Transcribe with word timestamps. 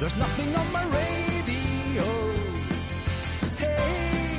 There's 0.00 0.16
nothing 0.16 0.54
on 0.56 0.72
my 0.72 0.84
radio. 0.84 2.04
Hey, 3.56 4.38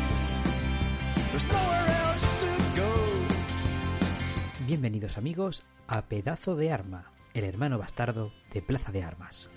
there's 1.31 1.47
nowhere 1.47 1.87
else 2.03 2.21
to 2.21 2.79
go. 2.79 2.91
Bienvenidos 4.67 5.17
amigos 5.17 5.63
a 5.87 6.01
Pedazo 6.03 6.55
de 6.55 6.71
Arma, 6.71 7.11
el 7.33 7.45
hermano 7.45 7.77
bastardo 7.77 8.33
de 8.53 8.61
Plaza 8.61 8.91
de 8.91 9.03
Armas. 9.03 9.49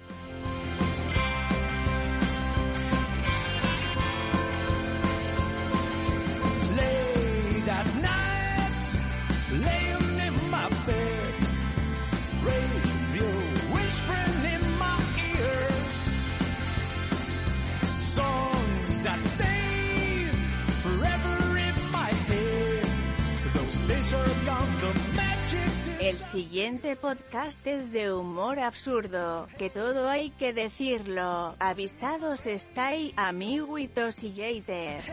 Siguiente 26.38 26.94
podcast 26.94 27.66
es 27.66 27.90
de 27.90 28.12
humor 28.12 28.60
absurdo, 28.60 29.48
que 29.58 29.70
todo 29.70 30.08
hay 30.08 30.30
que 30.30 30.52
decirlo. 30.52 31.52
Avisados 31.58 32.46
estáis, 32.46 33.12
amiguitos 33.16 34.22
y 34.22 34.30
haters. 34.30 35.12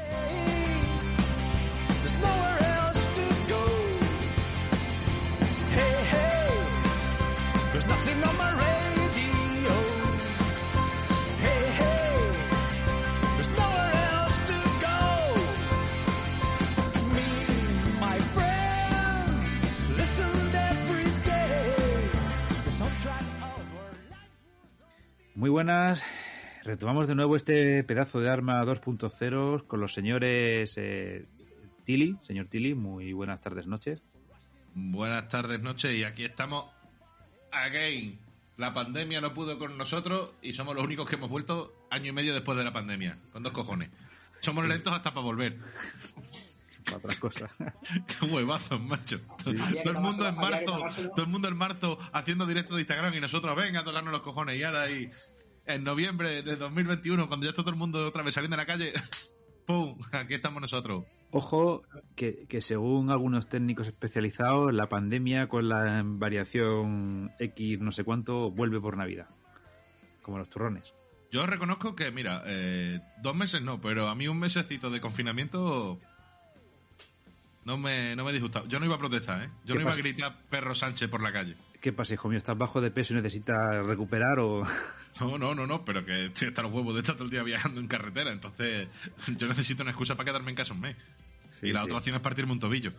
Muy 25.35 25.49
buenas. 25.49 26.01
Retomamos 26.63 27.09
de 27.09 27.15
nuevo 27.15 27.35
este 27.35 27.83
pedazo 27.83 28.21
de 28.21 28.29
arma 28.29 28.63
2.0 28.63 29.67
con 29.67 29.81
los 29.81 29.93
señores 29.93 30.75
eh, 30.77 31.25
Tilly. 31.83 32.17
Señor 32.21 32.47
Tilly, 32.47 32.73
muy 32.73 33.11
buenas 33.11 33.41
tardes, 33.41 33.67
noches. 33.67 34.01
Buenas 34.73 35.27
tardes, 35.27 35.59
noches, 35.59 35.93
y 35.93 36.05
aquí 36.05 36.23
estamos 36.23 36.67
again. 37.51 38.17
La 38.55 38.73
pandemia 38.73 39.19
no 39.19 39.33
pudo 39.33 39.59
con 39.59 39.77
nosotros 39.77 40.33
y 40.41 40.53
somos 40.53 40.73
los 40.73 40.85
únicos 40.85 41.09
que 41.09 41.15
hemos 41.15 41.29
vuelto 41.29 41.85
año 41.89 42.11
y 42.11 42.13
medio 42.13 42.33
después 42.33 42.57
de 42.57 42.63
la 42.63 42.71
pandemia. 42.71 43.17
Con 43.33 43.43
dos 43.43 43.51
cojones. 43.51 43.89
Somos 44.39 44.65
lentos 44.65 44.93
hasta 44.93 45.13
para 45.13 45.25
volver. 45.25 45.57
Para 46.85 46.97
otras 46.97 47.17
cosas. 47.17 47.55
Qué 48.07 48.25
huevazos, 48.25 48.81
macho. 48.81 49.19
Todo 49.43 49.91
el 49.91 49.99
mundo 49.99 50.27
en 50.27 50.35
marzo, 50.35 50.79
todo 51.15 51.25
el 51.25 51.31
mundo 51.31 51.47
en 51.47 51.57
marzo 51.57 51.97
haciendo 52.13 52.45
directo 52.45 52.75
de 52.75 52.81
Instagram 52.81 53.13
y 53.13 53.19
nosotros, 53.19 53.55
venga, 53.55 53.81
a 53.81 53.83
tocarnos 53.83 54.11
los 54.11 54.21
cojones. 54.21 54.57
Y 54.57 54.63
ahora 54.63 54.83
ahí, 54.83 55.09
en 55.65 55.83
noviembre 55.83 56.43
de 56.43 56.55
2021, 56.55 57.27
cuando 57.27 57.45
ya 57.45 57.49
está 57.49 57.63
todo 57.63 57.71
el 57.71 57.77
mundo 57.77 58.05
otra 58.05 58.23
vez 58.23 58.33
saliendo 58.33 58.55
a 58.55 58.57
la 58.57 58.65
calle, 58.65 58.93
¡pum! 59.65 59.97
Aquí 60.11 60.35
estamos 60.35 60.61
nosotros. 60.61 61.05
Ojo, 61.31 61.83
que, 62.15 62.45
que 62.47 62.61
según 62.61 63.09
algunos 63.09 63.49
técnicos 63.49 63.87
especializados, 63.87 64.73
la 64.73 64.87
pandemia 64.87 65.47
con 65.47 65.67
la 65.67 66.01
variación 66.05 67.31
X 67.39 67.79
no 67.79 67.91
sé 67.91 68.03
cuánto 68.03 68.51
vuelve 68.51 68.79
por 68.79 68.95
Navidad. 68.95 69.27
Como 70.21 70.37
los 70.37 70.49
turrones. 70.49 70.93
Yo 71.31 71.45
reconozco 71.45 71.95
que, 71.95 72.11
mira, 72.11 72.43
eh, 72.45 73.01
dos 73.21 73.35
meses 73.35 73.61
no, 73.61 73.81
pero 73.81 74.07
a 74.07 74.15
mí 74.15 74.27
un 74.27 74.39
mesecito 74.39 74.89
de 74.89 75.01
confinamiento 75.01 75.99
no 77.65 77.77
me, 77.77 78.15
no 78.15 78.23
me 78.23 78.31
disgusta. 78.31 78.63
Yo 78.67 78.79
no 78.79 78.85
iba 78.85 78.95
a 78.95 78.99
protestar, 78.99 79.41
¿eh? 79.43 79.49
Yo 79.65 79.73
¿Qué 79.73 79.75
no 79.75 79.81
iba 79.81 79.89
pasa? 79.89 79.99
a 79.99 80.03
gritar 80.03 80.37
perro 80.49 80.75
Sánchez 80.75 81.09
por 81.09 81.21
la 81.21 81.33
calle. 81.33 81.55
¿Qué 81.81 81.91
pasa, 81.91 82.13
hijo 82.13 82.29
mío? 82.29 82.37
¿Estás 82.37 82.57
bajo 82.57 82.79
de 82.79 82.91
peso 82.91 83.13
y 83.13 83.17
necesitas 83.17 83.85
recuperar 83.85 84.39
o...? 84.39 84.63
No, 85.19 85.37
no, 85.37 85.55
no, 85.55 85.65
no, 85.65 85.85
pero 85.85 86.03
que 86.05 86.25
estoy 86.25 86.49
hasta 86.49 86.61
los 86.61 86.73
huevos 86.73 86.93
de 86.93 86.99
estar 86.99 87.15
todo 87.15 87.23
el 87.23 87.31
día 87.31 87.41
viajando 87.41 87.79
en 87.79 87.87
carretera. 87.87 88.33
Entonces, 88.33 88.89
yo 89.37 89.47
necesito 89.47 89.81
una 89.81 89.91
excusa 89.91 90.15
para 90.15 90.25
quedarme 90.25 90.49
en 90.49 90.57
casa 90.57 90.73
un 90.73 90.81
mes. 90.81 90.97
Sí, 91.51 91.67
y 91.67 91.71
la 91.73 91.79
sí. 91.79 91.85
otra 91.85 91.97
opción 91.97 92.15
es 92.17 92.21
partirme 92.21 92.51
un 92.51 92.59
tobillo. 92.59 92.91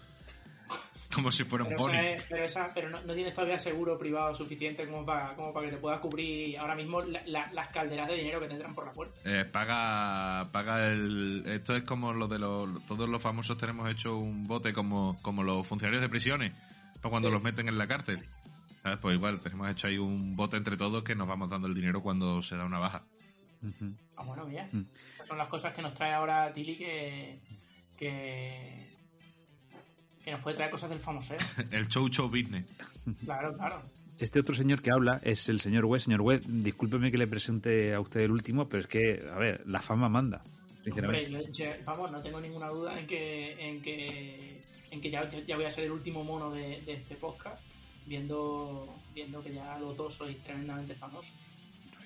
Como 1.17 1.33
si 1.33 1.45
fuera 1.45 1.65
un 1.65 1.71
Pero, 1.71 1.81
pony. 1.83 1.95
es- 1.95 2.23
pero, 2.29 2.45
esa- 2.45 2.73
pero 2.75 2.91
no, 2.91 3.01
no 3.01 3.15
tienes 3.15 3.33
todavía 3.33 3.59
seguro 3.59 3.99
privado 3.99 4.35
suficiente 4.35 4.87
como 4.87 5.05
para, 5.07 5.35
como 5.35 5.53
para 5.53 5.67
que 5.67 5.73
te 5.77 5.79
puedas 5.81 5.99
cubrir 6.01 6.59
ahora 6.59 6.75
mismo 6.75 7.01
la- 7.01 7.23
la- 7.27 7.51
las 7.53 7.69
calderas 7.73 8.07
de 8.09 8.17
dinero 8.17 8.39
que 8.39 8.49
tendrán 8.49 8.75
por 8.75 8.85
la 8.85 8.93
puerta. 8.93 9.19
Eh, 9.25 9.47
paga, 9.47 10.51
paga 10.53 10.89
el. 10.89 11.43
Esto 11.47 11.75
es 11.75 11.85
como 11.85 12.13
lo 12.13 12.29
de 12.29 12.39
los. 12.39 12.85
Todos 12.87 13.09
los 13.09 13.23
famosos 13.23 13.57
tenemos 13.57 13.91
hecho 13.91 14.17
un 14.19 14.47
bote 14.47 14.73
como, 14.75 15.19
como 15.23 15.43
los 15.43 15.67
funcionarios 15.67 16.03
de 16.03 16.09
prisiones, 16.11 16.53
para 17.01 17.11
cuando 17.11 17.29
Sí. 17.29 17.33
los 17.35 17.43
meten 17.43 17.69
en 17.69 17.79
la 17.79 17.87
cárcel. 17.87 18.21
¿Sabes? 18.83 18.99
Pues 19.01 19.17
igual, 19.17 19.41
tenemos 19.41 19.69
hecho 19.71 19.87
ahí 19.89 19.99
un 19.99 20.37
bote 20.37 20.57
entre 20.59 20.77
todos 20.77 21.03
que 21.03 21.15
nos 21.17 21.27
vamos 21.27 21.49
dando 21.51 21.67
el 21.67 21.75
dinero 21.75 22.03
cuando 22.03 22.41
se 22.43 22.57
da 22.57 22.65
una 22.65 22.79
baja. 22.79 23.03
Ujú. 23.63 23.95
Ah, 24.17 24.23
bueno, 24.23 24.45
bien. 24.47 24.69
Mm. 24.71 25.27
Son 25.27 25.39
las 25.39 25.49
cosas 25.49 25.73
que 25.75 25.83
nos 25.83 25.93
trae 25.95 26.13
ahora 26.13 26.53
Tilly 26.53 26.77
que, 26.77 27.41
que, 27.97 28.86
que 30.27 30.33
nos 30.33 30.41
puede 30.43 30.57
traer 30.57 30.73
cosas 30.73 30.91
del 30.91 30.99
famoseo. 30.99 31.39
El 31.71 31.87
show 31.89 32.09
show 32.09 32.29
business. 32.29 32.67
Claro, 33.25 33.57
claro. 33.57 33.81
Este 34.19 34.41
otro 34.41 34.57
señor 34.57 34.83
que 34.83 34.91
habla 34.91 35.21
es 35.23 35.49
el 35.49 35.61
señor 35.61 35.85
West. 35.85 36.07
Señor 36.07 36.23
West, 36.23 36.45
discúlpeme 36.47 37.11
que 37.13 37.19
le 37.19 37.27
presente 37.29 37.95
a 37.95 38.01
usted 38.01 38.21
el 38.23 38.33
último, 38.33 38.69
pero 38.69 38.81
es 38.81 38.87
que, 38.89 39.23
a 39.33 39.39
ver, 39.39 39.63
la 39.67 39.81
fama 39.83 40.09
manda, 40.09 40.39
Hombre, 40.39 40.83
sinceramente. 40.85 41.31
yo- 41.31 41.41
yo- 41.53 41.71
vamos, 41.85 42.11
no 42.11 42.21
tengo 42.23 42.41
ninguna 42.41 42.69
duda 42.69 42.99
en 42.99 43.07
que 43.07 43.53
en 43.69 43.83
que, 43.83 44.61
en 44.91 45.01
que 45.01 45.11
ya, 45.11 45.29
ya 45.29 45.55
voy 45.57 45.67
a 45.67 45.71
ser 45.71 45.85
el 45.85 45.93
último 45.93 46.25
mono 46.25 46.51
de, 46.51 46.81
de 46.81 46.95
este 46.95 47.15
podcast, 47.15 47.61
viendo, 48.07 48.89
viendo 49.15 49.43
que 49.45 49.53
ya 49.55 49.79
los 49.79 49.97
dos 49.97 50.15
sois 50.15 50.37
tremendamente 50.43 50.95
famosos. 50.95 51.35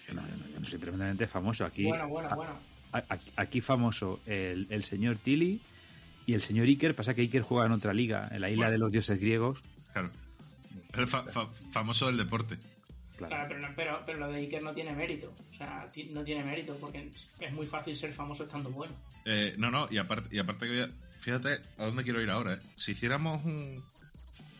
Yo 0.06 0.12
no, 0.14 0.22
yo 0.28 0.36
no- 0.36 0.48
yo 0.52 0.60
no 0.60 0.66
soy 0.66 0.78
tremendamente 0.78 1.26
famoso. 1.26 1.64
Aquí, 1.64 1.84
bueno, 1.84 2.08
bueno, 2.08 2.28
a- 2.30 2.34
bueno. 2.34 2.52
a- 2.92 3.04
aquí 3.36 3.60
famoso 3.60 4.20
el, 4.26 4.66
el 4.68 4.84
señor 4.84 5.16
Tilly 5.18 5.60
y 6.26 6.34
el 6.34 6.42
señor 6.42 6.66
Iker. 6.66 6.94
Pasa 6.94 7.14
que 7.14 7.22
Iker 7.22 7.42
juega 7.42 7.66
en 7.66 7.72
otra 7.72 7.92
liga, 7.94 8.28
en 8.30 8.40
la 8.40 8.50
isla 8.50 8.64
Bueno. 8.66 8.72
de 8.72 8.78
los 8.78 8.92
dioses 8.92 9.20
griegos. 9.20 9.62
Claro. 9.92 10.10
El 10.92 11.06
fa- 11.06 11.24
fa- 11.24 11.48
famoso 11.70 12.06
del 12.06 12.16
deporte. 12.16 12.56
Claro. 13.16 13.34
Claro, 13.34 13.48
pero, 13.48 13.60
no- 13.60 13.74
pero, 13.76 14.02
pero 14.06 14.18
lo 14.18 14.28
de 14.28 14.38
Iker 14.38 14.62
no 14.62 14.72
tiene 14.72 14.92
mérito. 14.94 15.34
O 15.50 15.54
sea, 15.54 15.90
no 16.10 16.24
tiene 16.24 16.42
mérito 16.44 16.76
porque 16.80 17.10
es 17.40 17.52
muy 17.52 17.66
fácil 17.66 17.94
ser 17.94 18.12
famoso 18.12 18.44
estando 18.44 18.70
bueno. 18.70 18.94
Eh, 19.26 19.54
no, 19.58 19.70
no, 19.70 19.88
y 19.90 19.98
aparte, 19.98 20.34
y 20.34 20.38
aparte 20.38 20.66
que 20.66 20.72
voy 20.72 20.80
a- 20.80 20.90
fíjate 21.20 21.60
a 21.78 21.84
dónde 21.84 22.02
quiero 22.02 22.22
ir 22.22 22.30
ahora. 22.30 22.54
¿eh? 22.54 22.58
Si 22.76 22.92
hiciéramos 22.92 23.44
un, 23.44 23.84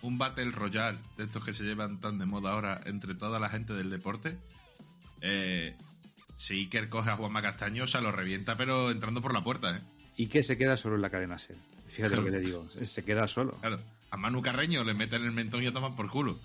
un 0.02 0.18
Battle 0.18 0.50
Royale 0.50 0.98
de 1.16 1.24
estos 1.24 1.42
que 1.44 1.52
se 1.54 1.64
llevan 1.64 2.00
tan 2.00 2.18
de 2.18 2.26
moda 2.26 2.52
ahora 2.52 2.80
entre 2.84 3.14
toda 3.14 3.40
la 3.40 3.48
gente 3.48 3.72
del 3.72 3.88
deporte, 3.88 4.36
eh, 5.22 5.74
si 6.36 6.54
Iker 6.60 6.88
coge 6.90 7.10
a 7.10 7.16
Juanma 7.16 7.42
Castaño, 7.42 7.86
se 7.86 8.00
lo 8.00 8.12
revienta, 8.12 8.56
pero 8.56 8.90
entrando 8.90 9.20
por 9.22 9.32
la 9.34 9.42
puerta, 9.42 9.76
¿eh? 9.76 9.80
Iker 10.22 10.44
se 10.44 10.56
queda 10.56 10.76
solo 10.76 10.96
en 10.96 11.02
la 11.02 11.10
cadena 11.10 11.38
SER. 11.38 11.56
Fíjate 11.88 12.08
Claro. 12.14 12.22
lo 12.22 12.30
que 12.30 12.36
te 12.38 12.40
digo, 12.44 12.68
se 12.70 13.04
queda 13.04 13.26
solo. 13.26 13.52
Claro, 13.60 13.80
a 14.10 14.16
Manu 14.16 14.40
Carreño 14.42 14.84
le 14.84 14.94
meten 14.94 15.22
el 15.24 15.32
mentón 15.32 15.62
y 15.62 15.66
a 15.66 15.72
toman 15.72 15.96
por 15.96 16.08
culo. 16.10 16.38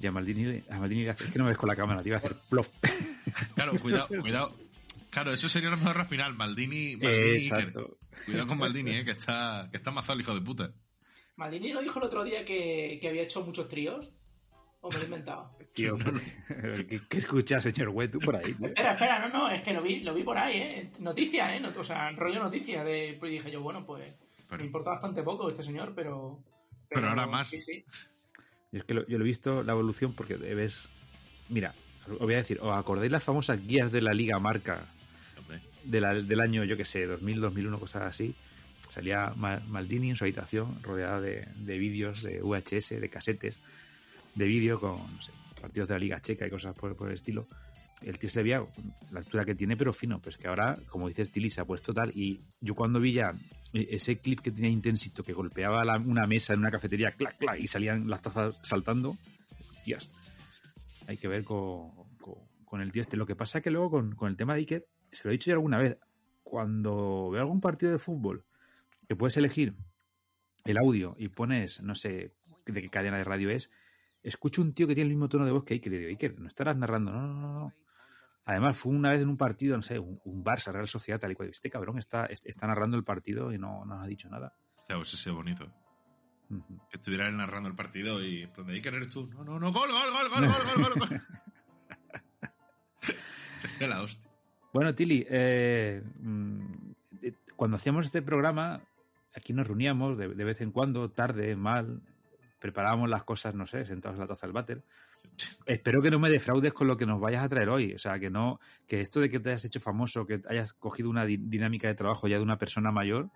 Y 0.00 0.06
a 0.06 0.10
Maldini, 0.12 0.62
a 0.70 0.78
Maldini 0.78 1.04
le 1.04 1.10
hace- 1.10 1.24
es 1.24 1.30
que 1.30 1.38
no 1.38 1.44
me 1.44 1.50
ves 1.50 1.58
con 1.58 1.68
la 1.68 1.76
cámara, 1.76 2.02
te 2.02 2.08
iba 2.08 2.16
a 2.16 2.18
hacer 2.18 2.34
plof. 2.48 2.68
Claro, 3.54 3.72
cuidado, 3.78 4.08
cuidado. 4.20 4.56
Claro, 5.10 5.32
eso 5.32 5.48
sería 5.48 5.70
la 5.70 5.76
mejor 5.76 6.04
final, 6.06 6.34
Maldini, 6.34 6.96
Maldini 6.96 7.06
Iker. 7.36 7.36
Exacto. 7.36 7.98
Cuidado 8.24 8.46
con 8.48 8.58
Maldini, 8.58 8.90
eh, 8.96 9.04
que 9.04 9.10
está, 9.12 9.68
que 9.70 9.76
está 9.76 9.90
mazado 9.90 10.14
el 10.14 10.20
hijo 10.22 10.34
de 10.34 10.40
puta. 10.40 10.70
Maldini 11.36 11.72
lo 11.72 11.82
dijo 11.82 11.98
el 11.98 12.06
otro 12.06 12.24
día 12.24 12.44
que, 12.44 12.98
que 13.00 13.08
había 13.08 13.22
hecho 13.22 13.44
muchos 13.44 13.68
tríos. 13.68 14.10
¿O 14.82 14.88
me 14.90 14.96
lo 14.96 15.02
he 15.02 15.04
inventado? 15.06 15.56
Tío, 15.72 15.96
¿qué, 16.88 17.00
qué 17.08 17.18
escuchas, 17.18 17.62
señor 17.62 17.88
Wet, 17.90 18.10
tú 18.10 18.18
por 18.18 18.36
ahí? 18.36 18.52
tío? 18.52 18.66
Espera, 18.66 18.92
espera, 18.92 19.18
no, 19.28 19.28
no, 19.38 19.48
es 19.50 19.62
que 19.62 19.72
lo 19.72 19.80
vi, 19.80 20.00
lo 20.00 20.12
vi 20.12 20.22
por 20.24 20.36
ahí, 20.36 20.56
¿eh? 20.58 20.90
Noticia, 20.98 21.54
¿eh? 21.56 21.60
Not- 21.60 21.76
o 21.76 21.84
sea, 21.84 22.10
rollo 22.10 22.42
noticia. 22.42 22.82
De, 22.84 23.16
pues 23.18 23.30
dije 23.32 23.50
yo, 23.50 23.62
bueno, 23.62 23.86
pues 23.86 24.12
Pero- 24.48 24.58
me 24.60 24.66
importa 24.66 24.90
bastante 24.90 25.22
poco 25.22 25.48
este 25.48 25.62
señor, 25.62 25.92
pero... 25.94 26.42
Pero 26.88 27.08
ahora 27.08 27.26
más. 27.26 27.48
Sí, 27.48 27.58
sí. 27.58 27.84
Y 28.72 28.76
es 28.76 28.84
que 28.84 28.94
lo- 28.94 29.06
yo 29.06 29.18
lo 29.18 29.24
he 29.24 29.28
visto, 29.28 29.62
la 29.62 29.72
evolución, 29.72 30.12
porque 30.14 30.34
ves... 30.36 30.88
Mira, 31.48 31.74
os 32.10 32.18
voy 32.18 32.34
a 32.34 32.38
decir, 32.38 32.58
¿os 32.60 32.76
acordáis 32.76 33.10
las 33.12 33.22
famosas 33.22 33.64
guías 33.66 33.92
de 33.92 34.02
la 34.02 34.12
Liga 34.12 34.38
Marca 34.40 34.84
Hombre. 35.38 35.60
de 35.84 36.00
la- 36.00 36.14
del 36.14 36.40
año, 36.40 36.64
yo 36.64 36.76
que 36.76 36.84
sé, 36.84 37.06
2000, 37.06 37.40
2001, 37.40 37.78
cosas 37.78 38.02
así? 38.02 38.34
Salía 38.90 39.32
Ma- 39.36 39.62
Maldini 39.68 40.10
en 40.10 40.16
su 40.16 40.24
habitación, 40.24 40.82
rodeada 40.82 41.20
de, 41.20 41.46
de 41.56 41.78
vídeos, 41.78 42.22
de 42.22 42.40
VHS, 42.42 43.00
de 43.00 43.08
casetes, 43.08 43.58
de 44.34 44.44
vídeo 44.46 44.80
con 44.80 44.96
no 45.14 45.20
sé, 45.22 45.32
partidos 45.60 45.88
de 45.88 45.94
la 45.94 45.98
Liga 46.00 46.20
Checa 46.20 46.46
y 46.46 46.50
cosas 46.50 46.74
por, 46.74 46.96
por 46.96 47.08
el 47.08 47.14
estilo. 47.14 47.46
El 48.00 48.18
tío 48.18 48.28
se 48.28 48.38
le 48.38 48.42
veía 48.42 48.66
la 49.12 49.20
altura 49.20 49.44
que 49.44 49.54
tiene, 49.54 49.76
pero 49.76 49.92
fino. 49.92 50.20
Pues 50.20 50.36
que 50.36 50.48
ahora, 50.48 50.76
como 50.88 51.06
dices, 51.06 51.30
Tilly 51.30 51.50
se 51.50 51.60
ha 51.60 51.64
puesto 51.64 51.92
tal. 51.94 52.10
Y 52.16 52.40
yo 52.60 52.74
cuando 52.74 52.98
vi 52.98 53.12
ya 53.12 53.32
ese 53.72 54.18
clip 54.18 54.40
que 54.40 54.50
tenía 54.50 54.70
intensito, 54.70 55.22
que 55.22 55.32
golpeaba 55.32 55.84
la- 55.84 55.98
una 55.98 56.26
mesa 56.26 56.52
en 56.52 56.58
una 56.60 56.70
cafetería, 56.70 57.12
clac, 57.12 57.38
clac, 57.38 57.60
y 57.60 57.68
salían 57.68 58.08
las 58.10 58.20
tazas 58.20 58.58
saltando, 58.62 59.16
tías, 59.84 60.10
hay 61.06 61.16
que 61.16 61.28
ver 61.28 61.44
con, 61.44 61.90
con, 62.20 62.34
con 62.64 62.80
el 62.80 62.90
tío 62.90 63.02
este. 63.02 63.16
Lo 63.16 63.24
que 63.26 63.36
pasa 63.36 63.60
que 63.60 63.70
luego 63.70 63.90
con, 63.90 64.16
con 64.16 64.28
el 64.30 64.36
tema 64.36 64.54
de 64.54 64.60
Iker, 64.60 64.86
se 65.12 65.22
lo 65.24 65.30
he 65.30 65.34
dicho 65.34 65.50
ya 65.50 65.54
alguna 65.54 65.78
vez, 65.78 65.96
cuando 66.42 67.30
veo 67.30 67.40
algún 67.42 67.60
partido 67.60 67.92
de 67.92 67.98
fútbol 67.98 68.44
que 69.08 69.14
puedes 69.14 69.36
elegir 69.36 69.74
el 70.64 70.76
audio 70.78 71.14
y 71.18 71.28
pones, 71.28 71.80
no 71.82 71.94
sé 71.94 72.34
de 72.66 72.82
qué 72.82 72.88
cadena 72.88 73.16
de 73.18 73.24
radio 73.24 73.48
es, 73.50 73.70
escucho 74.22 74.62
un 74.62 74.72
tío 74.72 74.86
que 74.86 74.94
tiene 74.94 75.08
el 75.08 75.16
mismo 75.16 75.28
tono 75.28 75.44
de 75.44 75.52
voz 75.52 75.64
que 75.64 75.74
Iker 75.74 75.92
y 75.92 75.98
digo, 75.98 76.08
Iker, 76.10 76.38
no 76.38 76.48
estarás 76.48 76.76
narrando, 76.76 77.12
no, 77.12 77.26
no, 77.26 77.52
no. 77.52 77.74
Además, 78.44 78.76
fue 78.76 78.92
una 78.92 79.10
vez 79.10 79.20
en 79.20 79.28
un 79.28 79.36
partido, 79.36 79.76
no 79.76 79.82
sé, 79.82 79.98
un, 79.98 80.44
Barça, 80.44 80.72
Real 80.72 80.86
Sociedad, 80.88 81.20
tal 81.20 81.32
y 81.32 81.34
cual. 81.34 81.50
Este 81.50 81.68
cabrón 81.70 81.98
está, 81.98 82.24
está 82.26 82.66
narrando 82.66 82.96
el 82.96 83.04
partido 83.04 83.52
y 83.52 83.58
no, 83.58 83.84
nos 83.84 84.02
ha 84.02 84.06
dicho 84.06 84.28
nada. 84.28 84.54
Ya, 84.88 84.96
pues 84.96 85.14
ese 85.14 85.30
bonito. 85.30 85.72
Que 86.90 86.96
estuviera 86.96 87.28
él 87.28 87.36
narrando 87.36 87.68
el 87.68 87.76
partido 87.76 88.20
y 88.22 88.42
en 88.42 88.52
plan 88.52 88.66
de 88.66 88.74
Iker 88.74 88.94
eres 88.94 89.12
tú. 89.12 89.28
No, 89.28 89.44
no, 89.44 89.60
no, 89.60 89.72
gol, 89.72 89.88
gol, 89.90 90.10
gol, 90.10 90.28
gol, 90.28 90.48
gol, 90.48 90.62
gol, 90.76 90.92
gol. 90.98 91.08
gol. 93.80 93.88
La 93.88 94.02
hostia. 94.02 94.28
Bueno, 94.72 94.92
Tili, 94.94 95.24
eh, 95.28 96.02
mm, 96.20 96.92
eh, 97.22 97.34
cuando 97.54 97.76
hacíamos 97.76 98.06
este 98.06 98.22
programa, 98.22 98.82
aquí 99.36 99.52
nos 99.52 99.68
reuníamos 99.68 100.18
de 100.18 100.44
vez 100.44 100.60
en 100.60 100.72
cuando, 100.72 101.10
tarde, 101.10 101.54
mal, 101.54 102.02
preparábamos 102.62 103.10
las 103.10 103.24
cosas, 103.24 103.54
no 103.54 103.66
sé, 103.66 103.84
sentados 103.84 104.14
en 104.14 104.20
la 104.20 104.26
taza 104.28 104.46
del 104.46 104.54
váter. 104.54 104.84
Espero 105.66 106.00
que 106.00 106.10
no 106.12 106.20
me 106.20 106.30
defraudes 106.30 106.72
con 106.72 106.86
lo 106.86 106.96
que 106.96 107.06
nos 107.06 107.20
vayas 107.20 107.42
a 107.42 107.48
traer 107.48 107.68
hoy. 107.68 107.92
O 107.92 107.98
sea, 107.98 108.18
que 108.20 108.30
no, 108.30 108.60
que 108.86 109.00
esto 109.00 109.18
de 109.20 109.28
que 109.28 109.40
te 109.40 109.50
hayas 109.50 109.64
hecho 109.64 109.80
famoso, 109.80 110.24
que 110.26 110.40
hayas 110.48 110.72
cogido 110.72 111.10
una 111.10 111.24
di- 111.26 111.38
dinámica 111.38 111.88
de 111.88 111.94
trabajo 111.94 112.28
ya 112.28 112.36
de 112.36 112.42
una 112.42 112.58
persona 112.58 112.92
mayor, 112.92 113.30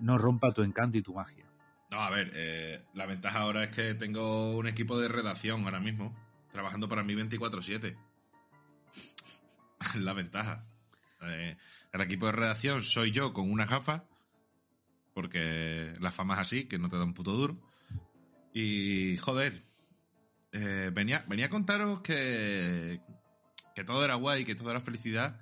no 0.00 0.18
rompa 0.18 0.52
tu 0.52 0.62
encanto 0.62 0.98
y 0.98 1.02
tu 1.02 1.14
magia. 1.14 1.46
No, 1.90 2.00
a 2.02 2.10
ver, 2.10 2.30
eh, 2.34 2.84
la 2.92 3.06
ventaja 3.06 3.40
ahora 3.40 3.64
es 3.64 3.70
que 3.74 3.94
tengo 3.94 4.54
un 4.56 4.66
equipo 4.66 4.98
de 5.00 5.08
redacción 5.08 5.64
ahora 5.64 5.80
mismo, 5.80 6.14
trabajando 6.52 6.88
para 6.88 7.02
mí 7.02 7.14
24-7. 7.14 7.96
la 10.00 10.12
ventaja. 10.12 10.64
Eh, 11.22 11.56
el 11.92 12.00
equipo 12.02 12.26
de 12.26 12.32
redacción 12.32 12.82
soy 12.82 13.12
yo 13.12 13.32
con 13.32 13.50
una 13.50 13.64
gafa, 13.64 14.04
porque 15.14 15.94
la 16.00 16.10
fama 16.10 16.34
es 16.34 16.40
así, 16.40 16.64
que 16.66 16.78
no 16.78 16.88
te 16.90 16.96
da 16.96 17.04
un 17.04 17.14
puto 17.14 17.32
duro. 17.32 17.56
Y, 18.58 19.18
joder, 19.18 19.62
eh, 20.52 20.90
venía, 20.90 21.22
venía 21.28 21.44
a 21.44 21.50
contaros 21.50 22.00
que, 22.00 23.02
que 23.74 23.84
todo 23.84 24.02
era 24.02 24.14
guay, 24.14 24.46
que 24.46 24.54
todo 24.54 24.70
era 24.70 24.80
felicidad, 24.80 25.38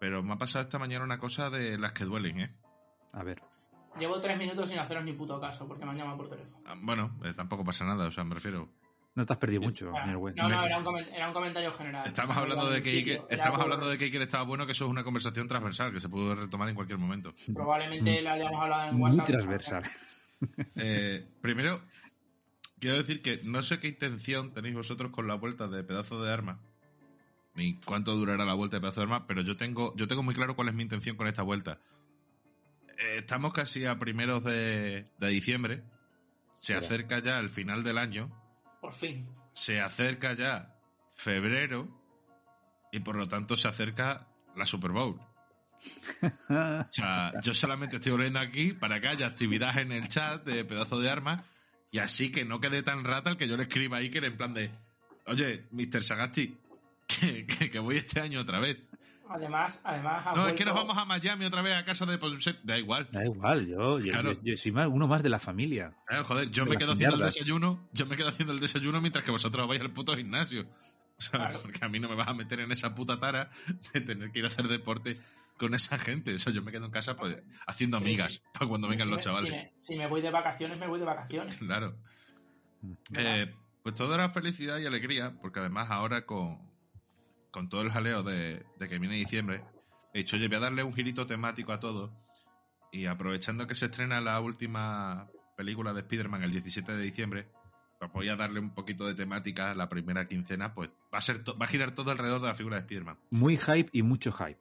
pero 0.00 0.20
me 0.24 0.32
ha 0.32 0.36
pasado 0.36 0.64
esta 0.64 0.76
mañana 0.76 1.04
una 1.04 1.20
cosa 1.20 1.48
de 1.48 1.78
las 1.78 1.92
que 1.92 2.04
duelen, 2.04 2.40
¿eh? 2.40 2.50
A 3.12 3.22
ver. 3.22 3.40
Llevo 4.00 4.20
tres 4.20 4.36
minutos 4.36 4.68
sin 4.68 4.80
haceros 4.80 5.04
ni 5.04 5.12
puto 5.12 5.40
caso 5.40 5.68
porque 5.68 5.84
me 5.84 5.92
han 5.92 5.98
llamado 5.98 6.16
por 6.16 6.28
teléfono. 6.28 6.60
Ah, 6.66 6.74
Bueno, 6.80 7.16
eh, 7.24 7.32
tampoco 7.36 7.64
pasa 7.64 7.84
nada, 7.84 8.08
o 8.08 8.10
sea, 8.10 8.24
me 8.24 8.34
refiero... 8.34 8.68
No 9.14 9.24
te 9.24 9.32
has 9.32 9.38
perdido 9.38 9.62
mucho, 9.62 9.92
Ah, 9.96 10.02
señor 10.02 10.18
Güell. 10.18 10.34
no, 10.34 10.48
no, 10.48 10.64
era 10.64 10.78
un, 10.78 10.98
era 10.98 11.28
un 11.28 11.32
comentario 11.34 11.72
general. 11.72 12.04
Estamos 12.04 12.36
hablando 12.36 12.68
de 12.68 12.82
que 12.82 12.90
Iker, 12.90 13.12
sitio. 13.14 13.26
Era 13.28 13.36
estamos 13.36 13.58
por- 13.58 13.64
hablando 13.64 13.88
de 13.88 13.96
que 13.98 14.04
Iker 14.06 14.22
estaba 14.22 14.42
bueno, 14.42 14.66
que 14.66 14.72
eso 14.72 14.86
es 14.86 14.90
una 14.90 15.04
conversación 15.04 15.46
transversal 15.46 15.92
que 15.92 16.00
se 16.00 16.08
puede 16.08 16.34
retomar 16.34 16.68
en 16.68 16.74
cualquier 16.74 16.98
momento. 16.98 17.32
Probablemente 17.54 18.22
la 18.22 18.32
hayamos 18.32 18.60
hablado 18.60 18.88
en 18.90 18.96
Muy 18.96 19.02
WhatsApp. 19.10 19.26
transversal. 19.26 19.82
Eh, 20.74 21.28
primero, 21.40 21.82
quiero 22.80 22.96
decir 22.96 23.22
que 23.22 23.40
no 23.44 23.62
sé 23.62 23.78
qué 23.78 23.88
intención 23.88 24.52
tenéis 24.52 24.74
vosotros 24.74 25.10
con 25.12 25.26
la 25.28 25.34
vuelta 25.34 25.68
de 25.68 25.84
pedazo 25.84 26.22
de 26.22 26.32
arma, 26.32 26.58
ni 27.54 27.78
cuánto 27.80 28.14
durará 28.16 28.44
la 28.44 28.54
vuelta 28.54 28.76
de 28.76 28.80
pedazo 28.80 29.00
de 29.00 29.04
arma, 29.04 29.26
pero 29.26 29.42
yo 29.42 29.56
tengo, 29.56 29.94
yo 29.96 30.06
tengo 30.06 30.22
muy 30.22 30.34
claro 30.34 30.56
cuál 30.56 30.68
es 30.68 30.74
mi 30.74 30.82
intención 30.82 31.16
con 31.16 31.26
esta 31.26 31.42
vuelta. 31.42 31.78
Eh, 32.98 33.16
estamos 33.18 33.52
casi 33.52 33.84
a 33.84 33.98
primeros 33.98 34.44
de, 34.44 35.04
de 35.18 35.28
diciembre, 35.28 35.82
se 36.60 36.74
Mira. 36.74 36.84
acerca 36.86 37.18
ya 37.20 37.38
el 37.38 37.48
final 37.50 37.82
del 37.82 37.98
año, 37.98 38.30
Por 38.80 38.94
fin. 38.94 39.26
se 39.52 39.80
acerca 39.80 40.34
ya 40.34 40.74
febrero 41.14 41.88
y 42.92 43.00
por 43.00 43.16
lo 43.16 43.28
tanto 43.28 43.56
se 43.56 43.68
acerca 43.68 44.26
la 44.56 44.66
Super 44.66 44.90
Bowl. 44.90 45.20
O 46.50 46.92
sea, 46.92 47.32
yo 47.40 47.54
solamente 47.54 47.96
estoy 47.96 48.12
volviendo 48.12 48.38
aquí 48.40 48.72
para 48.74 49.00
que 49.00 49.08
haya 49.08 49.26
actividad 49.28 49.78
en 49.78 49.92
el 49.92 50.08
chat 50.08 50.44
de 50.44 50.64
pedazo 50.66 51.00
de 51.00 51.08
arma 51.08 51.42
y 51.90 51.98
así 51.98 52.30
que 52.32 52.44
no 52.44 52.60
quede 52.60 52.82
tan 52.82 53.04
rata 53.04 53.30
el 53.30 53.36
que 53.36 53.48
yo 53.48 53.56
le 53.56 53.64
escriba 53.64 53.96
a 53.98 54.00
Iker 54.00 54.24
en 54.24 54.36
plan 54.36 54.54
de 54.54 54.70
oye, 55.26 55.64
Mr. 55.72 56.02
Sagasti, 56.02 56.56
que, 57.06 57.46
que- 57.46 57.70
que 57.70 57.78
voy 57.78 57.96
este 57.96 58.20
año 58.20 58.40
otra 58.40 58.60
vez. 58.60 58.78
Además, 59.32 59.80
además. 59.84 60.26
No, 60.34 60.48
es 60.48 60.54
que 60.54 60.64
nos 60.64 60.74
vamos 60.74 60.98
a 60.98 61.04
Miami 61.04 61.44
otra 61.44 61.62
vez 61.62 61.76
a 61.78 61.84
casa 61.84 62.04
de... 62.04 62.18
Da 62.64 62.76
igual. 62.78 63.08
Da 63.12 63.24
igual, 63.24 63.64
yo, 63.64 64.00
yo, 64.00 64.10
Claro. 64.12 64.32
yo- 64.32 64.40
yo 64.42 64.56
soy 64.56 64.72
más, 64.72 64.88
uno 64.88 65.06
más 65.06 65.22
de 65.22 65.28
la 65.28 65.38
familia. 65.38 65.92
Claro, 66.06 66.24
joder, 66.24 66.50
yo 66.50 66.64
De 66.64 66.70
me 66.70 66.76
quedo 66.76 66.94
haciendo 66.94 67.14
el 67.14 67.22
desayuno, 67.22 67.88
yo 67.92 68.06
me 68.06 68.16
quedo 68.16 68.28
haciendo 68.28 68.52
el 68.52 68.58
desayuno 68.58 69.00
mientras 69.00 69.24
que 69.24 69.30
vosotros 69.30 69.68
vais 69.68 69.80
al 69.80 69.92
puto 69.92 70.16
gimnasio. 70.16 70.62
O 71.16 71.20
sea, 71.22 71.38
Claro. 71.38 71.60
porque 71.62 71.84
a 71.84 71.88
mí 71.88 72.00
no 72.00 72.08
me 72.08 72.16
vas 72.16 72.26
a 72.26 72.34
meter 72.34 72.58
en 72.58 72.72
esa 72.72 72.92
puta 72.92 73.20
tara 73.20 73.50
de 73.92 74.00
tener 74.00 74.32
que 74.32 74.40
ir 74.40 74.44
a 74.46 74.48
hacer 74.48 74.66
deporte 74.66 75.16
con 75.60 75.74
esa 75.74 75.96
gente. 75.98 76.34
O 76.34 76.38
sea, 76.40 76.52
yo 76.52 76.62
me 76.62 76.72
quedo 76.72 76.86
en 76.86 76.90
casa 76.90 77.14
pues, 77.14 77.36
haciendo 77.66 77.98
Sí, 77.98 78.04
amigas 78.04 78.32
sí. 78.34 78.40
para 78.52 78.66
cuando 78.68 78.88
vengan 78.88 79.06
si 79.06 79.10
los 79.10 79.18
me- 79.18 79.22
chavales. 79.22 79.50
Si 79.50 79.56
me, 79.56 79.72
si 79.76 79.96
me 79.96 80.06
voy 80.08 80.20
de 80.22 80.30
vacaciones, 80.30 80.78
me 80.78 80.88
voy 80.88 80.98
de 80.98 81.04
vacaciones. 81.04 81.56
Claro. 81.58 81.96
Eh, 83.16 83.54
pues 83.82 83.94
todo 83.94 84.14
era 84.14 84.30
felicidad 84.30 84.78
y 84.78 84.86
alegría, 84.86 85.34
porque 85.40 85.60
además 85.60 85.88
ahora 85.90 86.24
con, 86.26 86.58
con 87.50 87.68
todo 87.68 87.82
el 87.82 87.90
jaleo 87.90 88.22
de, 88.22 88.64
de 88.78 88.88
que 88.88 88.98
viene 88.98 89.16
diciembre, 89.16 89.62
he 90.14 90.18
dicho, 90.18 90.36
oye, 90.36 90.48
voy 90.48 90.56
a 90.56 90.60
darle 90.60 90.82
un 90.82 90.94
girito 90.94 91.26
temático 91.26 91.72
a 91.72 91.78
todo. 91.80 92.12
Y 92.92 93.06
aprovechando 93.06 93.66
que 93.66 93.74
se 93.74 93.86
estrena 93.86 94.20
la 94.20 94.40
última 94.40 95.28
película 95.56 95.92
de 95.92 96.00
Spider-Man 96.00 96.42
el 96.42 96.50
17 96.52 96.92
de 96.96 97.02
diciembre, 97.02 97.48
pues 97.98 98.10
voy 98.12 98.28
a 98.30 98.36
darle 98.36 98.60
un 98.60 98.74
poquito 98.74 99.06
de 99.06 99.14
temática 99.14 99.74
la 99.74 99.88
primera 99.88 100.26
quincena, 100.26 100.74
pues 100.74 100.88
va 101.12 101.18
a, 101.18 101.20
ser 101.20 101.40
va 101.48 101.64
a 101.66 101.68
girar 101.68 101.94
todo 101.94 102.10
alrededor 102.10 102.40
de 102.40 102.48
la 102.48 102.54
figura 102.54 102.76
de 102.76 102.80
Spider-Man. 102.82 103.18
Muy 103.30 103.56
hype 103.58 103.90
y 103.92 104.02
mucho 104.02 104.32
hype. 104.32 104.58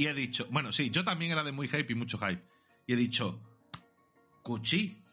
Y 0.00 0.06
he 0.06 0.14
dicho, 0.14 0.46
bueno, 0.50 0.72
sí, 0.72 0.88
yo 0.88 1.04
también 1.04 1.32
era 1.32 1.44
de 1.44 1.52
muy 1.52 1.68
hype 1.68 1.92
y 1.92 1.94
mucho 1.94 2.16
hype. 2.16 2.42
Y 2.86 2.94
he 2.94 2.96
dicho, 2.96 3.38
Cuchi, 4.42 5.04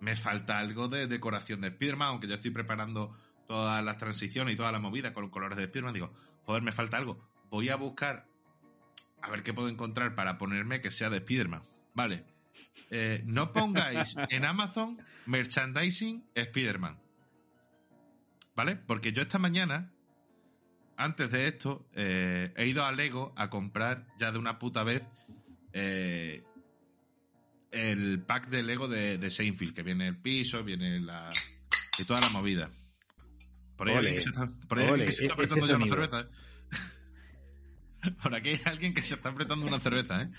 me 0.00 0.16
falta 0.16 0.58
algo 0.58 0.88
de 0.88 1.06
decoración 1.06 1.60
de 1.60 1.70
Spiderman, 1.70 2.08
aunque 2.08 2.26
yo 2.26 2.34
estoy 2.34 2.50
preparando 2.50 3.16
todas 3.46 3.84
las 3.84 3.96
transiciones 3.96 4.54
y 4.54 4.56
toda 4.56 4.72
la 4.72 4.80
movida 4.80 5.14
con 5.14 5.30
colores 5.30 5.56
de 5.56 5.66
Spiderman. 5.66 5.94
Digo, 5.94 6.12
joder, 6.42 6.64
me 6.64 6.72
falta 6.72 6.96
algo. 6.96 7.24
Voy 7.50 7.68
a 7.68 7.76
buscar 7.76 8.26
a 9.22 9.30
ver 9.30 9.44
qué 9.44 9.54
puedo 9.54 9.68
encontrar 9.68 10.16
para 10.16 10.38
ponerme 10.38 10.80
que 10.80 10.90
sea 10.90 11.08
de 11.08 11.18
Spiderman. 11.18 11.62
Vale. 11.94 12.24
Eh, 12.90 13.22
no 13.26 13.52
pongáis 13.52 14.16
en 14.28 14.44
Amazon 14.44 14.98
merchandising 15.26 16.24
Spiderman. 16.36 16.98
¿Vale? 18.56 18.74
Porque 18.74 19.12
yo 19.12 19.22
esta 19.22 19.38
mañana 19.38 19.92
antes 20.96 21.30
de 21.30 21.48
esto, 21.48 21.86
eh, 21.94 22.52
he 22.56 22.66
ido 22.66 22.84
a 22.84 22.92
Lego 22.92 23.32
a 23.36 23.50
comprar 23.50 24.06
ya 24.18 24.30
de 24.30 24.38
una 24.38 24.58
puta 24.58 24.82
vez 24.82 25.02
eh, 25.72 26.42
el 27.70 28.22
pack 28.22 28.48
de 28.48 28.62
Lego 28.62 28.88
de, 28.88 29.18
de 29.18 29.30
Seinfeld, 29.30 29.74
que 29.74 29.82
viene 29.82 30.08
el 30.08 30.16
piso, 30.16 30.62
viene 30.62 31.00
la. 31.00 31.28
y 31.98 32.04
toda 32.04 32.20
la 32.20 32.28
movida. 32.28 32.70
Por 33.76 33.88
ahí 33.88 33.96
alguien 33.96 34.14
que 34.14 34.20
se 34.20 34.30
está, 34.30 34.48
por 34.68 34.78
ahí 34.78 34.84
hay 34.84 34.90
alguien 34.90 34.94
Ole, 34.94 35.04
que 35.06 35.12
se 35.12 35.22
está 35.22 35.32
e- 35.32 35.34
apretando 35.34 35.66
ya 35.66 35.76
una 35.76 35.86
cerveza. 35.88 36.20
¿eh? 36.20 36.26
Por 38.22 38.34
aquí 38.34 38.48
hay 38.50 38.60
alguien 38.66 38.94
que 38.94 39.02
se 39.02 39.14
está 39.14 39.30
apretando 39.30 39.66
una 39.66 39.80
cerveza, 39.80 40.22
¿eh? 40.22 40.30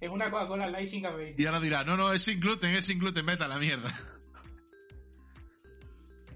Es 0.00 0.10
una 0.10 0.30
Coca-Cola 0.30 0.68
Light 0.68 0.88
sin 0.88 1.02
cafeína. 1.02 1.34
Y 1.36 1.46
ahora 1.46 1.60
dirá, 1.60 1.84
no, 1.84 1.96
no, 1.96 2.12
es 2.12 2.22
sin 2.22 2.40
gluten, 2.40 2.74
es 2.74 2.84
sin 2.84 2.98
gluten, 2.98 3.26
vete 3.26 3.44
a 3.44 3.48
la 3.48 3.58
mierda. 3.58 3.92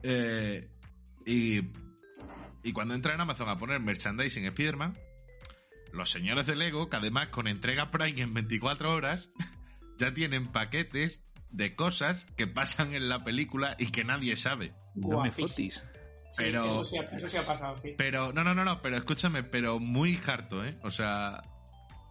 Eh, 0.04 0.68
y, 1.26 1.60
y 2.62 2.72
cuando 2.72 2.94
entra 2.94 3.14
en 3.14 3.20
Amazon 3.20 3.48
a 3.48 3.56
poner 3.58 3.80
merchandising 3.80 4.44
Spider-Man, 4.46 4.98
los 5.92 6.10
señores 6.10 6.46
de 6.46 6.56
Lego, 6.56 6.88
que 6.90 6.96
además 6.96 7.28
con 7.28 7.46
entrega 7.48 7.90
Prime 7.90 8.20
en 8.20 8.34
24 8.34 8.92
horas, 8.92 9.30
ya 9.98 10.12
tienen 10.12 10.48
paquetes 10.48 11.22
de 11.50 11.74
cosas 11.74 12.26
que 12.36 12.46
pasan 12.46 12.94
en 12.94 13.08
la 13.08 13.24
película 13.24 13.74
y 13.78 13.86
que 13.90 14.04
nadie 14.04 14.36
sabe. 14.36 14.74
No 14.94 15.22
me 15.22 15.32
fotis. 15.32 15.82
Sí, 16.30 16.36
pero- 16.36 16.66
Eso 16.68 16.84
sí, 16.84 16.98
ha- 16.98 17.02
eso 17.16 17.26
sí 17.28 17.36
ha 17.38 17.42
pasado, 17.46 17.76
sí. 17.78 17.94
Pero, 17.96 18.32
no, 18.34 18.44
no, 18.44 18.54
no, 18.54 18.64
no, 18.64 18.82
pero 18.82 18.96
escúchame, 18.98 19.42
pero 19.44 19.78
muy 19.78 20.20
harto, 20.26 20.62
¿eh? 20.64 20.76
O 20.82 20.90
sea, 20.90 21.42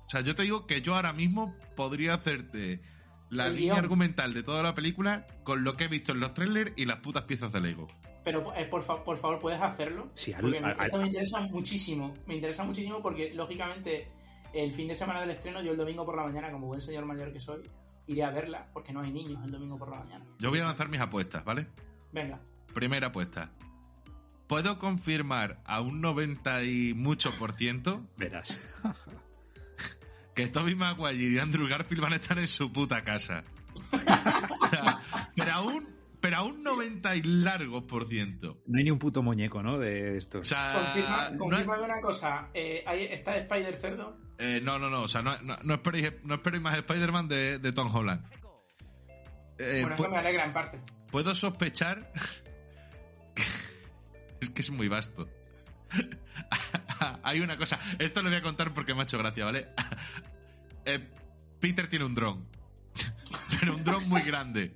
o 0.08 0.10
sea, 0.10 0.22
yo 0.22 0.34
te 0.34 0.42
digo 0.44 0.66
que 0.66 0.82
yo 0.82 0.96
ahora 0.96 1.14
mismo 1.14 1.56
podría 1.76 2.16
hacerte 2.16 2.82
la 3.30 3.46
El 3.48 3.58
línea 3.58 3.74
guion. 3.74 3.84
argumental 3.86 4.34
de 4.34 4.42
toda 4.42 4.64
la 4.64 4.74
película 4.74 5.28
con 5.44 5.64
lo 5.64 5.76
que 5.78 5.84
he 5.84 5.88
visto 5.88 6.14
en 6.14 6.20
los 6.20 6.34
trailers 6.34 6.72
y 6.78 6.86
las 6.88 6.98
putas 7.02 7.24
piezas 7.26 7.52
de 7.52 7.60
Lego. 7.62 7.88
Pero 8.28 8.54
eh, 8.58 8.66
por, 8.66 8.84
fa- 8.84 9.02
por 9.06 9.16
favor, 9.16 9.40
¿puedes 9.40 9.62
hacerlo? 9.62 10.10
Sí, 10.14 10.34
al- 10.34 10.42
porque 10.42 10.58
al- 10.58 10.72
esto 10.82 10.96
al- 10.98 11.02
me 11.04 11.08
interesa 11.08 11.40
muchísimo. 11.42 12.14
Me 12.26 12.36
interesa 12.36 12.66
muchísimo 12.66 13.02
porque, 13.02 13.34
lógicamente, 13.34 14.12
el 14.54 14.74
fin 14.74 14.90
de 14.90 14.96
semana 14.96 15.22
del 15.22 15.30
estreno, 15.32 15.62
yo 15.62 15.72
el 15.72 15.78
domingo 15.78 16.06
por 16.06 16.18
la 16.18 16.24
mañana, 16.24 16.52
como 16.52 16.68
buen 16.68 16.82
señor 16.82 17.06
mayor 17.06 17.32
que 17.32 17.40
soy, 17.40 17.62
iré 18.06 18.24
a 18.26 18.30
verla 18.32 18.68
porque 18.74 18.92
no 18.92 19.00
hay 19.00 19.12
niños 19.14 19.42
el 19.46 19.52
domingo 19.52 19.78
por 19.78 19.90
la 19.92 20.00
mañana. 20.00 20.26
Yo 20.40 20.50
voy 20.50 20.60
a 20.60 20.66
lanzar 20.66 20.90
mis 20.90 21.00
apuestas, 21.00 21.46
¿vale? 21.46 21.68
Venga. 22.12 22.42
Primera 22.74 23.08
apuesta. 23.08 23.50
¿Puedo 24.48 24.78
confirmar 24.78 25.60
a 25.66 25.80
un 25.80 26.02
90 26.02 26.64
y 26.64 26.94
mucho 26.94 27.32
por 27.40 27.54
ciento 27.54 28.02
Verás. 28.18 28.78
que 30.36 30.48
Toby 30.48 30.76
Maguire 30.76 31.16
y 31.34 31.40
Andrew 31.40 31.66
Garfield 31.68 32.02
van 32.02 32.12
a 32.14 32.18
estar 32.18 32.38
en 32.40 32.48
su 32.50 32.72
puta 32.74 33.04
casa? 33.06 33.44
Pero 35.36 35.52
a 35.54 35.62
un, 35.62 35.88
pero 36.28 36.40
a 36.40 36.44
un 36.44 36.62
90 36.62 37.16
y 37.16 37.22
largo 37.24 37.88
por 37.88 38.06
ciento. 38.06 38.62
No 38.68 38.78
hay 38.78 38.84
ni 38.84 38.92
un 38.92 39.00
puto 39.00 39.24
muñeco, 39.24 39.64
¿no? 39.64 39.78
De 39.80 40.18
esto. 40.18 40.40
O 40.40 40.44
sea, 40.44 40.74
Confirma, 40.74 41.22
Ah, 41.26 41.30
no, 41.32 41.38
confírmame 41.38 41.84
una 41.86 42.02
cosa. 42.02 42.50
Eh, 42.54 42.84
¿hay- 42.86 43.06
¿Está 43.06 43.38
Spider 43.38 43.78
Cerdo? 43.78 44.18
eh, 44.38 44.60
no, 44.62 44.78
no, 44.78 44.90
no, 44.90 45.04
o 45.04 45.08
sea, 45.08 45.22
no, 45.22 45.38
no, 45.42 45.56
no 45.64 45.74
esperéis, 45.76 46.12
no 46.24 46.36
esperéis 46.36 46.62
más 46.62 46.78
Spider-Man 46.78 47.30
de, 47.30 47.60
de 47.60 47.72
Tom 47.72 47.96
Holland. 47.96 48.26
Eh, 49.58 49.80
bueno, 49.84 49.96
eso 49.96 50.10
me 50.10 50.18
alegra 50.18 50.44
en 50.44 50.52
parte. 50.54 50.82
puedo 51.12 51.34
sospechar. 51.34 52.12
es 54.42 54.50
que 54.50 54.62
es 54.62 54.70
muy 54.70 54.90
vasto. 54.90 55.30
Hay 57.24 57.40
una 57.40 57.58
cosa. 57.58 57.80
Esto 58.00 58.22
lo 58.22 58.30
voy 58.30 58.40
a 58.40 58.42
contar 58.42 58.74
porque 58.74 58.94
me 58.94 59.00
ha 59.00 59.04
hecho 59.04 59.18
gracia, 59.18 59.46
¿vale? 59.46 59.70
Eh, 60.90 61.06
Peter 61.60 61.88
tiene 61.90 62.04
un 62.06 62.16
dron. 62.16 62.48
Pero 63.60 63.76
un 63.76 63.84
dron 63.84 64.08
muy 64.10 64.22
grande. 64.22 64.74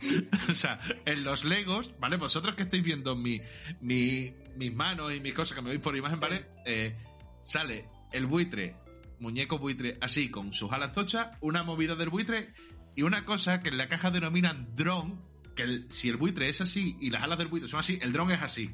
O 0.50 0.54
sea, 0.54 0.78
en 1.04 1.24
los 1.24 1.44
Legos, 1.44 1.92
¿vale? 1.98 2.16
Vosotros 2.16 2.54
que 2.54 2.62
estáis 2.64 2.82
viendo 2.82 3.16
mi, 3.16 3.40
mi- 3.80 4.32
mis 4.56 4.74
manos 4.74 5.12
y 5.12 5.20
mis 5.20 5.34
cosas 5.34 5.54
que 5.56 5.62
me 5.62 5.70
veis 5.70 5.80
por 5.80 5.96
imagen, 5.96 6.20
¿vale? 6.20 6.46
Eh, 6.64 6.96
sale 7.44 7.86
el 8.12 8.26
buitre, 8.26 8.76
muñeco 9.20 9.58
buitre, 9.58 9.98
así, 10.00 10.30
con 10.30 10.52
sus 10.52 10.72
alas 10.72 10.92
tochas, 10.92 11.28
una 11.40 11.62
movida 11.62 11.94
del 11.94 12.08
buitre 12.10 12.52
y 12.94 13.02
una 13.02 13.24
cosa 13.24 13.60
que 13.62 13.68
en 13.70 13.78
la 13.78 13.88
caja 13.88 14.10
denominan 14.10 14.68
dron, 14.74 15.22
que 15.54 15.62
el- 15.64 15.86
si 15.90 16.08
el 16.08 16.16
buitre 16.16 16.48
es 16.48 16.60
así 16.60 16.96
y 17.00 17.10
las 17.10 17.22
alas 17.22 17.38
del 17.38 17.48
buitre 17.48 17.68
son 17.68 17.80
así, 17.80 17.98
el 18.02 18.12
dron 18.12 18.30
es 18.30 18.42
así. 18.42 18.70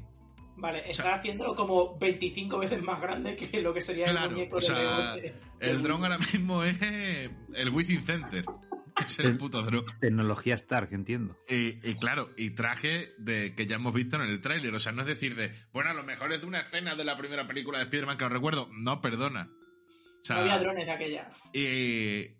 Vale, 0.55 0.87
está 0.89 1.03
sea- 1.03 1.15
haciendo 1.15 1.55
como 1.55 1.97
25 1.97 2.59
veces 2.59 2.83
más 2.83 3.01
grande 3.01 3.35
que 3.35 3.61
lo 3.61 3.73
que 3.73 3.81
sería 3.81 4.05
Claro, 4.05 4.27
el 4.27 4.31
muñeco 4.33 4.57
o 4.57 4.59
de 4.59 4.65
sea, 4.65 5.15
de- 5.15 5.33
el 5.61 5.81
dron 5.81 6.03
ahora 6.03 6.17
mismo 6.19 6.63
es 6.63 6.77
el 6.81 7.69
Within 7.71 8.03
Center. 8.03 8.45
Es 9.19 9.19
el 9.19 9.37
puto 9.37 9.61
dron. 9.61 9.85
Tecnología 9.99 10.55
Stark, 10.55 10.89
entiendo. 10.93 11.37
Y, 11.47 11.77
y 11.87 11.95
claro, 11.99 12.29
y 12.37 12.51
traje 12.51 13.13
de 13.17 13.53
que 13.55 13.65
ya 13.65 13.75
hemos 13.75 13.93
visto 13.93 14.15
en 14.17 14.23
el 14.23 14.41
tráiler. 14.41 14.73
O 14.73 14.79
sea, 14.79 14.91
no 14.91 15.01
es 15.01 15.07
decir 15.07 15.35
de, 15.35 15.51
bueno, 15.71 15.89
a 15.91 15.93
lo 15.93 16.03
mejor 16.03 16.31
es 16.33 16.41
de 16.41 16.47
una 16.47 16.59
escena 16.61 16.95
de 16.95 17.03
la 17.05 17.17
primera 17.17 17.45
película 17.47 17.77
de 17.79 17.85
Spider-Man 17.85 18.17
que 18.17 18.25
os 18.25 18.31
recuerdo. 18.31 18.69
No, 18.73 19.01
perdona. 19.01 19.49
O 20.21 20.25
sea, 20.25 20.37
No 20.37 20.41
había 20.43 20.59
drones 20.59 20.85
de 20.85 20.91
aquella. 20.91 21.31
y, 21.53 22.37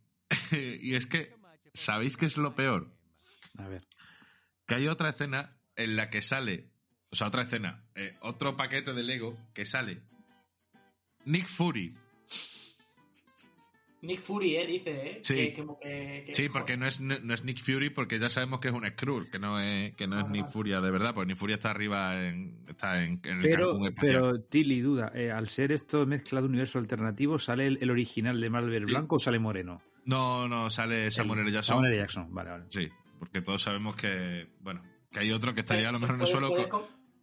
y 0.55 0.95
es 0.95 1.05
que, 1.05 1.33
¿sabéis 1.73 2.17
qué 2.17 2.25
es 2.27 2.37
lo 2.37 2.55
peor? 2.55 2.91
A 3.57 3.67
ver. 3.67 3.83
Que 4.65 4.75
hay 4.75 4.87
otra 4.87 5.09
escena 5.09 5.49
en 5.75 5.95
la 5.95 6.09
que 6.09 6.21
sale, 6.21 6.69
o 7.11 7.15
sea, 7.15 7.27
otra 7.27 7.41
escena, 7.43 7.83
eh, 7.95 8.15
otro 8.21 8.55
paquete 8.55 8.93
de 8.93 9.03
Lego 9.03 9.37
que 9.53 9.65
sale 9.65 10.01
Nick 11.25 11.47
Fury. 11.47 11.93
Nick 14.03 14.19
Fury, 14.19 14.55
¿eh? 14.57 14.67
Dice, 14.67 14.91
¿eh? 14.91 15.19
Sí. 15.23 15.33
Que- 15.35 15.53
como 15.53 15.79
que- 15.79 16.23
que- 16.27 16.35
Sí, 16.35 16.49
porque 16.49 16.77
no 16.77 16.85
es, 16.85 17.01
no, 17.01 17.17
no 17.19 17.33
es 17.33 17.43
Nick 17.43 17.59
Fury, 17.59 17.89
porque 17.89 18.19
ya 18.19 18.29
sabemos 18.29 18.59
que 18.59 18.67
es 18.67 18.73
un 18.73 18.87
Skrull, 18.87 19.29
que 19.31 19.39
no 19.39 19.59
es, 19.59 19.95
que 19.95 20.07
no 20.07 20.19
es 20.19 20.29
Nick. 20.29 20.47
Furia 20.47 20.81
de 20.81 20.91
verdad, 20.91 21.13
pues 21.13 21.25
Nick 21.27 21.37
Furia 21.37 21.55
está 21.55 21.71
arriba 21.71 22.21
en, 22.21 22.65
está 22.67 23.03
en, 23.03 23.19
en 23.23 23.37
el 23.37 23.41
Pero, 23.41 23.79
pero 23.99 24.39
Tilly, 24.41 24.81
duda. 24.81 25.11
eh, 25.15 25.31
al 25.31 25.47
ser 25.47 25.71
esto 25.71 26.05
mezcla 26.05 26.41
de 26.41 26.47
universo 26.47 26.77
alternativo, 26.79 27.39
¿sale 27.39 27.65
el, 27.65 27.77
el 27.81 27.89
original 27.91 28.39
de 28.39 28.49
Marvel 28.49 28.85
Sí. 28.85 28.91
blanco 28.91 29.15
o 29.15 29.19
sale 29.19 29.39
moreno? 29.39 29.81
No, 30.05 30.47
no, 30.49 30.69
sale 30.69 31.09
Samuel 31.09 31.39
L. 31.39 31.51
Jackson. 31.51 31.75
Samuel 31.75 31.93
L. 31.93 32.01
Jackson, 32.01 32.33
vale, 32.33 32.49
vale. 32.49 32.65
Sí, 32.69 32.89
porque 33.19 33.41
todos 33.41 33.61
sabemos 33.61 33.95
que, 33.95 34.47
bueno, 34.59 34.83
que 35.11 35.19
hay 35.21 35.31
otro 35.31 35.53
que 35.53 35.61
estaría 35.61 35.87
a 35.87 35.91
lo 35.93 35.99
mejor 35.99 36.15
en 36.15 36.21
el 36.21 36.27
suelo 36.27 36.49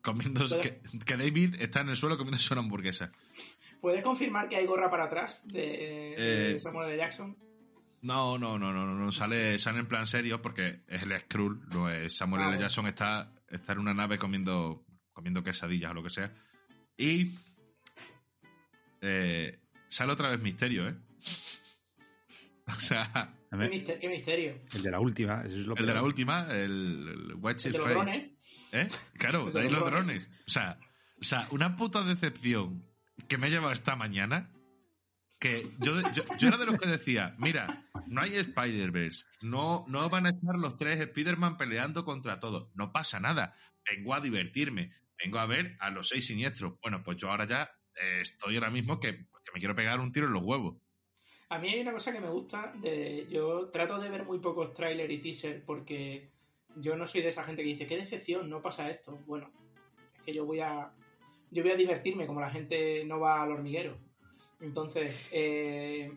comiendo, 0.00 0.46
que, 0.62 0.80
que 1.04 1.16
David 1.18 1.56
está 1.60 1.82
en 1.82 1.90
el 1.90 1.96
suelo 1.96 2.16
comiéndose 2.16 2.54
una 2.54 2.62
hamburguesa. 2.62 3.12
¿Puedes 3.80 4.02
confirmar 4.02 4.48
que 4.48 4.56
hay 4.56 4.66
gorra 4.66 4.90
para 4.90 5.04
atrás 5.04 5.46
de, 5.48 5.60
de 5.60 6.52
Eh, 6.56 6.60
Samuel 6.60 6.88
L. 6.90 6.98
Jackson? 6.98 7.36
No, 8.02 8.38
no, 8.38 8.58
no, 8.58 8.72
no, 8.72 8.86
no, 8.86 8.94
no, 8.94 9.12
sale, 9.12 9.58
sale 9.58 9.80
en 9.80 9.86
plan 9.86 10.06
serio 10.06 10.40
porque 10.40 10.82
es 10.86 11.02
el 11.02 11.18
Skrull, 11.18 11.66
no 11.68 11.90
es 11.90 12.16
Samuel 12.16 12.42
Ah, 12.42 12.48
L. 12.50 12.58
Jackson 12.58 12.86
está, 12.86 13.32
está 13.48 13.72
en 13.72 13.78
una 13.80 13.92
nave 13.94 14.18
comiendo, 14.18 14.84
comiendo 15.12 15.42
quesadillas 15.42 15.90
o 15.90 15.94
lo 15.94 16.02
que 16.02 16.10
sea. 16.10 16.32
Y 16.96 17.34
eh, 19.00 19.58
sale 19.88 20.12
otra 20.12 20.30
vez 20.30 20.40
Misterio, 20.42 20.88
¿eh? 20.88 20.94
O 22.68 22.78
sea, 22.80 23.34
¿Qué, 23.50 23.56
ver, 23.56 23.68
mister- 23.70 23.98
qué 23.98 24.08
misterio. 24.08 24.60
el 24.74 24.82
de 24.82 24.90
la 24.92 25.00
última, 25.00 25.42
eso 25.44 25.56
es 25.56 25.66
lo 25.66 25.74
el 25.76 25.86
de 25.86 25.94
la 25.94 26.02
última, 26.04 26.46
el, 26.50 27.08
el 27.30 27.34
Watch 27.34 27.66
El 27.66 27.72
de 27.72 27.78
los 27.78 27.88
drones. 27.88 28.30
¿Eh? 28.72 28.88
Claro, 29.18 29.50
de 29.50 29.60
ahí 29.60 29.68
los 29.68 29.80
los 29.80 29.90
drones. 29.90 30.22
drones. 30.22 30.44
O 30.46 30.50
sea, 30.50 30.78
o 31.20 31.24
sea, 31.24 31.48
una 31.50 31.74
puta 31.76 32.04
decepción 32.04 32.84
que 33.28 33.38
me 33.38 33.46
ha 33.46 33.50
llevado 33.50 33.72
esta 33.72 33.96
mañana. 33.96 34.52
Que 35.38 35.66
yo, 35.78 35.98
yo, 36.12 36.22
yo 36.38 36.48
era 36.48 36.58
de 36.58 36.66
los 36.66 36.78
que 36.78 36.86
decía, 36.86 37.34
mira, 37.38 37.88
no 38.08 38.20
hay 38.20 38.36
Spider-Verse, 38.36 39.24
no, 39.40 39.86
no 39.88 40.10
van 40.10 40.26
a 40.26 40.30
estar 40.30 40.54
los 40.56 40.76
tres 40.76 41.00
Spider-Man 41.00 41.56
peleando 41.56 42.04
contra 42.04 42.40
todos, 42.40 42.68
no 42.74 42.92
pasa 42.92 43.20
nada, 43.20 43.56
vengo 43.90 44.12
a 44.12 44.20
divertirme, 44.20 44.92
vengo 45.22 45.38
a 45.38 45.46
ver 45.46 45.78
a 45.80 45.88
los 45.88 46.08
seis 46.08 46.26
siniestros. 46.26 46.74
Bueno, 46.82 47.02
pues 47.02 47.16
yo 47.16 47.30
ahora 47.30 47.46
ya 47.46 47.70
eh, 47.94 48.20
estoy 48.20 48.56
ahora 48.56 48.70
mismo 48.70 49.00
que, 49.00 49.16
que 49.16 49.52
me 49.54 49.60
quiero 49.60 49.74
pegar 49.74 49.98
un 49.98 50.12
tiro 50.12 50.26
en 50.26 50.34
los 50.34 50.42
huevos. 50.42 50.76
A 51.48 51.58
mí 51.58 51.68
hay 51.68 51.80
una 51.80 51.92
cosa 51.92 52.12
que 52.12 52.20
me 52.20 52.28
gusta. 52.28 52.72
De, 52.76 53.26
yo 53.30 53.70
trato 53.70 53.98
de 53.98 54.10
ver 54.10 54.24
muy 54.24 54.38
pocos 54.38 54.72
trailers 54.72 55.12
y 55.12 55.18
teaser 55.18 55.64
porque 55.64 56.30
yo 56.76 56.96
no 56.96 57.06
soy 57.06 57.22
de 57.22 57.28
esa 57.28 57.44
gente 57.44 57.62
que 57.62 57.68
dice, 57.68 57.86
qué 57.86 57.96
decepción, 57.96 58.48
no 58.48 58.62
pasa 58.62 58.88
esto. 58.90 59.18
Bueno, 59.26 59.50
es 60.16 60.22
que 60.22 60.34
yo 60.34 60.44
voy 60.44 60.60
a 60.60 60.92
yo 61.50 61.62
voy 61.62 61.72
a 61.72 61.76
divertirme 61.76 62.26
como 62.26 62.40
la 62.40 62.50
gente 62.50 63.04
no 63.06 63.20
va 63.20 63.42
al 63.42 63.50
hormiguero. 63.52 63.96
Entonces, 64.60 65.28
eh, 65.32 66.10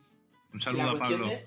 Un 0.54 0.62
saludo 0.62 0.92
a 0.92 0.98
Pablo. 1.00 1.28
de, 1.28 1.46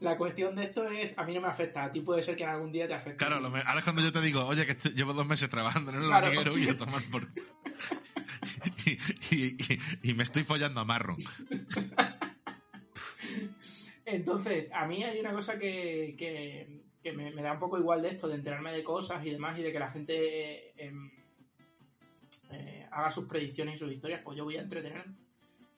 la 0.00 0.16
cuestión 0.16 0.54
de 0.54 0.62
esto 0.64 0.86
es, 0.88 1.18
a 1.18 1.24
mí 1.24 1.34
no 1.34 1.40
me 1.40 1.48
afecta, 1.48 1.84
a 1.84 1.92
ti 1.92 2.00
puede 2.00 2.22
ser 2.22 2.36
que 2.36 2.44
en 2.44 2.50
algún 2.50 2.70
día 2.70 2.86
te 2.86 2.94
afecte. 2.94 3.16
Claro, 3.18 3.40
lo 3.40 3.50
me- 3.50 3.60
ahora 3.62 3.78
es 3.78 3.84
cuando 3.84 4.00
yo 4.02 4.12
te 4.12 4.20
digo, 4.20 4.46
oye, 4.46 4.64
que 4.64 4.72
estoy- 4.72 4.92
llevo 4.92 5.12
dos 5.12 5.26
meses 5.26 5.50
trabajando 5.50 5.90
en 5.90 5.96
el 5.98 6.04
Claro. 6.04 6.26
hormiguero 6.28 6.56
y 6.58 6.68
a 6.68 6.78
tomar 6.78 7.02
por... 7.10 7.22
y, 8.86 8.90
y- 9.36 9.56
y- 9.58 9.80
y 10.10 10.14
me 10.14 10.22
estoy 10.22 10.44
follando 10.44 10.80
a 10.80 10.84
Marron. 10.84 11.16
Entonces, 14.04 14.68
a 14.72 14.86
mí 14.86 15.02
hay 15.04 15.18
una 15.20 15.32
cosa 15.32 15.58
que, 15.58 16.14
que- 16.16 16.80
que 17.02 17.12
me, 17.12 17.30
me 17.32 17.42
da 17.42 17.52
un 17.52 17.58
poco 17.58 17.78
igual 17.78 18.02
de 18.02 18.08
esto, 18.08 18.26
de 18.28 18.36
enterarme 18.36 18.72
de 18.72 18.82
cosas 18.82 19.24
y 19.24 19.30
demás, 19.30 19.58
y 19.58 19.62
de 19.62 19.72
que 19.72 19.78
la 19.78 19.90
gente 19.90 20.14
eh, 20.16 20.72
em, 20.78 21.06
eh, 21.08 21.12
haga 22.92 23.10
sus 23.10 23.24
predicciones 23.26 23.76
y 23.76 23.78
sus 23.78 23.92
historias, 23.92 24.20
pues 24.24 24.36
yo 24.36 24.44
voy 24.44 24.56
a 24.56 24.62
entretenerme. 24.62 25.14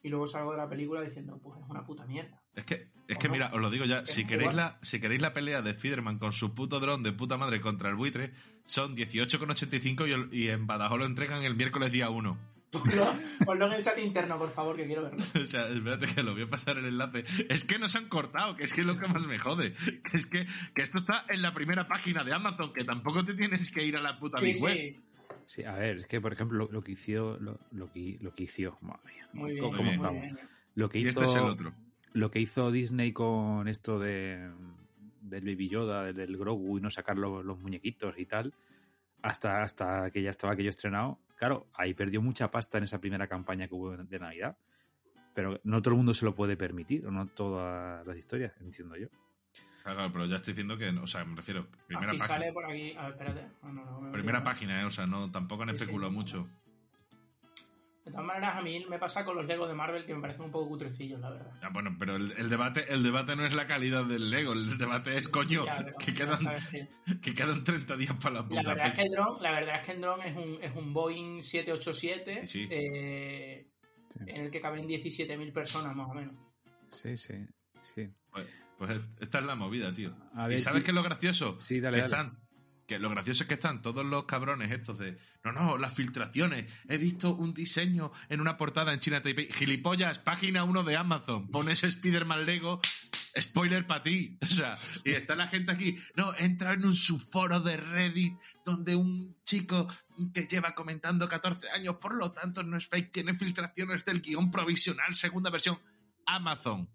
Y 0.03 0.09
luego 0.09 0.25
salgo 0.27 0.51
de 0.51 0.57
la 0.57 0.67
película 0.67 1.01
diciendo, 1.01 1.39
pues 1.43 1.59
es 1.59 1.69
una 1.69 1.85
puta 1.85 2.05
mierda. 2.07 2.41
Es 2.55 2.65
que, 2.65 2.87
es 3.07 3.17
que 3.19 3.29
mira, 3.29 3.51
os 3.53 3.61
lo 3.61 3.69
digo 3.69 3.85
ya, 3.85 4.05
si 4.05 4.25
queréis, 4.25 4.51
igual. 4.51 4.55
la, 4.57 4.79
si 4.81 4.99
queréis 4.99 5.21
la 5.21 5.31
pelea 5.31 5.61
de 5.61 5.71
Spider-Man 5.71 6.17
con 6.17 6.33
su 6.33 6.55
puto 6.55 6.79
dron 6.79 7.03
de 7.03 7.11
puta 7.11 7.37
madre 7.37 7.61
contra 7.61 7.89
el 7.89 7.95
buitre, 7.95 8.33
son 8.65 8.95
18,85 8.95 10.07
y, 10.07 10.11
el- 10.11 10.33
y 10.33 10.49
en 10.49 10.65
Badajoz 10.67 10.97
lo 10.99 11.05
entregan 11.05 11.43
el 11.43 11.55
miércoles 11.55 11.91
día 11.91 12.09
1. 12.09 12.37
Ponlo, 12.71 13.05
ponlo 13.45 13.67
en 13.67 13.73
el 13.73 13.83
chat 13.83 13.99
interno, 13.99 14.37
por 14.39 14.49
favor, 14.49 14.77
que 14.77 14.85
quiero 14.85 15.03
verlo. 15.03 15.19
O 15.35 15.45
sea, 15.45 15.67
espérate 15.67 16.07
que 16.07 16.23
lo 16.23 16.31
voy 16.33 16.43
a 16.43 16.47
pasar 16.47 16.77
el 16.77 16.85
enlace. 16.85 17.25
Es 17.49 17.65
que 17.65 17.77
nos 17.77 17.95
han 17.97 18.07
cortado, 18.07 18.55
que 18.55 18.63
es 18.63 18.73
que 18.73 18.81
es 18.81 18.87
lo 18.87 18.97
que 18.97 19.07
más 19.07 19.27
me 19.27 19.37
jode. 19.37 19.73
Que 20.09 20.15
es 20.17 20.25
que, 20.25 20.47
que 20.73 20.81
esto 20.81 20.97
está 20.97 21.25
en 21.29 21.41
la 21.41 21.53
primera 21.53 21.87
página 21.89 22.23
de 22.23 22.33
Amazon, 22.33 22.71
que 22.73 22.85
tampoco 22.85 23.25
te 23.25 23.33
tienes 23.33 23.69
que 23.71 23.83
ir 23.83 23.97
a 23.97 24.01
la 24.01 24.17
puta 24.17 24.39
Sí, 24.39 24.45
Big 24.45 24.63
Web. 24.63 24.73
sí. 24.73 24.99
Sí, 25.51 25.65
a 25.65 25.73
ver, 25.73 25.97
es 25.97 26.07
que 26.07 26.21
por 26.21 26.31
ejemplo 26.31 26.57
lo, 26.59 26.71
lo 26.71 26.81
que 26.81 26.93
hizo, 26.93 27.37
lo, 27.39 27.59
lo 27.71 27.91
que, 27.91 28.17
lo 28.21 28.33
que 28.33 28.43
hizo, 28.43 28.77
madre 28.81 29.01
mía, 29.13 29.27
Muy 29.33 29.51
bien, 29.51 29.63
¿cómo 29.65 29.75
muy 29.75 29.83
bien. 29.83 29.95
estamos? 29.95 30.21
bien. 30.21 30.39
Lo 30.75 30.87
que 30.87 30.99
Y 30.99 31.01
hizo, 31.01 31.09
este 31.09 31.25
es 31.25 31.35
el 31.35 31.49
otro. 31.49 31.73
lo 32.13 32.29
que 32.29 32.39
hizo 32.39 32.71
Disney 32.71 33.11
con 33.11 33.67
esto 33.67 33.99
de 33.99 34.49
del 35.19 35.43
Baby 35.43 35.67
Yoda, 35.67 36.03
del, 36.05 36.15
del 36.15 36.37
Grogu 36.37 36.77
y 36.77 36.81
no 36.81 36.89
sacar 36.89 37.17
los, 37.17 37.43
los 37.43 37.59
muñequitos 37.59 38.17
y 38.17 38.25
tal, 38.25 38.53
hasta, 39.21 39.61
hasta 39.63 40.09
que 40.11 40.21
ya 40.21 40.29
estaba 40.29 40.53
aquello 40.53 40.69
estrenado. 40.69 41.19
Claro, 41.35 41.67
ahí 41.73 41.93
perdió 41.93 42.21
mucha 42.21 42.49
pasta 42.49 42.77
en 42.77 42.85
esa 42.85 43.01
primera 43.01 43.27
campaña 43.27 43.67
que 43.67 43.75
hubo 43.75 43.97
de 43.97 44.19
Navidad. 44.19 44.57
Pero 45.33 45.59
no 45.65 45.81
todo 45.81 45.93
el 45.93 45.97
mundo 45.97 46.13
se 46.13 46.23
lo 46.25 46.33
puede 46.33 46.55
permitir, 46.55 47.05
o 47.05 47.11
no 47.11 47.27
todas 47.27 48.05
las 48.07 48.17
historias, 48.17 48.53
entiendo 48.61 48.95
yo. 48.95 49.07
Claro, 49.83 50.11
pero 50.11 50.25
ya 50.25 50.35
estoy 50.37 50.53
diciendo 50.53 50.77
que, 50.77 50.89
o 50.89 51.07
sea, 51.07 51.25
me 51.25 51.35
refiero, 51.35 51.65
primera 51.87 52.11
Aquí 52.11 52.19
página. 52.19 52.37
sale 52.39 52.53
por 52.53 52.65
aquí. 52.65 52.93
A 52.97 53.03
ver, 53.03 53.11
espérate. 53.13 53.47
Ah, 53.63 53.71
no, 53.71 54.01
no, 54.01 54.11
Primera 54.11 54.43
página, 54.43 54.81
eh, 54.81 54.85
o 54.85 54.89
sea, 54.91 55.07
no, 55.07 55.31
tampoco 55.31 55.63
han 55.63 55.69
Sí, 55.69 55.77
sí. 55.77 55.83
especulado 55.83 56.11
mucho. 56.11 56.47
De 58.05 58.09
todas 58.11 58.25
maneras, 58.25 58.55
a 58.57 58.61
mí 58.63 58.83
me 58.89 58.97
pasa 58.97 59.23
con 59.23 59.35
los 59.35 59.45
Lego 59.45 59.67
de 59.67 59.75
Marvel 59.75 60.05
que 60.05 60.15
me 60.15 60.21
parecen 60.21 60.45
un 60.45 60.51
poco 60.51 60.67
cutrecillos, 60.69 61.19
la 61.19 61.29
verdad. 61.29 61.51
Ah, 61.61 61.69
bueno, 61.71 61.95
pero 61.99 62.15
el, 62.15 62.31
el 62.31 62.49
debate, 62.49 62.91
el 62.91 63.03
debate 63.03 63.35
no 63.35 63.45
es 63.45 63.53
la 63.55 63.67
calidad 63.67 64.05
del 64.05 64.31
Lego, 64.31 64.53
el 64.53 64.75
debate 64.77 65.15
es 65.17 65.29
coño, 65.29 65.65
Ya, 65.65 65.85
que 65.99 66.11
ya 66.11 66.25
quedan, 66.25 66.39
que- 66.71 67.19
que 67.21 67.35
quedan 67.35 67.63
30 67.63 67.95
días 67.97 68.15
para 68.15 68.35
la 68.35 68.41
La 68.41 68.47
puta 68.47 68.61
verdad, 68.69 68.87
es 68.87 68.93
que 68.95 69.01
el 69.03 69.11
dron, 69.11 69.41
la 69.43 69.51
verdad 69.51 69.75
es 69.79 69.85
que 69.85 69.91
el 69.91 70.01
dron 70.01 70.21
es 70.23 70.35
un, 70.35 70.57
es 70.63 70.75
un 70.75 70.93
Boeing 70.93 71.41
787 71.41 72.47
Sí, 72.47 72.67
eh, 72.71 73.67
Sí. 74.13 74.19
en 74.27 74.41
el 74.45 74.51
que 74.51 74.59
caben 74.61 74.85
17.000 74.87 75.53
personas 75.53 75.95
más 75.95 76.09
o 76.09 76.13
menos. 76.13 76.35
Sí, 76.91 77.15
sí, 77.15 77.33
sí. 77.95 78.09
Pues, 78.31 78.45
pues 78.81 78.99
esta 79.19 79.37
es 79.37 79.45
la 79.45 79.53
movida, 79.53 79.93
tío. 79.93 80.11
¿Y 80.49 80.57
sabes 80.57 80.83
qué 80.83 80.89
es 80.89 80.95
lo 80.95 81.03
gracioso? 81.03 81.55
Sí, 81.61 81.79
dale, 81.79 81.97
que 81.97 82.01
dale. 82.01 82.23
están 82.23 82.39
que 82.87 82.97
lo 82.97 83.11
gracioso 83.11 83.43
es 83.43 83.47
que 83.47 83.53
están 83.53 83.83
todos 83.83 84.03
los 84.03 84.25
cabrones 84.25 84.71
estos 84.71 84.97
de 84.97 85.19
no, 85.43 85.51
no, 85.51 85.77
las 85.77 85.93
filtraciones. 85.93 86.65
He 86.89 86.97
visto 86.97 87.35
un 87.35 87.53
diseño 87.53 88.11
en 88.27 88.41
una 88.41 88.57
portada 88.57 88.91
en 88.91 88.99
China 88.99 89.21
Taipei. 89.21 89.51
Gilipollas, 89.51 90.17
página 90.17 90.63
1 90.63 90.81
de 90.81 90.97
Amazon. 90.97 91.51
Pones 91.51 91.83
Spider-Man 91.83 92.43
Lego. 92.47 92.81
Spoiler 93.39 93.85
para 93.85 94.01
ti. 94.01 94.39
O 94.41 94.47
sea, 94.47 94.73
y 95.03 95.11
está 95.11 95.35
la 95.35 95.47
gente 95.47 95.71
aquí. 95.71 95.99
No, 96.15 96.33
entra 96.35 96.73
en 96.73 96.83
un 96.83 96.95
subforo 96.95 97.59
de 97.59 97.77
Reddit 97.77 98.33
donde 98.65 98.95
un 98.95 99.37
chico 99.43 99.87
que 100.33 100.47
lleva 100.47 100.73
comentando 100.73 101.29
14 101.29 101.69
años, 101.69 101.97
por 101.97 102.15
lo 102.15 102.31
tanto 102.31 102.63
no 102.63 102.77
es 102.77 102.87
fake, 102.87 103.11
tiene 103.11 103.35
filtraciones 103.35 104.03
del 104.05 104.21
guion 104.21 104.49
provisional, 104.49 105.13
segunda 105.13 105.51
versión. 105.51 105.77
Amazon. 106.25 106.89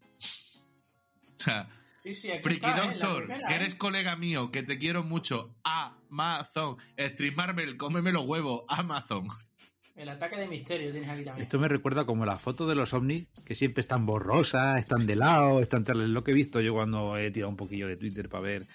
O 1.41 1.43
sea, 1.43 1.69
Sí, 1.99 2.15
sí, 2.15 2.31
aquí 2.31 2.43
Friki 2.45 2.67
está, 2.67 2.85
¿eh? 2.85 2.89
Doctor, 2.93 3.25
primera, 3.25 3.47
que 3.49 3.53
¿eh? 3.55 3.57
eres 3.57 3.75
colega 3.75 4.15
mío, 4.17 4.51
que 4.53 4.63
te 4.63 4.79
quiero 4.79 5.03
mucho. 5.03 5.57
Amazon. 5.65 6.77
Stream 6.99 7.35
Marvel, 7.35 7.77
cómeme 7.77 8.13
los 8.13 8.25
huevos. 8.25 8.63
Amazon. 8.69 9.27
El 9.97 10.11
ataque 10.11 10.37
de 10.37 10.47
misterio 10.47 10.93
tienes 10.93 11.09
aquí 11.09 11.25
también. 11.25 11.43
Esto 11.43 11.59
me 11.59 11.69
recuerda 11.69 12.05
como 12.05 12.25
la 12.27 12.39
foto 12.39 12.67
de 12.67 12.75
los 12.75 12.93
ovnis, 12.93 13.27
que 13.45 13.55
siempre 13.55 13.81
están 13.81 14.05
borrosas, 14.07 14.79
están 14.79 15.07
de 15.07 15.17
lado, 15.17 15.59
están 15.61 15.85
tal. 15.85 16.13
Lo 16.13 16.23
que 16.23 16.33
he 16.33 16.35
visto 16.35 16.61
yo 16.61 16.75
cuando 16.75 17.17
he 17.17 17.31
tirado 17.31 17.49
un 17.51 17.57
poquillo 17.57 17.89
de 17.89 17.97
Twitter 17.97 18.29
para 18.29 18.43
ver 18.43 18.67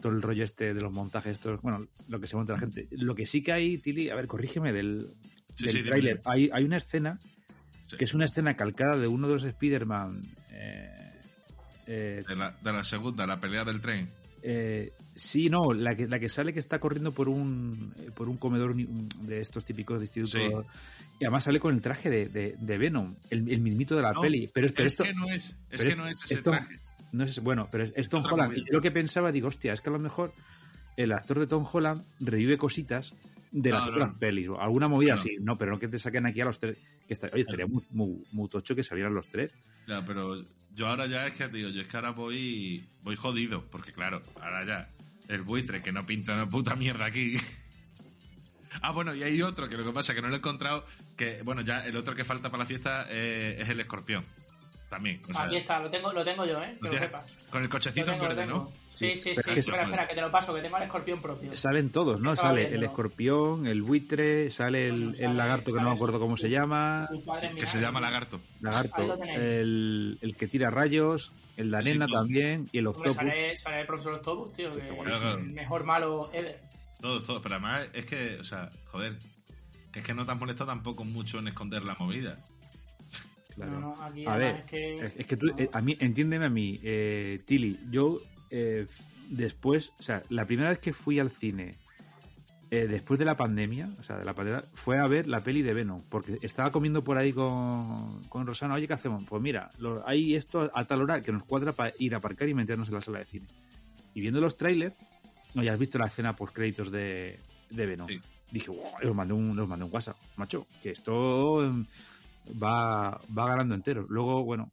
todo 0.00 0.12
el 0.12 0.20
rollo 0.20 0.44
este 0.44 0.74
de 0.74 0.80
los 0.80 0.92
montajes, 0.92 1.40
bueno, 1.62 1.86
lo 2.08 2.20
que 2.20 2.26
se 2.26 2.36
monta 2.36 2.54
la 2.54 2.58
gente. 2.58 2.88
Lo 2.90 3.14
que 3.14 3.24
sí 3.24 3.42
que 3.42 3.52
hay, 3.52 3.78
Tili, 3.78 4.10
a 4.10 4.14
ver, 4.16 4.26
corrígeme 4.26 4.72
del, 4.72 5.14
Sí, 5.54 5.66
del 5.66 5.74
sí, 5.76 5.82
tráiler. 5.84 6.20
Hay, 6.24 6.50
hay 6.52 6.64
una 6.64 6.76
escena 6.76 7.18
Sí. 7.86 7.96
que 7.96 8.04
es 8.04 8.12
una 8.14 8.26
escena 8.26 8.54
calcada 8.54 8.96
de 8.98 9.06
uno 9.06 9.28
de 9.28 9.32
los 9.34 9.44
Spider-Man. 9.44 10.20
eh, 10.50 11.07
eh, 11.88 12.22
De 12.28 12.36
la, 12.36 12.52
de 12.62 12.72
la 12.72 12.84
segunda, 12.84 13.26
la 13.26 13.40
pelea 13.40 13.64
del 13.64 13.80
tren. 13.80 14.08
eh, 14.42 14.92
sí, 15.16 15.48
no, 15.50 15.72
la 15.72 15.96
que, 15.96 16.06
la 16.06 16.20
que 16.20 16.28
sale 16.28 16.52
que 16.52 16.60
está 16.60 16.78
corriendo 16.78 17.10
por 17.12 17.28
un 17.28 17.92
eh, 17.98 18.10
por 18.14 18.28
un 18.28 18.36
comedor 18.36 18.76
de 18.76 19.40
estos 19.40 19.64
típicos 19.64 19.98
de 19.98 20.04
instituto. 20.04 20.64
Y 21.20 21.24
además 21.24 21.42
sale 21.44 21.58
con 21.58 21.74
el 21.74 21.80
traje 21.80 22.08
de, 22.10 22.28
de- 22.28 22.54
de 22.56 22.78
Venom, 22.78 23.16
el, 23.30 23.50
el 23.50 23.60
mismito 23.60 23.96
de 23.96 24.02
la 24.02 24.12
No, 24.12 24.20
peli. 24.20 24.48
Pero, 24.54 24.68
pero 24.72 24.86
es 24.86 24.92
esto 24.92 25.02
que 25.02 25.14
no 25.14 25.28
es, 25.28 25.56
es 25.70 25.82
que 25.82 25.96
no 25.96 26.06
es 26.06 26.22
ese 26.24 26.34
esto- 26.34 26.50
traje. 26.52 26.78
no 27.10 27.24
es 27.24 27.40
bueno, 27.42 27.68
pero 27.72 27.88
es, 27.96 28.08
Tom 28.08 28.22
Holland. 28.24 28.56
Y 28.56 28.60
yo 28.60 28.66
lo 28.74 28.80
que 28.80 28.92
pensaba, 28.92 29.32
digo, 29.32 29.48
hostia, 29.48 29.72
es 29.72 29.80
que 29.80 29.88
a 29.90 29.92
lo 29.94 29.98
mejor 29.98 30.32
el 30.96 31.10
actor 31.12 31.40
de 31.40 31.46
Tom 31.48 31.66
Holland 31.72 32.04
revive 32.20 32.56
cositas 32.58 33.14
de 33.50 33.70
las 33.70 33.86
No, 33.86 33.92
otras 33.92 34.12
no. 34.12 34.18
pelis. 34.18 34.48
Alguna 34.58 34.88
movida 34.88 35.10
No. 35.10 35.14
así, 35.14 35.36
no, 35.40 35.56
pero 35.58 35.72
no 35.72 35.78
que 35.78 35.88
te 35.88 35.98
saquen 35.98 36.26
aquí 36.26 36.40
a 36.40 36.44
los 36.46 36.58
tres. 36.58 36.76
Que 37.06 37.14
está- 37.14 37.28
oye, 37.32 37.40
estaría 37.42 37.66
muy, 37.66 37.82
muy, 37.90 38.24
muy 38.32 38.48
tocho 38.48 38.74
que 38.76 38.82
salieran 38.82 39.14
los 39.14 39.28
tres. 39.28 39.52
Ya, 39.86 40.04
pero 40.04 40.44
yo 40.74 40.86
ahora 40.86 41.06
ya 41.06 41.26
es 41.26 41.34
que, 41.34 41.48
tío, 41.48 41.68
yo 41.70 41.80
es 41.82 41.88
que 41.88 41.96
ahora 41.96 42.10
voy, 42.10 42.84
voy 43.02 43.16
jodido. 43.16 43.64
Porque 43.70 43.92
claro, 43.92 44.22
ahora 44.40 44.64
ya, 44.66 44.88
el 45.28 45.42
buitre 45.42 45.82
que 45.82 45.92
no 45.92 46.04
pinta 46.06 46.34
una 46.34 46.48
puta 46.48 46.74
mierda 46.76 47.06
aquí. 47.06 47.34
Ah, 48.82 48.92
bueno, 48.92 49.14
y 49.14 49.22
hay 49.22 49.40
otro 49.42 49.68
que 49.68 49.76
lo 49.76 49.84
que 49.84 49.92
pasa 49.92 50.12
es 50.12 50.16
que 50.16 50.22
no 50.22 50.28
lo 50.28 50.34
he 50.34 50.38
encontrado. 50.38 50.84
Que, 51.16 51.42
bueno, 51.42 51.62
ya 51.62 51.86
el 51.86 51.96
otro 51.96 52.14
que 52.14 52.22
falta 52.22 52.50
para 52.50 52.62
la 52.62 52.66
fiesta 52.66 53.06
eh, 53.08 53.56
es 53.58 53.68
el 53.70 53.80
escorpión. 53.80 54.22
También. 54.88 55.20
o 55.28 55.32
sea, 55.34 55.44
Aquí 55.44 55.56
está, 55.56 55.80
lo 55.80 55.90
tengo, 55.90 56.10
lo 56.14 56.24
tengo 56.24 56.46
yo, 56.46 56.62
¿eh? 56.62 56.76
Que 56.80 56.86
lo 56.88 56.98
sepas. 56.98 57.38
Con 57.50 57.62
el 57.62 57.68
cochecito 57.68 58.10
en 58.10 58.20
verde. 58.20 58.46
¿no? 58.46 58.72
Sí, 58.86 59.14
sí, 59.16 59.34
sí. 59.34 59.42
que- 59.44 59.60
Espera, 59.60 59.82
espera, 59.84 60.08
que 60.08 60.14
te 60.14 60.20
lo 60.22 60.30
paso, 60.30 60.54
que 60.54 60.62
tengo 60.62 60.76
al 60.76 60.84
escorpión 60.84 61.20
propio. 61.20 61.54
Salen 61.54 61.90
todos, 61.90 62.20
¿no? 62.22 62.34
Sale 62.36 62.62
el 62.62 62.66
viéndolo. 62.68 62.86
escorpión, 62.86 63.66
el 63.66 63.82
buitre, 63.82 64.50
sale 64.50 64.86
el, 64.88 64.92
Bueno, 64.92 65.10
el 65.10 65.16
sale- 65.16 65.34
lagarto 65.34 65.72
que 65.74 65.80
no 65.82 65.90
me 65.90 65.94
acuerdo 65.94 66.18
cómo 66.18 66.36
se 66.38 66.48
llama. 66.48 67.08
Que 67.58 67.66
se 67.66 67.80
llama 67.80 68.00
lagarto. 68.00 68.40
Lagarto, 68.62 69.22
el, 69.24 70.18
el 70.22 70.36
que 70.36 70.48
tira 70.48 70.70
rayos, 70.70 71.32
el 71.58 71.70
de 71.70 71.76
arena 71.76 72.06
Sí, 72.06 72.12
también 72.12 72.68
y 72.72 72.78
el 72.78 72.86
octopus. 72.86 73.14
sale, 73.14 73.56
sale 73.56 73.80
el 73.82 73.86
profesor 73.86 74.14
Octopus, 74.14 74.52
tío, 74.54 74.70
que 74.70 74.78
está 74.78 74.90
es 74.92 74.96
buenísimo. 74.96 75.30
el 75.32 75.42
mejor 75.50 75.84
malo 75.84 76.30
ever. 76.32 76.60
Todos, 77.00 77.24
todos. 77.26 77.42
Pero 77.42 77.56
además 77.56 77.88
es 77.92 78.06
que, 78.06 78.38
o 78.40 78.44
sea, 78.44 78.70
joder, 78.86 79.18
que 79.92 80.00
es 80.00 80.04
que 80.06 80.14
no 80.14 80.24
te 80.24 80.32
has 80.32 80.38
molestado 80.38 80.70
tampoco 80.70 81.04
mucho 81.04 81.38
en 81.40 81.48
esconder 81.48 81.82
la 81.84 81.94
movida. 81.96 82.38
Claro. 83.58 83.72
No, 83.72 83.80
no, 83.96 84.02
aquí 84.02 84.24
A 84.26 84.36
ver, 84.36 84.54
es 84.56 84.64
que... 84.64 84.98
Es, 85.06 85.16
es 85.16 85.26
que 85.26 85.36
tú, 85.36 85.46
no. 85.46 85.54
eh, 85.58 85.68
a 85.72 85.80
mí, 85.80 85.96
entiéndeme 86.00 86.46
a 86.46 86.50
mí, 86.50 86.80
eh, 86.82 87.40
Tilly, 87.44 87.78
yo 87.90 88.20
eh, 88.50 88.86
después, 89.30 89.92
o 89.98 90.02
sea, 90.02 90.22
la 90.30 90.46
primera 90.46 90.70
vez 90.70 90.78
que 90.78 90.92
fui 90.92 91.18
al 91.18 91.30
cine 91.30 91.74
eh, 92.70 92.86
después 92.86 93.18
de 93.18 93.24
la 93.24 93.34
pandemia, 93.36 93.88
o 93.98 94.02
sea, 94.02 94.18
de 94.18 94.24
la 94.24 94.34
pandemia, 94.34 94.62
fue 94.74 94.98
a 94.98 95.06
ver 95.06 95.26
la 95.26 95.40
peli 95.40 95.62
de 95.62 95.72
Venom, 95.72 96.02
porque 96.08 96.38
estaba 96.42 96.70
comiendo 96.70 97.02
por 97.02 97.16
ahí 97.16 97.32
con, 97.32 98.22
con 98.28 98.46
Rosana, 98.46 98.74
oye, 98.74 98.86
¿qué 98.86 98.92
hacemos? 98.92 99.24
Pues 99.24 99.40
mira, 99.42 99.70
lo- 99.78 100.06
hay 100.06 100.34
esto 100.34 100.70
a 100.74 100.84
tal 100.84 101.00
hora 101.02 101.22
que 101.22 101.32
nos 101.32 101.44
cuadra 101.44 101.72
para 101.72 101.94
ir 101.98 102.14
a 102.14 102.18
aparcar 102.18 102.46
y 102.48 102.54
meternos 102.54 102.88
en 102.88 102.94
la 102.94 103.00
sala 103.00 103.18
de 103.20 103.24
cine. 103.24 103.46
Y 104.14 104.20
viendo 104.20 104.40
los 104.40 104.54
trailers, 104.56 104.94
no, 105.54 105.62
ya 105.62 105.72
has 105.72 105.78
visto 105.78 105.96
la 105.98 106.06
escena 106.06 106.36
post 106.36 106.54
créditos 106.54 106.90
de, 106.90 107.38
de 107.70 107.86
Venom. 107.86 108.06
Sí. 108.08 108.20
Dije, 108.50 108.70
wow, 108.70 108.82
os 109.10 109.14
mandé, 109.14 109.32
un, 109.34 109.58
os 109.58 109.68
mandé 109.68 109.84
un 109.86 109.90
WhatsApp, 109.92 110.16
macho, 110.36 110.66
que 110.82 110.90
esto 110.90 111.64
em, 111.64 111.84
va, 112.62 113.20
va 113.36 113.46
ganando 113.48 113.74
entero. 113.74 114.06
Luego, 114.08 114.44
bueno, 114.44 114.72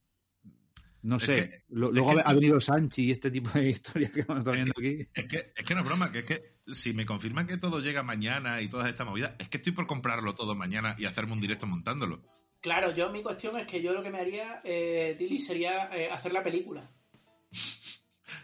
no 1.04 1.18
Es 1.18 1.24
sé, 1.24 1.36
que- 1.50 1.64
lo- 1.70 1.88
es 1.90 1.94
luego 1.94 2.16
que- 2.16 2.22
ha 2.26 2.34
venido 2.34 2.60
Sanchi 2.62 3.06
y 3.06 3.12
este 3.12 3.30
tipo 3.32 3.50
de 3.52 3.70
historias 3.70 4.12
que 4.12 4.22
hemos 4.22 4.38
estado 4.40 4.56
viendo 4.56 4.74
aquí. 4.78 5.08
Es 5.14 5.26
que, 5.26 5.52
es 5.56 5.66
que 5.66 5.74
no 5.76 5.82
es 5.82 5.86
broma, 5.86 6.12
que 6.12 6.20
es 6.20 6.26
que 6.26 6.56
si 6.68 6.94
me 6.94 7.06
confirman 7.06 7.46
que 7.48 7.58
todo 7.58 7.80
llega 7.80 8.02
mañana 8.04 8.60
y 8.62 8.68
toda 8.68 8.90
esta 8.90 9.06
movida, 9.06 9.36
es 9.38 9.48
que 9.50 9.58
estoy 9.58 9.74
por 9.74 9.86
comprarlo 9.88 10.34
todo 10.34 10.56
mañana 10.56 10.96
y 10.98 11.06
hacerme 11.06 11.34
un 11.34 11.42
directo 11.42 11.68
montándolo. 11.68 12.22
Claro, 12.60 12.92
yo 12.96 13.12
mi 13.12 13.22
cuestión 13.22 13.58
es 13.60 13.68
que 13.68 13.82
yo 13.84 13.94
lo 13.94 14.02
que 14.02 14.10
me 14.10 14.18
haría, 14.20 14.60
eh, 14.64 15.16
sería 15.40 15.96
eh, 15.96 16.10
hacer 16.10 16.34
la 16.34 16.42
película. 16.42 16.90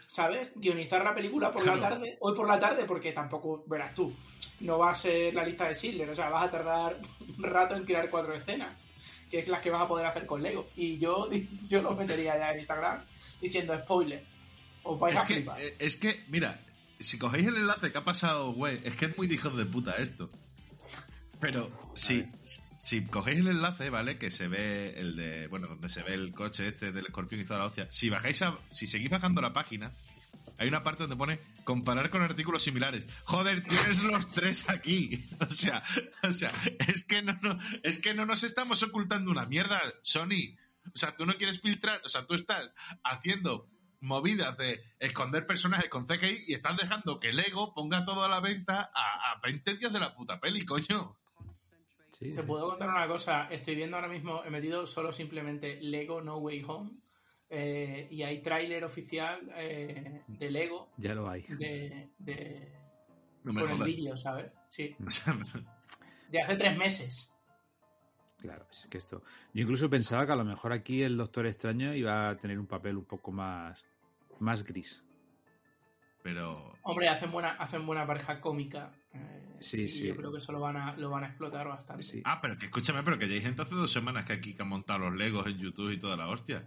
¿Sabes? 0.06 0.52
Guionizar 0.54 1.02
la 1.02 1.14
película 1.14 1.50
por 1.50 1.66
la 1.66 1.80
tarde, 1.80 2.18
hoy 2.20 2.36
por 2.36 2.46
la 2.46 2.60
tarde, 2.60 2.84
porque 2.84 3.12
tampoco, 3.12 3.64
verás 3.66 3.94
tú, 3.94 4.14
no 4.60 4.78
va 4.78 4.90
a 4.90 4.94
ser 4.94 5.32
la 5.34 5.42
lista 5.44 5.66
de 5.66 5.74
Schindler, 5.74 6.10
o 6.10 6.14
sea, 6.14 6.28
vas 6.28 6.44
a 6.48 6.50
tardar 6.50 7.00
un 7.38 7.42
rato 7.42 7.74
en 7.74 7.84
crear 7.84 8.10
cuatro 8.10 8.34
escenas, 8.34 8.86
que 9.32 9.38
es 9.40 9.48
las 9.48 9.62
que 9.62 9.70
vas 9.70 9.82
a 9.82 9.88
poder 9.88 10.04
hacer 10.06 10.26
con 10.26 10.42
Lego. 10.42 10.68
Y 10.76 10.98
yo, 10.98 11.28
yo 11.68 11.80
lo 11.82 11.96
metería 11.96 12.36
ya 12.38 12.52
en 12.52 12.60
Instagram 12.60 13.00
diciendo 13.40 13.76
spoiler. 13.78 14.22
Os 14.84 15.00
vais 15.00 15.14
Es 15.16 15.22
a 15.22 15.26
que, 15.26 15.34
flipar. 15.34 15.60
eh, 15.60 15.74
es 15.78 15.96
que, 15.96 16.22
mira, 16.28 16.60
si 17.00 17.18
cogéis 17.18 17.46
el 17.48 17.56
enlace 17.56 17.90
que 17.90 17.98
ha 17.98 18.04
pasado, 18.04 18.52
güey, 18.52 18.80
es 18.84 18.94
que 18.94 19.06
es 19.06 19.16
muy 19.18 19.26
de 19.26 19.34
hijos 19.34 19.56
de 19.56 19.64
puta 19.64 19.92
esto. 19.96 20.30
Pero 21.40 21.70
si, 21.94 22.26
si 22.84 23.04
cogéis 23.06 23.40
el 23.40 23.48
enlace, 23.48 23.90
¿vale? 23.90 24.18
Que 24.18 24.30
se 24.30 24.48
ve 24.48 24.94
el 25.00 25.16
de, 25.16 25.46
bueno, 25.48 25.66
donde 25.66 25.88
se 25.88 26.02
ve 26.02 26.14
el 26.14 26.32
coche 26.34 26.68
este 26.68 26.92
del 26.92 27.06
escorpión 27.06 27.40
y 27.40 27.44
toda 27.44 27.60
la 27.60 27.66
hostia. 27.66 27.88
Si 27.90 28.10
bajáis 28.10 28.42
a, 28.42 28.58
si 28.70 28.86
seguís 28.86 29.10
bajando 29.10 29.40
la 29.40 29.52
página, 29.52 29.92
hay 30.62 30.68
una 30.68 30.82
parte 30.82 31.02
donde 31.02 31.16
pone 31.16 31.40
comparar 31.64 32.08
con 32.10 32.22
artículos 32.22 32.62
similares. 32.62 33.04
Joder, 33.24 33.62
tienes 33.64 34.02
los 34.04 34.30
tres 34.30 34.68
aquí. 34.68 35.28
O 35.40 35.50
sea, 35.50 35.82
o 36.22 36.32
sea, 36.32 36.50
es 36.88 37.04
que 37.04 37.20
no, 37.22 37.36
no, 37.42 37.58
es 37.82 37.98
que 37.98 38.14
no 38.14 38.24
nos 38.26 38.44
estamos 38.44 38.82
ocultando 38.82 39.30
una 39.30 39.44
mierda, 39.46 39.80
Sony. 40.02 40.56
O 40.86 40.96
sea, 40.96 41.14
tú 41.16 41.26
no 41.26 41.36
quieres 41.36 41.60
filtrar, 41.60 42.00
o 42.04 42.08
sea, 42.08 42.26
tú 42.26 42.34
estás 42.34 42.70
haciendo 43.04 43.68
movidas 44.00 44.56
de 44.56 44.82
esconder 44.98 45.46
personajes 45.46 45.88
con 45.88 46.06
CGI 46.06 46.44
y 46.48 46.54
estás 46.54 46.76
dejando 46.76 47.20
que 47.20 47.32
Lego 47.32 47.74
ponga 47.74 48.04
todo 48.04 48.24
a 48.24 48.28
la 48.28 48.40
venta 48.40 48.90
a, 48.94 49.32
a 49.32 49.40
20 49.42 49.76
días 49.76 49.92
de 49.92 50.00
la 50.00 50.14
puta 50.14 50.40
peli, 50.40 50.64
coño. 50.64 51.16
Sí, 52.12 52.30
Te 52.32 52.40
sí. 52.40 52.46
puedo 52.46 52.68
contar 52.68 52.88
una 52.88 53.06
cosa. 53.08 53.48
Estoy 53.50 53.74
viendo 53.74 53.96
ahora 53.96 54.08
mismo, 54.08 54.42
he 54.44 54.50
metido 54.50 54.86
solo 54.86 55.12
simplemente 55.12 55.80
Lego 55.80 56.20
No 56.20 56.38
Way 56.38 56.64
Home. 56.68 56.90
Eh, 57.54 58.08
y 58.10 58.22
hay 58.22 58.40
tráiler 58.40 58.82
oficial 58.82 59.48
eh, 59.56 60.22
de 60.26 60.50
Lego 60.50 60.90
Ya 60.96 61.14
lo 61.14 61.28
hay. 61.28 61.42
de, 61.42 62.08
de- 62.18 62.72
No 63.44 63.60
el 63.64 63.82
vídeo, 63.84 64.16
¿sabes? 64.16 64.50
Sí. 64.70 64.96
De 66.30 66.40
hace 66.40 66.56
tres 66.56 66.78
meses. 66.78 67.30
Claro, 68.38 68.66
es 68.70 68.86
que 68.90 68.96
esto. 68.96 69.22
Yo 69.52 69.62
incluso 69.62 69.90
pensaba 69.90 70.24
que 70.24 70.32
a 70.32 70.36
lo 70.36 70.44
mejor 70.46 70.72
aquí 70.72 71.02
el 71.02 71.16
Doctor 71.18 71.46
Extraño 71.46 71.94
iba 71.94 72.30
a 72.30 72.36
tener 72.38 72.58
un 72.58 72.66
papel 72.66 72.96
un 72.96 73.04
poco 73.04 73.30
más, 73.32 73.84
más 74.40 74.64
gris. 74.64 75.04
Pero 76.22 76.72
Hombre, 76.82 77.08
hacen 77.08 77.30
buena, 77.30 77.50
hacen 77.50 77.84
buena 77.84 78.06
pareja 78.06 78.40
cómica. 78.40 78.92
eh, 79.12 79.56
Sí, 79.60 79.82
y 79.82 79.88
sí. 79.90 80.06
Yo 80.08 80.16
creo 80.16 80.32
que 80.32 80.38
eso 80.38 80.52
lo 80.52 80.60
van 80.60 80.76
a, 80.76 80.96
lo 80.96 81.10
van 81.10 81.24
a 81.24 81.28
explotar 81.28 81.68
bastante. 81.68 82.02
Sí. 82.02 82.22
Ah, 82.24 82.40
pero 82.40 82.56
que 82.56 82.66
escúchame, 82.66 83.02
pero 83.02 83.18
que 83.18 83.28
ya 83.28 83.34
hay 83.34 83.40
gente 83.42 83.62
hace 83.62 83.74
dos 83.74 83.92
semanas 83.92 84.24
que 84.24 84.32
aquí 84.32 84.54
que 84.54 84.62
ha 84.62 84.64
montado 84.64 85.00
los 85.00 85.14
Legos 85.14 85.46
en 85.46 85.58
YouTube 85.58 85.90
y 85.92 85.98
toda 86.00 86.16
la 86.16 86.28
hostia. 86.28 86.66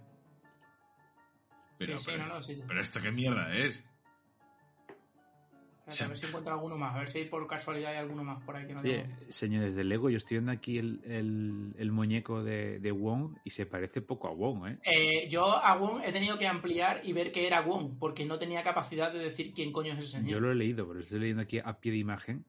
Pero, 1.77 1.97
sí, 1.97 2.05
sí, 2.05 2.11
pero, 2.11 2.27
no, 2.27 2.33
no, 2.35 2.41
sí. 2.41 2.61
pero 2.67 2.81
esto 2.81 3.01
qué 3.01 3.11
mierda 3.11 3.53
es. 3.55 3.83
A 5.87 6.07
ver 6.07 6.17
si 6.17 6.25
encuentro 6.25 6.51
alguno 6.51 6.77
más. 6.77 6.95
A 6.95 6.99
ver 6.99 7.07
si 7.09 7.25
por 7.25 7.45
casualidad 7.45 7.91
hay 7.91 7.97
alguno 7.97 8.23
más 8.23 8.43
por 8.43 8.55
ahí 8.55 8.65
que 8.65 8.73
no 8.73 8.79
Oye, 8.79 9.03
tengo 9.03 9.15
señores 9.31 9.75
de 9.75 9.83
Lego, 9.83 10.09
yo 10.09 10.17
estoy 10.17 10.37
viendo 10.37 10.51
aquí 10.51 10.79
el, 10.79 10.99
el, 11.05 11.75
el 11.77 11.91
muñeco 11.91 12.43
de, 12.43 12.79
de 12.79 12.91
Wong 12.91 13.37
y 13.43 13.51
se 13.51 13.67
parece 13.67 14.01
poco 14.01 14.27
a 14.27 14.31
Wong, 14.31 14.67
¿eh? 14.67 14.77
Eh, 14.83 15.29
yo 15.29 15.45
a 15.45 15.77
Wong 15.77 16.01
he 16.03 16.11
tenido 16.11 16.39
que 16.39 16.47
ampliar 16.47 17.01
y 17.03 17.13
ver 17.13 17.31
que 17.31 17.45
era 17.45 17.61
Wong, 17.61 17.99
porque 17.99 18.25
no 18.25 18.39
tenía 18.39 18.63
capacidad 18.63 19.13
de 19.13 19.19
decir 19.19 19.53
quién 19.53 19.71
coño 19.71 19.93
es 19.93 19.99
ese 19.99 20.07
señor. 20.07 20.29
Yo 20.31 20.39
lo 20.39 20.51
he 20.51 20.55
leído, 20.55 20.87
pero 20.87 20.99
estoy 21.01 21.19
leyendo 21.19 21.43
aquí 21.43 21.59
a 21.59 21.79
pie 21.79 21.91
de 21.91 21.99
imagen. 21.99 22.45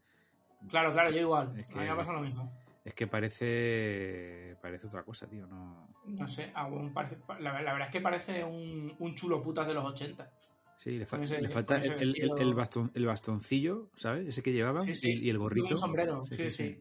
Claro, 0.70 0.94
claro, 0.94 1.10
yo 1.10 1.20
igual. 1.20 1.48
Es 1.58 1.66
A 1.74 1.78
mí 1.78 1.84
que- 1.84 1.90
me 1.90 1.94
pasa 1.96 2.12
lo 2.14 2.20
mismo. 2.20 2.50
Es 2.87 2.94
que 2.94 3.07
parece 3.09 4.57
parece 4.62 4.87
otra 4.87 5.03
cosa, 5.03 5.27
tío. 5.29 5.46
No... 5.46 5.88
No 6.07 6.29
sé, 6.29 6.53
a 6.55 6.66
Wong 6.68 6.92
parece, 6.92 7.18
la, 7.40 7.61
la 7.61 7.72
verdad 7.72 7.88
es 7.88 7.92
que 7.92 8.01
parece 8.01 8.44
un, 8.44 8.94
un 9.01 9.14
chulo 9.14 9.42
putas 9.42 9.66
de 9.66 9.75
los 9.75 9.85
80. 9.85 10.31
Sí, 10.79 10.99
le, 10.99 11.05
fa- 11.07 11.20
ese- 11.20 11.40
le 11.40 11.49
falta 11.49 11.79
el, 11.79 12.14
el- 12.16 12.90
el 12.94 13.07
bastoncillo, 13.07 13.90
¿sabes? 13.96 14.29
Ese 14.29 14.42
que 14.42 14.53
llevaban 14.53 14.83
Sí, 14.85 14.94
sí. 14.94 15.11
y, 15.11 15.27
y 15.27 15.31
el 15.31 15.38
gorrito. 15.38 15.68
Un 15.70 15.77
sombrero, 15.77 16.25
sí, 16.27 16.49
sí. 16.49 16.81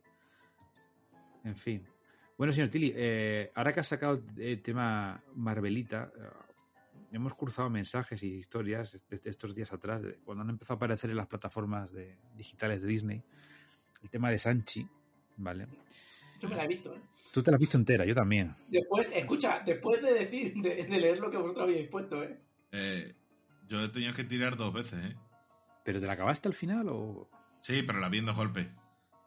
En 1.44 1.56
fin. 1.56 1.88
Bueno, 2.38 2.52
señor 2.54 2.70
Tilly, 2.70 2.94
eh, 2.96 3.52
ahora 3.56 3.72
que 3.74 3.80
has 3.80 3.88
sacado 3.88 4.22
el 4.38 4.62
tema 4.62 5.24
Marvelita, 5.36 6.12
eh, 6.15 6.22
hemos 7.13 7.34
cruzado 7.36 7.70
mensajes 7.70 8.22
y 8.24 8.36
historias 8.36 9.08
de- 9.10 9.22
estos 9.24 9.56
días 9.56 9.72
atrás, 9.72 10.02
cuando 10.24 10.44
han 10.44 10.50
empezado 10.50 10.76
a 10.76 10.78
aparecer 10.78 11.10
en 11.10 11.18
las 11.18 11.28
plataformas 11.28 11.91
de- 11.94 12.18
digitales 12.36 12.82
de 12.82 12.88
Disney, 12.88 13.24
el 14.04 14.10
tema 14.10 14.30
de 14.30 14.38
Sanchi, 14.38 14.88
¿vale? 15.38 15.67
Yo 16.41 16.50
me 16.50 16.56
la 16.56 16.65
he 16.65 16.67
visto, 16.67 16.93
¿eh? 16.93 17.00
Tú 17.32 17.41
te 17.41 17.52
la 17.52 17.56
has 17.56 17.62
visto 17.62 17.78
entera, 17.78 18.06
yo 18.06 18.13
también. 18.13 18.52
Después, 18.69 19.10
escucha, 19.13 19.62
después 19.65 20.02
de 20.02 20.13
decir, 20.13 20.54
de, 20.56 20.84
de 20.84 21.00
leer 21.00 21.19
lo 21.19 21.30
que 21.30 21.38
vosotros 21.38 21.63
habíais 21.63 21.89
puesto, 21.89 22.24
¿eh? 22.24 22.39
Eh, 22.71 23.13
yo 23.67 23.82
he 23.82 23.89
tenido 23.89 24.13
que 24.13 24.24
tirar 24.24 24.56
dos 24.56 24.74
veces, 24.74 25.06
¿eh? 25.06 25.15
¿Pero 25.84 26.00
te 26.00 26.08
la 26.08 26.13
acabaste 26.13 26.48
al 26.48 26.54
final 26.54 26.88
o...? 26.89 27.30
Sí, 27.62 27.84
pero 27.84 28.00
la 28.00 28.10
vi 28.10 28.19
en 28.19 28.26
dos 28.26 28.36
golpes. 28.36 28.67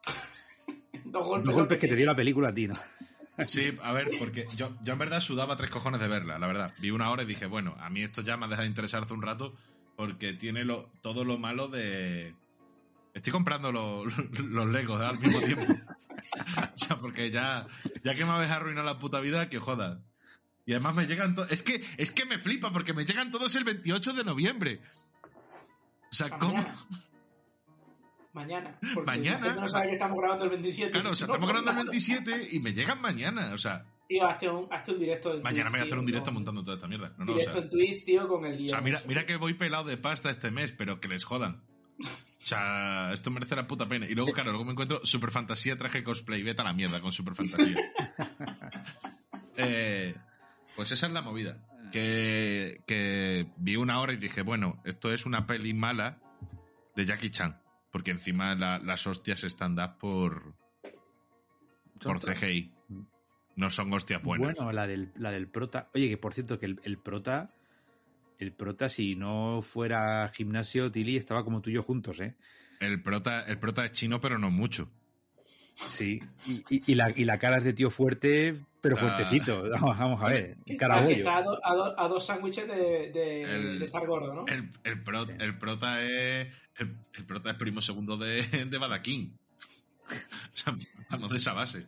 Dos 1.04 1.24
golpes. 1.24 1.46
Los 1.46 1.54
golpes 1.54 1.78
que 1.78 1.88
te 1.88 1.96
dio 1.96 2.06
la 2.06 2.16
película 2.16 2.48
a 2.48 2.54
ti, 2.54 2.68
¿no? 2.68 2.74
Sí, 3.46 3.72
a 3.82 3.92
ver, 3.92 4.08
porque 4.18 4.46
yo, 4.56 4.76
yo 4.82 4.94
en 4.94 4.98
verdad 4.98 5.20
sudaba 5.20 5.56
tres 5.56 5.70
cojones 5.70 6.00
de 6.00 6.08
verla, 6.08 6.40
la 6.40 6.48
verdad. 6.48 6.74
Vi 6.80 6.90
una 6.90 7.08
hora 7.10 7.22
y 7.22 7.26
dije, 7.26 7.46
bueno, 7.46 7.76
a 7.78 7.88
mí 7.88 8.02
esto 8.02 8.20
ya 8.22 8.36
me 8.36 8.46
ha 8.46 8.48
dejado 8.48 8.64
de 8.64 8.68
interesar 8.68 9.04
hace 9.04 9.14
un 9.14 9.22
rato 9.22 9.54
porque 9.96 10.32
tiene 10.32 10.64
lo, 10.64 10.90
todo 11.02 11.24
lo 11.24 11.38
malo 11.38 11.68
de... 11.68 12.34
Estoy 13.14 13.32
comprando 13.32 13.72
lo- 13.72 14.04
los 14.42 14.70
Legos 14.70 15.00
al 15.00 15.18
mismo 15.18 15.40
tiempo. 15.40 15.64
o 16.74 16.78
sea, 16.78 16.98
porque 16.98 17.30
ya, 17.30 17.66
ya 18.02 18.14
que 18.14 18.24
me 18.24 18.30
habéis 18.32 18.50
arruinado 18.50 18.86
la 18.86 18.98
puta 18.98 19.20
vida, 19.20 19.48
que 19.48 19.58
joda. 19.58 20.00
Y 20.66 20.72
además 20.72 20.94
me 20.94 21.06
llegan 21.06 21.34
todos... 21.34 21.50
Es 21.50 21.62
que, 21.62 21.84
es 21.96 22.10
que 22.10 22.26
me 22.26 22.38
flipa 22.38 22.70
porque 22.70 22.92
me 22.92 23.04
llegan 23.04 23.30
todos 23.30 23.54
el 23.54 23.64
28 23.64 24.12
de 24.12 24.24
noviembre. 24.24 24.80
O 26.10 26.14
sea, 26.14 26.28
¿cómo? 26.30 26.62
Mañana. 28.34 28.78
Mañana. 29.04 29.38
Porque 29.42 29.60
no 29.60 29.68
sabe 29.68 29.86
que 29.88 29.92
estamos 29.94 30.18
grabando 30.18 30.44
el 30.44 30.50
27. 30.50 30.90
Claro, 30.92 31.10
o 31.10 31.14
sea, 31.14 31.26
No, 31.26 31.34
estamos 31.34 31.48
grabando 31.50 31.70
el 31.70 31.76
nada. 31.86 31.90
27 31.90 32.48
y 32.56 32.60
me 32.60 32.72
llegan 32.72 33.00
mañana. 33.00 33.52
O 33.54 33.58
sea, 33.58 33.84
Tío, 34.06 34.26
hazte 34.26 34.48
un, 34.48 34.66
hazte 34.72 34.92
un 34.92 34.98
directo 35.00 35.34
en 35.34 35.42
mañana 35.42 35.64
Twitch, 35.64 35.72
me 35.72 35.78
voy 35.78 35.80
a 35.80 35.84
hacer 35.86 35.98
un 35.98 36.06
directo 36.06 36.32
montando 36.32 36.62
toda 36.62 36.76
esta 36.76 36.88
mierda. 36.88 37.12
No, 37.18 37.24
no, 37.26 37.32
o 37.32 37.34
directo 37.34 37.52
sea, 37.56 37.62
en 37.62 37.68
Twitch, 37.70 38.04
tío, 38.04 38.28
con 38.28 38.44
el 38.46 38.56
guion. 38.56 38.66
O 38.68 38.70
sea, 38.70 38.80
mira, 38.80 39.00
mira 39.06 39.26
que 39.26 39.36
voy 39.36 39.54
pelado 39.54 39.84
de 39.84 39.96
pasta 39.98 40.30
este 40.30 40.50
mes, 40.50 40.72
pero 40.72 41.00
que 41.00 41.08
les 41.08 41.24
jodan. 41.24 41.62
O 42.48 42.50
sea, 42.50 43.12
esto 43.12 43.30
merece 43.30 43.54
la 43.56 43.66
puta 43.66 43.86
pena. 43.86 44.06
Y 44.06 44.14
luego, 44.14 44.32
claro, 44.32 44.52
luego 44.52 44.64
me 44.64 44.72
encuentro 44.72 45.04
Super 45.04 45.30
Fantasía 45.30 45.76
traje 45.76 46.02
cosplay. 46.02 46.42
Vete 46.42 46.62
a 46.62 46.64
la 46.64 46.72
mierda 46.72 46.98
con 46.98 47.12
Super 47.12 47.34
Fantasía. 47.34 47.76
Eh, 49.60 50.14
pues 50.76 50.92
esa 50.92 51.08
es 51.08 51.12
la 51.12 51.20
movida. 51.20 51.58
Que, 51.92 52.80
que 52.86 53.50
vi 53.56 53.76
una 53.76 54.00
hora 54.00 54.12
y 54.12 54.16
dije, 54.16 54.42
bueno, 54.42 54.80
esto 54.84 55.10
es 55.12 55.26
una 55.26 55.46
peli 55.46 55.74
mala 55.74 56.20
de 56.94 57.04
Jackie 57.04 57.30
Chan. 57.30 57.60
Porque 57.90 58.12
encima 58.12 58.54
la- 58.54 58.78
las 58.78 59.06
hostias 59.06 59.42
están 59.44 59.74
dadas 59.74 59.96
por, 59.98 60.54
por 62.00 62.20
CGI. 62.20 62.72
No 63.56 63.68
son 63.70 63.92
hostias 63.92 64.22
buenas. 64.22 64.54
Bueno, 64.54 64.70
la 64.72 64.86
del, 64.86 65.12
la 65.16 65.32
del 65.32 65.48
prota. 65.48 65.90
Oye, 65.94 66.08
que 66.08 66.18
por 66.18 66.34
cierto, 66.34 66.58
que 66.58 66.66
el, 66.66 66.80
el 66.84 66.98
prota. 66.98 67.50
El 68.38 68.52
prota, 68.52 68.88
si 68.88 69.16
no 69.16 69.60
fuera 69.62 70.28
gimnasio, 70.28 70.90
Tilly 70.90 71.16
estaba 71.16 71.44
como 71.44 71.60
tú 71.60 71.70
y 71.70 71.74
yo 71.74 71.82
juntos, 71.82 72.20
¿eh? 72.20 72.34
El, 72.80 73.02
prota, 73.02 73.42
el 73.42 73.58
prota 73.58 73.84
es 73.84 73.92
chino, 73.92 74.20
pero 74.20 74.38
no 74.38 74.50
mucho. 74.50 74.88
Sí. 75.74 76.20
Y, 76.46 76.62
y- 76.70 76.82
y 76.86 76.94
la, 76.94 77.10
y 77.14 77.24
la 77.24 77.38
cara 77.38 77.56
es 77.58 77.64
de 77.64 77.72
tío 77.72 77.90
fuerte, 77.90 78.60
pero 78.80 78.96
Ah. 78.96 79.00
fuertecito. 79.00 79.62
Vamos, 79.70 79.98
vamos 79.98 80.22
a 80.22 80.28
ver. 80.28 80.56
Está, 80.66 80.88
que 80.98 81.04
bollo. 81.04 81.16
está 81.16 81.36
a, 81.38 81.42
do- 81.42 81.60
a 81.64 81.74
do- 81.74 82.00
a 82.00 82.08
dos 82.08 82.26
sándwiches 82.26 82.66
de, 82.68 83.10
de, 83.12 83.42
El- 83.42 83.78
de 83.80 83.84
estar 83.84 84.06
gordo, 84.06 84.34
¿no? 84.34 84.44
El, 84.46 84.70
el, 84.84 85.02
pro- 85.02 85.26
el 85.28 85.58
prota 85.58 86.02
es. 86.04 86.48
El, 86.76 86.96
el 87.14 87.24
prota 87.26 87.50
es 87.50 87.56
primo 87.56 87.80
segundo 87.80 88.16
de, 88.16 88.42
de 88.66 88.78
Badaquín. 88.78 89.36
O 90.08 90.56
sea, 90.56 90.76
vamos 91.10 91.30
de 91.30 91.36
esa 91.38 91.52
base. 91.52 91.86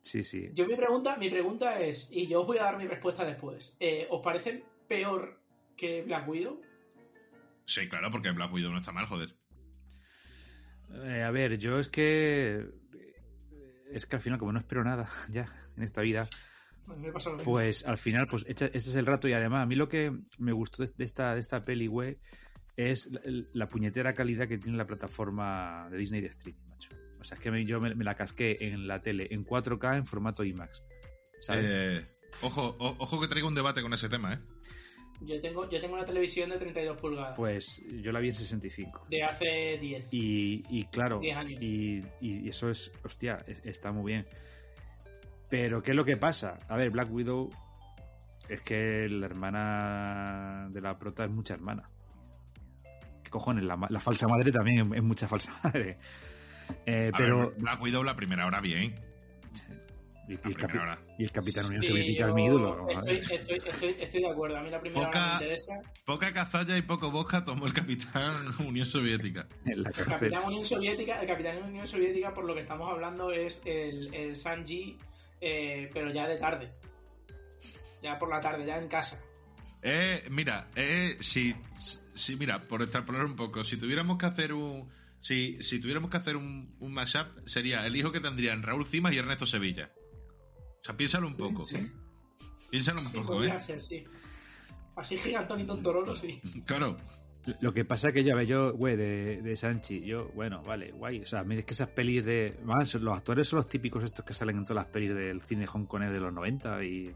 Sí, 0.00 0.22
sí. 0.24 0.50
Yo 0.54 0.66
mi 0.66 0.76
pregunta, 0.76 1.16
mi 1.18 1.30
pregunta 1.30 1.80
es, 1.80 2.08
y 2.12 2.26
yo 2.26 2.40
os 2.42 2.46
voy 2.46 2.58
a 2.58 2.64
dar 2.64 2.76
mi 2.78 2.86
respuesta 2.86 3.24
después. 3.24 3.74
eh, 3.80 4.06
¿Os 4.10 4.20
parece 4.22 4.62
peor 4.88 5.37
que 5.78 6.02
Black 6.02 6.28
Widow? 6.28 6.60
Sí, 7.64 7.88
claro, 7.88 8.10
porque 8.10 8.30
Black 8.32 8.52
Widow 8.52 8.70
no 8.72 8.78
está 8.78 8.92
mal, 8.92 9.06
joder. 9.06 9.34
Eh, 11.04 11.22
a 11.22 11.30
ver, 11.30 11.58
yo 11.58 11.78
es 11.78 11.88
que. 11.88 12.66
Es 13.92 14.04
que 14.06 14.16
al 14.16 14.22
final, 14.22 14.38
como 14.38 14.52
no 14.52 14.58
espero 14.58 14.84
nada 14.84 15.08
ya 15.30 15.46
en 15.76 15.82
esta 15.82 16.02
vida, 16.02 16.28
A 16.86 16.94
mí 16.94 17.06
me 17.06 17.12
pasa 17.12 17.30
lo 17.30 17.36
mismo. 17.38 17.52
Pues 17.52 17.86
al 17.86 17.98
final, 17.98 18.26
pues 18.26 18.44
este 18.48 18.76
es 18.76 18.94
el 18.94 19.06
rato 19.06 19.28
y 19.28 19.32
además 19.32 19.62
a 19.62 19.66
mí 19.66 19.74
lo 19.76 19.88
que 19.88 20.12
me 20.38 20.52
gustó 20.52 20.84
de 20.84 20.92
de 20.96 21.04
esta, 21.04 21.34
de 21.34 21.40
esta 21.40 21.64
peli, 21.64 21.86
güey, 21.86 22.18
es 22.76 23.06
la, 23.10 23.20
la 23.52 23.68
puñetera 23.68 24.14
calidad 24.14 24.46
que 24.48 24.58
tiene 24.58 24.76
la 24.78 24.86
plataforma 24.86 25.88
de 25.90 25.96
Disney 25.98 26.20
de 26.20 26.28
streaming, 26.28 26.66
macho. 26.68 26.90
O 27.20 27.24
sea, 27.24 27.36
es 27.36 27.42
que 27.42 27.50
me- 27.50 27.64
yo 27.64 27.80
me, 27.80 27.94
me 27.94 28.04
la 28.04 28.14
casqué 28.14 28.56
en 28.60 28.86
la 28.86 29.00
tele 29.02 29.26
en 29.30 29.44
4K 29.44 29.96
en 29.96 30.06
formato 30.06 30.44
IMAX. 30.44 30.82
¿Sabes? 31.40 31.64
Eh, 31.68 32.06
ojo, 32.42 32.76
o- 32.78 32.96
ojo 32.98 33.20
que 33.20 33.28
traigo 33.28 33.48
un 33.48 33.54
debate 33.54 33.82
con 33.82 33.92
ese 33.92 34.08
tema, 34.08 34.34
¿eh? 34.34 34.38
Yo 35.20 35.40
tengo, 35.40 35.68
yo 35.68 35.80
tengo 35.80 35.94
una 35.94 36.04
televisión 36.04 36.48
de 36.50 36.58
32 36.58 36.96
pulgadas. 36.98 37.36
pues 37.36 37.82
yo 38.02 38.12
la 38.12 38.20
vi 38.20 38.28
en 38.28 38.34
65. 38.34 39.06
de 39.10 39.24
hace 39.24 39.76
10. 39.80 40.08
Y, 40.14 40.64
y 40.68 40.84
claro, 40.84 41.18
10 41.18 41.36
años. 41.36 41.60
y, 41.62 42.02
y 42.20 42.48
eso 42.48 42.70
es, 42.70 42.92
hostia, 43.04 43.44
es- 43.46 43.60
está 43.64 43.90
muy 43.90 44.12
bien. 44.12 44.26
Pero, 45.48 45.82
¿qué 45.82 45.90
es 45.92 45.96
lo 45.96 46.04
que 46.04 46.16
pasa? 46.16 46.58
A 46.68 46.76
ver, 46.76 46.90
Black 46.90 47.10
Widow 47.10 47.50
es 48.48 48.60
que 48.60 49.08
la 49.08 49.26
hermana 49.26 50.68
de 50.70 50.80
la 50.80 50.96
prota 50.98 51.24
es 51.24 51.30
mucha 51.30 51.54
hermana. 51.54 51.88
¿Qué 53.24 53.30
cojones? 53.30 53.64
La, 53.64 53.76
la 53.90 54.00
falsa 54.00 54.28
madre 54.28 54.52
también 54.52 54.94
es 54.94 55.02
mucha 55.02 55.26
falsa 55.26 55.50
madre. 55.64 55.98
Eh, 56.86 57.10
A 57.12 57.16
pero. 57.18 57.48
ver, 57.50 57.58
Black 57.58 57.82
Widow 57.82 58.02
la 58.04 58.14
primera 58.14 58.46
hora 58.46 58.60
bien. 58.60 58.94
Y, 60.28 60.32
el 60.32 60.38
primera 60.38 60.68
capi- 60.68 60.80
hora. 60.82 60.98
y 61.18 61.24
el 61.24 61.32
Capitán 61.32 61.66
Unión 61.66 61.82
Sí, 61.82 61.88
Soviética 61.88 62.28
es 62.28 62.34
mi 62.34 62.44
ídolo. 62.46 62.88
Estoy, 62.88 63.06
ver. 63.14 63.32
estoy, 63.32 63.56
estoy, 63.56 63.96
estoy 63.98 64.20
de 64.20 64.28
acuerdo. 64.28 64.56
A 64.58 64.62
mí 64.62 64.70
la 64.70 64.80
primera 64.80 65.00
hora 65.00 65.10
Poca- 65.10 65.26
me 65.26 65.32
interesa. 65.34 65.74
Poca 66.04 66.32
cazalla 66.32 66.76
y 66.76 66.82
poco 66.82 67.10
bosca 67.10 67.44
tomó 67.44 67.66
el 67.66 67.72
capitán 67.72 68.34
Unión 68.66 68.86
Soviética. 68.86 69.46
El. 69.64 69.84
Capitán 69.84 70.44
Unión 70.44 70.64
Soviética, 70.64 71.20
el 71.20 71.26
Capitán 71.26 71.62
Unión 71.64 71.86
Soviética, 71.86 72.32
por 72.34 72.44
lo 72.44 72.54
que 72.54 72.60
estamos 72.60 72.90
hablando, 72.90 73.30
es 73.32 73.62
el, 73.64 74.14
el 74.14 74.36
Sanji, 74.36 74.96
eh, 75.40 75.88
pero 75.92 76.12
ya 76.12 76.26
de 76.28 76.36
tarde. 76.36 76.70
Ya 78.02 78.18
por 78.18 78.28
la 78.28 78.40
tarde, 78.40 78.64
ya 78.66 78.76
en 78.78 78.88
casa. 78.88 79.20
Eh, 79.82 80.24
mira, 80.30 80.68
eh, 80.76 81.16
si, 81.20 81.54
si, 82.14 82.36
mira, 82.36 82.66
por 82.66 82.82
extrapolar 82.82 83.24
un 83.24 83.36
poco, 83.36 83.64
si 83.64 83.76
tuviéramos 83.76 84.18
que 84.18 84.26
hacer 84.26 84.52
un. 84.52 84.88
Si, 85.20 85.60
si 85.62 85.80
tuviéramos 85.80 86.10
que 86.10 86.16
hacer 86.16 86.36
un, 86.36 86.76
un 86.78 86.92
mashup, 86.92 87.26
sería 87.46 87.84
el 87.86 87.96
hijo 87.96 88.12
que 88.12 88.20
tendrían 88.20 88.62
Raúl 88.62 88.86
Cimas 88.86 89.12
y 89.12 89.18
Ernesto 89.18 89.46
Sevilla. 89.46 89.90
Sea, 90.88 90.96
piénsalo 90.96 91.26
un 91.26 91.34
poco. 91.34 91.66
Piénsalo 92.70 93.00
un 93.00 93.06
Sí, 93.06 93.18
poco, 93.18 93.44
¿eh? 93.44 93.60
ser, 93.60 93.78
sí. 93.78 94.04
Así 94.96 95.18
gigantón 95.18 95.60
y 95.60 95.64
tontorolo, 95.64 96.16
sí. 96.16 96.40
Claro. 96.64 96.96
Lo 97.60 97.72
que 97.74 97.84
pasa 97.84 98.08
es 98.08 98.14
que 98.14 98.24
ya 98.24 98.34
ve 98.34 98.46
yo, 98.46 98.72
güey, 98.74 98.96
de, 98.96 99.42
de 99.42 99.56
Sanchi, 99.56 100.00
yo, 100.00 100.28
bueno, 100.34 100.62
vale, 100.62 100.92
guay. 100.92 101.20
O 101.20 101.26
sea, 101.26 101.44
mí 101.44 101.56
es 101.56 101.64
que 101.66 101.74
esas 101.74 101.88
pelis 101.88 102.24
de. 102.24 102.58
Los 103.00 103.16
actores 103.16 103.46
son 103.48 103.58
los 103.58 103.68
típicos 103.68 104.02
estos 104.02 104.24
que 104.24 104.32
salen 104.34 104.56
en 104.56 104.64
todas 104.64 104.84
las 104.84 104.92
pelis 104.92 105.14
del 105.14 105.40
cine 105.42 105.66
hongkonés 105.66 106.10
de 106.12 106.20
los 106.20 106.32
90 106.32 106.82
y. 106.84 107.14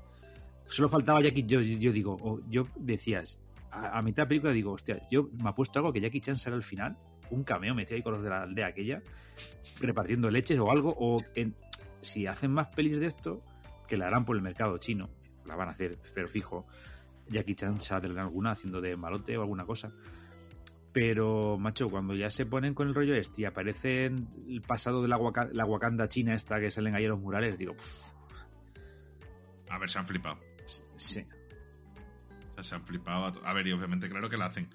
Solo 0.67 0.89
faltaba 0.91 1.21
Jackie. 1.23 1.45
Yo, 1.45 1.61
yo 1.63 1.93
digo, 1.93 2.17
o 2.21 2.41
yo 2.49 2.67
decías, 2.77 3.41
a, 3.71 3.99
a 3.99 4.03
mitad 4.03 4.25
de 4.25 4.29
película 4.29 4.53
digo, 4.53 4.73
hostia, 4.73 5.07
yo 5.11 5.29
me 5.43 5.49
ha 5.49 5.55
puesto 5.55 5.79
algo 5.79 5.93
que 5.93 6.01
Jackie 6.01 6.21
Chan 6.21 6.37
sale 6.37 6.57
al 6.57 6.63
final, 6.63 6.97
un 7.31 7.43
cameo 7.43 7.75
metido 7.75 7.97
ahí 7.97 8.03
con 8.03 8.13
los 8.13 8.23
de 8.23 8.29
la 8.31 8.43
aldea 8.43 8.69
aquella, 8.69 9.03
repartiendo 9.81 10.31
leches 10.31 10.59
o 10.59 10.71
algo, 10.71 10.95
o 10.99 11.17
en- 11.35 11.55
si 12.01 12.27
hacen 12.27 12.53
más 12.53 12.69
pelis 12.69 12.99
de 13.01 13.07
esto, 13.07 13.43
que 13.93 13.99
la 13.99 14.07
harán 14.07 14.25
por 14.25 14.37
el 14.37 14.41
mercado 14.43 14.79
chino, 14.79 15.11
la 15.45 15.55
van 15.55 15.69
a 15.69 15.73
hacer, 15.73 15.99
pero 16.15 16.27
fijo. 16.29 16.67
Jackie 17.29 17.55
Chan 17.55 17.83
sale 17.83 18.09
en 18.09 18.17
alguna 18.19 18.53
haciendo 18.53 18.81
de 18.81 18.97
malote 18.97 19.37
o 19.37 19.43
alguna 19.43 19.67
cosa. 19.67 19.93
Pero, 20.95 21.59
macho, 21.59 21.91
cuando 21.91 22.15
ya 22.15 22.31
se 22.31 22.47
ponen 22.47 22.73
con 22.73 22.89
el 22.89 22.95
rollo 22.95 23.15
este 23.15 23.43
y 23.43 23.45
aparece 23.45 24.07
el 24.07 24.63
pasado 24.67 25.03
de 25.03 25.09
la, 25.09 25.19
Waka- 25.19 25.51
la 25.53 25.67
Wakanda 25.67 26.09
china 26.09 26.33
esta 26.35 26.59
que 26.59 26.71
salen 26.71 26.95
ahí 26.95 27.05
en 27.05 27.11
los 27.11 27.21
murales, 27.21 27.59
digo, 27.59 27.75
"Pff, 27.75 28.13
A 29.69 29.77
ver, 29.79 29.91
se 29.91 29.99
han 29.99 30.07
flipado. 30.07 30.39
sí. 30.97 31.21
O 31.21 32.55
sea, 32.55 32.63
se 32.65 32.75
han 32.75 32.85
flipado. 32.87 33.45
A 33.47 33.53
ver, 33.53 33.67
y 33.67 33.73
obviamente, 33.73 34.09
claro 34.09 34.31
que 34.31 34.39
la 34.39 34.47
hacen. 34.47 34.69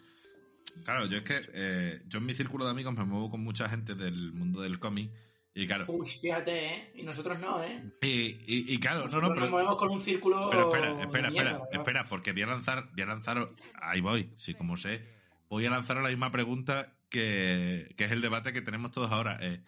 Claro, 0.86 1.08
yo 1.08 1.18
es 1.18 1.24
que 1.24 1.40
eh, 1.54 2.02
yo 2.08 2.20
en 2.20 2.26
mi 2.28 2.36
círculo 2.36 2.66
de 2.66 2.72
amigos 2.72 2.94
me 2.96 3.04
muevo 3.04 3.32
con 3.32 3.44
mucha 3.44 3.68
gente 3.68 3.96
del 3.96 4.32
mundo 4.32 4.62
del 4.62 4.78
cómic 4.80 5.12
y 5.62 5.68
claro, 5.68 5.86
Uy, 5.88 6.08
fíjate, 6.08 6.66
¿eh? 6.74 6.92
Y 6.96 7.04
nosotros 7.04 7.40
no, 7.40 7.64
¿eh? 7.64 7.82
y, 8.02 8.08
y- 8.08 8.74
y 8.74 8.78
claro, 8.80 9.00
no, 9.00 9.04
Nosotros 9.06 9.30
no, 9.30 9.36
nos 9.36 9.44
pero, 9.46 9.52
movemos 9.52 9.78
con 9.78 9.90
un 9.90 10.02
círculo. 10.02 10.50
pero 10.52 10.68
espera, 10.68 11.02
espera, 11.02 11.30
mierda, 11.30 11.50
espera, 11.50 11.52
¿verdad? 11.54 11.70
espera, 11.74 12.06
porque 12.08 12.32
voy 12.34 12.42
a 12.44 12.48
lanzar, 12.48 12.90
voy 12.94 13.02
a 13.02 13.06
lanzar, 13.06 13.50
ahí 13.82 14.02
voy, 14.02 14.32
sí, 14.36 14.54
como 14.54 14.78
sé, 14.78 15.02
voy 15.50 15.66
a 15.66 15.70
lanzar 15.70 15.98
la 15.98 16.10
misma 16.10 16.32
pregunta 16.32 16.94
que, 17.10 17.94
que 17.98 18.04
es 18.06 18.12
el 18.12 18.22
debate 18.22 18.54
que 18.54 18.62
tenemos 18.62 18.92
todos 18.92 19.12
ahora. 19.12 19.38
eh, 19.42 19.62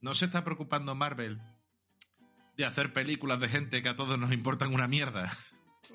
¿No 0.00 0.14
se 0.14 0.24
está 0.24 0.42
preocupando 0.44 0.94
Marvel 0.94 1.38
de 2.56 2.64
hacer 2.64 2.92
películas 2.92 3.38
de 3.40 3.48
gente 3.48 3.82
que 3.82 3.88
a 3.90 3.96
todos 3.96 4.18
nos 4.18 4.32
importan 4.32 4.72
una 4.74 4.88
mierda? 4.88 5.30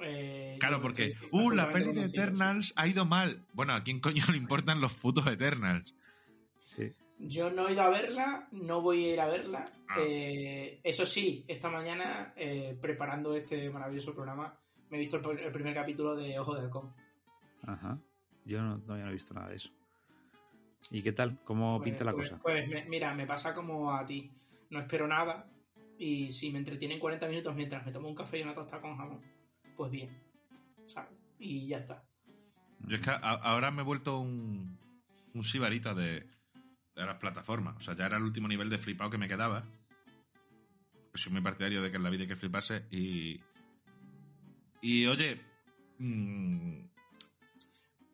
Eh, 0.01 0.57
Claro, 0.59 0.81
porque, 0.81 1.13
uh, 1.31 1.51
la 1.51 1.71
peli 1.71 1.91
de. 1.93 2.05
Eternals 2.05 2.73
ha 2.75 2.87
ido 2.87 3.05
mal. 3.05 3.45
Bueno, 3.53 3.73
¿a 3.73 3.83
quién 3.83 3.99
coño 3.99 4.23
le 4.31 4.37
importan 4.37 4.79
los 4.81 4.93
putos 4.95 5.25
Eternals? 5.27 5.93
Sí. 6.63 6.91
Yo 7.17 7.49
no 7.49 7.67
he 7.67 7.73
ido 7.73 7.81
a 7.81 7.89
verla, 7.89 8.47
no 8.51 8.81
voy 8.81 9.05
a 9.05 9.13
ir 9.13 9.21
a 9.21 9.27
verla. 9.27 9.63
Ah. 9.87 9.95
Eh, 9.99 10.79
eso 10.83 11.05
sí, 11.05 11.45
esta 11.47 11.69
mañana, 11.69 12.33
eh, 12.35 12.77
preparando 12.81 13.33
este 13.35 13.69
maravilloso 13.69 14.13
programa, 14.13 14.57
me 14.89 14.97
he 14.97 14.99
visto 14.99 15.17
el, 15.17 15.23
pr- 15.23 15.39
el 15.45 15.51
primer 15.51 15.73
capítulo 15.73 16.15
de 16.15 16.37
Ojo 16.39 16.53
de 16.55 16.61
Halcón. 16.61 16.93
Ajá. 17.65 17.97
Yo 18.43 18.61
no, 18.61 18.79
todavía 18.81 19.05
no 19.05 19.11
he 19.11 19.15
visto 19.15 19.33
nada 19.33 19.49
de 19.49 19.55
eso. 19.55 19.69
¿Y 20.91 21.01
qué 21.01 21.13
tal? 21.13 21.39
¿Cómo 21.45 21.77
Pues- 21.77 21.89
pinta 21.89 22.03
la 22.03 22.11
pues- 22.13 22.29
cosa? 22.29 22.41
Pues 22.43 22.67
me- 22.67 22.85
mira, 22.85 23.13
me 23.15 23.25
pasa 23.25 23.53
como 23.55 23.91
a 23.93 24.05
ti. 24.05 24.29
No 24.69 24.79
espero 24.79 25.07
nada. 25.07 25.47
Y 25.97 26.31
si 26.31 26.51
me 26.51 26.59
entretienen 26.59 26.99
40 26.99 27.27
minutos 27.29 27.55
mientras 27.55 27.85
me 27.85 27.91
tomo 27.93 28.09
un 28.09 28.15
café 28.15 28.39
y 28.39 28.43
una 28.43 28.53
tostada 28.53 28.81
con 28.81 28.97
jamón, 28.97 29.21
pues 29.77 29.89
bien. 29.89 30.09
¿sabes? 30.85 31.09
Y 31.39 31.65
ya 31.67 31.77
está. 31.79 32.03
Yo 32.81 32.97
es 32.97 33.01
que 33.01 33.09
a- 33.09 33.15
ahora 33.17 33.71
me 33.71 33.81
he 33.81 33.85
vuelto 33.85 34.19
un, 34.19 34.77
un 35.33 35.43
sibarita 35.43 35.93
de, 35.95 36.27
de 36.95 37.05
las 37.05 37.17
plataformas. 37.17 37.75
O 37.77 37.81
sea, 37.81 37.95
ya 37.95 38.05
era 38.05 38.17
el 38.17 38.23
último 38.23 38.47
nivel 38.47 38.69
de 38.69 38.77
flipado 38.77 39.09
que 39.09 39.17
me 39.17 39.27
quedaba. 39.27 39.63
Soy 41.13 41.31
muy 41.31 41.41
partidario 41.41 41.81
de 41.81 41.91
que 41.91 41.97
en 41.97 42.03
la 42.03 42.09
vida 42.09 42.23
hay 42.23 42.27
que 42.27 42.35
fliparse. 42.35 42.85
Y. 42.91 43.41
Y 44.81 45.05
oye. 45.07 45.41
mm, 45.99 46.85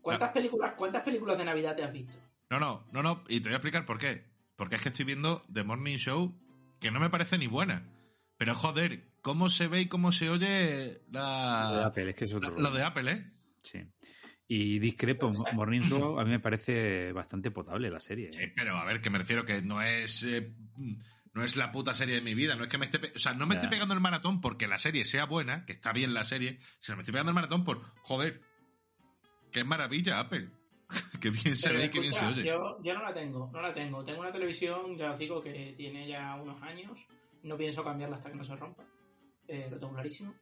¿Cuántas, 0.01 0.31
películas, 0.31 0.73
¿Cuántas 0.75 1.03
películas 1.03 1.37
de 1.37 1.45
Navidad 1.45 1.75
te 1.75 1.83
has 1.83 1.93
visto? 1.93 2.17
no, 2.49 2.59
no, 2.59 2.85
no, 2.91 3.03
no. 3.03 3.23
Y 3.27 3.39
te 3.39 3.49
voy 3.49 3.53
a 3.53 3.57
explicar 3.57 3.85
por 3.85 3.97
qué. 3.97 4.25
Porque 4.55 4.75
es 4.75 4.81
que 4.81 4.89
estoy 4.89 5.05
viendo 5.05 5.45
The 5.51 5.63
Morning 5.63 5.97
Show 5.97 6.35
que 6.79 6.91
no 6.91 6.99
me 6.99 7.09
parece 7.09 7.37
ni 7.37 7.47
buena. 7.47 7.87
Pero 8.37 8.55
joder, 8.55 9.03
cómo 9.21 9.49
se 9.49 9.67
ve 9.67 9.81
y 9.81 9.87
cómo 9.87 10.11
se 10.11 10.29
oye 10.29 11.01
la, 11.11 11.69
Lo 11.69 11.77
de 11.77 11.83
Apple, 11.85 12.09
es 12.09 12.15
que 12.15 12.25
es 12.25 12.33
otro 12.33 12.57
lo 12.57 12.71
de 12.71 12.83
Apple, 12.83 13.11
¿eh? 13.11 13.31
Sí. 13.61 13.79
Y 14.53 14.79
discrepo, 14.79 15.31
Morning 15.53 15.79
Show 15.79 16.19
a 16.19 16.25
mí 16.25 16.31
me 16.31 16.41
parece 16.41 17.13
bastante 17.13 17.51
potable 17.51 17.89
la 17.89 18.01
serie. 18.01 18.27
¿eh? 18.27 18.33
Sí, 18.33 18.47
pero 18.53 18.75
a 18.75 18.83
ver, 18.83 18.99
que 18.99 19.09
me 19.09 19.17
refiero 19.17 19.45
que 19.45 19.61
no 19.61 19.81
es. 19.81 20.23
eh, 20.23 20.51
no 21.33 21.41
es 21.41 21.55
la 21.55 21.71
puta 21.71 21.93
serie 21.93 22.15
de 22.15 22.21
mi 22.21 22.33
vida. 22.33 22.55
No 22.55 22.63
es 22.63 22.69
que 22.69 22.77
me 22.77 22.83
esté. 22.83 22.99
O 23.15 23.19
sea, 23.19 23.33
no 23.33 23.45
me 23.47 23.55
Ya. 23.55 23.59
estoy 23.59 23.69
pegando 23.69 23.93
el 23.93 24.01
maratón 24.01 24.41
porque 24.41 24.67
la 24.67 24.77
serie 24.77 25.05
sea 25.05 25.23
buena, 25.23 25.63
que 25.65 25.71
está 25.71 25.93
bien 25.93 26.13
la 26.13 26.25
serie, 26.25 26.59
sino 26.79 26.97
me 26.97 27.03
estoy 27.03 27.13
pegando 27.13 27.29
el 27.31 27.35
maratón 27.35 27.63
por. 27.63 27.81
Joder. 28.01 28.41
Qué 29.53 29.63
maravilla, 29.63 30.19
Apple. 30.19 30.49
qué 31.21 31.29
bien 31.29 31.55
se 31.55 31.71
ve 31.71 31.85
y 31.85 31.89
qué 31.89 32.01
bien 32.01 32.11
se 32.11 32.25
oye. 32.25 32.43
Yo, 32.43 32.77
yo 32.83 32.93
no 32.93 33.03
la 33.03 33.13
tengo, 33.13 33.49
no 33.53 33.61
la 33.61 33.73
tengo. 33.73 34.03
Tengo 34.03 34.19
una 34.19 34.33
televisión, 34.33 34.97
ya 34.97 35.11
os 35.13 35.19
digo, 35.19 35.41
que 35.41 35.75
tiene 35.77 36.09
ya 36.09 36.35
unos 36.35 36.61
años. 36.61 37.07
No 37.43 37.55
pienso 37.55 37.85
cambiarla 37.85 38.17
hasta 38.17 38.29
que 38.29 38.35
no 38.35 38.43
se 38.43 38.57
rompa. 38.57 38.83
Eh, 39.47 39.69
lo 39.71 39.79
tengo 39.79 39.93
clarísimo. 39.93 40.35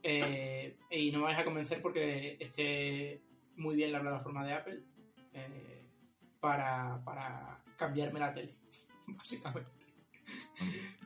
Eh, 0.00 0.76
y 0.92 1.10
no 1.10 1.18
me 1.18 1.24
vais 1.24 1.38
a 1.40 1.44
convencer 1.44 1.82
porque 1.82 2.36
esté 2.38 3.20
muy 3.58 3.76
bien 3.76 3.92
la 3.92 4.00
plataforma 4.00 4.44
de 4.44 4.52
Apple 4.54 4.80
eh, 5.32 5.86
para, 6.40 7.00
para 7.04 7.58
cambiarme 7.76 8.20
la 8.20 8.32
tele, 8.32 8.56
básicamente. 9.06 9.70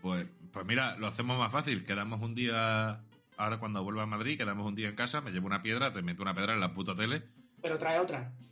Pues, 0.00 0.26
pues 0.52 0.66
mira, 0.66 0.96
lo 0.96 1.06
hacemos 1.06 1.38
más 1.38 1.52
fácil. 1.52 1.84
Quedamos 1.84 2.20
un 2.20 2.34
día. 2.34 3.00
Ahora 3.36 3.58
cuando 3.58 3.82
vuelva 3.82 4.02
a 4.02 4.06
Madrid, 4.06 4.36
quedamos 4.38 4.66
un 4.66 4.74
día 4.74 4.88
en 4.88 4.94
casa, 4.94 5.20
me 5.20 5.30
llevo 5.30 5.46
una 5.46 5.62
piedra, 5.62 5.90
te 5.92 6.02
meto 6.02 6.22
una 6.22 6.34
piedra 6.34 6.54
en 6.54 6.60
la 6.60 6.74
puta 6.74 6.94
tele. 6.94 7.22
Pero 7.60 7.78
trae 7.78 7.98
otra. 7.98 8.32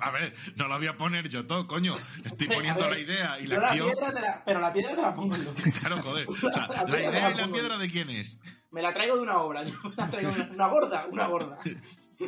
A 0.00 0.10
ver, 0.12 0.34
no 0.56 0.66
la 0.66 0.78
voy 0.78 0.86
a 0.86 0.96
poner 0.96 1.28
yo 1.28 1.46
todo, 1.46 1.66
coño. 1.66 1.92
Estoy 2.24 2.48
poniendo 2.54 2.84
ver, 2.84 2.92
la 2.92 2.98
idea 2.98 3.38
y 3.40 3.46
la 3.46 3.58
la 3.58 3.68
acción. 3.68 3.90
piedra 3.92 4.14
te 4.14 4.20
la- 4.22 4.42
pero 4.44 4.60
la 4.60 4.72
piedra 4.72 4.96
te 4.96 5.02
la 5.02 5.14
pongo 5.14 5.36
yo. 5.36 5.52
Claro, 5.80 6.00
joder. 6.00 6.26
O 6.30 6.34
sea, 6.34 6.66
La 6.86 6.98
idea 7.02 7.30
y 7.30 7.34
la 7.34 7.42
pongo 7.44 7.52
piedra 7.56 7.76
de 7.76 7.90
quién 7.90 8.08
es. 8.08 8.36
Me 8.74 8.82
la 8.82 8.92
traigo 8.92 9.16
de 9.16 9.22
una 9.22 9.38
obra. 9.38 9.62
Yo 9.64 9.72
me 9.84 9.94
la 9.96 10.10
traigo 10.10 10.30
de 10.32 10.40
una, 10.42 10.50
una 10.52 10.66
gorda, 10.68 11.06
una 11.10 11.26
gorda. 11.28 11.58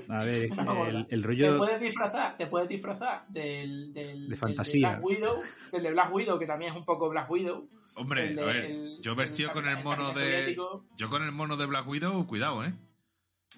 A 0.09 0.25
ver, 0.25 0.51
Una 0.53 0.65
gorda. 0.73 0.91
el, 0.91 1.07
el 1.11 1.21
Te 1.21 1.27
rollo. 1.27 1.59
puedes 1.59 1.81
disfrazar, 1.81 2.37
te 2.37 2.47
puedes 2.47 2.69
disfrazar 2.69 3.27
del, 3.29 3.93
del, 3.93 4.29
del 4.29 4.37
fantasía. 4.39 4.91
Black 4.91 5.05
Widow, 5.05 5.41
del 5.73 5.83
de 5.83 5.91
Black 5.91 6.15
Widow, 6.15 6.39
que 6.39 6.47
también 6.47 6.71
es 6.73 6.77
un 6.79 6.85
poco 6.85 7.09
Black 7.09 7.31
Widow. 7.31 7.69
Hombre, 7.97 8.35
de- 8.35 8.41
a 8.43 8.45
ver, 8.45 8.65
el- 8.65 8.99
yo 9.03 9.15
vestido 9.15 9.49
el 9.51 9.55
con 9.55 9.69
el 9.69 9.83
mono 9.83 10.13
de. 10.13 10.15
soviético. 10.41 10.85
Yo 10.97 11.09
con 11.09 11.23
el 11.23 11.33
mono 11.33 11.57
de 11.57 11.67
Black 11.67 11.87
Widow, 11.89 12.27
cuidado, 12.27 12.65
¿eh? 12.65 12.75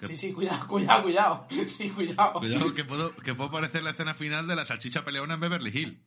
Que- 0.00 0.06
Sí, 0.08 0.16
sí, 0.16 0.32
cuidado, 0.32 0.66
cuidado, 0.68 1.02
cuidado. 1.02 1.46
Sí, 1.66 1.90
cuidado. 1.90 2.34
Cuidado, 2.40 2.74
que 2.74 2.84
puedo, 2.84 3.14
que 3.16 3.34
puedo 3.34 3.50
parecer 3.50 3.82
la 3.82 3.90
escena 3.90 4.14
final 4.14 4.46
de 4.46 4.54
la 4.56 4.64
salchicha 4.64 5.04
peleona 5.04 5.34
en 5.34 5.40
Beverly 5.40 5.70
Hills. 5.76 5.98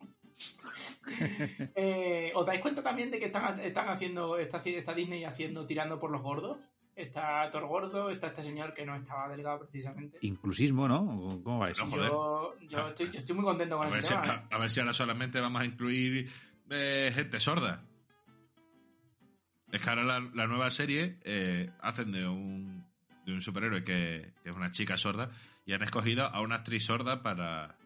Eh, 1.75 2.31
¿Os 2.35 2.45
dais 2.45 2.61
cuenta 2.61 2.81
también 2.83 3.11
de 3.11 3.19
que 3.19 3.25
están, 3.25 3.59
están 3.59 3.89
haciendo, 3.89 4.37
está, 4.37 4.57
está 4.57 4.93
Disney 4.93 5.23
haciendo, 5.25 5.65
tirando 5.65 5.99
por 5.99 6.11
los 6.11 6.21
gordos? 6.21 6.57
Está 6.95 7.49
Thor 7.51 7.67
gordo, 7.67 8.09
está 8.09 8.27
este 8.27 8.43
señor 8.43 8.73
que 8.73 8.85
no 8.85 8.95
estaba 8.95 9.29
delgado 9.29 9.59
precisamente. 9.59 10.17
Inclusismo, 10.21 10.87
¿no? 10.87 11.41
¿Cómo 11.43 11.59
va 11.59 11.69
eso? 11.71 11.85
No, 11.85 11.91
joder. 11.91 12.09
Yo, 12.11 12.53
yo, 12.69 12.87
estoy, 12.89 13.11
yo 13.11 13.19
estoy 13.19 13.35
muy 13.35 13.45
contento 13.45 13.77
con 13.77 13.85
A 13.85 13.89
ese 13.89 13.97
ver, 13.97 14.03
si, 14.05 14.13
tema. 14.13 14.25
¿eh? 14.25 14.41
a, 14.51 14.55
a 14.55 14.59
ver 14.59 14.69
si 14.69 14.79
ahora 14.79 14.93
solamente 14.93 15.39
vamos 15.41 15.61
a 15.61 15.65
incluir 15.65 16.29
eh, 16.69 17.11
gente 17.13 17.39
sorda. 17.39 17.83
Es 19.71 19.81
que 19.81 19.89
ahora 19.89 20.03
la, 20.03 20.19
la 20.33 20.47
nueva 20.47 20.69
serie 20.69 21.17
eh, 21.23 21.69
hacen 21.79 22.11
de 22.11 22.27
un, 22.27 22.85
de 23.25 23.33
un 23.33 23.41
superhéroe 23.41 23.83
que, 23.83 24.33
que 24.43 24.49
es 24.49 24.55
una 24.55 24.71
chica 24.71 24.97
sorda 24.97 25.29
y 25.65 25.73
han 25.73 25.81
escogido 25.83 26.25
a 26.25 26.41
una 26.41 26.55
actriz 26.55 26.85
sorda 26.85 27.23
para, 27.23 27.77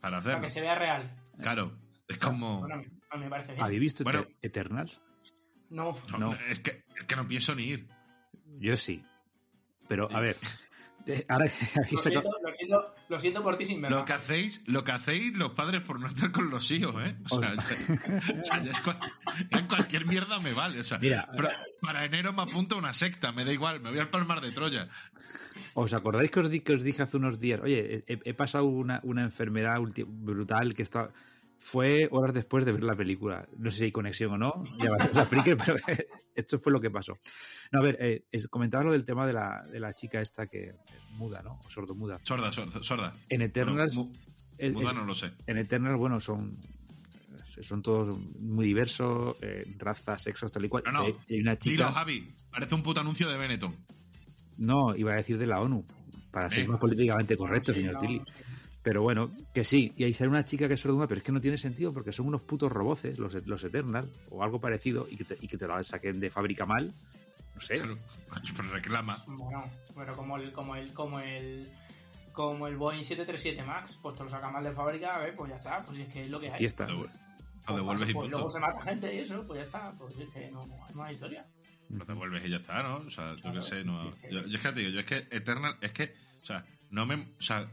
Para 0.00 0.16
hacerlo. 0.18 0.40
que 0.40 0.48
se 0.48 0.62
vea 0.62 0.74
real. 0.74 1.10
Claro, 1.40 1.78
es 2.08 2.18
como... 2.18 2.60
Bueno, 2.60 2.82
a 3.10 3.16
mí, 3.16 3.24
me 3.24 3.30
parece 3.30 3.52
bien. 3.52 3.64
¿Habéis 3.64 3.80
visto 3.80 4.04
Bueno. 4.04 4.20
Eter- 4.22 4.36
Eternals? 4.42 5.00
No, 5.70 5.96
No, 6.10 6.18
No. 6.18 6.34
Es, 6.50 6.60
que, 6.60 6.82
es 6.96 7.04
que 7.04 7.16
no 7.16 7.26
pienso 7.26 7.54
ni 7.54 7.64
ir. 7.64 7.88
Yo 8.58 8.76
sí. 8.76 9.02
Pero, 9.88 10.08
a 10.10 10.20
ver, 10.20 10.36
ahora 11.28 11.46
que 11.48 11.94
lo 11.94 11.98
siento, 12.00 12.30
lo, 12.42 12.54
siento, 12.54 12.94
lo 13.08 13.18
siento 13.18 13.42
por 13.42 13.56
ti 13.56 13.64
sin 13.66 13.80
verlo. 13.80 13.98
Lo 13.98 14.04
que 14.04 14.12
hacéis, 14.12 14.62
lo 14.66 14.84
que 14.84 14.92
hacéis 14.92 15.34
los 15.36 15.52
padres 15.52 15.82
por 15.82 15.98
no 16.00 16.06
estar 16.06 16.30
con 16.32 16.50
los 16.50 16.70
hijos, 16.70 16.94
¿eh? 17.04 17.16
O 17.30 17.40
sea, 17.40 17.54
ya, 17.54 17.62
o 18.40 18.44
sea, 18.44 18.62
ya 18.62 18.70
es 18.70 18.80
cual- 18.80 18.98
ya 19.50 19.58
en 19.58 19.66
cualquier 19.68 20.06
mierda 20.06 20.38
me 20.40 20.52
vale. 20.52 20.80
O 20.80 20.84
sea, 20.84 20.98
Mira, 20.98 21.26
para, 21.34 21.50
para 21.80 22.04
enero 22.04 22.32
me 22.32 22.42
apunto 22.42 22.74
a 22.74 22.78
una 22.78 22.92
secta, 22.92 23.32
me 23.32 23.44
da 23.44 23.52
igual, 23.52 23.80
me 23.80 23.90
voy 23.90 23.98
al 24.00 24.10
palmar 24.10 24.40
de 24.40 24.50
Troya. 24.50 24.88
¿os 25.74 25.92
acordáis 25.92 26.30
que 26.30 26.40
os, 26.40 26.50
di- 26.50 26.60
que 26.60 26.72
os 26.74 26.82
dije 26.82 27.02
hace 27.02 27.16
unos 27.16 27.38
días? 27.40 27.60
Oye, 27.62 28.04
he, 28.06 28.18
he 28.24 28.34
pasado 28.34 28.64
una, 28.64 29.00
una 29.04 29.22
enfermedad 29.22 29.76
brutal 30.06 30.74
que 30.74 30.82
está... 30.82 31.10
Fue 31.60 32.08
horas 32.12 32.34
después 32.34 32.64
de 32.64 32.72
ver 32.72 32.82
la 32.84 32.94
película. 32.96 33.46
No 33.58 33.70
sé 33.70 33.78
si 33.78 33.84
hay 33.86 33.92
conexión 33.92 34.32
o 34.32 34.38
no, 34.38 34.62
ya 34.78 34.90
va 34.90 35.22
a 35.22 35.26
Freaker, 35.26 35.56
pero 35.66 35.76
esto 36.34 36.58
fue 36.58 36.72
lo 36.72 36.80
que 36.80 36.90
pasó. 36.90 37.18
No, 37.72 37.80
a 37.80 37.82
ver, 37.82 37.96
eh, 38.00 38.24
comentabas 38.48 38.86
lo 38.86 38.92
del 38.92 39.04
tema 39.04 39.26
de 39.26 39.32
la, 39.32 39.64
de 39.70 39.80
la 39.80 39.92
chica 39.92 40.20
esta 40.20 40.46
que 40.46 40.72
muda, 41.12 41.42
¿no? 41.42 41.60
O 41.64 41.68
sordo-muda. 41.70 42.18
Sorda, 42.22 42.52
sorda. 42.52 42.82
sorda. 42.82 43.14
En 43.28 43.42
Eternals... 43.42 43.96
Mu- 43.96 44.12
muda 44.72 44.92
no 44.92 45.04
lo 45.04 45.14
sé. 45.14 45.32
en 45.46 45.58
Eternals, 45.58 45.98
bueno, 45.98 46.20
son 46.20 46.58
son 47.60 47.82
todos 47.82 48.16
muy 48.38 48.66
diversos, 48.66 49.36
eh, 49.40 49.64
razas, 49.78 50.22
sexos, 50.22 50.52
tal 50.52 50.64
y 50.64 50.68
cual. 50.68 50.84
No, 50.86 50.92
no. 50.92 51.06
Eh, 51.06 51.14
hay 51.30 51.40
una 51.40 51.56
Dilo, 51.56 51.86
chica, 51.88 51.92
Javi, 51.92 52.34
parece 52.50 52.74
un 52.74 52.82
puto 52.84 53.00
anuncio 53.00 53.28
de 53.28 53.36
Benetton. 53.36 53.74
no, 54.58 54.94
iba 54.94 55.12
a 55.12 55.16
decir 55.16 55.38
de 55.38 55.46
la 55.46 55.60
ONU, 55.60 55.84
para 56.30 56.50
ser 56.50 56.64
Eh. 56.64 56.68
más 56.68 56.78
políticamente 56.78 57.36
correcto, 57.36 57.72
Sí, 57.72 57.80
señor 57.80 57.94
no, 57.94 58.00
Tilly. 58.00 58.18
sí. 58.24 58.32
Pero 58.82 59.02
bueno, 59.02 59.30
que 59.52 59.64
sí, 59.64 59.92
y 59.96 60.04
ahí 60.04 60.14
sale 60.14 60.30
una 60.30 60.44
chica 60.44 60.68
que 60.68 60.74
es 60.74 60.80
sordomuda, 60.80 61.06
pero 61.08 61.18
es 61.18 61.24
que 61.24 61.32
no 61.32 61.40
tiene 61.40 61.58
sentido 61.58 61.92
porque 61.92 62.12
son 62.12 62.26
unos 62.26 62.42
putos 62.42 62.70
roboces, 62.70 63.18
los, 63.18 63.34
los 63.46 63.64
Eternals, 63.64 64.08
o 64.30 64.42
algo 64.42 64.60
parecido, 64.60 65.06
y 65.10 65.16
que 65.16 65.24
te, 65.24 65.36
y 65.40 65.48
que 65.48 65.56
te 65.58 65.66
lo 65.66 65.82
saquen 65.84 66.20
de 66.20 66.30
fábrica 66.30 66.64
mal, 66.64 66.92
no 67.54 67.60
sé. 67.60 67.80
Pero 67.80 67.96
reclama. 68.72 69.16
Bueno, 69.26 69.64
pero 69.94 70.16
como 70.16 70.36
el, 70.36 70.52
como 70.52 70.76
el, 70.76 70.92
como 70.92 71.18
el, 71.20 71.68
como 72.32 72.66
el 72.68 72.76
Boeing 72.76 73.04
737 73.04 73.62
Max, 73.66 73.98
pues 74.00 74.16
te 74.16 74.24
lo 74.24 74.30
saca 74.30 74.48
mal 74.48 74.62
de 74.62 74.72
fábrica, 74.72 75.16
a 75.16 75.18
ver, 75.18 75.34
pues 75.34 75.50
ya 75.50 75.56
está, 75.56 75.82
pues 75.84 75.96
si 75.96 76.04
es 76.04 76.08
que 76.12 76.24
es 76.24 76.30
lo 76.30 76.38
que 76.38 76.50
hay. 76.50 76.62
Y 76.62 76.66
está. 76.66 76.86
Lo 76.86 77.08
Pues 77.66 77.76
devuelves 77.76 78.08
y 78.08 78.14
pues 78.14 78.30
luego 78.30 78.48
se 78.48 78.60
mata 78.60 78.80
gente 78.82 79.14
y 79.14 79.18
eso, 79.18 79.44
pues 79.46 79.58
ya 79.58 79.64
está, 79.66 79.92
pues 79.98 80.16
es 80.18 80.30
que 80.30 80.50
no, 80.50 80.64
no 80.66 80.84
hay 80.84 80.94
más 80.94 81.12
historia. 81.12 81.44
Lo 81.90 82.04
devuelves 82.04 82.44
y 82.44 82.50
ya 82.50 82.56
está, 82.58 82.82
¿no? 82.82 82.98
O 82.98 83.10
sea, 83.10 83.34
yo 83.34 83.42
Claro, 83.42 83.60
qué 83.60 83.66
sé, 83.66 83.84
no. 83.84 84.04
sí, 84.04 84.20
sí. 84.22 84.28
Yo, 84.30 84.46
yo 84.46 84.56
es 84.56 84.62
que 84.62 84.72
te 84.72 84.80
digo, 84.80 84.92
yo 84.92 85.00
es 85.00 85.06
que 85.06 85.16
Eternal, 85.36 85.76
es 85.80 85.92
que, 85.92 86.14
o 86.42 86.44
sea, 86.46 86.64
no 86.90 87.06
me. 87.06 87.14
O 87.16 87.42
sea, 87.42 87.68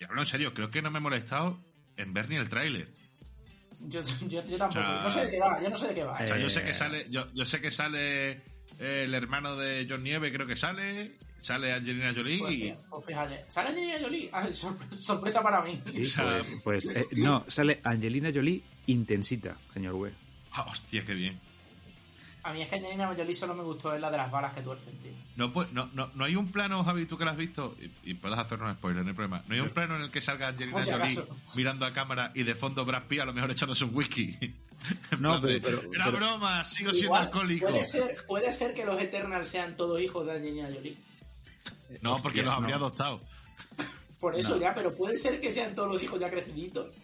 y 0.00 0.04
hablo 0.04 0.20
en 0.22 0.26
serio, 0.26 0.54
creo 0.54 0.70
que 0.70 0.80
no 0.82 0.90
me 0.90 0.98
he 0.98 1.02
molestado 1.02 1.60
en 1.96 2.12
ver 2.14 2.28
ni 2.28 2.36
el 2.36 2.48
tráiler. 2.48 2.88
Yo, 3.80 4.02
yo, 4.28 4.44
yo 4.46 4.56
tampoco, 4.58 4.80
O 4.80 4.82
sea, 4.82 5.02
no 5.02 5.10
sé 5.10 5.24
de 5.26 5.30
qué 5.30 5.38
va, 5.40 5.62
yo 5.62 5.70
no 5.70 5.76
sé 5.76 5.88
de 5.88 5.94
qué 5.94 6.04
va. 6.04 6.18
O 6.22 6.26
sea, 6.26 6.38
yo 6.38 6.46
Eh, 6.46 6.50
sé 6.50 6.64
que 6.64 6.72
sale, 6.72 7.06
yo, 7.10 7.26
yo 7.34 7.44
sé 7.44 7.60
que 7.60 7.70
sale 7.70 8.30
eh, 8.78 9.04
el 9.04 9.14
hermano 9.14 9.56
de 9.56 9.86
John 9.88 10.02
Nieve, 10.02 10.32
creo 10.32 10.46
que 10.46 10.56
sale. 10.56 11.16
Sale 11.38 11.72
Angelina 11.72 12.12
Jolie 12.14 12.38
Pues, 12.38 12.52
y... 12.54 12.60
fíjate, 12.64 12.80
pues 12.90 13.04
fíjate. 13.06 13.44
¿Sale 13.48 13.68
Angelina 13.70 13.98
Jolie? 14.02 14.30
Ah, 14.32 14.46
sor- 14.52 14.76
sorpresa 15.00 15.42
para 15.42 15.62
mí. 15.62 15.80
Sí, 15.92 16.02
O 16.02 16.06
sea, 16.06 16.24
pues, 16.38 16.60
pues, 16.64 16.88
eh, 16.94 17.06
no, 17.12 17.44
sale 17.48 17.80
Angelina 17.84 18.30
Jolie 18.34 18.62
intensita, 18.86 19.56
señor 19.72 19.94
Web. 19.94 20.12
Ah, 20.52 20.66
hostia, 20.70 21.02
qué 21.04 21.14
bien. 21.14 21.40
A 22.42 22.52
mí 22.54 22.62
es 22.62 22.68
que 22.68 22.76
Angelina 22.76 23.06
Jolie 23.14 23.34
solo 23.34 23.54
me 23.54 23.62
gustó 23.62 23.94
es 23.94 24.00
la 24.00 24.10
de 24.10 24.16
las 24.16 24.30
balas 24.30 24.54
que 24.54 24.62
tuercen, 24.62 24.96
tío. 24.98 25.12
No, 25.36 25.52
pues, 25.52 25.72
no, 25.72 25.90
no, 25.92 26.10
no 26.14 26.24
hay 26.24 26.36
un 26.36 26.50
plano, 26.50 26.82
Javi, 26.82 27.04
tú 27.04 27.18
que 27.18 27.24
lo 27.24 27.30
has 27.32 27.36
visto, 27.36 27.76
y, 27.80 28.10
y 28.10 28.14
puedes 28.14 28.38
hacernos 28.38 28.70
un 28.70 28.76
spoiler, 28.76 29.02
no 29.02 29.08
hay 29.10 29.14
problema. 29.14 29.44
No 29.46 29.54
hay 29.54 29.60
un 29.60 29.68
plano 29.68 29.96
en 29.96 30.02
el 30.02 30.10
que 30.10 30.20
salga 30.22 30.48
Angelina 30.48 30.80
si 30.80 30.90
Jolie 30.90 31.04
acaso. 31.04 31.28
mirando 31.56 31.84
a 31.84 31.92
cámara 31.92 32.32
y 32.34 32.42
de 32.44 32.54
fondo 32.54 32.84
Brad 32.86 33.04
Pitt 33.04 33.20
a 33.20 33.24
lo 33.26 33.34
mejor 33.34 33.50
echándose 33.50 33.84
un 33.84 33.94
whisky. 33.94 34.36
No, 35.18 35.42
pero- 35.42 35.60
pero- 35.62 35.92
Era 35.92 36.06
pero- 36.06 36.16
broma, 36.16 36.64
sigo 36.64 36.90
siendo 36.94 37.08
Igual, 37.08 37.22
alcohólico. 37.24 37.66
Puede 37.68 37.84
ser, 37.84 38.16
puede 38.26 38.50
ser 38.54 38.72
que 38.72 38.86
los 38.86 38.98
Eternals 38.98 39.46
sean 39.50 39.76
todos 39.76 40.00
hijos 40.00 40.24
de 40.24 40.32
Angelina 40.32 40.70
Jolie. 40.72 40.96
No, 42.00 42.12
porque 42.22 42.28
Hostias, 42.40 42.46
los 42.46 42.54
habría 42.54 42.78
no. 42.78 42.86
adoptado. 42.86 43.20
Por 44.20 44.38
eso 44.38 44.54
No. 44.54 44.60
ya, 44.62 44.74
pero 44.74 44.94
puede 44.94 45.18
ser 45.18 45.38
que 45.40 45.52
sean 45.52 45.74
todos 45.74 45.92
los 45.92 46.02
hijos 46.02 46.18
ya 46.18 46.30
creciditos. 46.30 46.94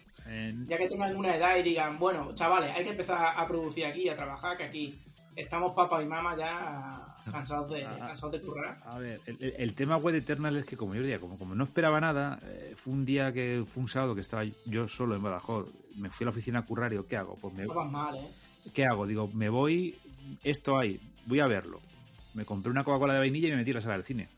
Ya 0.67 0.77
que 0.77 0.87
tengan 0.87 1.15
una 1.15 1.35
edad 1.35 1.55
y 1.57 1.63
digan, 1.63 1.97
bueno, 1.99 2.33
chavales, 2.33 2.75
hay 2.75 2.83
que 2.83 2.89
empezar 2.89 3.33
a 3.37 3.47
producir 3.47 3.85
aquí, 3.85 4.09
a 4.09 4.15
trabajar, 4.15 4.57
que 4.57 4.63
aquí 4.63 4.99
estamos 5.37 5.73
papá 5.73 6.01
y 6.01 6.05
mamá 6.05 6.35
ya 6.35 7.15
cansados 7.31 7.69
de, 7.69 7.85
Ah. 7.85 7.95
cansados 7.99 8.33
de 8.33 8.41
currar. 8.41 8.79
A 8.85 8.97
ver, 8.97 9.21
el, 9.39 9.73
tema 9.73 9.97
web 9.97 10.15
Eternal 10.15 10.55
es 10.57 10.65
que, 10.65 10.75
como 10.75 10.95
yo 10.95 11.01
decía, 11.01 11.19
como, 11.19 11.37
como 11.37 11.55
no 11.55 11.63
esperaba 11.63 12.01
nada, 12.01 12.39
eh, 12.43 12.73
fue 12.75 12.93
un 12.93 13.05
día 13.05 13.31
que 13.31 13.63
fue 13.65 13.83
un 13.83 13.89
sábado 13.89 14.15
que 14.15 14.21
estaba 14.21 14.43
yo 14.65 14.87
solo 14.87 15.15
en 15.15 15.23
Badajoz, 15.23 15.67
me 15.97 16.09
fui 16.09 16.23
a 16.23 16.25
la 16.25 16.31
oficina 16.31 16.59
a 16.59 16.65
currar 16.65 16.91
y 16.91 16.95
digo, 16.95 17.07
¿qué 17.07 17.17
hago? 17.17 17.35
Pues 17.35 17.53
me, 17.53 17.65
vas 17.65 17.91
mal, 17.91 18.15
¿eh? 18.17 18.27
¿qué 18.73 18.85
hago? 18.85 19.05
Digo, 19.05 19.29
me 19.33 19.49
voy, 19.49 19.95
esto 20.43 20.77
hay, 20.77 20.99
voy 21.25 21.39
a 21.39 21.47
verlo. 21.47 21.79
Me 22.33 22.45
compré 22.45 22.71
una 22.71 22.83
Coca-Cola 22.83 23.13
de 23.13 23.19
vainilla 23.19 23.47
y 23.47 23.51
me 23.51 23.57
metí 23.57 23.71
a 23.71 23.75
la 23.75 23.81
sala 23.81 23.93
del 23.95 24.03
cine. 24.03 24.29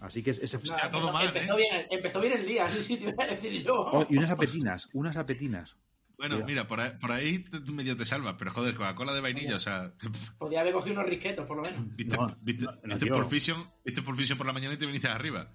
Así 0.00 0.22
que 0.22 0.30
ese 0.30 0.56
No, 0.56 0.62
todo 0.62 1.08
empezó, 1.08 1.12
mal, 1.12 1.26
empezó 1.26 1.54
¿eh? 1.54 1.56
bien, 1.58 1.86
empezó 1.90 2.20
bien 2.20 2.32
el 2.32 2.46
día, 2.46 2.68
sí, 2.68 2.82
sí, 2.82 2.96
te 2.96 3.10
iba 3.10 3.22
a 3.22 3.26
decir 3.26 3.62
yo. 3.62 3.82
Oh, 3.82 4.06
y 4.08 4.16
unas 4.16 4.30
apetinas, 4.30 4.88
unas 4.92 5.16
apetinas. 5.16 5.76
Bueno, 6.22 6.36
Cuidado. 6.36 6.46
mira, 6.46 6.66
por 6.68 6.80
ahí, 6.80 6.92
por 7.00 7.10
ahí 7.10 7.38
te- 7.40 7.58
medio 7.72 7.96
te 7.96 8.04
salvas, 8.04 8.36
pero 8.38 8.52
joder, 8.52 8.76
Coca-Cola 8.76 9.12
de 9.12 9.20
vainilla, 9.20 9.56
o 9.56 9.58
sea, 9.58 9.92
Podía 10.38 10.60
haber 10.60 10.72
cogido 10.72 10.94
unos 10.94 11.06
risquetos, 11.10 11.44
por 11.46 11.56
lo 11.56 11.64
menos. 11.64 11.96
viste, 11.96 12.16
No, 12.16 12.26
viste, 12.42 12.64
no, 12.64 12.72
no, 12.72 12.78
viste 12.94 13.06
por 13.08 13.26
Fision, 13.28 13.68
viste 13.84 14.02
por 14.02 14.14
Fision 14.16 14.38
por 14.38 14.46
la 14.46 14.52
mañana 14.52 14.74
y 14.74 14.76
te 14.76 14.86
viniste 14.86 15.08
arriba. 15.08 15.50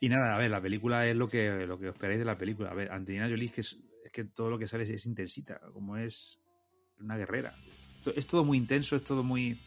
Y 0.00 0.08
nada, 0.08 0.34
a 0.34 0.38
ver, 0.38 0.50
la 0.50 0.62
película 0.62 1.06
es 1.06 1.14
lo 1.16 1.28
que, 1.28 1.66
lo 1.66 1.78
que 1.78 1.88
esperáis 1.88 2.18
de 2.18 2.24
la 2.24 2.38
película. 2.38 2.70
A 2.70 2.74
ver, 2.74 2.90
Angelina 2.90 3.28
Jolie 3.28 3.44
es 3.44 3.52
que, 3.52 3.60
es, 3.60 3.76
es 4.06 4.10
que 4.10 4.24
todo 4.24 4.48
lo 4.48 4.58
que 4.58 4.66
sale 4.66 4.84
es, 4.84 4.90
es 4.90 5.04
intensita, 5.04 5.60
como 5.74 5.98
es 5.98 6.38
una 6.98 7.18
guerrera. 7.18 7.54
Es 8.16 8.26
todo 8.26 8.42
muy 8.42 8.56
intenso, 8.56 8.96
es 8.96 9.04
todo 9.04 9.22
muy... 9.22 9.60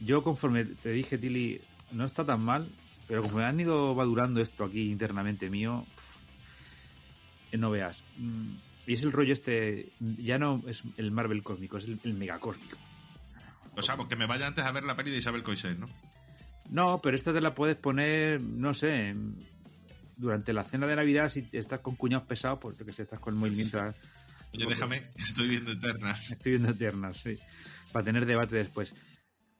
Yo 0.00 0.24
conforme 0.24 0.64
te 0.64 0.90
dije, 0.90 1.16
Tilly, 1.16 1.60
no 1.92 2.04
está 2.06 2.24
tan 2.24 2.40
mal, 2.44 2.68
pero 3.06 3.22
como 3.22 3.36
me 3.38 3.44
han 3.44 3.60
ido 3.60 3.94
madurando 3.94 4.40
esto 4.40 4.64
aquí 4.64 4.90
internamente 4.90 5.48
mío, 5.48 5.86
pf, 5.94 6.18
eh, 7.52 7.56
no 7.58 7.70
veas. 7.70 8.02
Y 8.86 8.94
es 8.94 9.02
el 9.02 9.12
rollo 9.12 9.32
este, 9.32 9.92
ya 10.00 10.38
no 10.38 10.62
es 10.66 10.82
el 10.96 11.10
Marvel 11.10 11.42
cósmico, 11.42 11.78
es 11.78 11.84
el, 11.84 11.98
el 12.04 12.14
megacósmico. 12.14 12.76
O 13.76 13.82
sea, 13.82 13.96
pues 13.96 14.08
que 14.08 14.16
me 14.16 14.26
vaya 14.26 14.46
antes 14.46 14.64
a 14.64 14.72
ver 14.72 14.84
la 14.84 14.96
peli 14.96 15.10
de 15.10 15.18
Isabel 15.18 15.42
Coixet, 15.42 15.78
¿no? 15.78 15.88
No, 16.70 17.00
pero 17.02 17.16
esta 17.16 17.32
te 17.32 17.40
la 17.40 17.54
puedes 17.54 17.76
poner, 17.76 18.40
no 18.40 18.72
sé, 18.72 19.14
durante 20.16 20.52
la 20.52 20.64
cena 20.64 20.86
de 20.86 20.96
Navidad, 20.96 21.28
si 21.28 21.48
estás 21.52 21.80
con 21.80 21.96
cuñados 21.96 22.26
pesados, 22.26 22.58
pues 22.60 22.76
que 22.78 22.92
sé, 22.92 23.02
estás 23.02 23.20
con 23.20 23.34
el 23.34 23.40
movimiento. 23.40 23.80
Oye, 24.52 24.66
déjame, 24.66 25.10
estoy 25.16 25.48
viendo 25.48 25.72
Eternas. 25.72 26.30
Estoy 26.30 26.52
viendo 26.52 26.70
Eternas, 26.70 27.18
sí. 27.18 27.38
Para 27.92 28.04
tener 28.04 28.26
debate 28.26 28.56
después. 28.56 28.94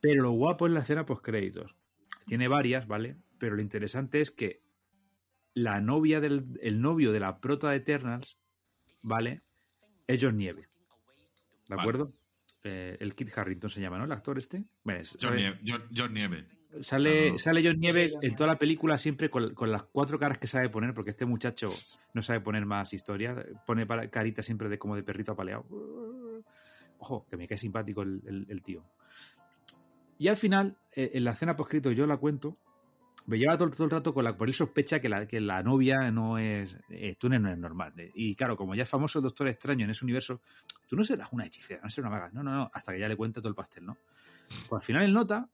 Pero 0.00 0.22
lo 0.22 0.30
guapo 0.32 0.66
es 0.66 0.72
la 0.72 0.80
escena 0.80 1.04
post 1.04 1.24
créditos. 1.24 1.74
Tiene 2.26 2.48
varias, 2.48 2.86
¿vale? 2.86 3.16
Pero 3.38 3.56
lo 3.56 3.62
interesante 3.62 4.20
es 4.20 4.30
que 4.30 4.62
la 5.54 5.80
novia 5.80 6.20
del 6.20 6.58
el 6.62 6.80
novio 6.80 7.12
de 7.12 7.20
la 7.20 7.40
prota 7.40 7.70
de 7.70 7.76
Eternals, 7.76 8.38
¿vale? 9.04 9.42
Es 10.06 10.18
John 10.22 10.36
Nieve. 10.36 10.62
¿De 11.68 11.76
Vale. 11.76 11.82
acuerdo? 11.82 12.12
Eh, 12.66 12.96
el 13.00 13.14
Kit 13.14 13.36
Harrington 13.36 13.68
se 13.70 13.80
llama, 13.80 13.98
¿no? 13.98 14.04
El 14.04 14.12
actor 14.12 14.38
este. 14.38 14.64
Bueno, 14.82 15.00
es- 15.00 15.16
John 15.20 15.36
Nieve. 15.36 15.60
John, 15.66 15.82
John 15.94 16.12
Nieve. 16.14 16.46
Sale, 16.80 17.30
no. 17.32 17.38
sale 17.38 17.62
John 17.62 17.78
Nieve 17.78 18.06
Sí, 18.08 18.10
John 18.14 18.24
en 18.24 18.34
toda 18.36 18.48
la 18.54 18.58
película 18.58 18.98
siempre 18.98 19.30
con, 19.30 19.54
con 19.54 19.70
las 19.70 19.84
cuatro 19.84 20.18
caras 20.18 20.38
que 20.38 20.46
sabe 20.46 20.68
poner, 20.70 20.92
porque 20.94 21.10
este 21.10 21.24
muchacho 21.26 21.68
no 22.14 22.22
sabe 22.22 22.40
poner 22.40 22.66
más 22.66 22.92
historia. 22.92 23.36
Pone 23.66 23.86
para- 23.86 24.08
carita 24.10 24.42
siempre 24.42 24.68
de 24.68 24.78
como 24.78 24.96
de 24.96 25.02
perrito 25.02 25.32
apaleado. 25.32 25.64
Ojo, 26.98 27.26
que 27.28 27.36
me 27.36 27.46
cae 27.46 27.58
simpático 27.58 28.02
el, 28.02 28.22
el- 28.26 28.46
el 28.48 28.62
tío. 28.62 28.84
Y 30.18 30.28
al 30.28 30.36
final, 30.36 30.76
eh, 30.96 31.10
en 31.14 31.24
la 31.24 31.32
escena 31.32 31.56
poscrito, 31.56 31.90
yo 31.92 32.06
la 32.06 32.16
cuento, 32.16 32.56
me 33.26 33.38
lleva 33.38 33.56
todo, 33.56 33.70
el 33.84 33.90
rato 33.90 34.12
con 34.12 34.24
la. 34.24 34.36
Por 34.36 34.48
él 34.48 34.54
sospecha 34.54 35.00
que 35.00 35.08
la, 35.08 35.26
que 35.26 35.40
la 35.40 35.62
novia 35.62 36.10
no 36.10 36.38
es. 36.38 36.76
Eh, 36.90 37.16
tú 37.18 37.28
no 37.28 37.36
es 37.36 37.58
normal. 37.58 37.92
Eh, 37.98 38.10
Y 38.14 38.34
claro, 38.34 38.56
como 38.56 38.74
ya 38.74 38.82
es 38.82 38.88
famoso 38.90 39.18
el 39.18 39.22
Doctor 39.24 39.48
Extraño 39.48 39.84
en 39.84 39.90
ese 39.90 40.04
universo, 40.04 40.40
tú 40.88 40.96
no 40.96 41.04
serás 41.04 41.28
una 41.32 41.44
hechicera, 41.46 41.80
no 41.82 41.88
serás 41.90 42.10
una 42.10 42.18
maga. 42.18 42.30
No, 42.32 42.42
no, 42.42 42.52
no. 42.52 42.70
Hasta 42.72 42.92
que 42.92 43.00
ya 43.00 43.08
le 43.08 43.16
cuenta 43.16 43.40
todo 43.40 43.48
el 43.48 43.54
pastel, 43.54 43.86
¿no? 43.86 43.96
Pues 44.68 44.80
al 44.80 44.82
final 44.82 45.02
él 45.04 45.12
nota 45.12 45.48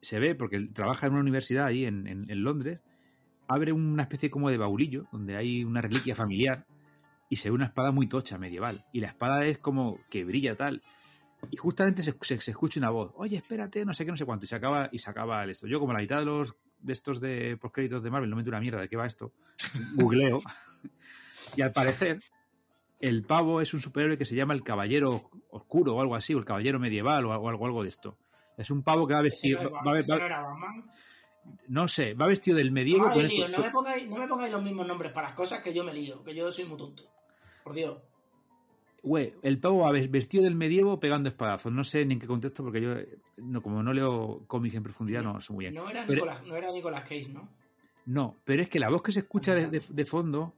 se 0.00 0.20
ve, 0.20 0.34
porque 0.34 0.56
él 0.56 0.72
trabaja 0.72 1.06
en 1.06 1.12
una 1.12 1.22
universidad 1.22 1.66
ahí 1.66 1.84
en, 1.84 2.06
en- 2.06 2.30
en 2.30 2.42
Londres, 2.44 2.80
abre 3.48 3.72
una 3.72 4.02
especie 4.02 4.30
como 4.30 4.48
de 4.50 4.56
baulillo, 4.56 5.06
donde 5.10 5.36
hay 5.36 5.64
una 5.64 5.80
reliquia 5.82 6.14
familiar, 6.14 6.66
y 7.28 7.36
se 7.36 7.50
ve 7.50 7.56
una 7.56 7.64
espada 7.66 7.90
muy 7.90 8.06
tocha, 8.06 8.38
medieval. 8.38 8.84
Y 8.92 9.00
la 9.00 9.08
espada 9.08 9.44
es 9.44 9.58
como 9.58 9.98
que 10.08 10.24
brilla 10.24 10.54
tal. 10.54 10.82
Y 11.50 11.56
justamente 11.56 12.02
se, 12.02 12.14
se- 12.20 12.40
se 12.40 12.50
escucha 12.50 12.80
una 12.80 12.90
voz, 12.90 13.12
oye, 13.14 13.36
espérate, 13.36 13.84
no 13.84 13.94
sé 13.94 14.04
qué, 14.04 14.10
no 14.10 14.16
sé 14.16 14.24
cuánto, 14.24 14.44
y 14.44 14.48
se 14.48 14.56
acaba, 14.56 14.88
y 14.92 14.98
se 14.98 15.08
acaba 15.10 15.44
esto. 15.44 15.66
Yo, 15.66 15.78
como 15.80 15.92
la 15.92 16.00
mitad 16.00 16.18
de 16.18 16.24
los 16.24 16.54
de 16.80 16.92
estos 16.92 17.20
de 17.20 17.56
postcréditos 17.56 18.02
de 18.02 18.10
Marvel, 18.10 18.28
no 18.30 18.36
me 18.36 18.40
entiendo 18.40 18.56
una 18.56 18.60
mierda 18.62 18.80
de 18.80 18.88
qué 18.88 18.96
va 18.96 19.06
esto, 19.06 19.32
googleo, 19.94 20.40
y 21.56 21.62
al 21.62 21.72
parecer, 21.72 22.18
el 23.00 23.22
pavo 23.24 23.60
es 23.60 23.72
un 23.74 23.80
superhéroe 23.80 24.18
que 24.18 24.24
se 24.24 24.34
llama 24.34 24.54
el 24.54 24.62
Caballero 24.62 25.30
Oscuro 25.50 25.94
o 25.96 26.00
algo 26.00 26.14
así, 26.16 26.34
o 26.34 26.38
el 26.38 26.44
Caballero 26.44 26.78
Medieval 26.80 27.24
o 27.26 27.32
algo, 27.32 27.66
algo 27.66 27.82
de 27.82 27.88
esto. 27.88 28.16
Es 28.56 28.70
un 28.72 28.82
pavo 28.82 29.06
que 29.06 29.14
va 29.14 29.22
vestido. 29.22 29.62
no, 29.62 29.70
va- 29.70 29.82
va- 29.84 30.16
no 31.68 31.86
sé, 31.88 32.14
va 32.14 32.26
vestido 32.26 32.56
del 32.56 32.72
medievo. 32.72 33.06
Ay, 33.06 33.12
con 33.14 33.28
lío, 33.28 33.46
esto- 33.46 33.58
no, 33.58 33.64
me 33.64 33.70
pongáis, 33.70 34.08
no 34.08 34.16
me 34.16 34.26
pongáis 34.28 34.52
los 34.52 34.62
mismos 34.62 34.86
nombres 34.86 35.12
para 35.12 35.28
las 35.28 35.36
cosas 35.36 35.60
que 35.62 35.72
yo 35.72 35.84
me 35.84 35.94
lío, 35.94 36.22
que 36.24 36.34
yo 36.34 36.50
soy 36.52 36.64
muy 36.66 36.76
tonto. 36.76 37.04
Por 37.64 37.74
Dios. 37.74 37.98
Güey, 39.02 39.32
el 39.42 39.58
pavo 39.60 39.90
vestido 40.10 40.44
del 40.44 40.54
medievo 40.56 40.98
pegando 40.98 41.28
espadazos. 41.28 41.72
No 41.72 41.84
sé 41.84 42.04
ni 42.04 42.14
en 42.14 42.20
qué 42.20 42.26
contexto, 42.26 42.62
porque 42.64 42.80
yo, 42.82 42.94
no, 43.36 43.62
como 43.62 43.82
no 43.82 43.92
leo 43.92 44.44
cómics 44.46 44.74
en 44.74 44.82
profundidad, 44.82 45.22
no 45.22 45.40
sé 45.40 45.52
muy 45.52 45.64
bien. 45.66 45.74
No 45.74 45.88
era, 45.88 46.04
Pero- 46.06 46.24
Nicolas, 46.24 46.46
no 46.46 46.56
era 46.56 46.72
Nicolas 46.72 47.02
Cage, 47.02 47.28
¿no? 47.32 47.48
No, 48.06 48.36
pero 48.44 48.62
es 48.62 48.68
que 48.68 48.78
la 48.80 48.88
voz 48.90 49.02
que 49.02 49.12
se 49.12 49.20
escucha 49.20 49.54
de, 49.54 49.68
de- 49.68 49.82
de 49.88 50.04
fondo 50.04 50.54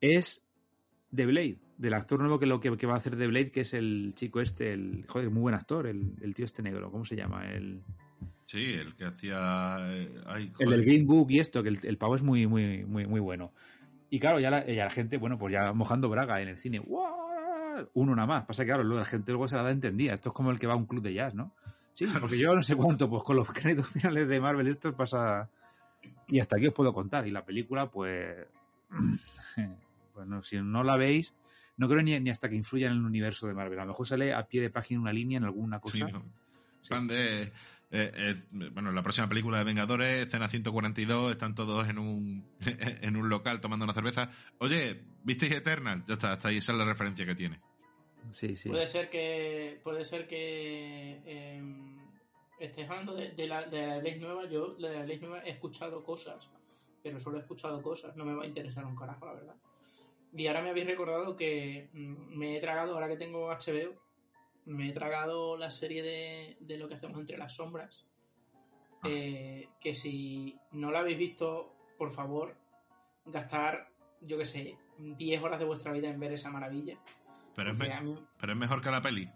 es 0.00 0.42
de 1.10 1.26
Blade, 1.26 1.58
del 1.76 1.94
actor 1.94 2.20
nuevo 2.20 2.38
que 2.38 2.46
lo 2.46 2.60
que, 2.60 2.74
que 2.76 2.86
va 2.86 2.94
a 2.94 2.96
hacer 2.96 3.16
de 3.16 3.26
Blade, 3.26 3.50
que 3.50 3.60
es 3.60 3.74
el 3.74 4.12
chico 4.14 4.40
este, 4.40 4.72
el 4.72 5.04
joder, 5.08 5.28
muy 5.30 5.42
buen 5.42 5.54
actor, 5.54 5.86
el, 5.86 6.14
el 6.22 6.34
tío 6.34 6.44
este 6.46 6.62
negro, 6.62 6.90
¿cómo 6.90 7.04
se 7.04 7.16
llama? 7.16 7.44
El, 7.50 7.82
Sí, 8.46 8.72
el 8.72 8.94
que 8.94 9.04
hacía. 9.06 9.76
eh, 9.92 10.14
ay, 10.26 10.52
el 10.58 10.70
del 10.70 10.84
Green 10.84 11.06
Book 11.06 11.30
y 11.30 11.40
esto, 11.40 11.62
que 11.62 11.70
el, 11.70 11.78
el 11.82 11.96
pavo 11.98 12.14
es 12.16 12.22
muy, 12.22 12.46
muy, 12.46 12.84
muy, 12.84 13.06
muy 13.06 13.20
bueno. 13.20 13.52
Y 14.10 14.18
claro, 14.18 14.40
ya 14.40 14.50
la, 14.50 14.66
ya 14.66 14.84
la 14.84 14.90
gente, 14.90 15.16
bueno, 15.16 15.38
pues 15.38 15.52
ya 15.54 15.72
mojando 15.72 16.08
braga 16.10 16.40
en 16.42 16.48
el 16.48 16.58
cine. 16.58 16.80
Uno 17.94 18.14
nada 18.14 18.26
más. 18.26 18.44
Pasa 18.44 18.64
que, 18.64 18.68
claro, 18.68 18.84
la 18.84 19.04
gente 19.04 19.32
luego 19.32 19.48
se 19.48 19.56
la 19.56 19.62
da 19.62 19.70
entendida. 19.70 20.14
Esto 20.14 20.30
es 20.30 20.34
como 20.34 20.50
el 20.50 20.58
que 20.58 20.66
va 20.66 20.74
a 20.74 20.76
un 20.76 20.86
club 20.86 21.02
de 21.02 21.14
jazz, 21.14 21.34
¿no? 21.34 21.52
Sí, 21.94 22.06
porque 22.20 22.38
yo 22.38 22.54
no 22.54 22.62
sé 22.62 22.76
cuánto, 22.76 23.08
pues 23.08 23.22
con 23.22 23.36
los 23.36 23.50
créditos 23.52 23.88
finales 23.88 24.28
de 24.28 24.40
Marvel 24.40 24.66
esto 24.66 24.94
pasa... 24.94 25.48
Y 26.28 26.40
hasta 26.40 26.56
aquí 26.56 26.66
os 26.66 26.74
puedo 26.74 26.92
contar. 26.92 27.26
Y 27.26 27.30
la 27.30 27.44
película, 27.44 27.90
pues... 27.90 28.46
Bueno, 30.14 30.42
si 30.42 30.60
no 30.60 30.84
la 30.84 30.98
veis, 30.98 31.32
no 31.78 31.88
creo 31.88 32.02
ni, 32.02 32.20
ni 32.20 32.28
hasta 32.28 32.48
que 32.50 32.54
influya 32.54 32.88
en 32.88 32.92
el 32.92 33.02
universo 33.02 33.46
de 33.46 33.54
Marvel. 33.54 33.78
A 33.78 33.82
lo 33.84 33.88
mejor 33.88 34.06
sale 34.06 34.34
a 34.34 34.46
pie 34.46 34.60
de 34.60 34.68
página 34.68 35.00
una 35.00 35.12
línea 35.12 35.38
en 35.38 35.44
alguna 35.44 35.80
cosa. 35.80 36.06
Sí, 36.06 36.12
¿no? 36.12 36.22
plan 36.88 37.06
de. 37.06 37.52
Eh, 37.92 38.10
eh, 38.14 38.34
bueno, 38.72 38.90
la 38.90 39.02
próxima 39.02 39.28
película 39.28 39.58
de 39.58 39.64
Vengadores, 39.64 40.26
escena 40.26 40.48
142, 40.48 41.32
están 41.32 41.54
todos 41.54 41.86
en 41.88 41.98
un, 41.98 42.44
en 42.60 43.16
un 43.16 43.28
local 43.28 43.60
tomando 43.60 43.84
una 43.84 43.92
cerveza. 43.92 44.30
Oye, 44.58 45.02
¿visteis 45.22 45.52
Eternal? 45.52 46.02
Ya 46.06 46.14
está, 46.14 46.32
hasta 46.32 46.48
ahí, 46.48 46.56
esa 46.56 46.72
es 46.72 46.78
la 46.78 46.86
referencia 46.86 47.26
que 47.26 47.34
tiene. 47.34 47.60
Sí, 48.30 48.56
sí. 48.56 48.70
Puede 48.70 48.86
ser 48.86 49.10
que. 49.10 49.78
Puede 49.82 50.04
ser 50.04 50.26
que. 50.26 51.20
eh, 51.26 51.62
estés 52.60 52.88
hablando 52.88 53.14
de, 53.14 53.32
de 53.32 53.46
la, 53.46 53.66
de 53.66 53.86
la 53.86 53.98
ley 53.98 54.18
nueva. 54.18 54.48
Yo 54.48 54.74
de 54.74 54.92
la 54.92 55.04
ley 55.04 55.18
nueva 55.18 55.40
he 55.44 55.50
escuchado 55.50 56.02
cosas. 56.02 56.48
Pero 57.02 57.18
solo 57.18 57.38
he 57.38 57.40
escuchado 57.40 57.82
cosas. 57.82 58.16
No 58.16 58.24
me 58.24 58.34
va 58.34 58.44
a 58.44 58.46
interesar 58.46 58.86
un 58.86 58.96
carajo, 58.96 59.26
la 59.26 59.34
verdad. 59.34 59.54
Y 60.34 60.46
ahora 60.46 60.62
me 60.62 60.70
habéis 60.70 60.86
recordado 60.86 61.36
que 61.36 61.90
mm, 61.92 62.38
me 62.38 62.56
he 62.56 62.60
tragado, 62.60 62.94
ahora 62.94 63.08
que 63.08 63.16
tengo 63.16 63.48
HBO, 63.50 63.94
me 64.66 64.88
he 64.88 64.92
tragado 64.92 65.56
la 65.56 65.70
serie 65.70 66.02
de, 66.02 66.56
de 66.60 66.78
lo 66.78 66.88
que 66.88 66.94
hacemos 66.94 67.18
entre 67.18 67.36
las 67.38 67.54
sombras. 67.54 68.06
Ah. 69.02 69.08
Eh, 69.08 69.68
que 69.80 69.94
si 69.94 70.58
no 70.72 70.90
la 70.90 71.00
habéis 71.00 71.18
visto, 71.18 71.74
por 71.98 72.10
favor, 72.12 72.56
gastar, 73.26 73.88
yo 74.20 74.38
qué 74.38 74.44
sé, 74.44 74.78
10 74.98 75.42
horas 75.42 75.58
de 75.58 75.64
vuestra 75.64 75.92
vida 75.92 76.08
en 76.08 76.20
ver 76.20 76.32
esa 76.32 76.50
maravilla. 76.50 76.96
Pero 77.54 77.70
es, 77.72 77.76
Porque 77.76 77.90
me- 77.92 77.96
a 77.96 78.00
mí, 78.00 78.16
pero 78.38 78.52
es 78.52 78.58
mejor 78.58 78.80
que 78.80 78.90
la 78.90 79.02
peli. 79.02 79.28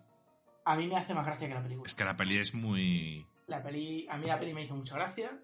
a 0.64 0.76
mí 0.76 0.86
me 0.86 0.96
hace 0.96 1.14
más 1.14 1.26
gracia 1.26 1.48
que 1.48 1.54
la 1.54 1.62
película. 1.62 1.86
Es 1.86 1.94
que 1.94 2.04
la 2.04 2.16
peli 2.16 2.38
es 2.38 2.54
muy. 2.54 3.26
La 3.46 3.62
peli, 3.62 4.06
a 4.08 4.16
mí 4.16 4.26
la 4.26 4.38
peli 4.38 4.52
me 4.54 4.62
hizo 4.62 4.74
mucha 4.74 4.94
gracia. 4.96 5.38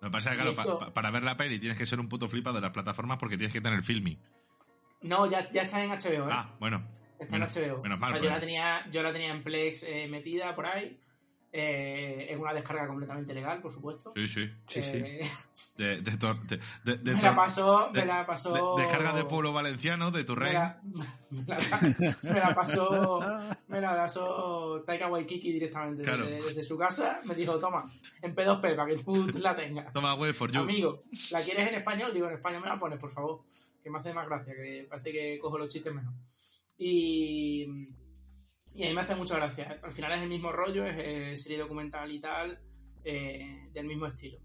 Lo 0.00 0.08
que 0.08 0.12
pasa 0.12 0.30
es 0.30 0.36
que, 0.36 0.42
claro, 0.54 0.60
esto- 0.60 0.78
pa- 0.78 0.92
para 0.94 1.10
ver 1.10 1.22
la 1.24 1.36
peli 1.36 1.58
tienes 1.58 1.76
que 1.78 1.86
ser 1.86 2.00
un 2.00 2.08
puto 2.08 2.28
flipa 2.28 2.52
de 2.52 2.60
las 2.60 2.70
plataformas 2.70 3.18
porque 3.18 3.36
tienes 3.36 3.52
que 3.52 3.60
tener 3.60 3.82
filming. 3.82 4.18
No, 5.02 5.26
ya, 5.26 5.50
ya 5.50 5.62
está 5.62 5.82
en 5.82 5.90
HBO, 5.90 6.28
¿eh? 6.28 6.32
Ah, 6.32 6.54
bueno. 6.60 6.82
Está 7.20 7.36
en 7.36 7.40
menos- 7.42 7.56
HBO. 7.56 7.82
menos 7.82 7.98
mal, 7.98 8.10
o 8.10 8.12
sea, 8.12 8.16
yo 8.22 8.28
pues. 8.28 8.32
la 8.34 8.40
tenía, 8.40 8.86
yo 8.90 9.02
la 9.02 9.12
tenía 9.12 9.30
en 9.30 9.42
Plex 9.42 9.82
eh, 9.84 10.08
metida 10.08 10.54
por 10.54 10.66
ahí. 10.66 10.98
Eh, 11.52 12.28
es 12.30 12.38
una 12.38 12.52
descarga 12.54 12.86
completamente 12.86 13.34
legal, 13.34 13.60
por 13.60 13.72
supuesto. 13.72 14.12
Sí, 14.14 14.28
sí. 14.28 14.48
Sí, 14.68 14.82
sí. 14.82 14.96
Eh, 14.98 15.20
De, 15.76 15.96
de, 16.02 16.12
tor- 16.18 16.38
de, 16.42 16.60
de- 16.84 16.98
de 16.98 17.14
me 17.14 17.22
la 17.22 17.34
pasó, 17.34 17.90
me 17.92 18.04
la 18.04 18.26
pasó. 18.26 18.76
de- 18.76 18.82
descarga 18.82 19.14
de 19.14 19.24
pueblo 19.24 19.52
valenciano, 19.52 20.10
de 20.10 20.24
tu 20.24 20.36
Me 20.36 20.44
rey. 20.44 20.52
la, 20.52 20.78
me 21.30 21.56
la- 21.56 22.14
me 22.34 22.40
la 22.40 22.54
pasó, 22.54 23.20
me 23.66 23.80
la 23.80 23.96
pasó 23.96 24.82
Taika 24.86 25.08
Waikiki 25.08 25.50
directamente 25.52 26.02
Claro. 26.02 26.26
desde, 26.26 26.44
desde 26.48 26.62
su 26.64 26.76
casa. 26.76 27.20
Me 27.24 27.34
dijo, 27.34 27.58
toma, 27.58 27.84
en 28.22 28.34
P2P 28.36 28.76
para 28.76 28.86
que 28.86 29.02
tú 29.02 29.26
la 29.40 29.56
tengas. 29.56 29.92
Toma, 29.92 30.14
wait 30.14 30.34
for 30.34 30.50
you. 30.52 30.60
Amigo, 30.60 31.02
¿la 31.30 31.40
quieres 31.42 31.66
en 31.68 31.74
español? 31.76 32.12
Digo, 32.12 32.28
en 32.28 32.34
español 32.34 32.60
me 32.60 32.68
la 32.68 32.78
pones, 32.78 32.98
por 32.98 33.10
favor. 33.10 33.40
Que 33.82 33.88
me 33.90 33.98
hace 33.98 34.12
más 34.12 34.28
gracia, 34.28 34.52
que 34.54 34.86
parece 34.88 35.10
que 35.10 35.38
cojo 35.40 35.56
los 35.58 35.68
chistes 35.70 35.92
menos. 35.94 36.12
Y, 36.82 37.66
y 38.74 38.84
a 38.84 38.88
mí 38.88 38.94
me 38.94 39.02
hace 39.02 39.14
mucha 39.14 39.36
gracia. 39.36 39.78
Al 39.82 39.92
final 39.92 40.12
es 40.12 40.22
el 40.22 40.30
mismo 40.30 40.50
rollo, 40.50 40.86
es 40.86 40.96
eh, 40.96 41.36
serie 41.36 41.58
documental 41.58 42.10
y 42.10 42.20
tal, 42.20 42.58
eh, 43.04 43.68
del 43.70 43.86
mismo 43.86 44.06
estilo. 44.06 44.38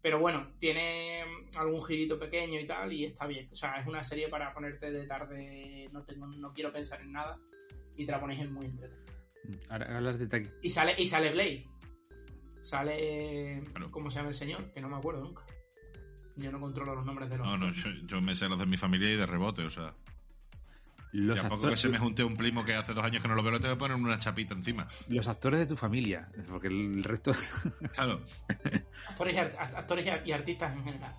Pero 0.00 0.18
bueno, 0.18 0.54
tiene 0.58 1.22
algún 1.58 1.84
girito 1.84 2.18
pequeño 2.18 2.58
y 2.58 2.66
tal, 2.66 2.94
y 2.94 3.04
está 3.04 3.26
bien. 3.26 3.46
O 3.52 3.54
sea, 3.54 3.76
es 3.76 3.86
una 3.86 4.02
serie 4.02 4.28
para 4.28 4.54
ponerte 4.54 4.90
de 4.90 5.06
tarde, 5.06 5.90
no, 5.92 6.02
tengo, 6.04 6.26
no 6.26 6.54
quiero 6.54 6.72
pensar 6.72 7.02
en 7.02 7.12
nada, 7.12 7.38
y 7.94 8.06
te 8.06 8.10
la 8.10 8.20
ponéis 8.20 8.40
en 8.40 8.54
muy 8.54 8.66
entretenida. 8.66 9.12
Ahora 9.68 9.98
hablas 9.98 10.18
de 10.18 10.50
Y 10.62 10.70
sale, 10.70 10.94
y 10.96 11.04
sale 11.04 11.30
Blade. 11.30 11.66
Sale. 12.62 13.62
Claro. 13.70 13.90
¿Cómo 13.90 14.08
se 14.08 14.16
llama 14.16 14.30
el 14.30 14.34
señor? 14.34 14.72
Que 14.72 14.80
no 14.80 14.88
me 14.88 14.96
acuerdo 14.96 15.22
nunca. 15.22 15.44
Yo 16.36 16.50
no 16.50 16.58
controlo 16.58 16.94
los 16.94 17.04
nombres 17.04 17.28
de 17.28 17.36
los. 17.36 17.46
No, 17.46 17.58
no, 17.58 17.70
yo, 17.70 17.90
yo 18.06 18.20
me 18.22 18.34
sé 18.34 18.48
los 18.48 18.58
de 18.58 18.64
mi 18.64 18.78
familia 18.78 19.12
y 19.12 19.16
de 19.16 19.26
rebote, 19.26 19.62
o 19.62 19.70
sea. 19.70 19.94
Los, 21.12 21.36
y 21.42 21.46
a 21.46 21.48
poco 21.48 21.68
que 21.68 21.76
se 21.76 21.88
me 21.88 21.98
junte 21.98 22.24
un 22.24 22.36
primo 22.36 22.64
que 22.64 22.74
hace 22.74 22.92
dos 22.94 23.04
años 23.04 23.22
que 23.22 23.28
no 23.28 23.34
lo 23.34 23.42
veo, 23.42 23.52
le 23.52 23.60
tengo 23.60 23.74
que 23.74 23.78
poner 23.78 23.96
una 23.96 24.18
chapita 24.18 24.54
encima. 24.54 24.86
los 25.08 25.28
actores 25.28 25.60
de 25.60 25.66
tu 25.66 25.76
familia, 25.76 26.28
porque 26.48 26.68
el 26.68 27.04
resto... 27.04 27.32
Claro. 27.94 28.20
Actores, 29.08 29.34
y, 29.34 29.38
art- 29.38 29.54
actores 29.58 30.06
y 30.06 30.08
ar- 30.08 30.22
y 30.26 30.32
artistas 30.32 30.72
en 30.74 30.84
general. 30.84 31.14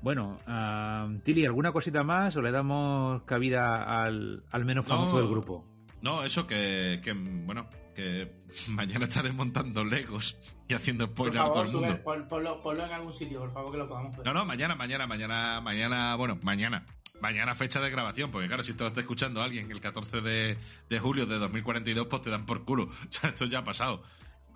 Bueno, 0.00 0.38
ah, 0.46 1.08
Tilly, 1.22 1.44
¿alguna 1.46 1.70
cosita 1.72 2.02
más 2.02 2.36
o 2.36 2.42
le 2.42 2.50
damos 2.50 3.22
cabida 3.22 4.02
al, 4.04 4.42
al 4.50 4.64
menos 4.64 4.84
famoso 4.86 5.16
No. 5.16 5.22
del 5.22 5.30
grupo? 5.30 5.64
No, 6.00 6.24
eso 6.24 6.46
que, 6.48 7.00
que, 7.04 7.12
bueno, 7.12 7.68
que 7.94 8.32
mañana 8.68 9.04
estaré 9.04 9.32
montando 9.32 9.84
Legos 9.84 10.36
y 10.68 10.74
haciendo 10.74 11.06
Por 11.14 11.28
spoiler 11.28 11.42
a 11.42 11.52
todo 11.52 11.62
el 11.62 11.68
sube, 11.68 11.86
mundo. 11.86 12.02
ponlo, 12.28 12.60
ponlo 12.62 12.84
en 12.86 12.92
algún 12.92 13.12
sitio, 13.12 13.38
por 13.40 13.52
favor, 13.52 13.70
que 13.72 13.78
lo 13.78 13.88
podamos 13.88 14.16
ver. 14.16 14.26
No, 14.26 14.34
no, 14.34 14.44
mañana, 14.44 14.74
mañana, 14.74 15.06
mañana, 15.06 15.60
mañana, 15.60 16.16
bueno, 16.16 16.36
mañana. 16.42 16.84
Mañana 17.20 17.54
fecha 17.54 17.80
de 17.80 17.90
grabación, 17.90 18.30
porque 18.30 18.48
claro, 18.48 18.62
si 18.62 18.72
esto 18.72 18.84
lo 18.84 18.88
está 18.88 19.00
escuchando 19.00 19.42
alguien 19.42 19.70
el 19.70 19.80
14 19.80 20.20
de, 20.20 20.58
de 20.88 20.98
julio 20.98 21.26
de 21.26 21.38
2042, 21.38 22.06
pues 22.08 22.22
te 22.22 22.30
dan 22.30 22.46
por 22.46 22.64
culo. 22.64 22.84
O 23.08 23.12
sea, 23.12 23.30
esto 23.30 23.44
ya 23.46 23.60
ha 23.60 23.64
pasado. 23.64 24.02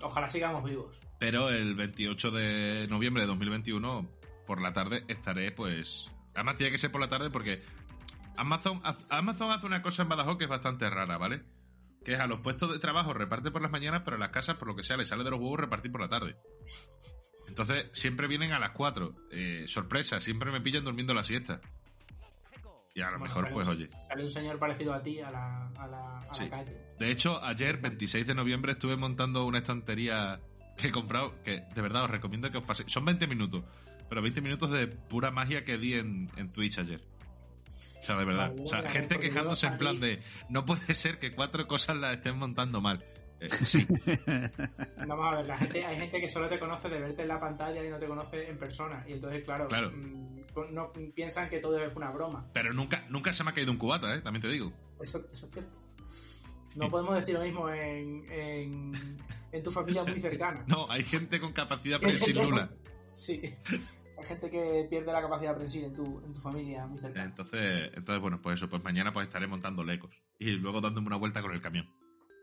Ojalá 0.02 0.28
sigamos 0.28 0.64
vivos. 0.64 1.00
Pero 1.18 1.48
el 1.48 1.74
28 1.74 2.30
de 2.30 2.86
noviembre 2.88 3.22
de 3.22 3.28
2021, 3.28 4.08
por 4.46 4.60
la 4.60 4.72
tarde, 4.72 5.04
estaré, 5.08 5.52
pues... 5.52 6.10
Además 6.34 6.56
tiene 6.56 6.70
que 6.70 6.78
ser 6.78 6.92
por 6.92 7.00
la 7.00 7.08
tarde 7.08 7.30
porque 7.30 7.62
Amazon 8.36 8.82
hace 8.84 9.66
una 9.66 9.82
cosa 9.82 10.02
en 10.02 10.08
Badajoz 10.08 10.36
que 10.36 10.44
es 10.44 10.50
bastante 10.50 10.88
rara, 10.90 11.16
¿vale? 11.16 11.42
Que 12.04 12.14
es 12.14 12.20
a 12.20 12.26
los 12.26 12.40
puestos 12.40 12.70
de 12.70 12.78
trabajo 12.78 13.14
reparte 13.14 13.50
por 13.50 13.62
las 13.62 13.70
mañanas, 13.70 14.02
pero 14.04 14.16
a 14.16 14.20
las 14.20 14.28
casas, 14.30 14.56
por 14.56 14.68
lo 14.68 14.76
que 14.76 14.82
sea, 14.82 14.96
le 14.96 15.04
sale 15.04 15.24
de 15.24 15.30
los 15.30 15.40
huevos 15.40 15.58
repartir 15.58 15.90
por 15.90 16.02
la 16.02 16.08
tarde. 16.08 16.36
Entonces, 17.48 17.88
siempre 17.92 18.26
vienen 18.26 18.52
a 18.52 18.58
las 18.58 18.72
4. 18.72 19.14
Eh, 19.30 19.64
sorpresa, 19.66 20.20
siempre 20.20 20.50
me 20.50 20.60
pillan 20.60 20.84
durmiendo 20.84 21.14
la 21.14 21.22
siesta. 21.22 21.60
Y 22.96 23.02
a 23.02 23.10
lo 23.10 23.18
Bueno, 23.18 23.34
mejor, 23.34 23.52
pues 23.52 23.68
un- 23.68 23.74
oye. 23.74 23.90
Sale 24.08 24.24
un 24.24 24.30
señor 24.30 24.58
parecido 24.58 24.94
a 24.94 25.02
ti 25.02 25.20
a 25.20 25.30
la, 25.30 25.68
a 25.76 25.86
la, 25.86 26.18
a 26.20 26.26
la 26.26 26.34
Sí. 26.34 26.48
calle. 26.48 26.74
De 26.98 27.10
hecho, 27.10 27.44
ayer, 27.44 27.76
26 27.76 28.26
de 28.26 28.34
noviembre, 28.34 28.72
estuve 28.72 28.96
montando 28.96 29.44
una 29.44 29.58
estantería 29.58 30.40
que 30.78 30.88
he 30.88 30.90
comprado, 30.92 31.34
que 31.44 31.60
de 31.74 31.82
verdad 31.82 32.04
os 32.04 32.10
recomiendo 32.10 32.50
que 32.50 32.56
os 32.56 32.64
paséis. 32.64 32.90
Son 32.90 33.04
20 33.04 33.26
minutos, 33.26 33.64
pero 34.08 34.22
20 34.22 34.40
minutos 34.40 34.70
de 34.70 34.86
pura 34.86 35.30
magia 35.30 35.62
que 35.62 35.76
di 35.76 35.92
en, 35.92 36.30
en 36.36 36.48
Twitch 36.50 36.78
ayer. 36.78 37.02
O 38.00 38.04
sea, 38.06 38.16
de 38.16 38.24
verdad. 38.24 38.54
O 38.64 38.66
sea, 38.66 38.88
gente 38.88 39.18
quejándose 39.18 39.66
en 39.66 39.76
plan 39.76 40.00
de, 40.00 40.22
no 40.48 40.64
puede 40.64 40.94
ser 40.94 41.18
que 41.18 41.32
cuatro 41.34 41.66
cosas 41.66 41.98
las 41.98 42.14
estén 42.16 42.38
montando 42.38 42.80
mal. 42.80 43.04
Eh, 43.40 43.48
sí, 43.48 43.86
Vamos 45.06 45.26
a 45.32 45.36
ver, 45.36 45.46
la 45.46 45.58
gente, 45.58 45.84
hay 45.84 45.96
gente 45.98 46.20
que 46.20 46.28
solo 46.28 46.48
te 46.48 46.58
conoce 46.58 46.88
de 46.88 47.00
verte 47.00 47.22
en 47.22 47.28
la 47.28 47.38
pantalla 47.40 47.84
y 47.84 47.88
no 47.90 47.98
te 47.98 48.06
conoce 48.06 48.48
en 48.48 48.58
persona. 48.58 49.04
Y 49.06 49.12
entonces, 49.12 49.44
claro, 49.44 49.68
Claro. 49.68 49.90
mm, 49.90 50.72
no, 50.72 50.90
piensan 51.14 51.48
que 51.50 51.58
todo 51.58 51.78
es 51.82 51.94
una 51.94 52.10
broma. 52.10 52.46
pero 52.54 52.72
nunca, 52.72 53.04
nunca 53.10 53.32
se 53.32 53.44
me 53.44 53.50
ha 53.50 53.52
caído 53.52 53.70
un 53.72 53.78
cubata, 53.78 54.14
¿eh? 54.14 54.20
También 54.22 54.40
te 54.42 54.48
digo. 54.48 54.72
Eso, 55.00 55.18
eso 55.32 55.46
es 55.46 55.52
cierto. 55.52 55.78
No 56.76 56.90
podemos 56.90 57.14
decir 57.14 57.34
lo 57.34 57.40
mismo 57.42 57.68
en, 57.70 58.24
en, 58.30 58.92
en 59.52 59.62
tu 59.62 59.70
familia 59.70 60.02
muy 60.04 60.18
cercana. 60.20 60.64
No, 60.68 60.86
hay 60.90 61.02
gente 61.04 61.40
con 61.40 61.52
capacidad 61.52 62.00
prensil 62.00 62.36
nula. 62.36 62.70
Sí. 63.12 63.40
Hay 64.18 64.26
gente 64.26 64.50
que 64.50 64.86
pierde 64.88 65.12
la 65.12 65.20
capacidad 65.20 65.54
prensil 65.54 65.84
en 65.84 65.94
tu, 65.94 66.04
en 66.24 66.32
tu 66.34 66.40
familia 66.40 66.86
muy 66.86 66.98
cercana. 66.98 67.24
Entonces, 67.26 67.90
entonces, 67.94 68.20
bueno, 68.20 68.40
pues 68.40 68.54
eso, 68.56 68.68
pues 68.70 68.82
mañana 68.82 69.12
pues 69.12 69.26
estaré 69.26 69.46
montando 69.46 69.84
lecos. 69.84 70.10
Y 70.38 70.50
luego 70.52 70.80
dándome 70.80 71.06
una 71.06 71.16
vuelta 71.16 71.42
con 71.42 71.52
el 71.52 71.60
camión. 71.60 71.86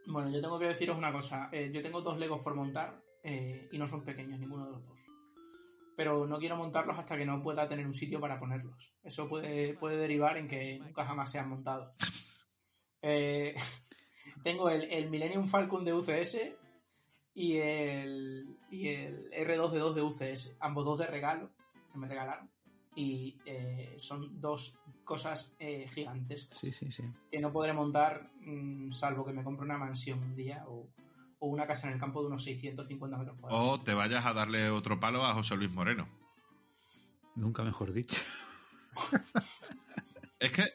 Bueno, 0.06 0.30
yo 0.30 0.42
tengo 0.42 0.60
que 0.60 0.66
deciros 0.66 0.98
una 0.98 1.12
cosa. 1.12 1.50
Eh, 1.52 1.72
yo 1.74 1.82
tengo 1.82 2.02
dos 2.02 2.20
Legos 2.20 2.42
por 2.42 2.56
montar 2.56 3.02
eh, 3.24 3.70
y 3.72 3.78
no 3.78 3.88
son 3.88 4.04
pequeños 4.04 4.40
ninguno 4.40 4.66
de 4.66 4.72
los 4.72 4.88
dos. 4.88 4.98
Pero 5.96 6.26
no 6.26 6.40
quiero 6.40 6.58
montarlos 6.58 6.98
hasta 6.98 7.18
que 7.18 7.26
no 7.26 7.42
pueda 7.42 7.68
tener 7.68 7.86
un 7.86 7.94
sitio 7.94 8.20
para 8.20 8.40
ponerlos. 8.40 8.94
Eso 9.04 9.30
puede, 9.30 9.76
puede 9.76 9.98
derivar 9.98 10.38
en 10.38 10.48
que 10.48 10.80
nunca 10.80 11.06
jamás 11.06 11.32
sean 11.32 11.50
montados. 11.50 11.96
Eh, 13.02 13.56
tengo 14.44 14.70
el, 14.70 14.84
el 14.92 15.10
Millennium 15.10 15.48
Falcon 15.48 15.86
de 15.86 15.94
UCS 15.94 16.38
y 17.36 17.58
el, 17.58 18.58
y 18.70 18.90
el 18.90 19.32
R2D2 19.32 19.94
de 19.94 20.02
UCS. 20.02 20.58
Ambos 20.60 20.86
dos 20.86 21.00
de 21.00 21.08
regalo 21.08 21.52
que 21.92 21.98
me 21.98 22.08
regalaron. 22.08 22.50
Y 22.96 23.40
son 23.98 24.40
dos 24.40 24.80
cosas 25.04 25.56
eh, 25.60 25.88
gigantescas 25.94 26.58
Sí, 26.58 26.72
sí, 26.72 26.92
sí. 26.92 27.04
que 27.32 27.40
no 27.40 27.52
podré 27.52 27.74
montar 27.74 28.30
mm, 28.42 28.92
salvo 28.92 29.26
que 29.26 29.34
me 29.34 29.44
compre 29.44 29.66
una 29.66 29.78
mansión 29.78 30.20
un 30.20 30.36
día 30.36 30.64
o, 30.68 30.90
o 31.40 31.48
una 31.48 31.68
casa 31.68 31.88
en 31.88 31.94
el 31.94 32.00
campo 32.00 32.22
de 32.22 32.28
unos 32.28 32.44
650 32.44 33.18
metros 33.18 33.38
cuadrados. 33.40 33.80
O 33.80 33.82
te 33.84 33.94
vayas 33.94 34.26
a 34.26 34.34
darle 34.34 34.70
otro 34.70 35.00
palo 35.00 35.26
a 35.26 35.34
José 35.34 35.56
Luis 35.58 35.72
Moreno. 35.72 36.08
Nunca 37.36 37.64
mejor 37.64 37.92
dicho. 37.94 38.22
Es 40.40 40.52
que. 40.52 40.66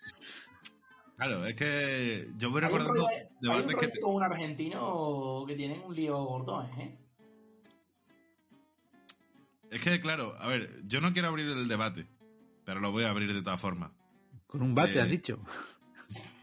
Claro, 1.17 1.45
es 1.45 1.55
que 1.57 2.31
yo 2.39 2.51
voy 2.51 2.63
Hay 2.63 2.73
un 2.73 2.79
recordando 2.79 3.07
rollo- 3.07 3.09
hay 3.53 3.61
un 3.63 3.69
que. 3.69 3.75
rollo 3.87 3.93
con 4.03 4.15
un 4.15 4.23
argentino 4.23 5.45
que 5.47 5.55
tienen 5.57 5.83
un 5.83 5.95
lío 5.95 6.17
gordo, 6.25 6.63
¿eh? 6.79 6.97
Es 9.71 9.83
que, 9.83 10.01
claro, 10.01 10.35
a 10.41 10.47
ver, 10.47 10.81
yo 10.87 11.01
no 11.01 11.13
quiero 11.13 11.29
abrir 11.29 11.47
el 11.49 11.69
debate, 11.69 12.07
pero 12.65 12.81
lo 12.81 12.91
voy 12.93 13.05
a 13.05 13.11
abrir 13.11 13.33
de 13.35 13.43
todas 13.43 13.61
formas. 13.61 13.91
Con 14.49 14.63
un 14.63 14.75
bate, 14.75 14.99
Eh, 14.99 15.03
has 15.03 15.09
dicho. 15.11 15.39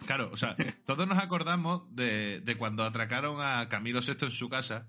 Claro, 0.06 0.30
o 0.32 0.38
sea, 0.38 0.56
todos 0.86 1.08
nos 1.08 1.18
acordamos 1.18 1.84
de, 1.94 2.40
de 2.40 2.58
cuando 2.58 2.84
atracaron 2.84 3.42
a 3.42 3.68
Camilo 3.68 4.00
VI 4.02 4.26
en 4.26 4.32
su 4.32 4.48
casa, 4.48 4.86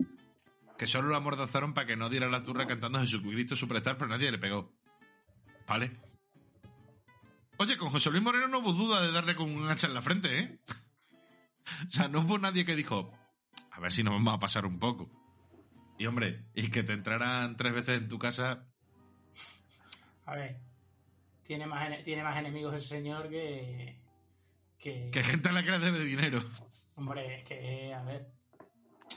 que 0.77 0.87
solo 0.87 1.09
lo 1.09 1.17
amordazaron 1.17 1.73
para 1.75 1.87
que 1.87 1.97
no 1.97 2.09
diera 2.11 2.29
la 2.29 2.45
turra 2.45 2.67
cantando 2.67 3.01
Jesucristo 3.01 3.57
Superstar, 3.57 3.97
pero 3.97 4.09
nadie 4.11 4.31
le 4.31 4.39
pegó. 4.39 4.73
¿Vale? 5.67 5.99
Oye, 7.59 7.79
con 7.79 7.89
José 7.91 8.11
Luis 8.11 8.23
Moreno 8.23 8.49
no 8.49 8.59
hubo 8.59 8.73
duda 8.75 9.01
de 9.01 9.11
darle 9.11 9.35
con 9.35 9.51
un 9.51 9.69
hacha 9.71 9.87
en 9.87 9.95
la 9.95 10.03
frente, 10.03 10.39
¿eh? 10.39 10.61
O 11.89 11.91
sea, 11.91 12.09
no 12.09 12.21
hubo 12.21 12.39
nadie 12.39 12.65
que 12.67 12.77
dijo, 12.77 13.11
a 13.73 13.81
ver 13.81 13.91
si 13.93 14.03
nos 14.05 14.13
vamos 14.13 14.35
a 14.35 14.39
pasar 14.39 14.67
un 14.67 14.79
poco. 14.79 15.11
Y 15.99 16.05
hombre, 16.07 16.45
y 16.55 16.69
que 16.69 16.83
te 16.83 16.93
entraran 16.93 17.57
tres 17.57 17.73
veces 17.73 17.99
en 17.99 18.09
tu 18.09 18.19
casa, 18.19 18.67
A 20.27 20.35
ver, 20.35 20.61
tiene 21.47 21.67
más, 21.67 21.89
ene- 21.89 22.03
tiene 22.03 22.23
más 22.23 22.37
enemigos 22.39 22.75
ese 22.75 22.89
señor 22.89 23.29
que... 23.29 24.01
que... 24.79 25.11
que 25.13 25.23
gente 25.23 25.49
a 25.49 25.53
la 25.53 25.63
que 25.63 25.71
le 25.71 25.79
debe 25.79 26.01
dinero. 26.05 26.43
Hombre, 26.97 27.41
es 27.41 27.45
que, 27.49 27.93
a 27.95 28.03
ver, 28.03 28.27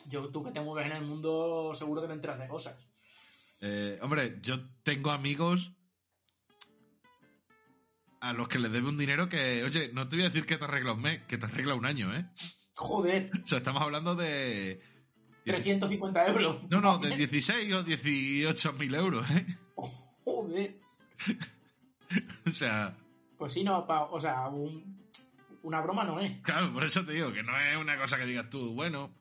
yo 0.09 0.29
tú 0.29 0.43
que 0.43 0.51
te 0.51 0.59
mueves 0.61 0.91
en 0.91 0.97
el 0.97 1.05
mundo 1.05 1.71
seguro 1.73 2.01
que 2.01 2.07
te 2.07 2.13
enteras 2.13 2.39
de 2.39 2.47
cosas. 2.47 2.77
Eh, 3.61 3.97
hombre, 4.01 4.37
yo 4.41 4.59
tengo 4.83 5.11
amigos 5.11 5.71
a 8.21 8.33
los 8.33 8.47
que 8.49 8.59
les 8.59 8.71
debe 8.71 8.89
un 8.89 8.97
dinero 8.97 9.29
que, 9.29 9.63
oye, 9.63 9.91
no 9.93 10.07
te 10.09 10.17
voy 10.17 10.25
a 10.25 10.29
decir 10.29 10.45
que 10.45 10.57
te 10.57 10.65
arregla 10.65 10.93
un 10.93 11.01
mes, 11.01 11.21
que 11.25 11.37
te 11.37 11.45
arregla 11.45 11.73
un 11.75 11.85
año, 11.85 12.13
¿eh? 12.13 12.25
Joder, 12.75 13.31
O 13.43 13.47
sea, 13.47 13.57
estamos 13.59 13.81
hablando 13.81 14.15
de... 14.15 14.81
350 15.45 16.27
euros. 16.27 16.69
No, 16.69 16.79
no, 16.81 16.97
de 16.99 17.15
16 17.15 17.73
o 17.73 17.83
18 17.83 18.73
mil 18.73 18.93
euros, 18.93 19.25
¿eh? 19.31 19.45
Joder. 20.23 20.79
O 22.47 22.49
sea, 22.51 22.95
Pues 23.37 23.53
sí, 23.53 23.63
no, 23.63 23.85
pa- 23.85 24.03
o 24.05 24.19
sea, 24.19 24.47
un- 24.47 24.99
una 25.63 25.81
broma 25.81 26.03
no 26.03 26.19
es. 26.19 26.39
claro, 26.39 26.71
por 26.73 26.83
eso 26.83 27.03
te 27.05 27.13
digo 27.13 27.31
que 27.33 27.43
no 27.43 27.57
es 27.59 27.75
una 27.77 27.97
cosa 27.97 28.17
que 28.17 28.25
digas 28.25 28.49
tú, 28.49 28.73
bueno, 28.73 29.13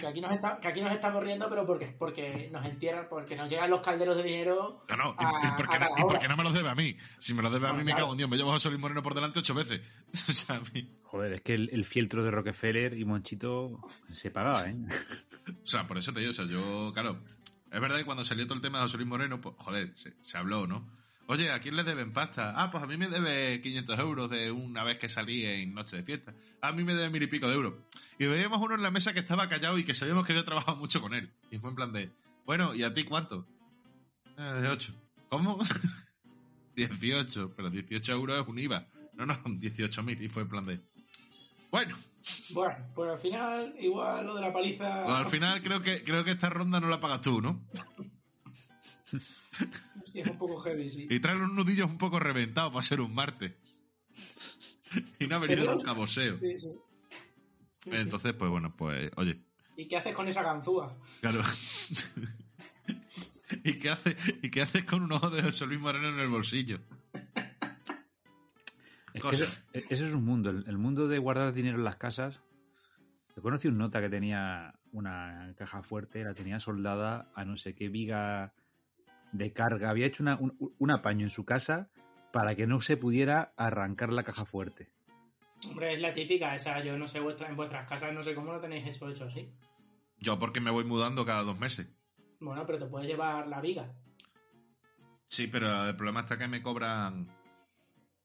Que 0.00 0.06
aquí, 0.06 0.20
nos 0.22 0.32
está- 0.32 0.58
que 0.58 0.68
aquí 0.68 0.80
nos 0.80 0.90
estamos 0.92 1.22
riendo, 1.22 1.48
pero 1.50 1.66
porque, 1.66 1.86
porque 1.98 2.48
nos 2.50 2.64
entierran, 2.64 3.06
porque 3.10 3.36
nos 3.36 3.50
llegan 3.50 3.68
los 3.70 3.80
calderos 3.80 4.16
de 4.16 4.22
dinero. 4.22 4.84
No, 4.88 4.96
no, 4.96 5.16
y, 5.20 5.24
a- 5.24 5.48
y 5.48 5.52
por 5.56 5.68
qué 5.68 5.76
a 5.76 5.78
no, 5.80 5.86
y 6.34 6.36
me 6.36 6.44
los 6.44 6.54
debe 6.54 6.68
a 6.70 6.74
mí? 6.74 6.96
Si 7.18 7.34
me 7.34 7.42
los 7.42 7.52
debe 7.52 7.68
a 7.68 7.72
mí, 7.72 7.78
me 7.80 7.84
claro. 7.86 7.98
cago 8.04 8.12
en 8.12 8.18
Dios. 8.18 8.30
Me 8.30 8.36
llevo 8.38 8.50
a 8.50 8.54
José 8.54 8.68
Luis 8.70 8.80
Moreno 8.80 9.02
por 9.02 9.14
delante 9.14 9.40
ocho 9.40 9.54
veces. 9.54 9.80
O 10.30 10.32
sea, 10.32 10.56
a 10.56 10.60
mí- 10.72 10.90
Joder, 11.02 11.34
es 11.34 11.40
que 11.42 11.54
el, 11.54 11.68
el 11.72 11.84
fieltro 11.84 12.24
de 12.24 12.30
Rockefeller 12.30 12.96
y 12.98 13.04
Monchito 13.04 13.80
se 14.12 14.30
pagaba, 14.30 14.66
¿eh? 14.66 14.76
o 15.62 15.66
sea, 15.66 15.86
por 15.86 15.98
eso 15.98 16.12
te 16.12 16.20
digo, 16.20 16.30
o 16.30 16.34
sea, 16.34 16.46
yo, 16.46 16.90
claro, 16.94 17.22
es 17.70 17.80
verdad 17.80 17.98
que 17.98 18.04
cuando 18.06 18.24
salió 18.24 18.44
todo 18.46 18.54
el 18.54 18.62
tema 18.62 18.78
de 18.78 18.84
José 18.84 18.96
Luis 18.96 19.08
Moreno, 19.08 19.40
pues, 19.40 19.54
joder, 19.58 19.92
se, 19.98 20.14
se 20.22 20.38
habló, 20.38 20.66
¿no? 20.66 20.88
Oye, 21.28 21.50
¿a 21.50 21.58
quién 21.58 21.74
le 21.74 21.82
deben 21.82 22.12
pasta? 22.12 22.52
Ah, 22.56 22.70
pues 22.70 22.84
a 22.84 22.86
mí 22.86 22.96
me 22.96 23.08
debe 23.08 23.60
500 23.60 23.98
euros 23.98 24.30
de 24.30 24.52
una 24.52 24.84
vez 24.84 24.98
que 24.98 25.08
salí 25.08 25.44
en 25.44 25.74
Noche 25.74 25.96
de 25.96 26.02
Fiesta. 26.04 26.32
A 26.60 26.70
mí 26.72 26.84
me 26.84 26.94
debe 26.94 27.10
mil 27.10 27.22
y 27.22 27.26
pico 27.26 27.48
de 27.48 27.54
euros. 27.54 27.74
Y 28.18 28.26
veíamos 28.26 28.60
uno 28.60 28.76
en 28.76 28.82
la 28.82 28.92
mesa 28.92 29.12
que 29.12 29.18
estaba 29.20 29.48
callado 29.48 29.76
y 29.76 29.84
que 29.84 29.92
sabíamos 29.94 30.24
que 30.24 30.32
había 30.32 30.44
trabajado 30.44 30.76
mucho 30.76 31.00
con 31.00 31.14
él. 31.14 31.32
Y 31.50 31.58
fue 31.58 31.70
en 31.70 31.76
plan 31.76 31.92
de, 31.92 32.12
bueno, 32.44 32.74
¿y 32.74 32.84
a 32.84 32.92
ti 32.92 33.02
cuánto? 33.02 33.44
Eh, 34.38 34.42
de 34.42 34.68
8. 34.68 34.94
¿Cómo? 35.28 35.58
18, 36.76 37.54
pero 37.56 37.70
18 37.70 38.12
euros 38.12 38.40
es 38.42 38.48
un 38.48 38.58
IVA. 38.58 38.86
No, 39.14 39.26
no, 39.26 39.34
18.000. 39.44 40.22
Y 40.22 40.28
fue 40.28 40.42
en 40.42 40.48
plan 40.48 40.64
de, 40.64 40.80
bueno, 41.72 41.96
Bueno, 42.50 42.76
pues 42.94 43.10
al 43.10 43.18
final, 43.18 43.74
igual 43.80 44.26
lo 44.26 44.34
de 44.36 44.42
la 44.42 44.52
paliza. 44.52 45.04
pues 45.04 45.16
al 45.16 45.26
final 45.26 45.60
creo 45.62 45.82
que, 45.82 46.04
creo 46.04 46.22
que 46.22 46.30
esta 46.30 46.50
ronda 46.50 46.78
no 46.80 46.88
la 46.88 47.00
pagas 47.00 47.20
tú, 47.22 47.40
¿no? 47.40 47.66
Hostia, 49.12 50.22
es 50.22 50.28
un 50.28 50.38
poco 50.38 50.58
heavy, 50.58 50.90
sí. 50.90 51.06
Y 51.08 51.20
trae 51.20 51.36
los 51.36 51.52
nudillos 51.52 51.88
un 51.88 51.98
poco 51.98 52.18
reventados 52.18 52.72
para 52.72 52.82
ser 52.82 53.00
un 53.00 53.14
martes. 53.14 53.52
y 55.20 55.26
no 55.26 55.36
ha 55.36 55.38
venido 55.38 55.74
un 55.74 55.82
caboseo. 55.82 56.36
Sí, 56.36 56.58
sí. 56.58 56.72
Entonces, 57.86 58.32
pues 58.32 58.50
bueno, 58.50 58.74
pues, 58.76 59.10
oye, 59.16 59.40
¿Y 59.76 59.86
qué 59.86 59.98
haces 59.98 60.14
con 60.14 60.26
esa 60.26 60.42
ganzúa? 60.42 60.96
claro. 61.20 61.42
¿Y 63.62 63.74
qué, 63.74 63.90
hace, 63.90 64.16
¿Y 64.42 64.50
qué 64.50 64.62
haces 64.62 64.84
con 64.84 65.02
un 65.02 65.12
ojo 65.12 65.30
de 65.30 65.42
José 65.42 65.66
Luis 65.66 65.78
Moreno 65.78 66.08
en 66.08 66.18
el 66.18 66.28
bolsillo? 66.28 66.80
Es 69.12 69.12
que 69.12 69.20
Cosa. 69.20 69.44
eso, 69.44 69.86
eso 69.88 70.06
es 70.06 70.14
un 70.14 70.24
mundo, 70.24 70.50
el, 70.50 70.64
el 70.66 70.78
mundo 70.78 71.06
de 71.06 71.18
guardar 71.18 71.52
dinero 71.52 71.78
en 71.78 71.84
las 71.84 71.96
casas. 71.96 72.40
Yo 73.36 73.42
conocí 73.42 73.68
un 73.68 73.78
nota 73.78 74.00
que 74.00 74.08
tenía 74.08 74.74
una 74.92 75.54
caja 75.56 75.82
fuerte, 75.82 76.24
la 76.24 76.34
tenía 76.34 76.58
soldada 76.58 77.30
a 77.34 77.44
no 77.44 77.56
sé 77.56 77.74
qué 77.74 77.88
viga 77.88 78.52
de 79.38 79.52
carga. 79.52 79.90
Había 79.90 80.06
hecho 80.06 80.22
una- 80.22 80.36
un, 80.36 80.56
un 80.78 80.90
apaño 80.90 81.24
en 81.24 81.30
su 81.30 81.44
casa 81.44 81.88
para 82.32 82.54
que 82.54 82.66
no 82.66 82.80
se 82.80 82.96
pudiera 82.96 83.52
arrancar 83.56 84.12
la 84.12 84.22
caja 84.22 84.44
fuerte. 84.44 84.90
Hombre, 85.68 85.94
es 85.94 86.00
la 86.00 86.12
típica 86.12 86.54
esa. 86.54 86.82
Yo 86.84 86.96
no 86.98 87.06
sé, 87.06 87.20
vuestra, 87.20 87.48
en 87.48 87.56
vuestras 87.56 87.88
casas 87.88 88.12
no 88.14 88.22
sé 88.22 88.34
cómo 88.34 88.52
lo 88.52 88.60
tenéis 88.60 88.86
eso 88.86 89.08
hecho 89.08 89.24
así. 89.24 89.50
Yo 90.18 90.38
porque 90.38 90.60
me 90.60 90.70
voy 90.70 90.84
mudando 90.84 91.24
cada 91.24 91.42
dos 91.42 91.58
meses. 91.58 91.88
Bueno, 92.40 92.64
pero 92.66 92.78
te 92.78 92.86
puedes 92.86 93.08
llevar 93.08 93.46
la 93.48 93.60
viga. 93.60 93.90
Sí, 95.28 95.46
pero 95.46 95.88
el 95.88 95.96
problema 95.96 96.20
está 96.20 96.38
que 96.38 96.46
me 96.48 96.62
cobran... 96.62 97.28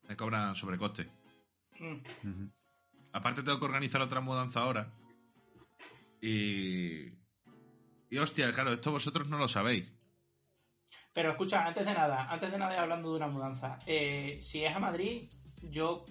Me 0.08 0.16
cobran 0.18 0.56
sobrecoste. 0.56 1.10
Mm. 1.80 2.46
Aparte 3.14 3.44
tengo 3.44 3.60
que 3.60 3.66
organizar 3.66 4.02
otra 4.02 4.20
mudanza 4.22 4.62
ahora. 4.62 4.92
Y... 6.22 7.14
Y 8.10 8.18
hostia, 8.18 8.52
claro, 8.52 8.74
esto 8.74 8.92
vosotros 8.92 9.28
no 9.30 9.38
lo 9.38 9.48
sabéis. 9.48 9.90
Pero 11.14 11.32
escucha, 11.32 11.66
antes 11.66 11.86
de 11.86 11.94
nada, 11.94 12.28
antes 12.30 12.52
de 12.52 12.58
nada 12.58 12.74
y 12.74 12.78
hablando 12.78 13.10
de 13.12 13.18
una 13.18 13.28
mudanza, 13.28 13.80
eh, 13.86 14.40
si 14.42 14.64
es 14.64 14.74
a 14.76 14.80
Madrid, 14.80 15.30
yo 15.62 16.06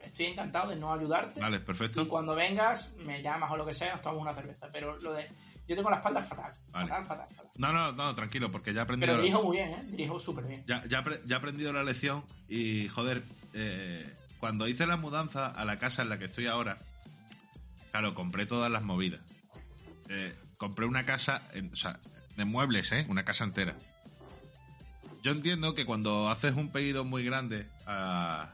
estoy 0.00 0.26
encantado 0.26 0.70
de 0.70 0.76
no 0.76 0.92
ayudarte. 0.92 1.40
Vale, 1.40 1.58
Y 1.58 1.60
perfecto. 1.60 2.08
cuando 2.08 2.34
vengas, 2.34 2.92
me 2.96 3.22
llamas 3.22 3.50
o 3.52 3.56
lo 3.56 3.64
que 3.64 3.72
sea, 3.74 3.92
nos 3.92 4.02
tomamos 4.02 4.22
una 4.22 4.34
cerveza. 4.34 4.68
Pero 4.72 4.96
lo 4.98 5.12
de. 5.12 5.28
Yo 5.66 5.74
tengo 5.76 5.88
la 5.88 5.96
espalda 5.96 6.20
fatal. 6.20 6.52
Vale. 6.72 6.88
Fatal, 6.88 7.04
fatal, 7.06 7.28
fatal. 7.34 7.50
No, 7.56 7.72
no, 7.72 7.92
no, 7.92 8.14
tranquilo, 8.14 8.50
porque 8.50 8.74
ya 8.74 8.80
he 8.80 8.82
aprendido... 8.82 9.12
Pero 9.12 9.22
dirijo 9.22 9.42
muy 9.44 9.56
bien, 9.56 9.70
¿eh? 9.70 9.82
Dirijo 9.84 10.20
súper 10.20 10.44
bien. 10.44 10.62
Ya, 10.66 10.84
ya, 10.86 11.02
ya 11.24 11.36
he 11.36 11.38
aprendido 11.38 11.72
la 11.72 11.82
lección 11.84 12.22
y, 12.48 12.88
joder, 12.88 13.22
eh, 13.54 14.14
cuando 14.40 14.68
hice 14.68 14.86
la 14.86 14.98
mudanza 14.98 15.46
a 15.46 15.64
la 15.64 15.78
casa 15.78 16.02
en 16.02 16.10
la 16.10 16.18
que 16.18 16.26
estoy 16.26 16.48
ahora, 16.48 16.76
claro, 17.92 18.14
compré 18.14 18.44
todas 18.44 18.70
las 18.70 18.82
movidas. 18.82 19.20
Eh, 20.10 20.34
compré 20.58 20.84
una 20.84 21.06
casa, 21.06 21.40
en- 21.54 21.72
o 21.72 21.76
sea, 21.76 21.98
de 22.36 22.44
muebles, 22.44 22.92
¿eh? 22.92 23.06
Una 23.08 23.24
casa 23.24 23.44
entera. 23.44 23.74
Yo 25.24 25.32
entiendo 25.32 25.74
que 25.74 25.86
cuando 25.86 26.28
haces 26.28 26.54
un 26.54 26.70
pedido 26.70 27.02
muy 27.02 27.24
grande 27.24 27.66
a, 27.86 28.52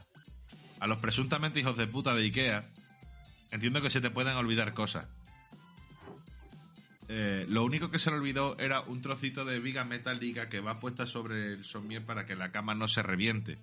a 0.79 0.87
los 0.87 0.99
presuntamente 0.99 1.59
hijos 1.59 1.75
de 1.75 1.85
puta 1.85 2.15
de 2.15 2.23
Ikea, 2.23 2.63
entiendo 3.51 3.81
que 3.81 3.89
se 3.89 3.99
te 3.99 4.09
puedan 4.09 4.37
olvidar 4.37 4.73
cosas. 4.73 5.05
Eh, 7.09 7.45
lo 7.49 7.65
único 7.65 7.91
que 7.91 7.99
se 7.99 8.09
le 8.09 8.15
olvidó 8.15 8.57
era 8.57 8.79
un 8.79 9.01
trocito 9.01 9.43
de 9.43 9.59
viga 9.59 9.83
metálica 9.83 10.47
que 10.47 10.61
va 10.61 10.79
puesta 10.79 11.05
sobre 11.05 11.55
el 11.55 11.65
somier 11.65 12.05
para 12.05 12.25
que 12.25 12.37
la 12.37 12.53
cama 12.53 12.73
no 12.73 12.87
se 12.87 13.03
reviente. 13.03 13.57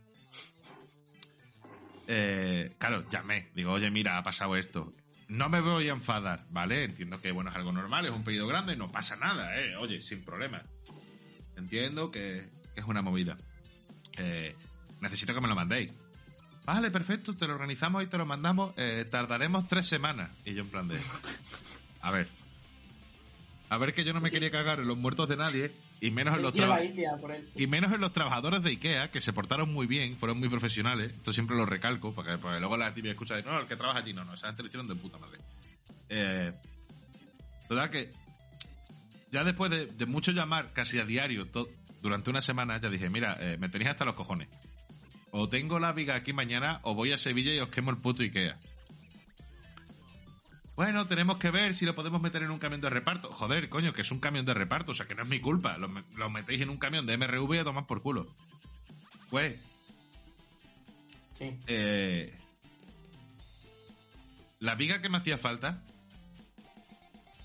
Eh, 2.09 2.75
claro, 2.77 3.09
llamé. 3.09 3.49
Digo, 3.55 3.73
oye, 3.73 3.91
mira, 3.91 4.19
ha 4.19 4.23
pasado 4.23 4.55
esto. 4.55 4.93
No 5.29 5.49
me 5.49 5.63
voy 5.63 5.89
a 5.89 5.93
enfadar, 5.93 6.45
¿vale? 6.51 6.85
Entiendo 6.85 7.23
que, 7.23 7.33
bueno, 7.33 7.49
es 7.49 7.57
algo 7.57 7.73
normal, 7.73 8.05
es 8.05 8.13
un 8.13 8.23
pedido 8.23 8.47
grande, 8.47 8.77
no 8.77 8.93
pasa 8.93 9.17
nada, 9.17 9.59
¿eh? 9.59 9.77
Oye, 9.77 10.03
sin 10.03 10.23
problema. 10.27 10.63
Entiendo 11.57 12.11
que, 12.11 12.51
que 12.79 12.83
es 12.83 12.89
una 12.89 13.03
movida. 13.03 13.37
Eh, 14.19 14.55
necesito 15.01 15.35
que 15.35 15.41
me 15.41 15.49
lo 15.49 15.57
mandéis. 15.57 15.91
Vale, 16.65 16.91
perfecto, 16.93 17.35
te 17.35 17.47
lo 17.49 17.55
organizamos 17.55 18.05
y 18.05 18.07
te 18.07 18.17
lo 18.17 18.25
mandamos. 18.25 18.73
Eh, 18.77 19.05
tardaremos 19.11 19.67
tres 19.67 19.87
semanas. 19.87 20.31
Y 20.45 20.55
yo 20.55 20.63
en 20.63 20.69
plan 20.69 20.87
de... 20.87 20.97
A 22.03 22.13
ver. 22.13 22.29
A 23.69 23.79
ver 23.79 23.93
que 23.95 24.05
yo 24.05 24.13
no 24.13 24.21
me 24.21 24.31
quería 24.31 24.51
cagar 24.53 24.79
en 24.79 24.87
los 24.87 24.97
muertos 24.97 25.29
de 25.29 25.37
nadie 25.37 25.73
y 26.01 26.11
menos 26.13 26.37
en 26.37 26.43
los. 26.43 26.55
Y 27.57 27.67
menos 27.67 27.93
en 27.93 28.01
los 28.01 28.13
trabajadores 28.13 28.63
de 28.63 28.71
Ikea, 28.71 29.11
que 29.11 29.21
se 29.21 29.33
portaron 29.33 29.73
muy 29.73 29.87
bien, 29.87 30.17
fueron 30.17 30.39
muy 30.39 30.49
profesionales. 30.49 31.13
Esto 31.13 31.33
siempre 31.33 31.57
lo 31.57 31.67
recalco, 31.67 32.15
porque, 32.15 32.39
porque 32.39 32.61
luego 32.61 32.77
la 32.77 32.95
tibia 32.95 33.11
escucha 33.11 33.35
de, 33.35 33.43
no, 33.43 33.59
el 33.61 33.67
que 33.67 33.77
trabaja 33.77 33.99
allí, 33.99 34.13
no, 34.15 34.25
no, 34.25 34.35
esa 34.35 34.47
gente 34.47 34.63
lo 34.63 34.69
hicieron 34.69 34.87
de 34.89 34.95
puta 34.95 35.19
madre. 35.19 35.39
Eh, 36.09 36.53
¿Verdad 37.69 37.91
que 37.91 38.13
ya 39.33 39.43
después 39.45 39.71
de, 39.71 39.87
de 39.87 40.07
mucho 40.07 40.31
llamar 40.33 40.73
casi 40.73 40.99
a 40.99 41.05
diario 41.05 41.47
to- 41.49 41.69
durante 42.03 42.31
una 42.31 42.41
semana, 42.41 42.81
ya 42.81 42.89
dije, 42.91 43.09
mira, 43.11 43.37
eh, 43.41 43.57
me 43.59 43.69
tenéis 43.69 43.91
hasta 43.91 44.05
los 44.05 44.15
cojones. 44.15 44.49
O 45.31 45.49
tengo 45.49 45.79
la 45.79 45.93
viga 45.93 46.15
aquí 46.15 46.33
mañana, 46.33 46.81
o 46.83 46.95
voy 46.95 47.13
a 47.13 47.19
Sevilla 47.19 47.53
y 47.55 47.59
os 47.61 47.69
quemo 47.69 47.91
el 47.91 47.99
puto 47.99 48.23
Ikea. 48.23 48.59
Bueno, 50.77 51.07
tenemos 51.09 51.39
que 51.39 51.51
ver 51.51 51.75
si 51.75 51.85
lo 51.85 51.95
podemos 51.97 52.23
meter 52.23 52.43
en 52.45 52.51
un 52.53 52.59
camión 52.61 52.81
de 52.81 52.89
reparto. 52.89 53.33
Joder, 53.33 53.69
coño, 53.69 53.93
que 53.93 54.03
es 54.03 54.13
un 54.13 54.21
camión 54.21 54.47
de 54.47 54.55
reparto, 54.55 54.93
o 54.93 54.95
sea 54.95 55.07
que 55.07 55.15
no 55.17 55.25
es 55.25 55.29
mi 55.29 55.41
culpa. 55.41 55.77
Lo, 55.77 55.89
me- 55.89 56.05
lo 56.17 56.31
metéis 56.31 56.61
en 56.61 56.71
un 56.71 56.79
camión 56.79 57.05
de 57.05 57.17
MRV 57.19 57.55
y 57.57 57.59
a 57.59 57.65
tomar 57.65 57.87
por 57.87 58.01
culo. 58.01 58.27
Pues, 59.29 59.61
Sí. 61.35 61.57
eh, 61.67 62.37
la 64.61 64.75
viga 64.77 65.01
que 65.01 65.09
me 65.09 65.19
hacía 65.19 65.37
falta. 65.37 65.83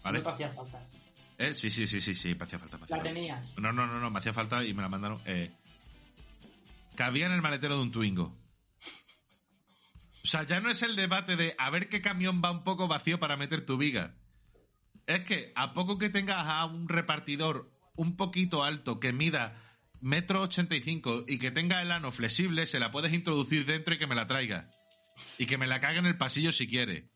¿Vale? 0.04 0.20
No 0.20 0.24
te 0.26 0.30
hacía 0.30 0.50
falta. 0.50 0.80
Eh, 1.38 1.54
sí, 1.54 1.70
sí, 1.70 1.88
sí, 1.88 2.00
sí, 2.02 2.14
sí, 2.14 2.36
me 2.36 2.44
hacía 2.46 2.60
falta. 2.60 2.78
me 2.78 2.86
hacía 2.86 2.98
La 2.98 3.04
falta. 3.04 3.14
tenías. 3.16 3.58
No, 3.58 3.72
no, 3.74 3.88
no, 3.88 4.00
no, 4.00 4.10
me 4.10 4.20
hacía 4.20 4.34
falta 4.34 4.64
y 4.64 4.74
me 4.74 4.82
la 4.82 4.90
mandaron. 4.90 5.20
Eh, 5.26 5.52
cabía 6.96 7.26
en 7.26 7.32
el 7.34 7.42
maletero 7.42 7.76
de 7.78 7.82
un 7.84 7.92
Twingo. 7.92 8.38
O 10.24 10.28
sea, 10.28 10.44
ya 10.44 10.60
no 10.62 10.70
es 10.70 10.82
el 10.84 10.96
debate 10.96 11.36
de 11.36 11.54
a 11.58 11.70
ver 11.70 11.90
qué 11.90 12.02
camión 12.02 12.42
va 12.44 12.52
un 12.52 12.64
poco 12.64 12.88
vacío 12.88 13.20
para 13.20 13.36
meter 13.36 13.66
tu 13.66 13.78
viga. 13.78 14.16
Es 15.06 15.22
que 15.26 15.52
a 15.56 15.74
poco 15.74 15.98
que 15.98 16.10
tengas 16.10 16.48
a 16.48 16.66
un 16.66 16.88
repartidor 16.88 17.70
un 17.96 18.16
poquito 18.16 18.64
alto 18.64 19.00
que 19.02 19.12
mida 19.12 19.60
metro 20.00 20.42
ochenta 20.42 20.76
y 20.76 20.82
cinco 20.82 21.26
y 21.28 21.40
que 21.40 21.52
tenga 21.52 21.82
el 21.82 21.92
ano 21.92 22.10
flexible, 22.12 22.66
se 22.68 22.80
la 22.80 22.90
puedes 22.92 23.12
introducir 23.14 23.66
dentro 23.66 23.94
y 23.94 23.98
que 24.00 24.08
me 24.08 24.16
la 24.16 24.28
traiga. 24.28 24.70
Y 25.38 25.46
que 25.46 25.58
me 25.58 25.68
la 25.68 25.80
cague 25.80 26.00
en 26.00 26.06
el 26.06 26.18
pasillo 26.18 26.52
si 26.54 26.68
quiere. 26.68 27.10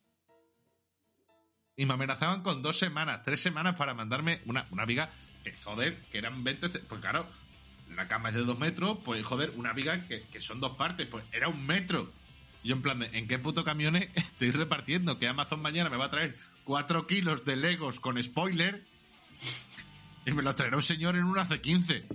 Y 1.79 1.85
me 1.85 1.93
amenazaban 1.93 2.41
con 2.41 2.63
dos 2.63 2.79
semanas, 2.79 3.21
tres 3.23 3.39
semanas 3.39 3.75
para 3.75 3.93
mandarme 3.93 4.41
una, 4.47 4.65
una 4.71 4.83
viga 4.85 5.11
que, 5.43 5.53
joder, 5.63 5.95
que 6.11 6.17
eran 6.17 6.43
20... 6.43 6.69
ce- 6.69 6.79
Pues 6.79 6.99
claro, 6.99 7.27
la 7.95 8.07
cama 8.07 8.29
es 8.29 8.35
de 8.35 8.43
dos 8.43 8.57
metros, 8.57 8.97
pues 9.05 9.23
joder, 9.23 9.51
una 9.55 9.73
viga 9.73 10.07
que, 10.07 10.23
que 10.23 10.41
son 10.41 10.59
dos 10.59 10.75
partes, 10.75 11.05
pues 11.07 11.23
era 11.31 11.47
un 11.49 11.67
metro. 11.67 12.11
Yo 12.63 12.73
en 12.75 12.81
plan 12.81 12.97
de, 12.97 13.05
¿en 13.15 13.27
qué 13.27 13.37
puto 13.37 13.63
camiones 13.63 14.09
estoy 14.15 14.49
repartiendo? 14.49 15.19
Que 15.19 15.27
Amazon 15.27 15.61
mañana 15.61 15.91
me 15.91 15.97
va 15.97 16.05
a 16.05 16.09
traer 16.09 16.35
cuatro 16.63 17.05
kilos 17.05 17.45
de 17.45 17.55
Legos 17.55 17.99
con 17.99 18.21
spoiler 18.21 18.83
y 20.25 20.31
me 20.31 20.41
los 20.41 20.55
traerá 20.55 20.77
un 20.77 20.83
señor 20.83 21.15
en 21.15 21.25
unas 21.25 21.47
de 21.47 21.61
15. 21.61 22.07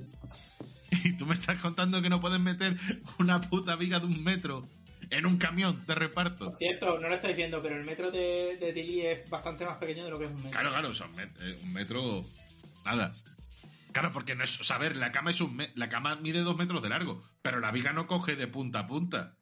Y 1.04 1.16
tú 1.16 1.24
me 1.24 1.34
estás 1.34 1.60
contando 1.60 2.02
que 2.02 2.08
no 2.10 2.20
pueden 2.20 2.42
meter 2.42 2.76
una 3.20 3.40
puta 3.40 3.76
viga 3.76 4.00
de 4.00 4.06
un 4.06 4.24
metro 4.24 4.68
en 5.12 5.26
un 5.26 5.36
camión 5.38 5.84
de 5.86 5.94
reparto. 5.94 6.46
Por 6.50 6.58
cierto, 6.58 6.98
no 6.98 7.08
lo 7.08 7.14
estáis 7.14 7.36
viendo, 7.36 7.62
pero 7.62 7.76
el 7.76 7.84
metro 7.84 8.10
de, 8.10 8.56
de 8.58 8.72
Tilly 8.72 9.02
es 9.06 9.28
bastante 9.30 9.64
más 9.64 9.76
pequeño 9.78 10.04
de 10.04 10.10
lo 10.10 10.18
que 10.18 10.24
es 10.24 10.30
un 10.30 10.36
metro. 10.42 10.50
Claro, 10.52 10.70
claro, 10.70 10.90
met- 11.14 11.36
eh, 11.40 11.58
un 11.62 11.72
metro. 11.72 12.24
Nada. 12.84 13.12
Claro, 13.92 14.10
porque 14.12 14.34
no 14.34 14.42
es. 14.42 14.58
O 14.60 14.64
sea, 14.64 14.76
a 14.76 14.78
ver, 14.78 14.96
la 14.96 15.12
cama 15.12 15.30
es 15.30 15.40
un 15.40 15.54
me- 15.54 15.70
la 15.74 15.88
cama 15.88 16.16
mide 16.16 16.40
dos 16.40 16.56
metros 16.56 16.82
de 16.82 16.88
largo, 16.88 17.22
pero 17.42 17.60
la 17.60 17.70
viga 17.70 17.92
no 17.92 18.06
coge 18.06 18.36
de 18.36 18.46
punta 18.46 18.80
a 18.80 18.86
punta. 18.86 19.36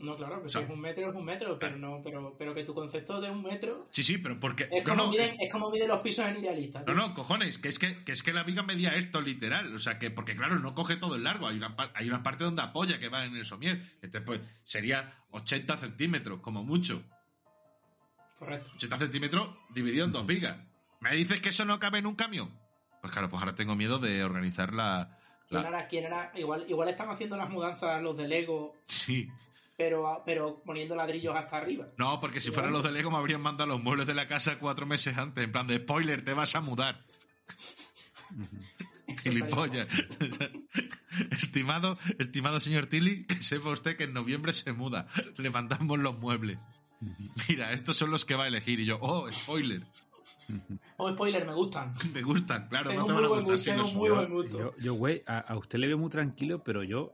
No, 0.00 0.16
claro, 0.16 0.40
que 0.40 0.46
O 0.46 0.48
sea, 0.48 0.60
si 0.60 0.64
es 0.66 0.70
un 0.72 0.80
metro 0.80 1.08
es 1.10 1.14
un 1.16 1.24
metro, 1.24 1.58
pero 1.58 1.76
no, 1.76 2.00
pero, 2.04 2.36
pero 2.38 2.54
que 2.54 2.62
tu 2.62 2.72
concepto 2.72 3.20
de 3.20 3.30
un 3.30 3.42
metro 3.42 3.88
Sí, 3.90 4.02
sí, 4.04 4.18
pero 4.18 4.38
porque... 4.38 4.68
es 4.70 4.84
como, 4.84 4.96
no, 5.04 5.10
miden, 5.10 5.24
es- 5.24 5.34
es 5.40 5.50
como 5.52 5.70
miden 5.72 5.88
los 5.88 6.00
pisos 6.02 6.24
en 6.26 6.36
idealista. 6.36 6.84
No, 6.86 6.94
no, 6.94 7.14
cojones, 7.14 7.58
que 7.58 7.66
es 7.68 7.78
que, 7.80 8.04
que 8.04 8.12
es 8.12 8.22
que 8.22 8.32
la 8.32 8.44
viga 8.44 8.62
medía 8.62 8.94
esto 8.94 9.20
literal. 9.20 9.74
O 9.74 9.78
sea, 9.80 9.98
que, 9.98 10.10
porque 10.12 10.36
claro, 10.36 10.58
no 10.60 10.74
coge 10.74 10.94
todo 10.96 11.16
el 11.16 11.24
largo. 11.24 11.48
Hay 11.48 11.56
una, 11.56 11.74
hay 11.94 12.08
una 12.08 12.22
parte 12.22 12.44
donde 12.44 12.62
apoya 12.62 12.98
que 13.00 13.08
va 13.08 13.24
en 13.24 13.34
el 13.36 13.44
somier. 13.44 13.82
Este, 14.00 14.20
pues, 14.20 14.40
sería 14.62 15.12
80 15.32 15.76
centímetros, 15.78 16.40
como 16.40 16.62
mucho. 16.62 17.02
Correcto. 18.38 18.70
80 18.76 18.98
centímetros 18.98 19.48
dividido 19.70 20.04
en 20.04 20.12
dos 20.12 20.26
vigas. 20.26 20.58
¿Me 21.00 21.14
dices 21.16 21.40
que 21.40 21.48
eso 21.48 21.64
no 21.64 21.78
cabe 21.78 21.98
en 21.98 22.06
un 22.06 22.14
camión? 22.14 22.50
Pues 23.00 23.12
claro, 23.12 23.28
pues 23.28 23.40
ahora 23.42 23.54
tengo 23.54 23.74
miedo 23.76 23.98
de 23.98 24.22
organizar 24.24 24.74
la. 24.74 25.18
¿Quién 25.48 25.64
era, 25.64 25.88
quién 25.88 26.04
era? 26.04 26.30
Igual, 26.34 26.66
igual 26.68 26.88
están 26.88 27.08
haciendo 27.10 27.36
las 27.36 27.48
mudanzas 27.48 28.02
los 28.02 28.16
de 28.16 28.28
Lego, 28.28 28.76
Sí. 28.86 29.28
Pero, 29.78 30.22
pero 30.26 30.60
poniendo 30.64 30.96
ladrillos 30.96 31.36
hasta 31.36 31.56
arriba. 31.56 31.86
No, 31.96 32.18
porque 32.20 32.40
si 32.40 32.50
fueran 32.50 32.72
los 32.72 32.82
de 32.82 32.90
Lego 32.90 33.12
me 33.12 33.16
habrían 33.16 33.40
mandado 33.40 33.68
los 33.68 33.80
muebles 33.80 34.08
de 34.08 34.14
la 34.14 34.26
casa 34.26 34.58
cuatro 34.58 34.86
meses 34.86 35.16
antes. 35.16 35.44
En 35.44 35.52
plan 35.52 35.68
de 35.68 35.76
spoiler, 35.76 36.22
te 36.24 36.34
vas 36.34 36.56
a 36.56 36.60
mudar. 36.60 37.04
Gilipollas. 39.22 39.86
estimado, 41.30 41.96
estimado 42.18 42.58
señor 42.58 42.86
Tilly, 42.86 43.24
que 43.24 43.36
sepa 43.36 43.70
usted 43.70 43.96
que 43.96 44.04
en 44.04 44.14
noviembre 44.14 44.52
se 44.52 44.72
muda. 44.72 45.06
Le 45.36 45.48
mandamos 45.48 45.96
los 46.00 46.18
muebles. 46.18 46.58
Mira, 47.48 47.72
estos 47.72 47.96
son 47.96 48.10
los 48.10 48.24
que 48.24 48.34
va 48.34 48.44
a 48.44 48.48
elegir. 48.48 48.80
Y 48.80 48.86
yo, 48.86 48.98
oh, 49.00 49.30
spoiler. 49.30 49.82
Oh, 50.96 51.08
spoiler, 51.12 51.46
me 51.46 51.54
gustan. 51.54 51.94
Me 52.12 52.22
gustan, 52.22 52.66
claro, 52.68 52.90
Tengo 52.90 53.02
no 53.02 53.06
te 53.06 53.12
muy 53.12 53.22
van 53.22 53.30
a 53.30 53.34
gustar 53.34 53.78
gusto, 53.78 54.72
si 54.76 54.84
yo, 54.84 54.94
güey, 54.94 55.22
a, 55.26 55.38
a 55.38 55.56
usted 55.56 55.78
le 55.78 55.86
veo 55.86 55.98
muy 55.98 56.10
tranquilo, 56.10 56.64
pero 56.64 56.82
yo, 56.82 57.12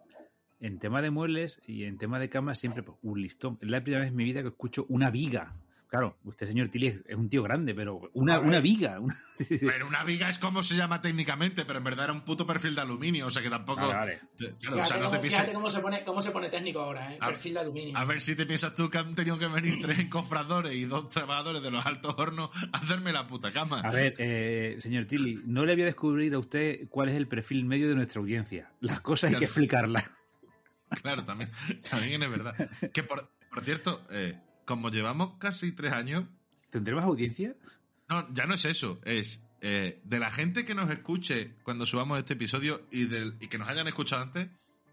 en 0.61 0.79
tema 0.79 1.03
de 1.03 1.11
muebles 1.11 1.61
y 1.67 1.85
en 1.85 1.99
tema 1.99 2.19
de 2.19 2.29
cama, 2.29 2.55
siempre 2.55 2.83
pues, 2.83 2.97
un 3.03 3.21
listón. 3.21 3.59
Es 3.61 3.69
la 3.69 3.83
primera 3.83 4.01
vez 4.03 4.11
en 4.11 4.17
mi 4.17 4.25
vida 4.25 4.43
que 4.43 4.49
escucho 4.49 4.87
una 4.89 5.11
viga. 5.11 5.55
Claro, 5.87 6.17
usted, 6.25 6.49
señor 6.49 6.71
Tilly, 6.71 6.89
es, 7.07 7.15
un 7.15 7.29
tío 7.29 7.45
grande, 7.45 7.73
pero 7.73 8.11
una, 8.15 8.41
una 8.41 8.59
viga. 8.59 8.99
una- 8.99 9.15
Pero 9.61 9.87
una 9.87 10.03
viga 10.03 10.29
es 10.29 10.41
como 10.41 10.65
se 10.65 10.75
llama 10.75 11.01
técnicamente, 11.01 11.65
pero 11.65 11.79
en 11.79 11.85
verdad 11.85 12.07
era 12.07 12.13
un 12.13 12.23
puto 12.23 12.45
perfil 12.45 12.75
de 12.75 12.81
aluminio, 12.81 13.27
o 13.27 13.31
sea 13.31 13.43
que 13.43 13.51
tampoco. 13.51 13.83
Vale, 13.83 13.95
vale. 13.95 14.21
Te- 14.37 14.55
claro, 14.57 14.83
o 14.83 14.87
sea, 14.87 14.97
no 14.97 15.05
cómo, 15.05 15.15
te 15.15 15.19
pienses. 15.21 15.41
fíjate 15.41 15.55
cómo 15.55 15.71
se 15.71 15.79
pone, 15.79 16.05
cómo 16.05 16.21
se 16.23 16.31
pone 16.33 16.49
técnico 16.49 16.81
ahora, 16.81 17.13
¿eh? 17.15 17.19
A- 17.21 17.27
Perfil 17.29 17.55
de 17.55 17.61
aluminio. 17.61 17.97
A 17.97 18.05
ver 18.07 18.21
si 18.21 18.35
te 18.35 18.45
piensas 18.45 18.75
tú 18.75 18.91
que 18.91 18.99
han 18.99 19.15
tenido 19.15 19.39
que 19.39 19.47
venir 19.47 19.79
tres 19.81 20.01
encofradores 20.01 20.75
y 20.75 20.85
dos 20.85 21.11
trabajadores 21.11 21.63
de 21.63 21.71
los 21.71 21.87
altos 21.87 22.13
hornos 22.19 22.51
a 22.73 22.79
hacerme 22.79 23.13
la 23.13 23.29
puta 23.29 23.53
cama. 23.53 23.79
A 23.81 23.93
ver, 23.93 24.15
eh, 24.19 24.79
señor 24.81 25.05
Tilly, 25.05 25.43
no 25.47 25.65
le 25.65 25.75
voy 25.75 25.83
a 25.83 25.87
descubrir 25.87 26.35
a 26.35 26.41
usted 26.41 26.89
cuál 26.89 27.11
es 27.11 27.15
el 27.15 27.29
perfil 27.29 27.67
medio 27.67 27.89
de 27.89 27.95
nuestra 27.95 28.21
audiencia. 28.21 28.73
Las 28.81 29.01
cosas 29.01 29.33
hay 29.33 29.39
que 29.39 29.45
explicarlas. 29.45 30.11
Claro, 31.03 31.25
también, 31.25 31.51
también 31.89 32.23
es 32.23 32.31
verdad. 32.31 32.55
Que 32.93 33.03
por, 33.03 33.31
por 33.51 33.63
cierto, 33.63 34.07
eh, 34.11 34.39
como 34.65 34.91
llevamos 34.91 35.35
casi 35.39 35.73
tres 35.73 35.93
años, 35.93 36.25
¿Tendremos 36.71 37.05
audiencia? 37.05 37.55
no, 38.09 38.33
ya 38.35 38.47
no 38.47 38.55
es 38.55 38.65
eso, 38.65 39.01
es 39.05 39.41
eh, 39.61 40.01
de 40.05 40.19
la 40.19 40.31
gente 40.31 40.65
que 40.65 40.75
nos 40.75 40.91
escuche 40.91 41.55
cuando 41.63 41.87
subamos 41.87 42.19
este 42.19 42.35
episodio 42.35 42.87
y, 42.91 43.07
del, 43.07 43.37
y 43.41 43.49
que 43.49 43.59
nos 43.59 43.69
hayan 43.69 43.87
escuchado 43.87 44.23
antes, 44.23 44.49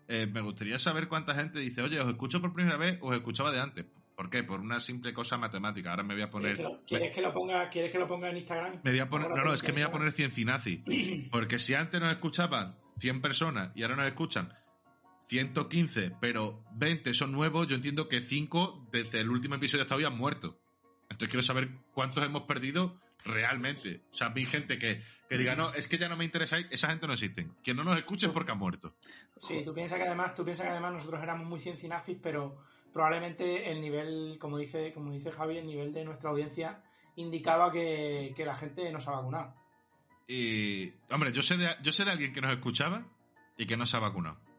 eh, 0.07 0.27
me 0.27 0.41
gustaría 0.41 0.79
saber 0.79 1.07
cuánta 1.07 1.35
gente 1.35 1.59
dice, 1.59 1.81
oye, 1.81 1.99
os 1.99 2.09
escucho 2.09 2.39
por 2.39 2.53
primera 2.53 2.77
vez 2.77 2.97
o 3.01 3.09
os 3.09 3.15
escuchaba 3.15 3.51
de 3.51 3.59
antes. 3.59 3.85
¿Por 4.15 4.29
qué? 4.29 4.43
Por 4.43 4.59
una 4.59 4.79
simple 4.79 5.13
cosa 5.13 5.37
matemática. 5.37 5.89
Ahora 5.89 6.03
me 6.03 6.13
voy 6.13 6.23
a 6.23 6.29
poner... 6.29 6.55
¿Quieres 6.55 6.67
que, 6.67 6.73
lo, 6.73 6.85
quieres 6.85 7.15
que 7.15 7.21
lo 7.21 7.33
ponga, 7.33 7.69
¿Quieres 7.69 7.91
que 7.91 7.99
lo 7.99 8.07
ponga 8.07 8.29
en 8.29 8.37
Instagram? 8.37 8.79
Me 8.83 8.91
voy 8.91 8.99
a 8.99 9.09
poner, 9.09 9.29
no, 9.29 9.43
no, 9.43 9.53
es 9.53 9.63
que 9.63 9.71
me 9.71 9.81
voy 9.81 9.89
a 9.89 9.91
poner 9.91 10.11
ciencinazi. 10.11 10.83
Porque 11.31 11.59
si 11.59 11.73
antes 11.73 11.99
nos 11.99 12.11
escuchaban 12.11 12.77
100 12.99 13.21
personas 13.21 13.71
y 13.73 13.83
ahora 13.83 13.95
nos 13.95 14.05
escuchan 14.05 14.53
115, 15.31 16.17
pero 16.19 16.61
20 16.73 17.13
son 17.13 17.31
nuevos, 17.31 17.65
yo 17.65 17.75
entiendo 17.75 18.09
que 18.09 18.19
5 18.19 18.89
desde 18.91 19.21
el 19.21 19.29
último 19.29 19.55
episodio 19.55 19.83
hasta 19.83 19.95
hoy 19.95 20.03
han 20.03 20.17
muerto. 20.17 20.59
Entonces 21.03 21.29
quiero 21.29 21.41
saber 21.41 21.69
cuántos 21.93 22.21
hemos 22.25 22.41
perdido 22.41 22.99
realmente. 23.23 24.01
O 24.11 24.15
sea, 24.15 24.27
vi 24.27 24.45
gente 24.45 24.77
que, 24.77 25.01
que 25.29 25.37
diga, 25.37 25.55
no, 25.55 25.73
es 25.73 25.87
que 25.87 25.97
ya 25.97 26.09
no 26.09 26.17
me 26.17 26.25
interesa, 26.25 26.57
esa 26.57 26.89
gente 26.89 27.07
no 27.07 27.13
existe. 27.13 27.47
Quien 27.63 27.77
no 27.77 27.85
nos 27.85 27.97
escuche 27.97 28.25
es 28.25 28.33
porque 28.33 28.51
ha 28.51 28.55
muerto. 28.55 28.93
Sí, 29.37 29.61
tú 29.63 29.73
piensas 29.73 29.99
que 29.99 30.03
además, 30.03 30.35
tú 30.35 30.43
piensas 30.43 30.65
que 30.65 30.71
además 30.73 30.95
nosotros 30.95 31.23
éramos 31.23 31.47
muy 31.47 31.61
ciencinazis, 31.61 32.17
pero 32.21 32.57
probablemente 32.91 33.71
el 33.71 33.79
nivel, 33.79 34.37
como 34.37 34.57
dice, 34.57 34.91
como 34.91 35.13
dice 35.13 35.31
Javi, 35.31 35.59
el 35.59 35.65
nivel 35.65 35.93
de 35.93 36.03
nuestra 36.03 36.31
audiencia 36.31 36.83
indicaba 37.15 37.71
que, 37.71 38.33
que 38.35 38.43
la 38.43 38.55
gente 38.55 38.91
no 38.91 38.99
se 38.99 39.09
ha 39.09 39.13
vacunado. 39.13 39.55
Y, 40.27 40.91
hombre, 41.09 41.31
yo 41.31 41.41
sé 41.41 41.55
de, 41.55 41.69
yo 41.81 41.93
sé 41.93 42.03
de 42.03 42.11
alguien 42.11 42.33
que 42.33 42.41
nos 42.41 42.51
escuchaba 42.51 43.05
y 43.57 43.65
que 43.65 43.77
no 43.77 43.85
se 43.85 43.95
ha 43.95 44.01
vacunado. 44.01 44.50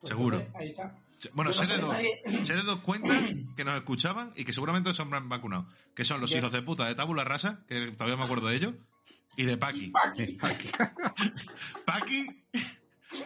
Pues 0.00 0.08
Seguro. 0.10 0.38
entonces, 0.38 0.60
Ahí 0.60 0.68
está. 0.70 0.94
Bueno, 1.34 1.50
no 1.50 1.52
sé, 1.64 1.66
de 1.74 1.80
dos, 1.82 1.92
nadie- 1.96 2.44
sé 2.44 2.54
de 2.54 2.62
dos 2.62 2.78
cuentas 2.80 3.20
que 3.56 3.64
nos 3.64 3.74
escuchaban 3.76 4.32
y 4.36 4.44
que 4.44 4.52
seguramente 4.52 4.94
se 4.94 5.02
han 5.02 5.28
vacunado. 5.28 5.66
Que 5.96 6.04
son 6.04 6.20
los 6.20 6.32
hijos 6.34 6.52
de 6.52 6.62
puta 6.62 6.86
de 6.86 6.94
Tabula 6.94 7.24
Rasa, 7.24 7.64
que 7.68 7.90
todavía 7.92 8.16
me 8.16 8.24
acuerdo 8.24 8.46
de 8.46 8.56
ellos, 8.56 8.74
y 9.36 9.44
de 9.44 9.56
Paqui. 9.56 9.88
Paqui. 9.90 10.38
Paqui, 11.84 12.26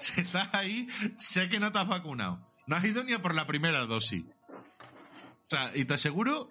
si 0.01 0.21
estás 0.21 0.49
ahí, 0.53 0.89
sé 1.19 1.49
que 1.49 1.61
no 1.61 1.71
te 1.73 1.79
has 1.81 1.89
vacunado. 1.89 2.41
No 2.67 2.77
has 2.77 2.85
ido 2.85 3.05
ni 3.05 3.13
a 3.13 3.21
por 3.21 3.35
la 3.35 3.47
primera 3.47 3.81
dosis. 3.87 4.25
O 4.49 5.51
sea, 5.51 5.71
y 5.75 5.85
te 5.85 5.95
aseguro 5.95 6.51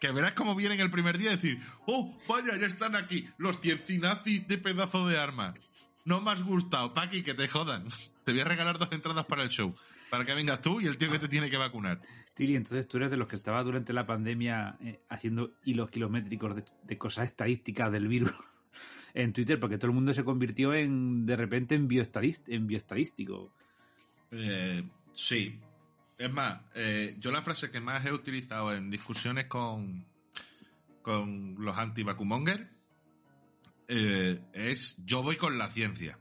que 0.00 0.10
verás 0.10 0.34
cómo 0.34 0.54
vienen 0.54 0.80
el 0.80 0.90
primer 0.90 1.16
día 1.18 1.30
a 1.30 1.36
decir, 1.36 1.58
oh, 1.86 2.16
vaya, 2.28 2.56
ya 2.58 2.66
están 2.66 2.96
aquí, 2.96 3.26
los 3.38 3.60
ciencinazis 3.60 4.46
de 4.46 4.58
pedazo 4.58 5.06
de 5.08 5.18
arma. 5.18 5.54
No 6.06 6.20
me 6.20 6.30
has 6.30 6.42
gustado, 6.44 6.94
Paqui, 6.94 7.24
que 7.24 7.34
te 7.34 7.48
jodan. 7.48 7.88
Te 8.24 8.30
voy 8.32 8.40
a 8.40 8.44
regalar 8.44 8.78
dos 8.78 8.88
entradas 8.92 9.26
para 9.26 9.42
el 9.42 9.50
show. 9.50 9.74
Para 10.08 10.24
que 10.24 10.34
vengas 10.34 10.60
tú 10.60 10.80
y 10.80 10.86
el 10.86 10.96
tío 10.96 11.10
que 11.10 11.18
te 11.18 11.28
tiene 11.28 11.50
que 11.50 11.56
vacunar. 11.56 12.00
Tilly, 12.34 12.54
entonces 12.54 12.86
tú 12.86 12.96
eres 12.96 13.10
de 13.10 13.16
los 13.16 13.26
que 13.26 13.34
estaba 13.34 13.62
durante 13.64 13.92
la 13.92 14.06
pandemia 14.06 14.76
eh, 14.80 15.00
haciendo 15.08 15.54
hilos 15.64 15.90
kilométricos 15.90 16.54
de, 16.54 16.64
de 16.84 16.98
cosas 16.98 17.26
estadísticas 17.26 17.90
del 17.90 18.06
virus 18.06 18.32
en 19.14 19.32
Twitter, 19.32 19.58
porque 19.58 19.78
todo 19.78 19.88
el 19.88 19.94
mundo 19.94 20.14
se 20.14 20.24
convirtió 20.24 20.74
en, 20.74 21.26
de 21.26 21.34
repente, 21.34 21.74
en, 21.74 21.88
en 21.90 22.66
bioestadístico. 22.66 23.52
Eh, 24.30 24.88
sí. 25.12 25.58
Es 26.18 26.32
más, 26.32 26.60
eh, 26.74 27.16
yo 27.18 27.32
la 27.32 27.42
frase 27.42 27.70
que 27.70 27.80
más 27.80 28.06
he 28.06 28.12
utilizado 28.12 28.72
en 28.72 28.90
discusiones 28.90 29.46
con, 29.46 30.06
con 31.02 31.56
los 31.58 31.76
anti-vacumonger 31.76 32.75
eh, 33.88 34.42
es 34.52 34.96
yo 35.04 35.22
voy 35.22 35.36
con 35.36 35.58
la 35.58 35.68
ciencia. 35.68 36.18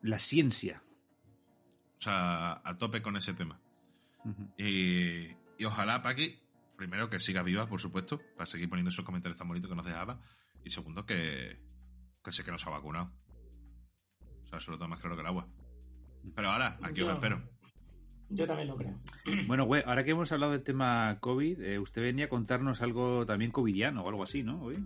La 0.00 0.18
ciencia. 0.18 0.82
O 1.98 2.00
sea, 2.00 2.60
a 2.64 2.78
tope 2.78 3.02
con 3.02 3.16
ese 3.16 3.34
tema. 3.34 3.60
Y, 4.56 5.28
y 5.58 5.64
ojalá, 5.64 6.02
Paqui, 6.02 6.40
primero 6.76 7.08
que 7.08 7.20
siga 7.20 7.42
viva, 7.42 7.68
por 7.68 7.80
supuesto, 7.80 8.20
para 8.36 8.46
seguir 8.46 8.68
poniendo 8.68 8.90
esos 8.90 9.04
comentarios 9.04 9.38
tan 9.38 9.48
bonitos 9.48 9.70
que 9.70 9.76
nos 9.76 9.86
dejaba. 9.86 10.20
Y 10.64 10.70
segundo, 10.70 11.06
que, 11.06 11.60
que 12.24 12.32
sé 12.32 12.44
que 12.44 12.50
nos 12.50 12.66
ha 12.66 12.70
vacunado. 12.70 13.12
O 14.44 14.46
sea, 14.48 14.58
eso 14.58 14.72
lo 14.72 14.88
más 14.88 15.00
claro 15.00 15.16
que 15.16 15.22
el 15.22 15.26
agua. 15.28 15.48
Pero 16.34 16.50
ahora, 16.50 16.78
aquí 16.82 17.02
os 17.02 17.12
espero. 17.12 17.42
Yo 18.28 18.46
también 18.46 18.68
lo 18.68 18.76
creo. 18.76 18.98
Bueno, 19.46 19.64
güey, 19.64 19.82
ahora 19.86 20.04
que 20.04 20.12
hemos 20.12 20.32
hablado 20.32 20.52
del 20.52 20.62
tema 20.62 21.18
COVID, 21.20 21.60
eh, 21.60 21.78
usted 21.78 22.02
venía 22.02 22.26
a 22.26 22.28
contarnos 22.28 22.80
algo 22.82 23.26
también 23.26 23.50
covidiano 23.50 24.02
o 24.02 24.08
algo 24.08 24.22
así, 24.22 24.42
¿no? 24.42 24.62
Hoy. 24.62 24.82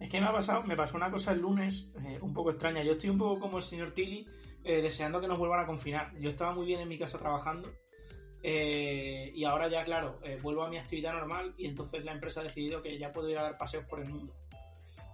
Es 0.00 0.08
que 0.08 0.20
me 0.20 0.26
ha 0.26 0.32
pasado, 0.32 0.62
me 0.62 0.76
pasó 0.76 0.96
una 0.96 1.10
cosa 1.10 1.32
el 1.32 1.40
lunes 1.40 1.92
eh, 2.04 2.18
un 2.20 2.32
poco 2.32 2.50
extraña. 2.50 2.82
Yo 2.82 2.92
estoy 2.92 3.10
un 3.10 3.18
poco 3.18 3.40
como 3.40 3.58
el 3.58 3.64
señor 3.64 3.92
Tilly, 3.92 4.28
eh, 4.64 4.80
deseando 4.80 5.20
que 5.20 5.26
nos 5.26 5.38
vuelvan 5.38 5.60
a 5.60 5.66
confinar. 5.66 6.12
Yo 6.18 6.30
estaba 6.30 6.54
muy 6.54 6.66
bien 6.66 6.80
en 6.80 6.88
mi 6.88 6.98
casa 6.98 7.18
trabajando 7.18 7.72
eh, 8.42 9.32
y 9.34 9.44
ahora 9.44 9.68
ya, 9.68 9.84
claro, 9.84 10.20
vuelvo 10.42 10.62
a 10.62 10.68
mi 10.68 10.76
actividad 10.76 11.12
normal 11.12 11.54
y 11.58 11.66
entonces 11.66 12.04
la 12.04 12.12
empresa 12.12 12.40
ha 12.40 12.44
decidido 12.44 12.80
que 12.80 12.96
ya 12.96 13.12
puedo 13.12 13.28
ir 13.28 13.38
a 13.38 13.42
dar 13.42 13.58
paseos 13.58 13.84
por 13.84 14.00
el 14.00 14.08
mundo. 14.08 14.34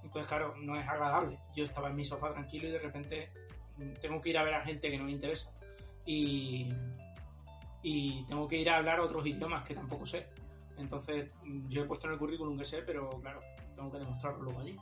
Entonces, 0.05 0.29
claro, 0.29 0.55
no 0.59 0.79
es 0.79 0.87
agradable. 0.87 1.39
Yo 1.57 1.65
estaba 1.65 1.89
en 1.89 1.97
mi 1.97 2.05
sofá 2.05 2.33
tranquilo 2.33 2.69
y 2.69 2.73
de 2.73 2.79
repente 2.79 3.31
mm, 3.79 3.95
tengo 4.01 4.21
que 4.21 4.31
ir 4.31 4.39
a 4.39 4.45
ver 4.45 4.55
a 4.55 4.65
gente 4.65 4.91
que 4.91 4.99
no 4.99 5.05
me 5.05 5.13
interesa. 5.13 5.51
Y, 6.05 6.73
y 7.83 8.25
tengo 8.27 8.47
que 8.47 8.59
ir 8.59 8.69
a 8.69 8.77
hablar 8.77 9.01
otros 9.01 9.27
idiomas 9.27 9.67
que 9.67 9.75
tampoco 9.75 10.05
sé. 10.05 10.27
Entonces, 10.77 11.31
mm, 11.43 11.69
yo 11.69 11.83
he 11.83 11.87
puesto 11.87 12.07
en 12.07 12.13
el 12.13 12.19
currículum 12.19 12.59
que 12.59 12.67
sé, 12.67 12.83
pero 12.83 13.09
claro, 13.21 13.41
tengo 13.75 13.91
que 13.91 13.99
demostrarlo 13.99 14.43
luego 14.43 14.61
allí. 14.61 14.77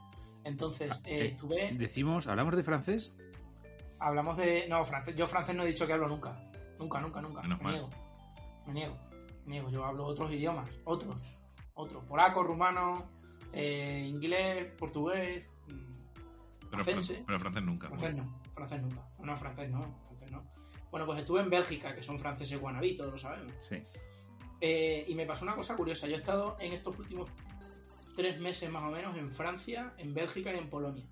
Entonces, 0.45 1.01
eh, 1.05 1.21
eh, 1.21 1.27
estuve. 1.29 1.73
Decimos, 1.75 2.27
¿hablamos 2.27 2.57
de 2.57 2.63
francés? 2.63 3.15
Hablamos 3.99 4.37
de. 4.37 4.67
No, 4.69 4.85
francés. 4.85 5.15
Yo 5.17 5.27
francés 5.27 5.55
no 5.55 5.63
he 5.63 5.67
dicho 5.69 5.87
que 5.87 5.93
hablo 5.93 6.09
nunca. 6.09 6.37
Nunca, 6.79 7.01
nunca, 7.01 7.21
nunca. 7.23 7.43
Menos 7.43 7.59
me 7.59 7.65
mal. 7.65 7.73
niego. 7.75 7.91
Me 8.67 8.73
niego. 8.75 8.99
Me 9.45 9.51
niego. 9.53 9.71
Yo 9.71 9.85
hablo 9.85 10.05
otros 10.07 10.33
idiomas. 10.33 10.69
Otros. 10.85 11.17
Otros. 11.75 12.05
Polaco, 12.05 12.43
rumano, 12.43 13.09
eh, 13.53 14.05
inglés, 14.09 14.67
portugués. 14.79 15.49
mm, 15.69 16.69
Pero, 16.71 16.85
francés. 16.85 17.19
fran- 17.19 17.25
pero 17.27 17.39
francés 17.39 17.63
nunca. 17.63 17.89
Francés 17.89 18.15
no. 18.17 18.41
Francés 18.55 18.83
nunca. 18.83 19.07
No, 19.21 19.37
francés 19.37 19.71
no. 19.71 19.81
Francés 20.09 20.31
no. 20.33 20.43
Bueno, 20.91 21.07
pues 21.07 21.21
estuve 21.21 21.41
en 21.41 21.49
Bélgica, 21.51 21.95
que 21.95 22.03
son 22.03 22.19
franceses 22.19 22.61
guanabí, 22.61 22.97
todos 22.97 23.13
lo 23.13 23.19
sabemos. 23.19 23.53
Sí. 23.61 23.77
Eh, 24.61 25.05
y 25.09 25.15
me 25.15 25.25
pasó 25.27 25.45
una 25.45 25.55
cosa 25.55 25.77
curiosa. 25.77 26.07
Yo 26.09 26.15
he 26.17 26.19
estado 26.19 26.57
en 26.61 26.73
estos 26.73 26.99
últimos 26.99 27.31
tres 28.15 28.41
meses 28.41 28.71
más 28.71 28.83
o 28.85 28.91
menos 28.91 29.17
en 29.17 29.31
Francia, 29.31 29.95
en 29.99 30.15
Bélgica 30.15 30.53
y 30.53 30.59
en 30.59 30.69
Polonia. 30.71 31.09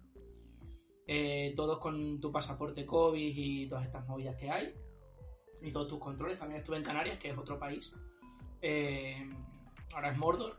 Eh, 1.06 1.54
todos 1.56 1.78
con 1.78 2.20
tu 2.20 2.30
pasaporte 2.30 2.86
COVID 2.86 3.32
y 3.36 3.68
todas 3.68 3.84
estas 3.84 4.06
movidas 4.06 4.36
que 4.36 4.50
hay. 4.50 4.74
Y 5.62 5.72
todos 5.72 5.88
tus 5.88 5.98
controles. 5.98 6.38
También 6.38 6.60
estuve 6.60 6.76
en 6.76 6.84
Canarias, 6.84 7.18
que 7.18 7.30
es 7.30 7.38
otro 7.38 7.58
país. 7.58 7.92
eh, 8.62 9.28
ahora 9.92 10.10
es 10.10 10.18
Mordor, 10.18 10.56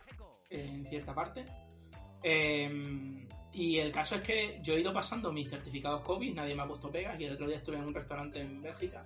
en 0.49 0.85
cierta 0.85 1.13
parte. 1.13 1.45
Eh, 2.23 3.27
y 3.53 3.77
el 3.77 3.91
caso 3.91 4.15
es 4.15 4.21
que 4.21 4.59
yo 4.61 4.75
he 4.75 4.81
ido 4.81 4.93
pasando 4.93 5.31
mis 5.31 5.49
certificados 5.49 6.01
COVID, 6.03 6.33
nadie 6.33 6.55
me 6.55 6.61
ha 6.63 6.67
puesto 6.67 6.89
pegas, 6.89 7.19
y 7.19 7.25
el 7.25 7.33
otro 7.33 7.47
día 7.47 7.57
estuve 7.57 7.77
en 7.77 7.83
un 7.83 7.93
restaurante 7.93 8.39
en 8.39 8.61
Bélgica, 8.61 9.05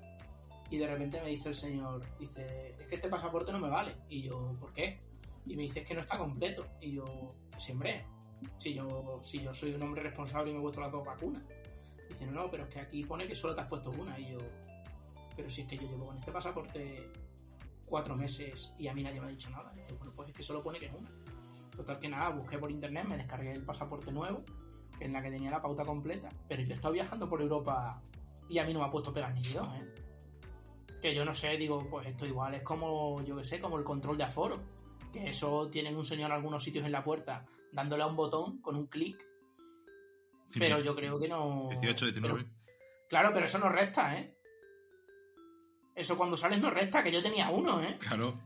y 0.70 0.78
de 0.78 0.88
repente 0.88 1.22
me 1.22 1.30
dice 1.30 1.50
el 1.50 1.56
señor, 1.56 2.02
dice, 2.20 2.76
es 2.80 2.88
que 2.88 2.96
este 2.96 3.10
pasaporte 3.10 3.52
no 3.52 3.60
me 3.60 3.70
vale. 3.70 3.96
Y 4.10 4.24
yo, 4.24 4.56
¿por 4.60 4.74
qué? 4.74 5.00
Y 5.46 5.56
me 5.56 5.64
dice, 5.64 5.82
es 5.82 5.88
que 5.88 5.94
no 5.94 6.02
está 6.02 6.18
completo. 6.18 6.66
Y 6.82 6.94
yo, 6.94 7.36
siempre, 7.58 8.06
si 8.58 8.74
yo, 8.74 9.20
si 9.24 9.42
yo 9.42 9.54
soy 9.54 9.74
un 9.74 9.84
hombre 9.84 10.04
responsable 10.04 10.52
y 10.52 10.54
me 10.54 10.60
he 10.60 10.64
puesto 10.64 10.82
las 10.82 10.92
dos 10.92 11.06
vacunas. 11.06 11.44
Dice, 12.10 12.26
no, 12.26 12.34
no, 12.34 12.52
pero 12.52 12.64
es 12.64 12.70
que 12.70 12.80
aquí 12.80 13.04
pone 13.04 13.28
que 13.28 13.36
solo 13.36 13.56
te 13.56 13.62
has 13.62 13.68
puesto 13.68 13.92
una. 13.92 14.20
Y 14.20 14.32
yo, 14.32 14.40
pero 15.36 15.50
si 15.50 15.62
es 15.62 15.68
que 15.68 15.78
yo 15.78 15.88
llevo 15.88 16.08
con 16.08 16.18
este 16.18 16.32
pasaporte 16.32 17.12
cuatro 17.86 18.16
meses 18.16 18.74
y 18.80 18.88
a 18.88 18.94
mí 18.94 19.04
nadie 19.04 19.20
me 19.20 19.28
ha 19.28 19.30
dicho 19.30 19.50
nada. 19.50 19.72
Dice, 19.74 19.94
bueno, 19.94 20.14
pues 20.16 20.30
es 20.30 20.36
que 20.36 20.44
solo 20.44 20.64
pone 20.64 20.80
que 20.80 20.88
es 20.88 20.94
una. 20.94 21.10
Total 21.76 22.00
que 22.00 22.10
nada, 22.10 22.30
busqué 22.30 22.58
por 22.58 22.72
internet, 22.72 23.06
me 23.06 23.18
descargué 23.18 23.52
el 23.52 23.64
pasaporte 23.64 24.12
nuevo, 24.12 24.44
en 25.00 25.14
la 25.14 25.22
que 25.22 25.30
tenía 25.30 25.52
la 25.52 25.62
pauta 25.62 25.84
completa, 25.84 26.30
pero 26.48 26.64
yo 26.64 26.72
he 26.72 26.76
estado 26.76 26.94
viajando 26.94 27.28
por 27.28 27.42
Europa 27.42 28.02
y 28.48 28.60
a 28.60 28.64
mí 28.64 28.74
no 28.74 28.80
me 28.80 28.86
ha 28.86 28.92
puesto 28.92 29.14
pegas 29.14 29.34
ni 29.34 29.42
Dios, 29.42 29.68
¿eh? 29.76 29.94
Que 31.02 31.14
yo 31.14 31.26
no 31.26 31.34
sé, 31.34 31.58
digo, 31.58 31.86
pues 31.90 32.08
esto 32.08 32.26
igual 32.26 32.56
es 32.56 32.64
como, 32.64 33.22
yo 33.24 33.36
que 33.36 33.44
sé, 33.44 33.60
como 33.60 33.78
el 33.78 33.84
control 33.84 34.18
de 34.18 34.24
aforo. 34.24 34.60
Que 35.16 35.30
eso 35.30 35.70
tienen 35.70 35.96
un 35.96 36.04
señor 36.04 36.30
en 36.30 36.36
algunos 36.36 36.62
sitios 36.64 36.86
en 36.86 36.92
la 36.92 37.04
puerta 37.04 37.46
dándole 37.72 38.04
a 38.04 38.08
un 38.08 38.16
botón 38.18 38.62
con 38.62 38.76
un 38.76 38.88
clic. 38.88 39.18
Pero 40.54 40.80
yo 40.82 40.96
creo 40.96 41.18
que 41.20 41.28
no. 41.28 41.70
18, 41.72 42.06
19. 42.08 42.36
Pero- 42.44 42.56
claro, 43.10 43.32
pero 43.34 43.46
eso 43.46 43.58
no 43.60 43.70
resta, 43.70 44.18
¿eh? 44.18 44.38
Eso 45.96 46.18
cuando 46.18 46.36
sales 46.36 46.60
no 46.60 46.70
resta, 46.70 47.02
que 47.04 47.12
yo 47.12 47.22
tenía 47.24 47.50
uno, 47.50 47.82
¿eh? 47.82 47.98
Claro. 48.00 48.38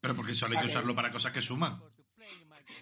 Pero 0.00 0.16
porque 0.16 0.34
solo 0.34 0.54
hay 0.56 0.62
que 0.64 0.70
usarlo 0.70 0.94
para 0.94 1.12
cosas 1.12 1.32
que 1.32 1.40
suman. 1.42 1.80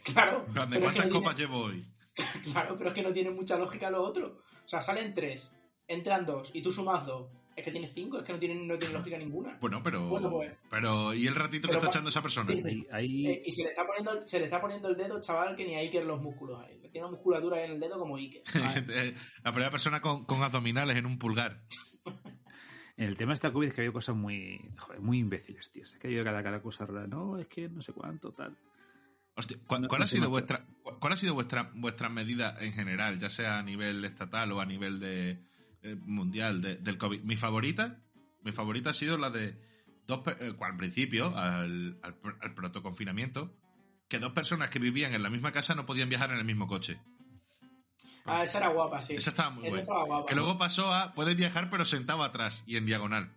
Claro. 0.05 0.45
En 0.47 0.53
plan, 0.55 0.71
¿De 0.71 0.77
pero 0.77 0.89
es 0.89 0.93
que 0.93 0.99
cuántas 0.99 1.07
no 1.15 1.21
copas 1.21 1.39
llevo 1.39 1.59
hoy? 1.65 1.85
tiene- 2.15 2.31
claro, 2.53 2.77
pero 2.77 2.89
es 2.91 2.95
que 2.95 3.03
no 3.03 3.13
tiene 3.13 3.31
mucha 3.31 3.57
lógica 3.59 3.91
lo 3.91 4.03
otro. 4.03 4.43
O 4.65 4.69
sea, 4.69 4.81
salen 4.81 5.13
tres, 5.15 5.51
entran 5.87 6.25
dos 6.27 6.51
y 6.55 6.63
tú 6.63 6.73
sumas 6.73 7.05
dos. 7.07 7.31
Es 7.55 7.65
que 7.65 7.71
tienes 7.71 7.93
cinco, 7.93 8.19
es 8.19 8.25
que 8.25 8.33
no 8.33 8.39
tiene, 8.39 8.55
no 8.55 8.79
tiene 8.79 8.95
lógica 8.95 9.19
ninguna. 9.19 9.59
Bueno, 9.61 9.83
pero. 9.83 10.09
Bueno, 10.09 10.31
pues. 10.31 10.53
Pero, 10.71 11.13
¿y 11.15 11.27
el 11.27 11.35
ratito 11.35 11.69
que 11.69 11.75
está 11.75 11.87
echando 11.89 12.09
esa 12.11 12.23
persona? 12.23 12.51
Sí. 12.51 12.63
Ahí, 12.65 12.87
ahí- 12.91 13.27
Eh, 13.27 13.43
y 13.47 13.53
se 13.53 13.63
le 13.65 13.69
está 13.71 13.87
poniendo, 13.87 14.23
se 14.23 14.39
le 14.39 14.45
está 14.47 14.61
poniendo 14.61 14.89
el 14.89 14.97
dedo, 14.97 15.21
chaval, 15.21 15.55
que 15.57 15.65
ni 15.67 15.75
hay 15.75 15.91
que 15.91 16.03
los 16.03 16.21
músculos 16.23 16.61
ahí. 16.63 16.79
Tiene 16.91 17.07
una 17.07 17.17
musculatura 17.17 17.57
ahí 17.59 17.65
en 17.65 17.71
el 17.73 17.81
dedo 17.81 17.99
como 17.99 18.17
Iker. 18.17 18.43
Eh, 18.91 19.15
La 19.45 19.53
primera 19.53 19.71
persona 19.71 20.01
con, 20.01 20.25
con 20.25 20.43
abdominales 20.43 20.97
en 20.97 21.07
un 21.07 21.19
pulgar. 21.19 21.63
en 22.97 23.09
el 23.09 23.17
tema 23.17 23.31
de 23.31 23.35
esta 23.35 23.53
COVID 23.53 23.69
es 23.69 23.73
que 23.75 23.81
ha 23.81 23.83
habido 23.83 23.93
cosas 23.95 24.15
muy, 24.15 24.61
joder, 24.79 25.01
muy 25.01 25.19
imbéciles, 25.19 25.71
tío. 25.71 25.85
Es 25.85 25.93
que 25.99 26.07
ha 26.07 26.09
habido 26.09 26.25
cada, 26.25 26.43
cada 26.43 26.61
cosa 26.63 26.87
rara. 26.87 27.07
No, 27.07 27.39
es 27.39 27.47
que 27.49 27.69
no 27.69 27.83
sé 27.83 27.93
cuánto, 27.93 28.33
tal. 28.33 28.57
Hostia, 29.35 29.57
¿cuál, 29.67 29.83
No- 29.83 29.89
cuál 29.89 30.01
no 30.01 30.05
ha 30.05 30.09
sido 30.09 30.29
vuestra, 30.29 30.67
cu- 30.83 30.99
cuál 31.01 31.13
ha 31.15 31.17
sido 31.17 31.33
vuestra, 31.35 31.71
vuestra 31.75 32.09
medida 32.11 32.55
en 32.61 32.73
general, 32.75 33.19
ya 33.19 33.31
sea 33.31 33.59
a 33.59 33.63
nivel 33.63 34.05
estatal 34.05 34.53
o 34.53 34.61
a 34.61 34.67
nivel 34.67 35.01
de 35.01 35.43
mundial 36.05 36.61
de- 36.61 36.77
del 36.77 36.99
COVID? 36.99 37.23
Mi 37.23 37.37
favorita, 37.37 37.99
mi 38.43 38.53
favorita 38.53 38.91
ha 38.91 38.95
sido 38.95 39.19
la 39.19 39.31
de 39.31 39.57
dos, 40.07 40.21
eh, 40.41 40.55
al 40.61 40.77
principio, 40.77 41.37
al, 41.37 41.99
al 42.03 42.55
protoconfinamiento, 42.55 43.53
que 44.09 44.19
dos 44.19 44.33
personas 44.33 44.71
que 44.71 44.79
vivían 44.79 45.15
en 45.15 45.23
la 45.23 45.31
misma 45.31 45.53
casa 45.53 45.75
no 45.75 45.87
podían 45.87 46.09
viajar 46.09 46.31
en 46.33 46.39
el 46.39 46.45
mismo 46.45 46.67
coche. 46.67 46.99
Ah, 48.25 48.45
esa 48.45 48.59
era 48.59 48.69
guapa, 48.69 48.99
sí. 49.01 49.15
Esa 49.15 49.31
estaba 49.31 49.51
muy 49.51 49.63
Esa 49.65 49.71
buena. 49.71 49.83
estaba 49.83 50.05
guapa. 50.05 50.27
Que 50.29 50.35
luego 50.35 50.57
pasó 50.57 50.93
a 50.93 51.13
puedes 51.15 51.35
viajar 51.37 51.69
pero 51.71 51.85
sentado 51.85 52.23
atrás 52.23 52.63
y 52.67 52.77
en 52.77 52.87
diagonal. 52.87 53.31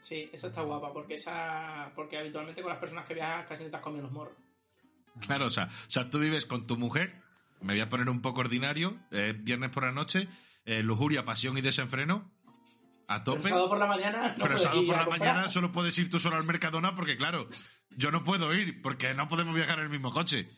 Sí, 0.00 0.30
esa 0.32 0.46
está 0.48 0.62
guapa, 0.62 0.92
porque 0.92 1.14
esa. 1.14 1.90
Porque 1.96 2.16
habitualmente 2.18 2.62
con 2.62 2.70
las 2.70 2.78
personas 2.78 3.06
que 3.06 3.14
viajas 3.14 3.46
casi 3.48 3.64
no 3.64 3.70
te 3.70 3.76
has 3.76 3.82
comido 3.82 4.04
los 4.04 4.12
morros. 4.12 4.34
Claro, 5.26 5.46
o 5.46 5.50
sea, 5.50 5.64
o 5.64 5.90
sea, 5.90 6.08
tú 6.10 6.20
vives 6.20 6.46
con 6.46 6.68
tu 6.68 6.76
mujer, 6.76 7.12
me 7.60 7.72
voy 7.72 7.80
a 7.80 7.88
poner 7.88 8.08
un 8.08 8.20
poco 8.22 8.40
ordinario, 8.40 8.96
eh, 9.10 9.34
viernes 9.36 9.70
por 9.70 9.82
la 9.82 9.90
noche, 9.90 10.28
eh, 10.68 10.82
lujuria, 10.82 11.24
pasión 11.24 11.56
y 11.56 11.62
desenfreno, 11.62 12.30
a 13.08 13.24
Pero 13.24 13.36
tope. 13.38 13.48
sábado 13.48 13.68
por 13.70 13.78
la 13.78 13.86
mañana. 13.86 14.34
No 14.36 14.44
pero 14.44 14.58
sábado 14.58 14.84
por 14.86 14.96
la 14.96 15.04
comprar. 15.06 15.18
mañana 15.34 15.48
solo 15.48 15.72
puedes 15.72 15.96
ir 15.98 16.10
tú 16.10 16.20
solo 16.20 16.36
al 16.36 16.44
Mercadona 16.44 16.94
porque, 16.94 17.16
claro, 17.16 17.48
yo 17.96 18.10
no 18.10 18.22
puedo 18.22 18.54
ir 18.54 18.82
porque 18.82 19.14
no 19.14 19.28
podemos 19.28 19.54
viajar 19.54 19.78
en 19.78 19.84
el 19.86 19.90
mismo 19.90 20.10
coche. 20.10 20.48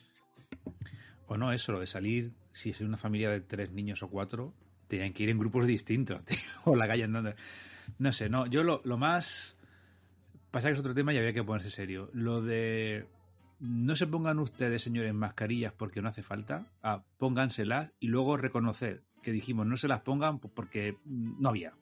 O 1.27 1.37
no, 1.37 1.53
eso, 1.53 1.71
lo 1.71 1.79
de 1.79 1.87
salir, 1.87 2.33
si 2.51 2.71
es 2.71 2.81
una 2.81 2.97
familia 2.97 3.29
de 3.29 3.39
tres 3.39 3.71
niños 3.71 4.03
o 4.03 4.09
cuatro, 4.09 4.53
tenían 4.89 5.13
que 5.13 5.23
ir 5.23 5.29
en 5.29 5.39
grupos 5.39 5.65
distintos, 5.65 6.25
tío, 6.25 6.37
por 6.65 6.77
la 6.77 6.87
calle 6.87 7.05
andando. 7.05 7.33
No 7.99 8.11
sé, 8.11 8.29
no, 8.29 8.45
yo 8.47 8.63
lo, 8.63 8.81
lo 8.83 8.97
más... 8.97 9.55
Pasa 10.51 10.67
que 10.67 10.73
es 10.73 10.79
otro 10.79 10.93
tema 10.93 11.13
y 11.13 11.17
habría 11.17 11.31
que 11.31 11.43
ponerse 11.45 11.69
serio. 11.69 12.09
Lo 12.13 12.41
de... 12.41 13.07
No 13.61 13.95
se 13.95 14.07
pongan 14.07 14.39
ustedes, 14.39 14.81
señores, 14.81 15.13
mascarillas 15.13 15.71
porque 15.71 16.01
no 16.01 16.09
hace 16.09 16.21
falta. 16.23 16.67
Ah, 16.83 17.05
pónganselas 17.17 17.93
y 18.01 18.07
luego 18.07 18.35
reconocer 18.35 19.03
que 19.21 19.31
dijimos 19.31 19.65
no 19.65 19.77
se 19.77 19.87
las 19.87 20.01
pongan 20.01 20.39
porque 20.39 20.97
no 21.05 21.49
había. 21.49 21.73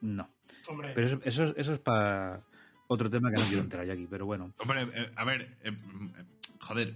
No. 0.00 0.28
Hombre, 0.68 0.92
Pero 0.94 1.06
eso, 1.06 1.20
eso, 1.24 1.56
eso 1.56 1.72
es 1.72 1.78
para 1.78 2.42
otro 2.88 3.08
tema 3.08 3.30
que 3.30 3.40
no 3.40 3.46
quiero 3.46 3.62
entrar 3.62 3.86
yo 3.86 3.92
aquí, 3.92 4.06
pero 4.08 4.26
bueno. 4.26 4.52
Hombre, 4.58 4.88
eh, 4.94 5.12
a 5.16 5.24
ver, 5.24 5.56
eh, 5.62 5.76
joder, 6.60 6.94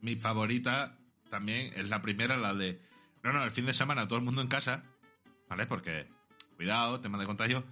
mi 0.00 0.16
favorita 0.16 0.98
también 1.30 1.72
es 1.76 1.88
la 1.88 2.02
primera, 2.02 2.36
la 2.36 2.52
de, 2.54 2.80
no, 3.22 3.32
no, 3.32 3.44
el 3.44 3.50
fin 3.50 3.66
de 3.66 3.72
semana 3.72 4.06
todo 4.08 4.18
el 4.18 4.24
mundo 4.24 4.42
en 4.42 4.48
casa, 4.48 4.82
¿vale? 5.48 5.66
Porque, 5.66 6.08
cuidado, 6.56 7.00
tema 7.00 7.18
de 7.18 7.26
contagio, 7.26 7.64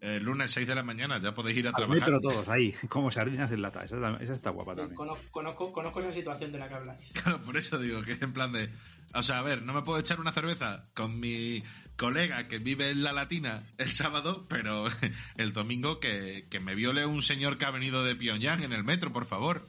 el 0.00 0.22
lunes 0.24 0.50
6 0.50 0.66
de 0.66 0.74
la 0.74 0.82
mañana 0.82 1.18
ya 1.20 1.32
podéis 1.32 1.56
ir 1.58 1.66
a 1.66 1.70
Al 1.70 1.76
trabajar. 1.76 2.00
metro 2.00 2.20
todos 2.20 2.48
ahí, 2.48 2.72
como 2.88 3.10
sardinas 3.10 3.50
en 3.52 3.62
lata. 3.62 3.84
Esa, 3.84 4.16
esa 4.20 4.34
está 4.34 4.50
guapa 4.50 4.74
también. 4.74 4.96
conozco, 4.96 5.30
conozco, 5.30 5.72
conozco 5.72 6.00
esa 6.00 6.12
situación 6.12 6.52
de 6.52 6.58
la 6.58 6.68
que 6.68 6.74
habláis. 6.74 7.12
Claro, 7.22 7.40
por 7.40 7.56
eso 7.56 7.78
digo 7.78 8.02
que 8.02 8.12
es 8.12 8.22
en 8.22 8.32
plan 8.32 8.52
de. 8.52 8.68
O 9.14 9.22
sea, 9.22 9.38
a 9.38 9.42
ver, 9.42 9.62
no 9.62 9.72
me 9.72 9.82
puedo 9.82 9.98
echar 9.98 10.20
una 10.20 10.32
cerveza 10.32 10.86
con 10.94 11.20
mi 11.20 11.62
colega 11.96 12.48
que 12.48 12.58
vive 12.58 12.90
en 12.90 13.02
la 13.04 13.12
Latina 13.12 13.62
el 13.78 13.88
sábado, 13.90 14.44
pero 14.48 14.86
el 15.36 15.52
domingo 15.52 16.00
que, 16.00 16.46
que 16.50 16.58
me 16.60 16.74
viole 16.74 17.06
un 17.06 17.22
señor 17.22 17.56
que 17.56 17.64
ha 17.64 17.70
venido 17.70 18.02
de 18.04 18.16
Pyongyang 18.16 18.62
en 18.64 18.72
el 18.72 18.82
metro, 18.84 19.12
por 19.12 19.24
favor. 19.24 19.68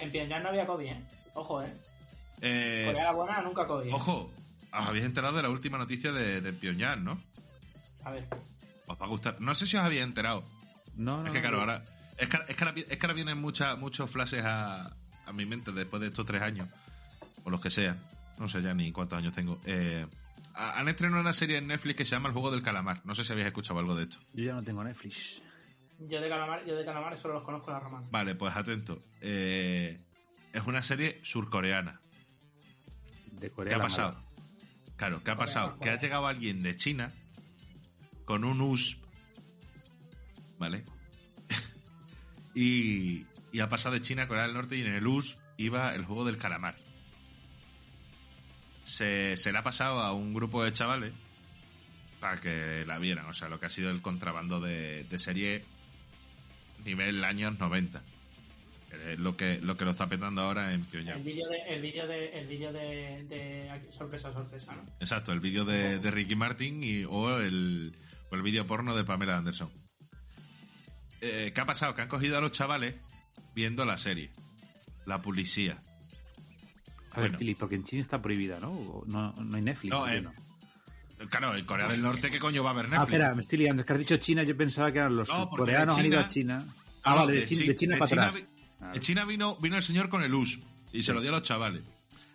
En 0.00 0.10
Pyongyang 0.12 0.42
no 0.42 0.48
había 0.50 0.66
COVID, 0.66 0.86
¿eh? 0.86 1.04
Ojo, 1.34 1.62
¿eh? 1.62 1.72
Eh, 2.40 2.84
Corea 2.86 3.04
la 3.04 3.12
buena, 3.12 3.42
nunca 3.42 3.66
COVID. 3.66 3.92
ojo, 3.94 4.32
os 4.72 4.86
habéis 4.86 5.04
enterado 5.04 5.36
de 5.36 5.42
la 5.42 5.48
última 5.50 5.78
noticia 5.78 6.12
de, 6.12 6.40
de 6.40 6.52
Pyongyang, 6.52 7.04
¿no? 7.04 7.20
A 8.04 8.10
ver. 8.12 8.26
Os 8.86 9.00
va 9.00 9.06
a 9.06 9.08
gustar. 9.08 9.40
No 9.40 9.54
sé 9.54 9.66
si 9.66 9.76
os 9.76 9.82
habéis 9.82 10.02
enterado. 10.02 10.44
No, 10.94 11.18
no, 11.22 11.26
Es 11.26 11.32
que 11.32 11.40
claro, 11.40 11.56
no. 11.56 11.62
ahora. 11.62 11.84
Es 12.16 12.28
que, 12.28 12.38
es 12.48 12.56
que 12.56 12.64
ahora, 12.64 12.80
es 12.80 12.86
que 12.96 12.98
ahora 13.06 13.14
vienen 13.14 13.38
mucha- 13.38 13.76
muchos 13.76 14.10
flashes 14.10 14.44
a, 14.44 14.96
a 15.26 15.32
mi 15.34 15.44
mente 15.44 15.72
después 15.72 16.00
de 16.00 16.08
estos 16.08 16.24
tres 16.24 16.40
años. 16.40 16.68
O 17.46 17.50
los 17.50 17.60
que 17.60 17.70
sean. 17.70 17.98
No 18.38 18.46
sé 18.48 18.60
ya 18.60 18.74
ni 18.74 18.92
cuántos 18.92 19.18
años 19.18 19.32
tengo. 19.32 19.58
Eh, 19.64 20.06
ha- 20.54 20.78
han 20.78 20.88
estrenado 20.88 21.22
una 21.22 21.32
serie 21.32 21.56
en 21.56 21.66
Netflix 21.68 21.96
que 21.96 22.04
se 22.04 22.10
llama 22.10 22.28
El 22.28 22.34
juego 22.34 22.50
del 22.50 22.62
calamar. 22.62 23.00
No 23.06 23.14
sé 23.14 23.24
si 23.24 23.32
habéis 23.32 23.46
escuchado 23.46 23.78
algo 23.78 23.94
de 23.96 24.02
esto. 24.02 24.18
Yo 24.34 24.44
ya 24.44 24.52
no 24.52 24.62
tengo 24.62 24.84
Netflix. 24.84 25.42
Yo 25.98 26.20
de 26.20 26.28
calamar, 26.28 26.66
yo 26.66 26.76
de 26.76 26.84
calamares 26.84 27.18
solo 27.18 27.34
los 27.34 27.44
conozco 27.44 27.70
la 27.70 27.80
romana. 27.80 28.06
Vale, 28.10 28.34
pues 28.34 28.54
atento. 28.54 29.02
Eh, 29.22 29.98
es 30.52 30.62
una 30.66 30.82
serie 30.82 31.18
surcoreana. 31.22 32.02
De 33.32 33.48
¿Qué 33.48 33.54
Corea 33.54 33.74
ha 33.76 33.78
la 33.78 33.84
pasado? 33.84 34.12
mala. 34.12 34.26
Claro, 34.96 35.22
¿qué 35.24 35.30
ha 35.30 35.34
Corea, 35.34 35.46
pasado? 35.46 35.78
Que 35.78 35.88
ha 35.90 35.98
llegado 35.98 36.26
alguien 36.26 36.62
de 36.62 36.76
China 36.76 37.12
con 38.26 38.44
un 38.44 38.60
USB, 38.60 38.98
¿vale? 40.58 40.84
y, 42.54 43.24
y 43.52 43.60
ha 43.60 43.68
pasado 43.68 43.94
de 43.94 44.00
China 44.02 44.24
a 44.24 44.28
Corea 44.28 44.44
del 44.44 44.54
Norte 44.54 44.76
y 44.76 44.82
en 44.82 44.94
el 44.94 45.06
USB 45.06 45.36
iba 45.58 45.94
el 45.94 46.04
juego 46.04 46.24
del 46.24 46.38
calamar. 46.38 46.76
Se, 48.86 49.36
se 49.36 49.50
le 49.50 49.58
ha 49.58 49.62
pasado 49.62 50.00
a 50.00 50.12
un 50.12 50.32
grupo 50.32 50.62
de 50.62 50.72
chavales 50.72 51.12
para 52.20 52.40
que 52.40 52.84
la 52.86 52.98
vieran, 52.98 53.26
o 53.26 53.34
sea, 53.34 53.48
lo 53.48 53.58
que 53.58 53.66
ha 53.66 53.70
sido 53.70 53.90
el 53.90 54.00
contrabando 54.00 54.60
de, 54.60 55.04
de 55.04 55.18
serie 55.18 55.64
nivel 56.84 57.24
años 57.24 57.58
90. 57.58 58.02
Es 59.10 59.18
lo 59.18 59.36
que, 59.36 59.58
lo 59.60 59.76
que 59.76 59.84
lo 59.84 59.90
está 59.90 60.08
petando 60.08 60.42
ahora 60.42 60.72
en 60.72 60.84
Pyongyang. 60.84 61.18
El 61.18 61.24
vídeo 61.24 61.48
de, 61.48 61.58
el 61.68 61.82
vídeo 61.82 62.06
de, 62.06 62.28
el 62.38 62.46
vídeo 62.46 62.72
de, 62.72 63.82
sorpresa, 63.90 64.32
sorpresa, 64.32 64.74
¿no? 64.74 64.84
Exacto, 65.00 65.32
el 65.32 65.40
vídeo 65.40 65.64
de, 65.64 65.98
de 65.98 66.10
Ricky 66.10 66.36
Martin 66.36 66.82
y, 66.82 67.04
o 67.04 67.38
el, 67.40 67.92
o 68.30 68.36
el 68.36 68.42
vídeo 68.42 68.66
porno 68.66 68.96
de 68.96 69.04
Pamela 69.04 69.36
Anderson. 69.36 69.70
Eh, 71.20 71.50
¿Qué 71.54 71.60
ha 71.60 71.66
pasado? 71.66 71.94
Que 71.94 72.02
han 72.02 72.08
cogido 72.08 72.38
a 72.38 72.40
los 72.40 72.52
chavales 72.52 72.94
viendo 73.54 73.84
la 73.84 73.98
serie. 73.98 74.30
La 75.04 75.20
policía. 75.20 75.82
A 77.16 77.20
ver, 77.20 77.30
Bueno. 77.30 77.38
Tili, 77.38 77.54
porque 77.54 77.74
en 77.76 77.84
China 77.84 78.02
está 78.02 78.20
prohibida, 78.20 78.60
¿no? 78.60 79.02
No, 79.06 79.32
no 79.32 79.56
hay 79.56 79.62
Netflix. 79.62 79.90
No, 79.90 80.00
¿por 80.00 80.10
qué 80.10 80.16
eh, 80.16 80.20
no? 80.20 80.32
Claro, 81.30 81.56
en 81.56 81.64
Corea 81.64 81.88
del 81.88 82.02
Norte, 82.02 82.30
¿qué 82.30 82.38
coño 82.38 82.62
va 82.62 82.70
a 82.70 82.72
haber 82.72 82.86
Ah, 82.86 82.88
Netflix? 82.90 83.12
espera, 83.14 83.34
me 83.34 83.40
estoy 83.40 83.58
liando. 83.58 83.80
Es 83.80 83.86
que 83.86 83.92
has 83.94 83.98
dicho 83.98 84.16
China, 84.18 84.42
yo 84.42 84.54
pensaba 84.56 84.92
que 84.92 84.98
eran 84.98 85.16
los 85.16 85.28
No, 85.30 85.48
coreanos 85.48 85.98
han 85.98 86.06
ido 86.06 86.20
a 86.20 86.26
China-. 86.26 86.66
Ah, 87.04 87.10
No, 87.10 87.16
vale, 87.16 87.32
de, 87.40 87.44
China, 87.46 87.60
Chi- 87.62 87.66
de 87.68 87.76
China 87.76 87.94
de 87.94 87.98
para 87.98 88.08
China 88.10 88.26
atrás. 88.28 88.42
vi- 88.42 88.48
Ah, 88.80 88.92
de 88.92 89.00
China 89.00 89.24
vino, 89.24 89.56
vino 89.56 89.76
el 89.78 89.82
señor 89.82 90.10
con 90.10 90.22
el 90.22 90.34
US 90.34 90.58
y 90.92 91.02
se 91.02 91.14
lo 91.14 91.22
dio 91.22 91.30
a 91.30 91.38
los 91.38 91.42
chavales. 91.42 91.82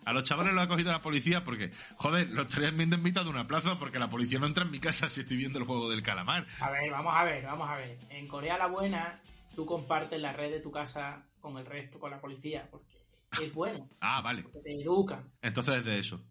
A 0.04 0.12
los 0.12 0.24
chavales 0.24 0.52
los 0.52 0.64
ha 0.64 0.68
cogido 0.68 0.90
la 0.90 1.00
policía 1.00 1.44
porque, 1.44 1.70
joder, 1.96 2.28
los 2.30 2.48
estarían 2.48 2.76
viendo 2.76 2.96
en 2.96 3.02
mitad 3.04 3.22
de 3.22 3.30
una 3.30 3.46
plaza 3.46 3.78
porque 3.78 4.00
la 4.00 4.10
policía 4.10 4.40
no 4.40 4.46
entra 4.48 4.64
en 4.64 4.72
mi 4.72 4.80
casa 4.80 5.08
si 5.08 5.20
estoy 5.20 5.36
viendo 5.36 5.60
el 5.60 5.64
juego 5.64 5.88
del 5.88 6.02
calamar. 6.02 6.44
A 6.58 6.70
ver, 6.72 6.90
vamos 6.90 7.14
a 7.16 7.22
ver, 7.22 7.44
vamos 7.44 7.70
a 7.70 7.76
ver. 7.76 7.96
En 8.10 8.26
Corea 8.26 8.58
la 8.58 8.66
buena, 8.66 9.20
tú 9.54 9.64
compartes 9.64 10.20
la 10.20 10.32
red 10.32 10.50
de 10.50 10.58
tu 10.58 10.72
casa 10.72 11.22
con 11.40 11.56
el 11.58 11.64
resto, 11.66 12.00
con 12.00 12.10
la 12.10 12.20
policía, 12.20 12.66
porque 12.68 12.91
es 13.40 13.52
bueno, 13.54 13.88
Ah, 14.00 14.20
vale. 14.20 14.42
porque 14.42 14.58
te 14.60 14.82
educan. 14.82 15.30
Entonces 15.40 15.76
es 15.76 15.84
de 15.84 15.98
eso. 15.98 16.22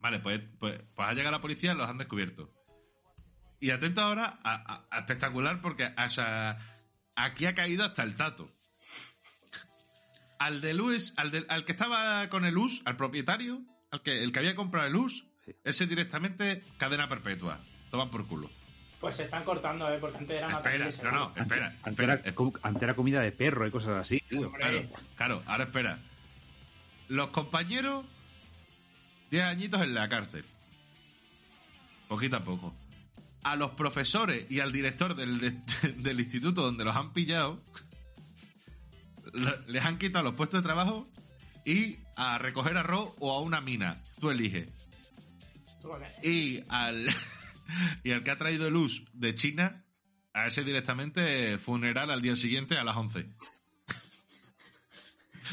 Vale, 0.00 0.20
pues, 0.20 0.40
pues, 0.58 0.80
pues 0.94 1.08
ha 1.08 1.12
llegado 1.14 1.32
la 1.32 1.40
policía 1.40 1.72
y 1.72 1.76
los 1.76 1.88
han 1.88 1.98
descubierto. 1.98 2.52
Y 3.60 3.70
atento 3.70 4.02
ahora 4.02 4.38
a, 4.44 4.54
a- 4.74 4.86
a 4.90 4.98
espectacular 5.00 5.60
porque 5.62 5.90
o 5.96 6.08
sea, 6.10 6.58
aquí 7.14 7.46
ha 7.46 7.54
caído 7.54 7.84
hasta 7.84 8.02
el 8.02 8.14
tato. 8.16 8.50
Al 10.38 10.60
de 10.60 10.74
Luis, 10.74 11.14
al, 11.16 11.30
del- 11.30 11.46
al 11.48 11.64
que 11.64 11.72
estaba 11.72 12.28
con 12.28 12.44
el 12.44 12.56
US, 12.58 12.82
al 12.84 12.96
propietario, 12.96 13.62
al 13.90 14.02
que, 14.02 14.22
el 14.22 14.32
que 14.32 14.38
había 14.40 14.54
comprado 14.54 14.86
el 14.86 14.96
US, 14.96 15.24
Sí. 15.46 15.52
ese 15.64 15.86
directamente 15.86 16.62
cadena 16.76 17.08
perpetua. 17.08 17.60
Toma 17.90 18.10
por 18.10 18.26
culo. 18.26 18.50
Pues 19.00 19.16
se 19.16 19.24
están 19.24 19.44
cortando, 19.44 19.88
¿eh? 19.92 19.98
Porque 20.00 20.18
antes 20.18 20.36
era 20.38 20.48
Espera, 20.50 20.78
no, 20.78 21.10
no, 21.10 21.32
espera. 21.36 21.66
Antes 21.82 22.08
espera. 22.08 22.22
antes 22.62 22.82
era 22.82 22.94
comida 22.94 23.20
de 23.20 23.30
perro 23.32 23.66
y 23.66 23.70
cosas 23.70 23.98
así, 23.98 24.20
tío. 24.28 24.50
Claro, 24.52 24.82
claro, 25.16 25.42
ahora 25.46 25.64
espera. 25.64 25.98
Los 27.08 27.28
compañeros, 27.28 28.04
10 29.30 29.44
añitos 29.44 29.82
en 29.82 29.94
la 29.94 30.08
cárcel. 30.08 30.44
Poquito 32.08 32.36
a 32.36 32.44
poco. 32.44 32.74
A 33.42 33.54
los 33.56 33.72
profesores 33.72 34.46
y 34.50 34.60
al 34.60 34.72
director 34.72 35.14
del, 35.14 35.40
de- 35.40 35.92
del 35.98 36.18
instituto 36.20 36.62
donde 36.62 36.84
los 36.84 36.96
han 36.96 37.12
pillado, 37.12 37.60
les 39.66 39.84
han 39.84 39.98
quitado 39.98 40.24
los 40.24 40.34
puestos 40.34 40.62
de 40.62 40.64
trabajo 40.66 41.06
y 41.64 41.98
a 42.16 42.38
recoger 42.38 42.76
arroz 42.76 43.14
o 43.18 43.32
a 43.32 43.40
una 43.40 43.60
mina. 43.60 44.02
Tú 44.20 44.30
eliges. 44.30 44.68
Vale. 45.84 46.06
Y 46.22 46.64
al, 46.68 47.06
y 48.04 48.12
al 48.12 48.22
que 48.24 48.30
ha 48.30 48.38
traído 48.38 48.70
luz 48.70 49.04
de 49.12 49.34
China, 49.34 49.84
a 50.32 50.46
ese 50.46 50.64
directamente 50.64 51.56
funeral 51.58 52.10
al 52.10 52.20
día 52.22 52.36
siguiente 52.36 52.76
a 52.76 52.84
las 52.84 52.96
11. 52.96 53.26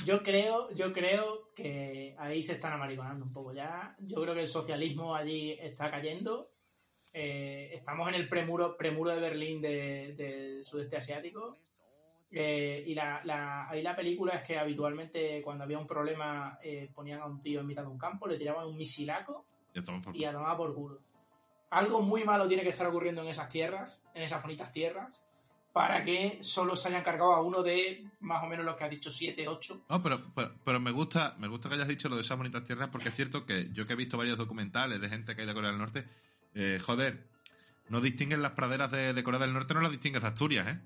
Yo 0.05 0.21
creo, 0.23 0.69
yo 0.73 0.91
creo 0.91 1.51
que 1.55 2.15
ahí 2.17 2.43
se 2.43 2.53
están 2.53 2.73
amariconando 2.73 3.23
un 3.23 3.31
poco 3.31 3.53
ya. 3.53 3.95
Yo 3.99 4.21
creo 4.21 4.33
que 4.33 4.41
el 4.41 4.47
socialismo 4.47 5.15
allí 5.15 5.51
está 5.53 5.89
cayendo. 5.89 6.49
Eh, 7.13 7.69
estamos 7.73 8.09
en 8.09 8.15
el 8.15 8.27
premuro, 8.27 8.75
premuro 8.75 9.11
de 9.11 9.21
Berlín 9.21 9.61
de- 9.61 10.13
del 10.17 10.65
sudeste 10.65 10.97
asiático. 10.97 11.57
Eh, 12.31 12.83
y 12.87 12.95
la, 12.95 13.21
la- 13.23 13.69
ahí 13.69 13.83
la 13.83 13.95
película 13.95 14.33
es 14.37 14.43
que 14.47 14.57
habitualmente 14.57 15.41
cuando 15.43 15.63
había 15.63 15.77
un 15.77 15.85
problema 15.87 16.57
eh, 16.63 16.89
ponían 16.93 17.21
a 17.21 17.25
un 17.27 17.39
tío 17.41 17.59
en 17.61 17.67
mitad 17.67 17.83
de 17.83 17.89
un 17.89 17.99
campo, 17.99 18.27
le 18.27 18.37
tiraban 18.39 18.65
un 18.67 18.75
misilaco 18.75 19.45
y 20.19 20.25
a 20.25 20.31
tomar 20.33 20.57
por 20.57 20.73
culo. 20.73 20.99
Algo 21.73 22.01
muy 22.01 22.23
malo 22.23 22.47
tiene 22.47 22.63
que 22.63 22.69
estar 22.69 22.87
ocurriendo 22.87 23.21
en 23.21 23.27
esas 23.29 23.49
tierras, 23.49 24.01
en 24.13 24.23
esas 24.23 24.41
bonitas 24.41 24.71
tierras, 24.71 25.11
para 25.71 26.03
que 26.03 26.37
solo 26.41 26.75
se 26.75 26.89
hayan 26.89 27.03
cargado 27.03 27.33
a 27.33 27.41
uno 27.41 27.63
de 27.63 28.05
más 28.19 28.43
o 28.43 28.47
menos 28.47 28.63
los 28.63 28.75
que 28.75 28.83
has 28.83 28.89
dicho, 28.91 29.09
7, 29.11 29.47
8. 29.47 29.85
No, 29.89 30.01
pero, 30.03 30.19
pero, 30.35 30.53
pero 30.63 30.79
me 30.79 30.91
gusta 30.91 31.35
me 31.39 31.47
gusta 31.47 31.67
que 31.67 31.75
hayas 31.75 31.87
dicho 31.87 32.09
lo 32.09 32.15
de 32.15 32.21
esas 32.21 32.37
bonitas 32.37 32.63
tierras 32.63 32.89
porque 32.91 33.09
es 33.09 33.15
cierto 33.15 33.45
que 33.45 33.71
yo 33.71 33.87
que 33.87 33.93
he 33.93 33.95
visto 33.95 34.17
varios 34.17 34.37
documentales 34.37 35.01
de 35.01 35.09
gente 35.09 35.35
que 35.35 35.41
ha 35.41 35.43
ido 35.45 35.51
a 35.51 35.55
Corea 35.55 35.71
del 35.71 35.79
Norte, 35.79 36.07
eh, 36.53 36.79
joder, 36.79 37.27
no 37.89 38.01
distinguen 38.01 38.43
las 38.43 38.51
praderas 38.51 38.91
de, 38.91 39.13
de 39.13 39.23
Corea 39.23 39.39
del 39.39 39.53
Norte, 39.53 39.73
no 39.73 39.81
las 39.81 39.91
distingues 39.91 40.21
de 40.21 40.27
Asturias, 40.27 40.67
¿eh? 40.67 40.79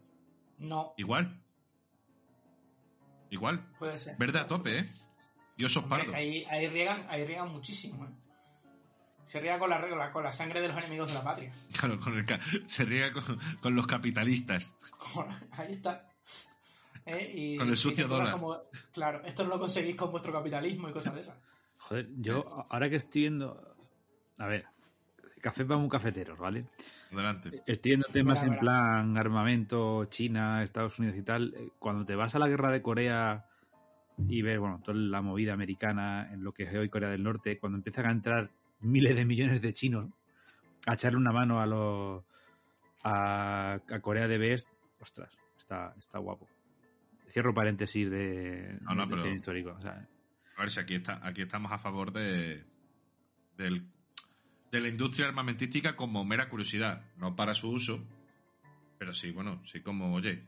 No, 0.60 0.94
Igual. 0.98 1.42
Igual. 3.30 3.66
puede 3.78 3.98
ser. 3.98 4.16
Verde 4.18 4.40
a 4.40 4.48
tope, 4.48 4.80
¿eh? 4.80 4.90
Y 5.58 5.66
osos 5.66 5.84
Hombre, 5.84 6.00
pardos. 6.00 6.16
ahí, 6.16 6.46
ahí 6.50 6.68
riegan, 6.68 7.06
ahí 7.10 7.26
riegan 7.26 7.52
muchísimo. 7.52 8.06
¿eh? 8.06 8.10
Se 9.28 9.40
riega 9.42 9.60
con 9.60 9.70
la, 9.70 9.78
regla- 9.78 10.12
con 10.12 10.24
la 10.24 10.32
sangre 10.32 10.62
de 10.62 10.70
los 10.70 10.78
enemigos 10.78 11.10
de 11.10 11.16
la 11.16 11.24
patria. 11.24 11.52
Claro, 11.80 12.00
con 12.00 12.18
el 12.18 12.26
ca- 12.26 12.40
se 12.66 12.86
riega 12.86 13.12
con, 13.12 13.38
con 13.62 13.76
los 13.76 13.86
capitalistas. 13.86 14.66
ahí 15.52 15.74
está. 15.74 16.08
¿Eh? 17.06 17.32
Y 17.36 17.58
Con 17.58 17.70
el 17.70 17.78
sucio 17.78 18.08
dólar. 18.08 18.32
como, 18.34 18.58
claro, 18.94 19.22
esto 19.26 19.44
no 19.44 19.50
lo 19.52 19.60
conseguís 19.60 19.96
con 19.96 20.12
vuestro 20.12 20.34
capitalismo 20.34 20.90
y 20.90 20.94
cosas 20.94 21.14
de 21.14 21.22
esas. 21.22 21.38
Joder, 21.78 22.08
yo 22.18 22.66
ahora 22.70 22.90
que 22.90 22.96
estoy 22.98 23.22
viendo... 23.22 23.76
A 24.40 24.48
ver, 24.48 24.66
café 25.42 25.64
para 25.66 25.78
un 25.80 25.88
cafetero, 25.90 26.36
¿vale? 26.36 26.66
Adelante. 27.14 27.64
Estoy 27.66 27.92
viendo 27.92 28.08
temas 28.12 28.42
Verá, 28.42 28.46
en 28.48 28.50
verá. 28.52 28.60
plan 28.62 29.18
armamento, 29.18 30.06
China, 30.06 30.64
Estados 30.64 31.00
Unidos 31.00 31.18
y 31.18 31.24
tal. 31.24 31.54
eh, 31.56 31.70
Cuando 31.80 32.06
te 32.06 32.16
vas 32.16 32.36
a 32.36 32.40
la 32.40 32.48
guerra 32.50 32.72
de 32.72 32.82
Corea 32.82 33.46
y 34.28 34.42
ves, 34.42 34.60
bueno, 34.60 34.82
toda 34.84 34.98
la 34.98 35.22
movida 35.22 35.54
americana 35.54 36.30
en 36.34 36.44
lo 36.44 36.52
que 36.54 36.64
es 36.64 36.74
hoy 36.76 36.90
Corea 36.90 37.10
del 37.10 37.24
Norte, 37.24 37.58
cuando 37.60 37.78
empiezan 37.78 38.08
a 38.08 38.12
entrar 38.12 38.52
miles 38.80 39.16
de 39.16 39.26
millones 39.26 39.62
de 39.62 39.74
chinos 39.74 40.10
a 40.86 40.94
echarle 40.94 41.18
una 41.18 41.32
mano 41.32 41.60
a 41.62 41.66
los 41.66 42.24
a, 43.04 43.74
a 43.90 44.00
Corea 44.02 44.28
de 44.28 44.38
Best, 44.38 44.70
ostras, 45.00 45.32
está, 45.58 45.94
está 45.98 46.20
guapo. 46.20 46.48
Cierro 47.30 47.54
paréntesis 47.54 48.10
de, 48.10 48.78
No, 48.82 48.96
no, 48.96 49.04
de- 49.04 49.10
pero- 49.10 49.24
tema 49.24 49.36
histórico. 49.36 49.72
o 49.78 49.82
sea, 49.82 50.08
A 50.56 50.62
ver 50.62 50.70
si 50.72 50.80
aquí 50.80 50.96
está, 50.96 51.26
aquí 51.26 51.42
estamos 51.44 51.72
a 51.72 51.78
favor 51.78 52.12
de 52.12 52.66
del- 53.58 53.88
de 54.72 54.82
la 54.82 54.88
industria 54.88 55.28
armamentística 55.28 55.96
como 55.96 56.24
mera 56.26 56.50
curiosidad, 56.50 57.06
no 57.18 57.36
para 57.36 57.54
su 57.56 57.70
uso, 57.72 58.06
pero 58.98 59.14
sí, 59.14 59.32
bueno, 59.32 59.62
sí 59.66 59.82
como, 59.82 60.14
oye, 60.14 60.44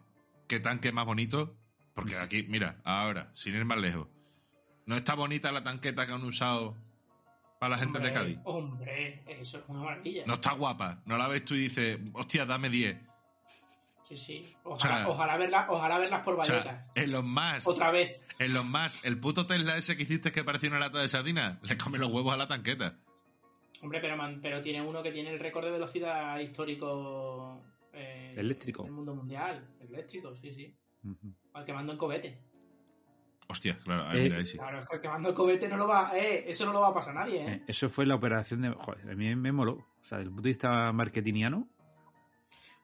qué 0.47 0.59
tanque 0.59 0.91
más 0.91 1.05
bonito, 1.05 1.55
porque 1.93 2.17
aquí, 2.17 2.43
mira, 2.43 2.81
ahora, 2.83 3.29
sin 3.33 3.55
ir 3.55 3.65
más 3.65 3.77
lejos, 3.79 4.07
no 4.85 4.95
está 4.97 5.15
bonita 5.15 5.51
la 5.51 5.63
tanqueta 5.63 6.05
que 6.05 6.13
han 6.13 6.23
usado 6.23 6.75
para 7.59 7.71
la 7.71 7.77
gente 7.77 7.99
de 7.99 8.11
Cádiz. 8.13 8.39
Hombre, 8.45 9.21
eso 9.27 9.59
es 9.59 9.63
una 9.67 9.81
maravilla. 9.81 10.23
No 10.25 10.35
está 10.35 10.53
guapa, 10.53 11.01
no 11.05 11.17
la 11.17 11.27
ves 11.27 11.43
tú 11.45 11.55
y 11.55 11.59
dices, 11.63 11.99
hostia, 12.13 12.45
dame 12.45 12.69
10. 12.69 12.97
Sí, 14.03 14.17
sí. 14.17 14.55
Ojalá, 14.63 14.95
O 14.95 14.97
sea, 14.99 15.09
ojalá, 15.09 15.37
verla- 15.37 15.67
ojalá 15.69 15.99
verlas 15.99 16.21
por 16.23 16.33
O 16.33 16.37
Vallecas. 16.37 16.63
sea, 16.63 16.87
en 16.95 17.11
los 17.11 17.23
más, 17.23 17.67
Otra 17.67 17.91
vez. 17.91 18.25
en 18.39 18.53
los 18.53 18.65
más, 18.65 19.05
el 19.05 19.19
puto 19.19 19.45
Tesla 19.45 19.77
ese 19.77 19.95
que 19.97 20.03
hiciste 20.03 20.31
que 20.31 20.43
parecía 20.43 20.69
una 20.69 20.79
lata 20.79 20.99
de 20.99 21.09
sardina, 21.09 21.59
le 21.61 21.77
come 21.77 21.99
los 21.99 22.09
huevos 22.09 22.33
a 22.33 22.37
la 22.37 22.47
tanqueta. 22.47 22.97
Hombre, 23.83 23.99
pero, 24.01 24.17
man- 24.17 24.39
pero 24.41 24.61
tiene 24.61 24.81
uno 24.81 25.03
que 25.03 25.11
tiene 25.11 25.29
el 25.29 25.39
récord 25.39 25.65
de 25.65 25.71
velocidad 25.71 26.39
histórico. 26.39 27.61
eh, 27.93 28.33
Eléctrico. 28.37 28.83
Del 28.83 28.91
mundo 28.93 29.13
mundial. 29.15 29.67
Eléctrico, 29.81 30.33
sí, 30.35 30.53
sí. 30.53 30.75
Al 31.53 31.65
que 31.65 31.73
mando 31.73 31.91
en 31.91 31.97
cobete. 31.97 32.41
Hostia, 33.51 33.79
claro, 33.83 34.05
ahí, 34.07 34.19
Eh, 34.19 34.23
mira, 34.23 34.37
ahí 34.37 34.45
sí. 34.45 34.57
Claro, 34.59 34.79
es 34.79 34.87
que 34.87 34.95
el 34.97 35.01
que 35.01 35.07
mando 35.09 35.29
en 35.29 35.35
cobete 35.35 35.67
no 35.67 35.77
lo 35.77 35.87
va. 35.87 36.11
Eh, 36.15 36.45
eso 36.47 36.65
no 36.67 36.71
lo 36.73 36.81
va 36.81 36.89
a 36.89 36.93
pasar 36.93 37.15
nadie, 37.15 37.41
¿eh? 37.41 37.53
Eh, 37.55 37.63
Eso 37.67 37.89
fue 37.89 38.05
la 38.05 38.13
operación 38.15 38.61
de. 38.61 38.69
Joder, 38.69 39.09
a 39.09 39.15
mí 39.15 39.35
me 39.35 39.51
moló. 39.51 39.73
O 39.73 40.03
sea, 40.03 40.19
desde 40.19 40.27
el 40.29 40.33
punto 40.35 40.43
de 40.43 40.49
vista 40.49 40.91
marketingiano, 40.93 41.67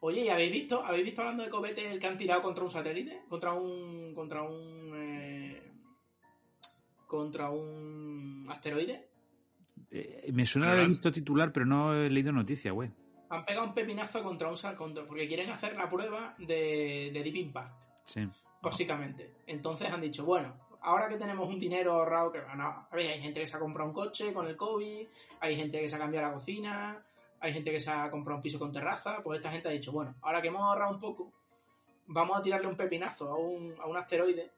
Oye, 0.00 0.24
¿y 0.24 0.28
habéis 0.28 0.52
visto, 0.52 0.84
habéis 0.84 1.04
visto 1.04 1.22
hablando 1.22 1.42
de 1.44 1.50
cobete 1.50 1.90
el 1.90 1.98
que 1.98 2.06
han 2.06 2.18
tirado 2.18 2.42
contra 2.42 2.62
un 2.64 2.70
satélite? 2.70 3.22
Contra 3.28 3.52
un. 3.52 4.12
contra 4.14 4.42
un. 4.42 4.92
eh, 4.94 5.72
contra 7.06 7.50
un 7.50 8.46
asteroide. 8.50 9.08
eh, 9.90 10.30
me 10.32 10.44
suena 10.46 10.72
haber 10.72 10.88
visto 10.88 11.12
titular, 11.12 11.52
pero 11.52 11.64
no 11.64 11.94
he 11.94 12.10
leído 12.10 12.32
noticia, 12.32 12.72
güey. 12.72 12.90
Han 13.30 13.44
pegado 13.44 13.66
un 13.68 13.74
pepinazo 13.74 14.22
contra 14.22 14.48
un 14.48 14.56
sal- 14.56 14.76
contra, 14.76 15.04
porque 15.06 15.26
quieren 15.28 15.50
hacer 15.50 15.76
la 15.76 15.88
prueba 15.88 16.34
de, 16.38 17.10
de 17.12 17.22
Deep 17.22 17.36
Impact. 17.36 17.72
Sí. 18.06 18.26
básicamente. 18.62 19.34
Entonces 19.46 19.90
han 19.90 20.00
dicho, 20.00 20.24
bueno, 20.24 20.54
ahora 20.80 21.08
que 21.08 21.16
tenemos 21.16 21.48
un 21.48 21.58
dinero 21.58 21.92
ahorrado, 21.92 22.32
que 22.32 22.38
no, 22.56 22.64
a 22.64 22.88
ver, 22.92 23.10
hay 23.10 23.20
gente 23.20 23.40
que 23.40 23.46
se 23.46 23.56
ha 23.56 23.60
comprado 23.60 23.88
un 23.88 23.94
coche 23.94 24.32
con 24.32 24.46
el 24.46 24.56
COVID, 24.56 25.06
hay 25.40 25.56
gente 25.56 25.80
que 25.80 25.88
se 25.88 25.96
ha 25.96 25.98
cambiado 25.98 26.28
la 26.28 26.34
cocina, 26.34 27.04
hay 27.40 27.52
gente 27.52 27.72
que 27.72 27.80
se 27.80 27.90
ha 27.90 28.08
comprado 28.10 28.36
un 28.36 28.42
piso 28.42 28.58
con 28.58 28.72
terraza, 28.72 29.22
pues 29.22 29.38
esta 29.38 29.50
gente 29.50 29.68
ha 29.68 29.72
dicho, 29.72 29.92
bueno, 29.92 30.14
ahora 30.22 30.40
que 30.40 30.48
hemos 30.48 30.62
ahorrado 30.62 30.94
un 30.94 31.00
poco, 31.00 31.32
vamos 32.06 32.38
a 32.38 32.42
tirarle 32.42 32.68
un 32.68 32.76
pepinazo 32.76 33.30
a 33.30 33.36
un, 33.36 33.74
a 33.80 33.86
un 33.86 33.96
asteroide, 33.96 34.52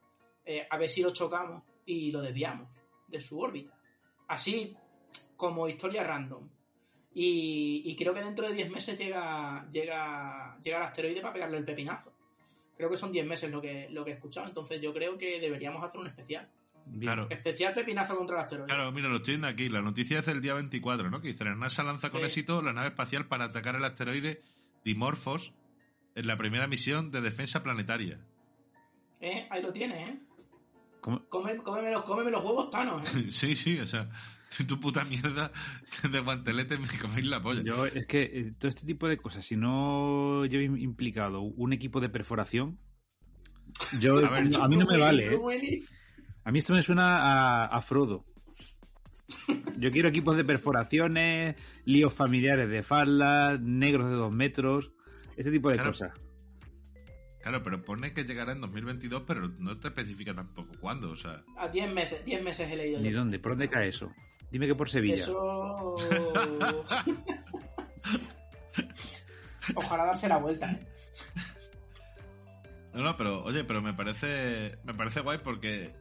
eh, 0.45 0.67
a 0.69 0.77
ver 0.77 0.89
si 0.89 1.03
lo 1.03 1.11
chocamos 1.13 1.63
y 1.87 2.13
lo 2.13 2.21
desviamos 2.21 2.69
de 3.07 3.21
su 3.21 3.41
órbita. 3.41 3.75
Así 4.29 4.77
como 5.37 5.67
historia 5.67 6.05
random. 6.05 6.47
Y, 7.15 7.83
y 7.87 7.97
creo 7.97 8.13
que 8.13 8.21
dentro 8.21 8.47
de 8.47 8.55
10 8.55 8.71
meses 8.71 8.99
llega, 8.99 9.67
llega, 9.71 10.59
llega 10.63 10.77
el 10.77 10.83
asteroide 10.83 11.23
para 11.23 11.33
pegarle 11.33 11.57
el 11.57 11.65
pepinazo. 11.65 12.13
Creo 12.79 12.89
que 12.89 12.97
son 12.97 13.13
10 13.13 13.27
meses 13.27 13.51
lo 13.51 13.61
que, 13.61 13.89
lo 13.91 14.05
que 14.05 14.13
he 14.13 14.15
escuchado, 14.15 14.47
entonces 14.49 14.81
yo 14.81 14.95
creo 14.95 15.19
que 15.19 15.39
deberíamos 15.41 15.85
hacer 15.85 16.01
un 16.01 16.07
especial. 16.07 16.49
Claro. 17.01 17.27
Especial 17.29 17.75
pepinazo 17.75 18.17
contra 18.17 18.37
el 18.37 18.45
asteroide. 18.45 18.69
Claro, 18.73 18.91
mira, 18.93 19.09
lo 19.11 19.17
estoy 19.17 19.33
viendo 19.33 19.47
aquí. 19.49 19.69
La 19.69 19.83
noticia 19.83 20.21
es 20.21 20.27
del 20.27 20.41
día 20.41 20.55
24, 20.55 21.11
¿no? 21.11 21.21
Que 21.21 21.29
dice, 21.29 21.45
la 21.45 21.55
NASA 21.55 21.83
lanza 21.83 22.09
con 22.09 22.21
Sí. 22.21 22.27
éxito 22.29 22.63
la 22.63 22.73
nave 22.73 22.89
espacial 22.89 23.27
para 23.27 23.45
atacar 23.47 23.77
el 23.77 23.85
asteroide 23.85 24.41
Dimorphos 24.85 25.53
en 26.15 26.27
la 26.27 26.39
primera 26.39 26.67
misión 26.67 27.11
de 27.11 27.21
defensa 27.21 27.63
planetaria. 27.63 28.19
¿Eh? 29.21 29.47
Ahí 29.51 29.61
lo 29.63 29.71
tienes, 29.73 30.09
¿eh? 30.09 30.19
¿Cómo? 31.01 31.25
Come- 31.29 31.57
cómeme, 31.59 31.91
los, 31.93 32.05
cómeme 32.05 32.31
los 32.31 32.43
huevos 32.45 32.71
tanos, 32.71 33.03
¿eh? 33.17 33.27
sí, 33.31 33.55
sí, 33.57 33.79
o 33.81 33.87
sea, 33.87 34.09
tu 34.67 34.81
puta 34.81 35.05
mierda 35.05 35.51
de 36.11 36.21
guantelete 36.21 36.79
me 36.79 36.89
coméis 37.01 37.27
la 37.27 37.43
polla. 37.43 37.63
Yo, 37.63 37.87
es 37.87 38.07
que 38.07 38.23
eh, 38.23 38.53
todo 38.59 38.69
este 38.69 38.87
tipo 38.87 39.09
de 39.09 39.17
cosas, 39.19 39.45
si 39.45 39.57
no 39.57 40.45
llevo 40.47 40.75
im- 40.75 40.81
implicado 40.81 41.43
un 41.43 41.73
equipo 41.73 42.01
de 42.01 42.09
perforación, 42.09 42.79
yo, 44.01 44.25
A 44.25 44.31
ver, 44.31 44.57
a 44.57 44.69
mí 44.69 44.77
no 44.77 44.87
me 44.87 44.97
vale, 44.99 45.35
¿eh? 45.35 45.83
A 46.45 46.51
mí 46.51 46.59
esto 46.59 46.73
me 46.73 46.83
suena 46.83 47.19
a, 47.19 47.65
a 47.67 47.81
Frodo. 47.83 48.25
Yo 49.79 49.91
quiero 49.93 50.09
equipos 50.09 50.37
de 50.37 50.45
perforaciones, 50.45 51.55
líos 51.85 52.13
familiares 52.15 52.69
de 52.69 52.83
faldas, 52.83 53.61
negros 53.61 54.09
de 54.11 54.17
dos 54.17 54.33
metros, 54.33 54.91
ese 55.37 55.51
tipo 55.53 55.69
de 55.69 55.75
Claro. 55.77 55.91
cosas. 55.91 56.13
Claro, 57.43 57.63
pero 57.63 57.83
pone 57.85 58.13
que 58.13 58.25
llegará 58.25 58.53
en 58.53 58.61
2022, 58.61 59.23
pero 59.27 59.49
no 59.59 59.79
te 59.79 59.89
especifica 59.89 60.35
tampoco 60.35 60.73
cuándo. 60.81 61.11
O 61.11 61.17
sea, 61.17 61.45
A 61.57 61.69
10 61.69 61.93
meses, 61.93 62.25
10 62.25 62.43
meses 62.43 62.71
he 62.73 62.77
leído 62.77 62.99
¿Ni 63.01 63.11
yo. 63.13 63.19
dónde? 63.19 63.39
¿Por 63.39 63.53
dónde 63.53 63.69
cae 63.69 63.89
eso? 63.89 64.11
Dime 64.51 64.67
que 64.67 64.75
por 64.75 64.89
Sevilla. 64.89 65.15
Eso. 65.15 65.97
Ojalá 69.75 70.07
darse 70.07 70.29
la 70.29 70.39
vuelta. 70.39 70.71
¿eh? 70.71 70.87
No, 72.95 73.03
no, 73.03 73.17
pero 73.17 73.45
oye, 73.45 73.65
pero 73.65 73.83
me 73.83 73.93
parece 73.95 74.79
me 74.85 74.95
parece 74.95 75.21
guay 75.21 75.39
porque 75.39 75.95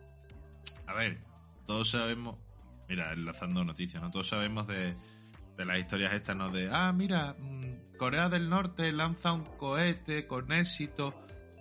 a 0.88 0.94
ver, 0.94 1.20
todos 1.66 1.90
sabemos, 1.92 2.38
mira, 2.88 3.12
enlazando 3.12 3.64
noticias, 3.64 4.02
¿no? 4.02 4.10
Todos 4.10 4.30
sabemos 4.30 4.68
de, 4.68 4.96
de 5.58 5.66
las 5.66 5.80
historias 5.80 6.14
estas, 6.14 6.36
¿no? 6.36 6.50
De, 6.50 6.70
ah, 6.72 6.94
mira, 6.94 7.36
mm, 7.38 7.98
Corea 7.98 8.30
del 8.30 8.50
Norte 8.50 8.92
lanza 8.94 9.34
un 9.34 9.44
cohete 9.44 10.28
con 10.28 10.52
éxito 10.54 11.14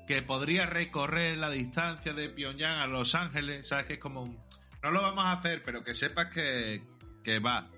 que 0.06 0.22
podría 0.22 0.66
recorrer 0.66 1.36
la 1.36 1.50
distancia 1.50 2.12
de 2.12 2.28
Pyongyang 2.28 2.78
a 2.78 2.86
Los 2.86 3.16
Ángeles, 3.16 3.66
¿sabes? 3.66 3.86
Que 3.86 3.94
es 3.94 3.98
como 3.98 4.22
un, 4.22 4.38
no 4.86 4.92
lo 4.92 5.02
vamos 5.02 5.24
a 5.24 5.32
hacer, 5.32 5.62
pero 5.64 5.82
que 5.82 5.94
sepas 5.94 6.26
que, 6.26 6.80
que 7.24 7.40
va. 7.40 7.68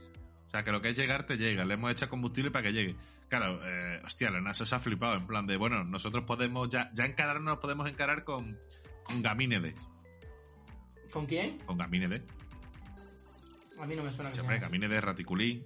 O 0.47 0.51
sea, 0.51 0.63
que 0.63 0.73
lo 0.73 0.83
que 0.83 0.91
es 0.91 0.97
llegar 0.97 1.25
te 1.25 1.39
llega. 1.39 1.65
Le 1.65 1.75
hemos 1.75 1.91
hecho 1.91 2.09
combustible 2.09 2.51
para 2.51 2.65
que 2.65 2.73
llegue. 2.73 2.97
Claro, 3.29 3.61
eh, 3.65 4.03
hostia, 4.05 4.31
la 4.31 4.43
NASA 4.43 4.67
se 4.67 4.75
ha 4.75 4.79
flipado 4.81 5.17
en 5.17 5.27
plan 5.27 5.47
de, 5.47 5.57
bueno, 5.57 5.85
nosotros 5.85 6.25
podemos 6.25 6.69
ya, 6.69 6.91
ya 6.93 7.07
encararnos, 7.07 7.45
nos 7.45 7.59
podemos 7.59 7.89
encarar 7.89 8.25
con, 8.25 8.59
con 9.05 9.23
Gamínedes. 9.23 9.81
¿Con 11.11 11.25
quién? 11.25 11.59
Con 11.61 11.79
Gamínedes. 11.79 12.23
A 13.79 13.87
mí 13.87 13.97
no 13.97 14.03
me 14.03 14.13
suena 14.13 14.31
que 14.31 14.37
Siempre. 14.37 14.59
Gamínedes, 14.59 15.03
Raticulín. 15.03 15.65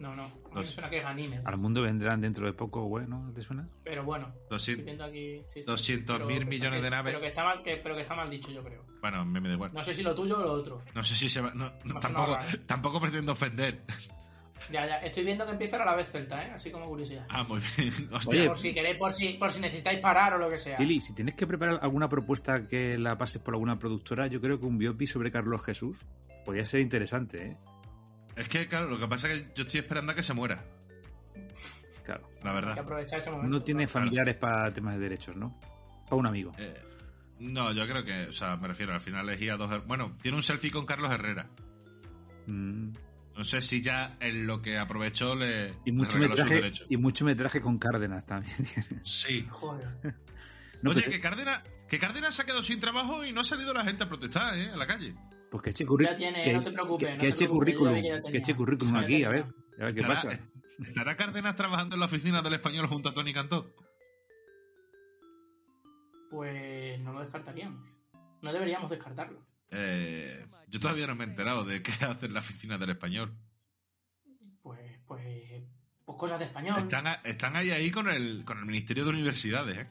No, 0.00 0.16
no. 0.16 0.22
A 0.24 0.26
mí 0.26 0.32
me 0.54 0.64
suena 0.64 0.88
que 0.88 0.98
es 0.98 1.04
anime. 1.04 1.40
Al 1.44 1.58
mundo 1.58 1.82
vendrán 1.82 2.20
dentro 2.20 2.46
de 2.46 2.52
poco, 2.54 2.84
güey, 2.84 3.06
¿no? 3.06 3.28
¿Te 3.34 3.42
suena? 3.42 3.68
Pero 3.84 4.02
bueno. 4.02 4.28
Estoy 4.28 4.48
200, 4.50 4.84
viendo 4.86 5.04
aquí. 5.04 5.42
sí, 5.46 5.62
sí. 5.62 5.70
200.000 5.70 6.04
Pero 6.06 6.26
que- 6.26 6.44
millones 6.46 6.78
que- 6.78 6.84
de 6.84 6.90
naves. 6.90 7.10
Pero 7.12 7.20
que, 7.20 7.28
está 7.28 7.44
mal, 7.44 7.62
que, 7.62 7.76
pero 7.76 7.94
que 7.94 8.02
está 8.02 8.14
mal 8.14 8.30
dicho, 8.30 8.50
yo 8.50 8.64
creo. 8.64 8.82
bueno, 9.02 9.24
me, 9.26 9.40
me 9.40 9.48
da 9.48 9.54
igual. 9.54 9.72
No 9.74 9.84
sé 9.84 9.94
si 9.94 10.02
lo 10.02 10.14
tuyo 10.14 10.38
o 10.38 10.42
lo 10.42 10.52
otro. 10.52 10.82
No 10.94 11.04
sé 11.04 11.14
si 11.14 11.28
se 11.28 11.40
va. 11.42 11.52
no, 11.54 11.70
no, 11.84 11.94
No, 11.94 12.00
tampoco, 12.00 12.30
vale. 12.32 12.58
tampoco 12.66 13.00
pretendo 13.00 13.32
ofender. 13.32 13.80
Ya, 14.70 14.86
ya. 14.86 14.96
Estoy 14.98 15.24
viendo 15.24 15.44
que 15.46 15.52
empieza 15.52 15.82
a 15.82 15.84
la 15.84 15.96
vez 15.96 16.10
Celta, 16.10 16.44
¿eh? 16.46 16.50
Así 16.54 16.70
como 16.70 16.86
curiosidad. 16.86 17.26
Ah, 17.28 17.42
muy 17.44 17.60
bien. 17.76 17.92
Hostia, 18.12 18.40
Oye, 18.40 18.46
por 18.48 18.58
si 18.58 18.72
queréis, 18.74 18.96
por 18.98 19.12
si, 19.12 19.28
por 19.34 19.50
si 19.50 19.60
necesitáis 19.60 20.00
parar 20.00 20.34
o 20.34 20.38
lo 20.38 20.48
que 20.50 20.58
sea. 20.58 20.76
Tilly, 20.76 21.00
si 21.00 21.14
tienes 21.14 21.34
que 21.34 21.46
preparar 21.46 21.78
alguna 21.82 22.08
propuesta 22.08 22.66
que 22.66 22.96
la 22.98 23.16
pases 23.18 23.40
por 23.42 23.54
alguna 23.54 23.78
productora, 23.78 24.26
yo 24.28 24.40
creo 24.40 24.60
que 24.60 24.66
un 24.66 24.78
biopic 24.78 25.08
sobre 25.08 25.30
Carlos 25.32 25.64
Jesús 25.64 26.06
podría 26.44 26.64
ser 26.64 26.80
interesante, 26.80 27.46
¿eh? 27.48 27.56
Es 28.36 28.48
que, 28.48 28.66
claro, 28.68 28.88
lo 28.88 28.98
que 28.98 29.06
pasa 29.08 29.30
es 29.32 29.42
que 29.42 29.52
yo 29.54 29.62
estoy 29.62 29.80
esperando 29.80 30.12
a 30.12 30.14
que 30.14 30.22
se 30.22 30.34
muera. 30.34 30.64
Claro. 32.04 32.28
La 32.42 32.50
Hay 32.50 32.56
que 32.56 32.64
verdad. 32.66 32.78
aprovechar 32.78 33.18
ese 33.18 33.30
momento. 33.30 33.50
No 33.50 33.62
tiene 33.62 33.84
claro. 33.86 34.00
familiares 34.00 34.36
para 34.36 34.72
temas 34.72 34.94
de 34.94 35.00
derechos, 35.00 35.36
¿no? 35.36 35.58
Para 36.04 36.16
un 36.16 36.26
amigo. 36.26 36.52
Eh, 36.58 36.74
no, 37.38 37.72
yo 37.72 37.86
creo 37.86 38.04
que, 38.04 38.26
o 38.28 38.32
sea, 38.32 38.56
me 38.56 38.68
refiero, 38.68 38.92
al 38.92 39.00
final 39.00 39.28
elegí 39.28 39.48
a 39.48 39.56
dos. 39.56 39.86
Bueno, 39.86 40.16
tiene 40.20 40.36
un 40.36 40.42
selfie 40.42 40.70
con 40.70 40.86
Carlos 40.86 41.10
Herrera. 41.10 41.48
Mm. 42.46 42.90
No 43.36 43.44
sé 43.44 43.62
si 43.62 43.80
ya 43.80 44.16
en 44.20 44.46
lo 44.46 44.60
que 44.60 44.76
aprovechó 44.76 45.34
le, 45.34 45.72
Y 45.84 45.92
le 45.92 45.92
mucho 45.92 46.12
sus 46.12 46.20
metraje 46.20 46.54
derechos. 46.54 46.86
y 46.90 46.96
mucho 46.96 47.24
metraje 47.24 47.60
con 47.60 47.78
Cárdenas 47.78 48.26
también. 48.26 48.54
Sí. 49.04 49.46
Joder. 49.50 49.88
No, 50.82 50.90
Oye, 50.90 51.04
que 51.04 51.20
Cárdenas, 51.20 51.62
que 51.88 51.98
Cárdenas 51.98 52.34
se 52.34 52.42
ha 52.42 52.44
quedado 52.44 52.62
sin 52.62 52.80
trabajo 52.80 53.24
y 53.24 53.32
no 53.32 53.42
ha 53.42 53.44
salido 53.44 53.72
la 53.72 53.84
gente 53.84 54.04
a 54.04 54.08
protestar, 54.08 54.58
¿eh? 54.58 54.70
A 54.72 54.76
la 54.76 54.86
calle. 54.86 55.14
Pues 55.50 55.62
que 55.62 55.70
eche, 55.70 55.84
tiene, 56.16 56.42
que, 56.44 56.52
no 56.52 56.62
te 56.62 56.70
preocupes, 56.72 57.06
que- 57.08 57.14
no 57.14 57.20
que 57.20 57.26
te 57.26 57.32
eche 57.32 57.48
currículum. 57.48 57.94
que 57.94 58.38
eche 58.38 58.54
currículum 58.54 58.96
aquí, 58.96 59.24
a 59.24 59.28
ver. 59.30 59.42
A 59.78 59.84
ver 59.84 59.94
qué 59.94 60.00
Estará- 60.00 60.08
pasa. 60.08 60.30
¿Estará 60.82 61.16
Cárdenas 61.16 61.56
trabajando 61.56 61.96
en 61.96 62.00
la 62.00 62.06
oficina 62.06 62.40
del 62.42 62.54
español 62.54 62.86
junto 62.86 63.08
a 63.10 63.14
Tony 63.14 63.32
Cantó? 63.34 63.74
Pues 66.30 67.00
no 67.00 67.12
lo 67.12 67.20
descartaríamos. 67.20 67.96
No 68.42 68.52
deberíamos 68.52 68.90
descartarlo. 68.90 69.44
Eh, 69.70 70.46
yo 70.68 70.80
todavía 70.80 71.06
no 71.06 71.14
me 71.14 71.24
he 71.24 71.26
enterado 71.28 71.64
de 71.64 71.82
qué 71.82 71.92
hace 72.04 72.26
en 72.26 72.34
la 72.34 72.40
oficina 72.40 72.78
del 72.78 72.90
español. 72.90 73.36
Pues, 74.62 74.78
pues, 75.06 75.62
pues 76.04 76.18
cosas 76.18 76.38
de 76.38 76.44
español. 76.46 76.78
Están, 76.78 77.06
están 77.24 77.56
ahí 77.56 77.70
ahí 77.70 77.90
con 77.90 78.08
el, 78.08 78.44
con 78.44 78.58
el 78.58 78.66
Ministerio 78.66 79.04
de 79.04 79.10
Universidades, 79.10 79.78
¿eh? 79.78 79.88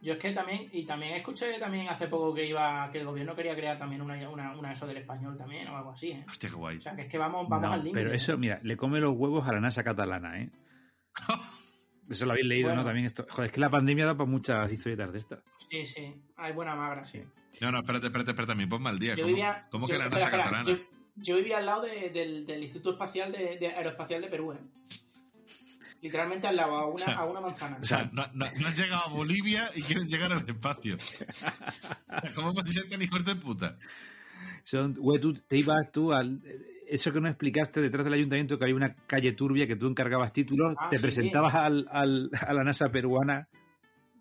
Yo 0.00 0.12
es 0.12 0.18
que 0.20 0.30
también, 0.32 0.68
y 0.72 0.84
también 0.86 1.14
escuché 1.14 1.58
también 1.58 1.88
hace 1.88 2.06
poco 2.06 2.32
que 2.32 2.46
iba, 2.46 2.88
que 2.92 2.98
el 3.00 3.06
gobierno 3.06 3.34
quería 3.34 3.56
crear 3.56 3.78
también 3.78 4.00
una, 4.00 4.28
una, 4.30 4.56
una 4.56 4.72
eso 4.72 4.86
del 4.86 4.98
español 4.98 5.36
también 5.36 5.66
o 5.68 5.76
algo 5.76 5.90
así, 5.90 6.10
¿eh? 6.12 6.24
Hostia, 6.28 6.48
qué 6.50 6.54
guay. 6.54 6.76
O 6.76 6.80
sea, 6.80 6.94
que 6.94 7.02
es 7.02 7.08
que 7.08 7.18
vamos, 7.18 7.48
vamos 7.48 7.66
No, 7.68 7.72
al 7.74 7.80
límite. 7.82 7.98
pero 7.98 8.12
¿eh? 8.12 8.16
eso, 8.16 8.38
mira, 8.38 8.60
le 8.62 8.76
come 8.76 9.00
los 9.00 9.16
huevos 9.16 9.48
a 9.48 9.52
la 9.52 9.60
NASA 9.60 9.82
catalana, 9.82 10.40
¿eh? 10.40 10.50
Eso 12.08 12.24
lo 12.24 12.32
habéis 12.32 12.46
leído, 12.46 12.68
Bueno. 12.68 12.80
¿no? 12.82 12.86
También 12.86 13.04
esto. 13.04 13.26
Joder, 13.28 13.46
es 13.48 13.52
que 13.52 13.60
la 13.60 13.68
pandemia 13.68 14.06
da 14.06 14.16
para 14.16 14.30
muchas 14.30 14.72
historietas 14.72 15.12
de 15.12 15.18
estas. 15.18 15.40
Sí, 15.70 15.84
sí. 15.84 16.14
Hay 16.36 16.52
buena 16.54 16.74
magra, 16.74 17.04
sí. 17.04 17.22
No, 17.60 17.70
no, 17.70 17.80
espérate, 17.80 18.06
espérate, 18.06 18.30
espérate, 18.30 18.54
mi 18.54 18.64
ponme 18.66 18.88
al 18.88 18.98
día. 18.98 19.14
Yo 19.14 19.24
¿Cómo, 19.24 19.28
vivía. 19.34 19.66
cómo 19.70 19.86
yo- 19.86 19.92
que 19.92 19.98
la 19.98 20.08
NASA 20.08 20.24
espera, 20.24 20.44
catalana? 20.44 20.70
Yo, 20.70 20.78
yo 21.16 21.36
vivía 21.36 21.58
al 21.58 21.66
lado 21.66 21.82
de- 21.82 22.08
del, 22.08 22.46
del 22.46 22.62
Instituto 22.62 22.92
Espacial 22.92 23.30
de, 23.30 23.58
de 23.58 23.66
Aeroespacial 23.74 24.22
de 24.22 24.28
Perú, 24.28 24.52
¿eh? 24.54 24.58
Literalmente 26.00 26.46
al 26.46 26.54
lado, 26.56 26.76
a 26.76 26.86
una, 26.86 26.94
O 26.94 26.98
sea, 26.98 27.14
a 27.14 27.24
una 27.24 27.40
manzana. 27.40 27.78
O 27.80 27.84
sea, 27.84 28.08
no, 28.12 28.24
no- 28.32 28.46
no 28.58 28.68
han 28.68 28.74
llegado 28.74 29.02
a 29.04 29.08
Bolivia 29.08 29.68
y 29.74 29.82
quieren 29.82 30.06
llegar 30.08 30.32
al 30.32 30.48
espacio. 30.48 30.96
¿Cómo 32.34 32.54
puede 32.54 32.72
ser 32.72 32.88
tan 32.88 33.02
hijos 33.02 33.24
de 33.24 33.34
puta? 33.36 33.76
Son, 34.64 34.94
güey, 34.94 35.20
tú 35.20 35.34
te 35.34 35.56
ibas 35.56 35.90
tú 35.92 36.12
al. 36.12 36.40
Eso 36.86 37.12
que 37.12 37.20
nos 37.20 37.30
explicaste 37.30 37.80
detrás 37.80 38.04
del 38.04 38.14
ayuntamiento, 38.14 38.58
que 38.58 38.64
había 38.64 38.76
una 38.76 38.94
calle 39.06 39.32
turbia 39.32 39.66
que 39.66 39.76
tú 39.76 39.86
encargabas 39.88 40.32
títulos, 40.32 40.74
Ah, 40.78 40.88
te 40.88 40.96
sí. 40.96 41.02
presentabas 41.02 41.54
al, 41.54 41.86
al- 41.90 42.30
a 42.46 42.54
la 42.54 42.64
NASA 42.64 42.88
peruana. 42.90 43.48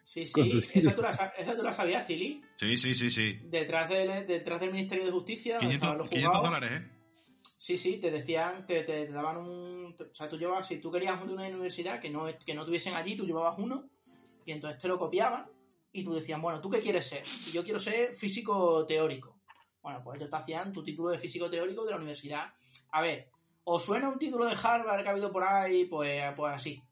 sí, 0.03 0.25
sí. 0.25 0.33
con 0.33 0.49
tus 0.49 0.75
Esa 0.75 0.95
tú, 0.95 1.01
la, 1.01 1.13
sa- 1.13 1.33
esa 1.37 1.55
tú 1.55 1.63
la 1.63 1.71
sabías, 1.73 2.05
Tilly. 2.05 2.41
Sí, 2.57 2.75
sí, 2.77 2.93
sí, 2.95 3.09
sí. 3.09 3.39
Detrás 3.43 3.89
del, 3.89 4.25
detrás 4.27 4.59
del 4.61 4.71
Ministerio 4.71 5.05
de 5.05 5.11
Justicia. 5.11 5.57
donde 5.59 5.75
estaban 5.75 5.97
500, 5.97 5.99
los 5.99 6.09
500 6.09 6.37
juzgados. 6.41 6.59
dólares, 6.61 6.81
¿eh? 6.81 6.96
Sí, 7.59 7.75
sí, 7.75 7.97
te 7.99 8.11
decían, 8.11 8.65
te, 8.67 8.83
te 8.83 9.07
daban 9.07 9.37
un. 9.37 9.95
O 9.99 10.15
sea, 10.15 10.29
tú 10.29 10.37
llevabas, 10.37 10.67
si 10.67 10.77
tú 10.79 10.91
querías 10.91 11.15
uno 11.21 11.31
de 11.31 11.33
una 11.33 11.47
universidad 11.47 11.99
que 11.99 12.09
no, 12.09 12.25
que 12.45 12.53
no 12.53 12.63
tuviesen 12.65 12.93
allí, 12.95 13.15
tú 13.15 13.25
llevabas 13.25 13.55
uno, 13.57 13.89
y 14.45 14.51
entonces 14.51 14.79
te 14.79 14.87
lo 14.87 14.99
copiaban, 14.99 15.47
y 15.91 16.03
tú 16.03 16.13
decías, 16.13 16.39
bueno, 16.39 16.61
¿tú 16.61 16.69
qué 16.69 16.81
quieres 16.81 17.07
ser? 17.07 17.23
Y 17.47 17.51
yo 17.51 17.63
quiero 17.63 17.79
ser 17.79 18.13
físico 18.13 18.85
teórico. 18.85 19.39
Bueno, 19.81 20.01
pues 20.03 20.17
ellos 20.17 20.29
te 20.29 20.35
hacían 20.35 20.71
tu 20.71 20.83
título 20.83 21.09
de 21.09 21.17
físico 21.17 21.49
teórico 21.49 21.83
de 21.83 21.91
la 21.91 21.97
universidad. 21.97 22.53
A 22.91 23.01
ver, 23.01 23.29
¿os 23.63 23.83
suena 23.83 24.09
un 24.09 24.19
título 24.19 24.45
de 24.45 24.55
Harvard 24.61 25.01
que 25.01 25.07
ha 25.07 25.11
habido 25.11 25.31
por 25.31 25.43
ahí? 25.43 25.85
Pues, 25.85 26.21
pues 26.35 26.53
así. 26.55 26.83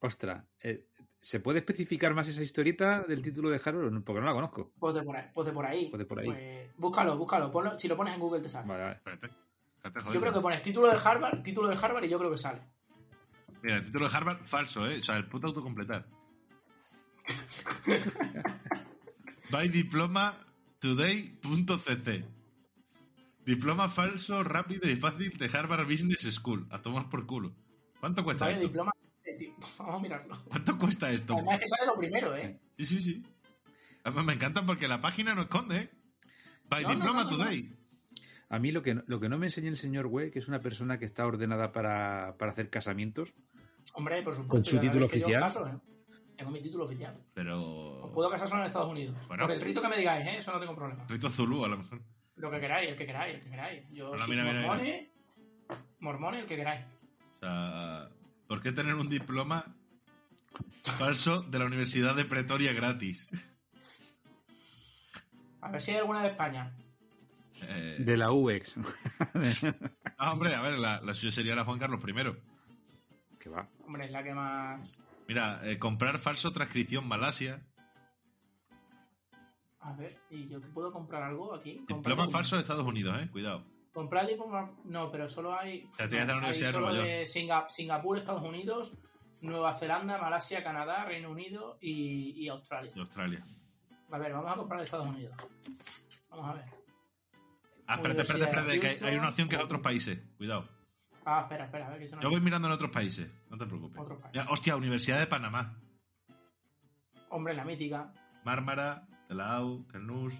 Ostras, 0.00 0.44
eh, 0.62 0.88
¿se 1.16 1.40
puede 1.40 1.60
especificar 1.60 2.12
más 2.12 2.28
esa 2.28 2.42
historieta 2.42 3.04
del 3.08 3.22
título 3.22 3.48
de 3.48 3.60
Harold? 3.64 4.04
Porque 4.04 4.20
no 4.20 4.26
la 4.26 4.34
conozco. 4.34 4.72
Pues 4.78 4.94
de 4.94 5.02
por 5.02 5.16
ahí. 5.16 5.30
Pues 5.32 5.46
de 5.46 5.52
por 5.54 5.64
ahí. 5.64 5.88
Pues 5.88 5.98
de 6.00 6.04
por 6.04 6.18
ahí. 6.18 6.26
Pues 6.26 6.76
búscalo, 6.76 7.16
búscalo. 7.16 7.50
ponlo- 7.50 7.78
si 7.78 7.88
lo 7.88 7.96
pones 7.96 8.12
en 8.14 8.20
Google 8.20 8.42
te 8.42 8.48
sale. 8.50 8.68
Vale, 8.68 8.82
vale. 8.82 8.96
Espérate. 8.96 9.28
Yo 10.12 10.20
creo 10.20 10.32
que 10.32 10.40
pones 10.40 10.62
título 10.62 10.88
de 10.88 10.98
Harvard, 11.02 11.42
título 11.42 11.68
de 11.68 11.76
Harvard 11.76 12.04
y 12.04 12.08
yo 12.08 12.18
creo 12.18 12.30
que 12.30 12.38
sale. 12.38 12.60
Mira, 13.62 13.76
el 13.76 13.82
título 13.84 14.08
de 14.08 14.16
Harvard, 14.16 14.44
falso, 14.46 14.88
¿eh? 14.88 14.98
O 15.00 15.04
sea, 15.04 15.16
el 15.16 15.26
puto 15.26 15.48
autocompletar. 15.48 16.06
By 19.50 19.68
diploma 19.68 20.38
today.cc. 20.78 22.24
Diploma 23.44 23.88
falso, 23.90 24.42
rápido 24.42 24.88
y 24.88 24.96
fácil 24.96 25.36
de 25.36 25.50
Harvard 25.56 25.84
Business 25.86 26.22
School. 26.34 26.66
A 26.70 26.80
tomar 26.80 27.10
por 27.10 27.26
culo. 27.26 27.54
¿Cuánto 28.00 28.24
cuesta 28.24 28.46
Vale, 28.46 28.56
esto? 28.56 28.68
diploma. 28.68 28.92
eh, 29.24 29.52
Vamos 29.78 29.94
a 29.94 29.98
mirarlo. 30.00 30.42
¿Cuánto 30.48 30.78
cuesta 30.78 31.10
esto? 31.10 31.34
Además 31.34 31.54
es 31.56 31.60
que 31.60 31.68
sale 31.68 31.86
lo 31.86 31.98
primero, 31.98 32.34
¿eh? 32.34 32.58
Sí, 32.76 32.86
sí, 32.86 33.00
sí. 33.00 33.22
Además, 34.02 34.24
me 34.24 34.32
encanta 34.34 34.64
porque 34.64 34.88
la 34.88 35.00
página 35.00 35.34
no 35.34 35.42
esconde, 35.42 35.76
¿eh? 35.76 35.90
By 36.68 36.84
no, 36.84 36.90
diploma 36.94 37.24
no, 37.24 37.30
no, 37.30 37.36
today. 37.36 37.70
A 38.48 38.58
mí 38.58 38.70
lo 38.72 38.82
que, 38.82 38.94
no- 38.94 39.02
lo 39.06 39.20
que 39.20 39.28
no 39.28 39.38
me 39.38 39.46
enseña 39.46 39.68
el 39.68 39.76
señor 39.76 40.06
Güey, 40.06 40.30
que 40.30 40.38
es 40.38 40.48
una 40.48 40.60
persona 40.60 40.98
que 40.98 41.04
está 41.04 41.26
ordenada 41.26 41.72
para, 41.72 42.36
para 42.38 42.52
hacer 42.52 42.70
casamientos, 42.70 43.32
Hombre, 43.94 44.22
por 44.22 44.32
supuesto. 44.34 44.50
Con 44.52 44.64
su 44.64 44.78
título 44.78 45.06
oficial. 45.06 45.40
caso, 45.42 45.66
¿eh? 45.66 45.78
Tengo 46.36 46.50
mi 46.50 46.62
título 46.62 46.84
oficial. 46.84 47.16
Pero. 47.34 48.02
Os 48.04 48.10
puedo 48.12 48.30
casar 48.30 48.48
solo 48.48 48.62
en 48.62 48.66
Estados 48.68 48.90
Unidos. 48.90 49.14
Bueno. 49.28 49.44
Por 49.44 49.52
el 49.54 49.60
rito 49.60 49.82
que 49.82 49.88
me 49.88 49.96
digáis, 49.98 50.26
¿eh? 50.26 50.38
Eso 50.38 50.52
no 50.52 50.58
tengo 50.60 50.74
problema. 50.74 51.04
Rito 51.08 51.28
Zulu, 51.28 51.64
a 51.64 51.68
lo 51.68 51.78
mejor. 51.78 52.00
Lo 52.36 52.50
que 52.50 52.60
queráis, 52.60 52.90
el 52.90 52.96
que 52.96 53.06
queráis, 53.06 53.34
el 53.34 53.42
que 53.42 53.50
queráis. 53.50 53.82
Yo 53.92 54.12
mira, 54.28 54.42
mira. 54.44 54.78
mormones, 56.00 56.40
el 56.42 56.46
que 56.48 56.56
queráis. 56.56 56.84
O 57.36 57.40
sea, 57.40 58.08
¿por 58.48 58.62
qué 58.62 58.72
tener 58.72 58.94
un 58.94 59.08
diploma 59.08 59.66
falso 60.82 61.42
de 61.42 61.58
la 61.58 61.66
Universidad 61.66 62.16
de 62.16 62.24
Pretoria 62.24 62.72
gratis? 62.72 63.28
A 65.60 65.70
ver 65.70 65.80
si 65.82 65.92
hay 65.92 65.98
alguna 65.98 66.22
de 66.22 66.28
España. 66.30 66.74
Eh, 67.62 67.96
de 68.00 68.16
la 68.16 68.32
UX. 68.32 68.76
Ah, 70.16 70.32
hombre, 70.32 70.54
a 70.54 70.62
ver, 70.62 70.78
la, 70.78 71.00
la 71.00 71.12
suya 71.12 71.32
sería 71.32 71.54
la 71.56 71.64
Juan 71.64 71.78
Carlos 71.78 72.00
I. 72.06 73.38
que 73.38 73.48
va. 73.50 73.68
Hombre, 73.84 74.04
es 74.06 74.10
la 74.12 74.22
que 74.22 74.32
más. 74.32 74.98
Mira, 75.26 75.60
eh, 75.68 75.78
comprar 75.78 76.18
falso 76.18 76.52
transcripción 76.52 77.06
Malasia. 77.08 77.62
A 79.80 79.92
ver, 79.92 80.16
¿y 80.30 80.48
yo 80.48 80.60
que 80.60 80.68
puedo 80.68 80.92
comprar 80.92 81.22
algo 81.24 81.54
aquí? 81.54 81.76
Comprar 81.88 82.14
Diploma 82.16 82.30
falso 82.30 82.56
de 82.56 82.62
Estados 82.62 82.86
Unidos, 82.86 83.18
eh. 83.20 83.28
Cuidado. 83.30 83.64
Comprar 83.92 84.26
diploma... 84.26 84.70
No, 84.84 85.10
pero 85.10 85.28
solo 85.28 85.56
hay... 85.58 85.86
sea, 85.92 86.08
tienes 86.08 86.26
de 86.26 86.32
la 86.32 86.32
hay 86.32 86.38
Universidad 86.38 86.68
de 86.68 86.72
solo 86.72 86.88
Nueva 86.90 87.04
de 87.04 87.24
Singa- 87.26 87.68
Singapur, 87.68 88.16
Estados 88.18 88.42
Unidos, 88.42 88.94
Nueva 89.40 89.74
Zelanda, 89.74 90.18
Malasia, 90.18 90.64
Canadá, 90.64 91.04
Reino 91.04 91.30
Unido 91.30 91.76
y, 91.80 92.30
y 92.36 92.48
Australia. 92.48 92.92
De 92.94 93.00
Australia. 93.00 93.44
A 94.10 94.18
ver, 94.18 94.32
vamos 94.32 94.50
a 94.52 94.56
comprar 94.56 94.80
de 94.80 94.84
Estados 94.84 95.06
Unidos. 95.06 95.36
Vamos 96.30 96.50
a 96.50 96.54
ver. 96.54 96.64
Ah, 97.86 97.96
espérate, 97.96 98.22
espérate, 98.22 98.44
espérate, 98.44 98.80
que 98.80 98.86
hay, 98.86 99.12
hay 99.12 99.18
una 99.18 99.28
opción 99.28 99.48
que 99.48 99.56
es 99.56 99.62
otros 99.62 99.80
países. 99.80 100.18
Cuidado. 100.36 100.68
Ah, 101.26 101.40
espera, 101.42 101.64
espera, 101.64 101.86
a 101.86 101.90
ver 101.90 101.98
que 101.98 102.04
eso 102.04 102.16
no 102.16 102.22
Yo 102.22 102.30
voy 102.30 102.40
mirando 102.40 102.68
en 102.68 102.74
otros 102.74 102.90
países, 102.90 103.30
no 103.50 103.56
te 103.56 103.66
preocupes. 103.66 104.00
Otros 104.00 104.20
países. 104.20 104.42
Ya, 104.42 104.50
hostia, 104.50 104.76
Universidad 104.76 105.18
de 105.18 105.26
Panamá. 105.26 105.74
Hombre, 107.30 107.54
la 107.54 107.64
mítica. 107.64 108.12
Mármara, 108.44 109.06
de 109.28 109.34
la 109.34 109.54
AU, 109.56 109.86
Carnús. 109.86 110.34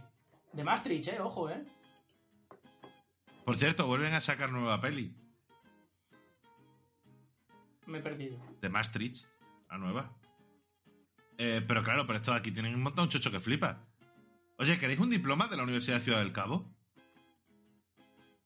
De 0.53 0.63
Maastricht, 0.63 1.09
eh, 1.09 1.21
ojo, 1.21 1.51
eh. 1.51 1.65
Por 3.45 3.57
cierto, 3.57 3.87
vuelven 3.87 4.15
a 4.15 4.21
sacar 4.21 4.51
nueva 4.51 4.81
peli. 4.81 5.15
Me 7.87 7.99
he 7.99 8.03
perdido. 8.03 8.39
De 8.61 8.69
Maastricht, 8.69 9.27
la 9.71 9.79
nueva. 9.79 10.11
Eh, 11.37 11.63
pero 11.67 11.83
claro, 11.83 12.07
pero 12.07 12.17
esto 12.17 12.33
aquí 12.33 12.53
tienen 12.53 12.75
un 12.75 12.83
montón 12.83 13.07
de 13.07 13.13
chocho 13.13 13.31
que 13.31 13.41
flipa. 13.41 13.85
Oye, 14.59 14.79
¿queréis 14.79 15.01
un 15.01 15.11
diploma 15.11 15.49
de 15.49 15.57
la 15.57 15.65
Universidad 15.65 15.97
de 15.97 16.05
Ciudad 16.05 16.21
del 16.21 16.33
Cabo? 16.33 16.74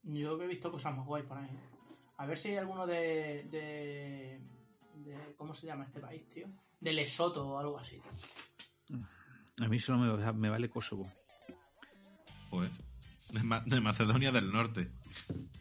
Yo 0.08 0.42
he 0.42 0.46
visto 0.46 0.70
cosas 0.72 0.96
más 0.96 1.06
guay 1.06 1.22
por 1.22 1.38
ahí. 1.38 1.50
A 2.16 2.26
ver 2.26 2.36
si 2.36 2.48
hay 2.48 2.56
alguno 2.56 2.86
de, 2.86 3.46
de, 3.50 4.40
de- 4.94 5.34
¿Cómo 5.36 5.54
se 5.54 5.66
llama 5.66 5.84
este 5.84 6.00
país, 6.00 6.26
tío? 6.28 6.48
De 6.80 6.92
Lesoto 6.92 7.46
o 7.46 7.58
algo 7.58 7.78
así. 7.78 8.00
A 9.60 9.68
mí 9.68 9.78
solo 9.78 9.98
me, 10.18 10.32
me 10.32 10.50
vale 10.50 10.68
Kosovo. 10.68 11.12
Pues. 12.50 12.70
De, 13.30 13.42
Ma- 13.42 13.62
de 13.66 13.80
Macedonia 13.80 14.32
del 14.32 14.50
Norte. 14.50 14.90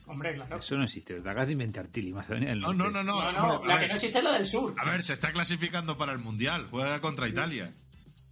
Hombre, 0.06 0.34
claro. 0.36 0.58
Eso 0.60 0.78
no 0.78 0.84
existe. 0.84 1.16
Te 1.20 1.30
acabas 1.30 1.48
de 1.48 1.54
inventar 1.54 1.88
Tili, 1.90 2.14
Macedonia 2.14 2.50
del 2.50 2.62
No, 2.62 2.72
Norte. 2.74 2.94
no, 2.94 3.04
no, 3.04 3.22
no. 3.22 3.32
No, 3.32 3.32
no, 3.34 3.54
hombre, 3.56 3.68
la 3.74 3.80
que 3.82 3.88
no 3.90 3.94
existe 3.96 4.18
es 4.20 4.24
la 4.24 4.32
del 4.32 4.46
sur. 4.46 4.74
a 4.78 4.86
ver, 4.90 5.04
se 5.04 5.14
está 5.14 5.34
clasificando 5.34 5.98
para 5.98 6.14
el 6.14 6.20
Mundial. 6.20 6.68
Juega 6.70 7.02
contra 7.02 7.28
Italia. 7.28 7.76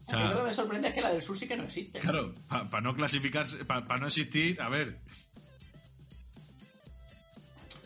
O 0.07 0.13
A 0.15 0.23
mí 0.23 0.29
lo 0.29 0.37
que 0.37 0.43
me 0.43 0.53
sorprende 0.53 0.87
es 0.89 0.93
que 0.93 1.01
la 1.01 1.11
del 1.11 1.21
sur 1.21 1.35
sí 1.35 1.47
que 1.47 1.57
no 1.57 1.63
existe. 1.63 1.99
claro, 1.99 2.33
para 2.47 2.81
no 2.81 2.95
clasificarse, 2.95 3.65
para 3.65 3.97
no 3.97 4.07
existir, 4.07 4.61
a 4.61 4.69
ver. 4.69 5.01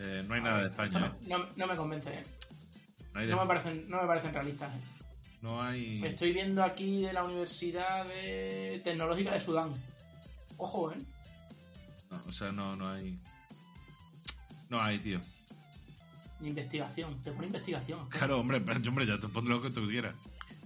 Eh, 0.01 0.23
no 0.27 0.33
hay 0.33 0.41
nada 0.41 0.59
de 0.61 0.67
España, 0.67 1.13
no, 1.27 1.37
no- 1.37 1.47
no 1.55 1.67
me 1.67 1.75
convence, 1.75 2.09
eh. 2.13 2.23
No 3.13 3.19
hay, 3.19 3.27
de- 3.27 3.33
No 3.33 3.41
me 3.41 3.47
parecen, 3.47 3.89
no 3.89 4.01
me 4.01 4.07
parecen 4.07 4.33
realistas. 4.33 4.73
eh. 4.73 4.79
no 5.41 5.61
hay- 5.61 6.01
Estoy 6.05 6.31
viendo 6.33 6.63
aquí 6.63 7.01
de 7.01 7.11
la 7.13 7.23
Universidad 7.25 8.05
de 8.05 8.81
Tecnológica 8.83 9.31
de 9.33 9.39
Sudán. 9.39 9.71
Ojo, 10.57 10.91
¿eh? 10.91 10.97
no, 12.09 12.21
o 12.27 12.31
sea, 12.31 12.51
no, 12.51 12.75
no 12.75 12.89
hay. 12.89 13.19
No 14.69 14.81
hay, 14.81 14.99
tío. 14.99 15.19
Investigación. 16.41 17.21
Te 17.21 17.31
pone 17.31 17.47
investigación. 17.47 18.07
Claro, 18.09 18.39
hombre, 18.39 18.61
pero, 18.61 18.79
hombre, 18.87 19.05
ya 19.05 19.17
te 19.19 19.27
pon 19.27 19.47
lo 19.49 19.61
que 19.61 19.69
tú 19.71 19.85
quieras. 19.87 20.15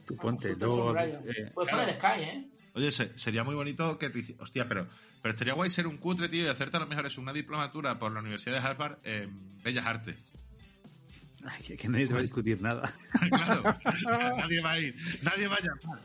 Tú 0.06 0.16
ponte. 0.16 0.56
Luego, 0.56 0.76
formulario. 0.78 1.20
eh, 1.26 1.50
Puedes 1.54 1.72
claro. 1.72 1.94
poner 1.94 1.96
Sky, 2.00 2.22
¿eh? 2.24 2.48
Oye, 2.76 2.92
se- 2.92 3.18
sería 3.18 3.44
muy 3.44 3.56
bonito 3.56 3.98
que 3.98 4.10
te 4.10 4.36
Hostia, 4.40 4.68
pero, 4.68 4.88
pero 5.24 5.32
estaría 5.34 5.54
guay 5.54 5.70
ser 5.72 5.88
un 5.88 5.98
cutre, 5.98 6.30
tío, 6.30 6.44
y 6.46 6.48
hacerte 6.50 6.78
a 6.78 6.82
lo 6.82 6.86
mejor 6.86 7.08
es 7.08 7.18
una 7.18 7.34
diplomatura 7.34 7.98
por 7.98 8.12
la 8.12 8.20
Universidad 8.20 8.62
de 8.62 8.68
Harvard 8.68 8.98
en 9.04 9.64
Bellas 9.64 9.86
Artes. 9.88 10.18
ay, 11.46 11.76
que- 11.78 11.88
nadie 11.90 12.06
te 12.08 12.14
va 12.14 12.20
a 12.20 12.24
discutir 12.24 12.62
nada. 12.62 12.84
claro, 13.30 13.64
nadie 14.38 14.62
va 14.62 14.72
a 14.74 14.80
ir, 14.80 14.96
nadie 15.24 15.48
va 15.48 15.56
a 15.56 15.62
llamar. 15.62 16.00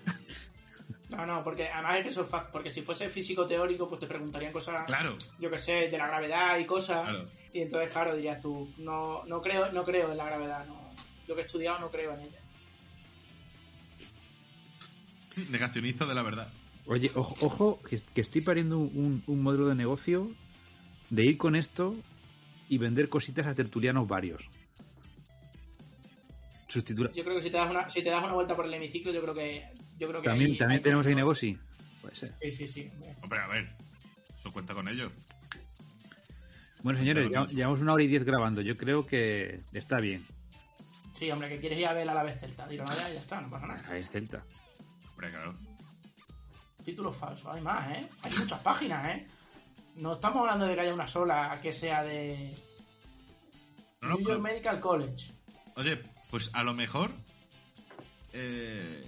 No, 1.11 1.27
no, 1.27 1.43
porque 1.43 1.69
además 1.69 1.97
es 1.97 2.03
que 2.05 2.09
eso 2.11 2.23
es 2.23 2.29
fácil. 2.29 2.51
Porque 2.53 2.71
si 2.71 2.83
fuese 2.83 3.09
físico 3.11 3.47
teórico, 3.47 3.89
pues 3.89 3.99
te 4.01 4.07
preguntarían 4.07 4.53
cosas, 4.53 4.87
Claro, 4.87 5.17
yo 5.41 5.51
que 5.51 5.59
sé, 5.59 5.89
de 5.91 5.99
la 5.99 6.07
gravedad 6.07 6.59
y 6.59 6.65
cosas. 6.67 7.03
Claro. 7.09 7.27
Y 7.53 7.63
entonces, 7.63 7.91
claro, 7.91 8.15
dirías 8.15 8.41
tú, 8.41 8.73
no, 8.79 9.25
no 9.27 9.41
creo, 9.43 9.73
no 9.73 9.85
creo 9.85 10.13
en 10.13 10.19
la 10.19 10.27
gravedad, 10.27 10.65
no. 10.67 10.95
Lo 11.27 11.35
que 11.35 11.41
he 11.43 11.45
estudiado 11.45 11.79
no 11.81 11.91
creo 11.91 12.13
en 12.15 12.21
ella. 12.21 12.39
negacionista 15.51 16.05
de 16.05 16.15
la 16.15 16.23
verdad. 16.23 16.49
Oye, 16.89 17.11
ojo, 17.15 17.47
ojo 17.47 17.81
que, 17.89 18.01
que 18.15 18.21
estoy 18.23 18.41
pariendo 18.41 18.79
un, 18.79 19.23
un 19.27 19.43
modelo 19.43 19.69
de 19.69 19.75
negocio 19.75 20.31
de 21.11 21.25
ir 21.25 21.37
con 21.39 21.55
esto 21.55 21.95
y 22.69 22.79
vender 22.79 23.09
cositas 23.09 23.47
a 23.47 23.55
tertulianos 23.55 24.09
varios. 24.09 24.49
Sustituir. 26.67 27.11
Yo 27.13 27.25
creo 27.25 27.37
que 27.37 27.43
si 27.43 27.51
te 27.51 27.57
das 27.57 27.71
una, 27.71 27.89
si 27.89 28.03
te 28.03 28.11
das 28.11 28.23
una 28.25 28.35
vuelta 28.35 28.55
por 28.55 28.67
el 28.67 28.75
hemiciclo, 28.75 29.13
yo 29.13 29.23
creo 29.23 29.35
que. 29.35 29.65
Yo 29.99 30.09
creo 30.09 30.21
que 30.23 30.29
También, 30.29 30.53
ahí- 30.53 30.59
también 30.59 30.83
tenemos 30.83 31.07
ahí 31.07 31.15
negocio. 31.15 31.59
Puede 32.03 32.15
ser. 32.15 32.35
Sí, 32.41 32.51
sí, 32.53 32.69
sí. 32.69 32.91
hombre. 33.23 33.41
A 33.41 33.47
ver, 33.49 33.69
eso 34.39 34.53
cuenta 34.53 34.75
con 34.75 34.87
ello. 34.89 35.11
Bueno, 36.83 36.99
señores, 36.99 37.31
ya- 37.31 37.47
llevamos 37.47 37.81
una 37.81 37.95
hora 37.95 38.03
y 38.03 38.07
diez 38.07 38.25
grabando. 38.25 38.61
Yo 38.61 38.77
creo 38.77 39.07
que 39.07 39.63
está 39.73 39.99
bien. 39.99 40.25
Sí, 41.15 41.31
hombre, 41.31 41.49
que 41.49 41.59
quieres 41.59 41.79
ir 41.81 41.87
a 41.87 41.93
ver 41.95 42.09
a 42.09 42.15
la 42.15 42.23
vez 42.23 42.39
Celta. 42.39 42.69
Dilo, 42.69 42.85
ya, 42.85 43.13
ya 43.13 43.21
está, 43.21 43.41
no 43.41 43.51
pasa 43.51 43.67
nada. 43.67 43.83
Ahí 43.91 44.01
es 44.01 44.11
Celta. 44.11 44.45
Hombre, 45.11 45.31
claro. 45.31 45.55
Títulos 46.89 47.15
falsos, 47.15 47.55
hay 47.55 47.61
más, 47.61 47.87
¿eh? 47.99 48.09
Hay 48.23 48.33
muchas 48.39 48.61
páginas, 48.61 49.15
¿eh? 49.15 49.27
No 49.97 50.15
estamos 50.15 50.39
hablando 50.39 50.65
de 50.67 50.75
que 50.75 50.81
haya 50.81 50.95
una 50.95 51.07
sola 51.07 51.59
que 51.61 51.71
sea 51.71 52.03
de 52.03 52.55
No, 54.01 54.09
no, 54.09 54.15
New 54.15 54.19
York 54.21 54.27
pero- 54.29 54.41
Medical 54.41 54.81
College. 54.81 55.33
Oye, 55.77 56.03
pues 56.31 56.49
a 56.55 56.63
lo 56.65 56.73
mejor. 56.73 57.11
eh, 58.33 59.07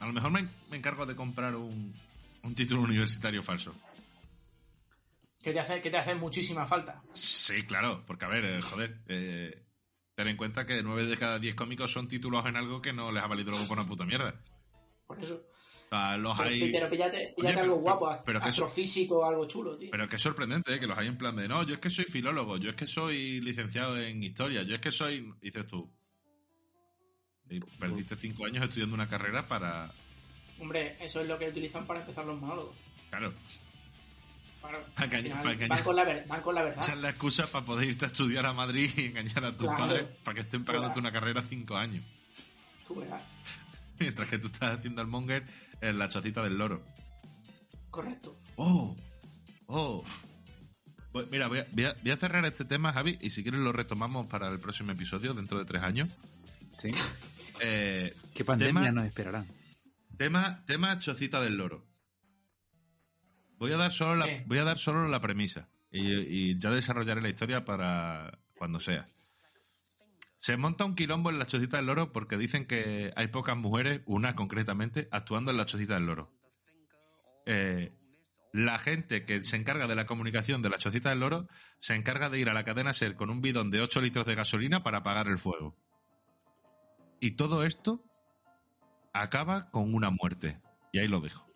a 0.00 0.06
lo 0.06 0.12
mejor 0.12 0.32
me, 0.32 0.48
me 0.70 0.76
encargo 0.76 1.06
de 1.06 1.14
comprar 1.14 1.54
un, 1.54 1.94
un 2.42 2.54
título 2.56 2.80
universitario 2.80 3.44
falso. 3.44 3.72
Que 5.40 5.52
te 5.52 5.60
hace, 5.60 5.80
que 5.80 5.88
te 5.90 5.98
hace 5.98 6.16
muchísima 6.16 6.66
falta. 6.66 7.00
Sí, 7.12 7.62
claro, 7.62 8.02
porque 8.08 8.24
a 8.24 8.28
ver, 8.28 8.44
eh, 8.44 8.60
joder, 8.60 8.98
eh, 9.06 9.62
ten 10.16 10.26
en 10.26 10.36
cuenta 10.36 10.66
que 10.66 10.82
9 10.82 11.06
de 11.06 11.16
cada 11.16 11.38
10 11.38 11.54
cómicos 11.54 11.92
son 11.92 12.08
titulados 12.08 12.48
en 12.48 12.56
algo 12.56 12.82
que 12.82 12.92
no 12.92 13.12
les 13.12 13.22
ha 13.22 13.28
valido 13.28 13.50
luego 13.52 13.68
por 13.68 13.78
una 13.78 13.86
puta 13.86 14.04
mierda. 14.04 14.34
Por 15.06 15.22
eso. 15.22 15.40
O 15.92 15.94
sea, 15.94 16.16
los 16.16 16.38
Pero, 16.38 16.48
hay. 16.48 16.72
pero 16.72 16.88
píllate, 16.88 17.34
píllate 17.36 17.54
Oye, 17.54 17.60
algo 17.60 17.74
pero- 17.74 17.98
guapo, 17.98 18.08
pero- 18.08 18.22
pero 18.24 18.40
que 18.40 18.48
astrofísico, 18.48 19.26
algo 19.26 19.46
chulo, 19.46 19.76
tío. 19.76 19.90
Pero 19.90 20.08
que 20.08 20.16
es 20.16 20.22
sorprendente, 20.22 20.74
¿eh? 20.74 20.80
que 20.80 20.86
los 20.86 20.96
hay 20.96 21.06
en 21.08 21.18
plan 21.18 21.36
de 21.36 21.46
no, 21.46 21.64
yo 21.64 21.74
es 21.74 21.80
que 21.80 21.90
soy 21.90 22.06
filólogo, 22.06 22.56
yo 22.56 22.70
es 22.70 22.76
que 22.76 22.86
soy 22.86 23.42
licenciado 23.42 23.98
en 24.00 24.22
historia, 24.22 24.62
yo 24.62 24.74
es 24.76 24.80
que 24.80 24.90
soy. 24.90 25.30
Dices 25.42 25.66
tú. 25.66 25.90
Y 27.50 27.60
perdiste 27.78 28.16
5 28.16 28.46
años 28.46 28.64
estudiando 28.64 28.94
una 28.94 29.06
carrera 29.06 29.46
para. 29.46 29.92
Hombre, 30.58 30.96
eso 30.98 31.20
es 31.20 31.28
lo 31.28 31.38
que 31.38 31.48
utilizan 31.48 31.86
para 31.86 32.00
empezar 32.00 32.24
los 32.24 32.40
monólogos. 32.40 32.74
Claro, 33.10 33.34
Para 34.62 34.78
al 34.78 34.84
engañar- 35.10 35.22
final 35.24 35.42
para 35.42 35.52
engañar. 35.54 35.68
Van, 35.76 35.84
con 35.84 35.96
la 35.96 36.04
ver- 36.04 36.26
van 36.26 36.40
con 36.40 36.54
la 36.54 36.62
verdad. 36.62 36.78
esa 36.84 36.92
es 36.94 36.98
la 37.00 37.10
excusa 37.10 37.46
para 37.48 37.66
poder 37.66 37.88
irte 37.88 38.06
a 38.06 38.08
estudiar 38.08 38.46
a 38.46 38.54
Madrid 38.54 38.90
y 38.96 39.04
engañar 39.06 39.44
a 39.44 39.50
tus 39.54 39.66
Claro. 39.66 39.76
padres 39.76 40.04
para 40.24 40.36
que 40.36 40.40
estén 40.40 40.64
pagándote 40.64 40.98
una 41.00 41.12
carrera 41.12 41.42
5 41.46 41.76
años. 41.76 42.02
Tú 42.86 42.94
verás. 42.94 43.22
Mientras 43.98 44.28
que 44.28 44.38
tú 44.38 44.46
estás 44.46 44.78
haciendo 44.78 45.02
el 45.02 45.06
monger 45.08 45.44
en 45.82 45.98
la 45.98 46.08
chocita 46.08 46.42
del 46.42 46.56
loro. 46.56 46.82
Correcto. 47.90 48.38
¡Oh! 48.56 48.96
¡Oh! 49.66 50.02
Pues 51.12 51.30
mira, 51.30 51.48
voy 51.48 51.58
a, 51.58 51.66
voy 51.72 51.84
a- 51.84 51.96
voy 52.02 52.10
a 52.10 52.16
cerrar 52.16 52.44
este 52.46 52.64
tema, 52.64 52.92
Javi, 52.92 53.18
y 53.20 53.28
si 53.30 53.42
quieres 53.42 53.60
lo 53.60 53.72
retomamos 53.72 54.26
para 54.28 54.48
el 54.48 54.58
próximo 54.58 54.92
episodio, 54.92 55.34
dentro 55.34 55.58
de 55.58 55.66
tres 55.66 55.82
años. 55.82 56.08
¿Sí? 56.78 56.88
Eh, 57.60 58.14
¿Qué 58.34 58.44
pandemia 58.44 58.82
tema, 58.82 58.92
nos 58.92 59.04
esperarán? 59.06 59.46
tema, 60.16 60.64
tema 60.66 60.98
chocita 60.98 61.40
del 61.42 61.56
loro. 61.58 61.84
Voy 63.58 63.72
a 63.72 63.76
dar 63.76 63.92
solo, 63.92 64.14
Sí. 64.24 64.30
la, 64.30 64.42
voy 64.46 64.58
a 64.58 64.64
dar 64.64 64.78
solo 64.78 65.06
la 65.08 65.20
premisa 65.20 65.68
y, 65.90 66.00
y 66.12 66.58
ya 66.58 66.70
desarrollaré 66.70 67.20
la 67.20 67.28
historia 67.28 67.64
para 67.64 68.38
cuando 68.56 68.80
sea. 68.80 69.08
Se 70.42 70.56
monta 70.56 70.84
un 70.84 70.96
quilombo 70.96 71.30
en 71.30 71.38
la 71.38 71.46
chocita 71.46 71.76
del 71.76 71.86
loro 71.86 72.10
porque 72.12 72.36
dicen 72.36 72.66
que 72.66 73.12
hay 73.14 73.28
pocas 73.28 73.56
mujeres, 73.56 74.00
una 74.06 74.34
concretamente, 74.34 75.06
actuando 75.12 75.52
en 75.52 75.56
la 75.56 75.66
chocita 75.66 75.94
del 75.94 76.06
loro. 76.06 76.32
Eh, 77.46 77.92
la 78.52 78.80
gente 78.80 79.24
que 79.24 79.44
se 79.44 79.54
encarga 79.54 79.86
de 79.86 79.94
la 79.94 80.04
comunicación 80.04 80.60
de 80.60 80.68
la 80.68 80.78
chocita 80.78 81.10
del 81.10 81.20
loro 81.20 81.46
se 81.78 81.94
encarga 81.94 82.28
de 82.28 82.40
ir 82.40 82.48
a 82.48 82.54
la 82.54 82.64
cadena 82.64 82.92
SER 82.92 83.14
con 83.14 83.30
un 83.30 83.40
bidón 83.40 83.70
de 83.70 83.82
8 83.82 84.00
litros 84.00 84.26
de 84.26 84.34
gasolina 84.34 84.82
para 84.82 84.98
apagar 84.98 85.28
el 85.28 85.38
fuego. 85.38 85.76
Y 87.20 87.36
todo 87.36 87.62
esto 87.62 88.02
acaba 89.12 89.70
con 89.70 89.94
una 89.94 90.10
muerte. 90.10 90.60
Y 90.92 90.98
ahí 90.98 91.06
lo 91.06 91.20
dejo. 91.20 91.46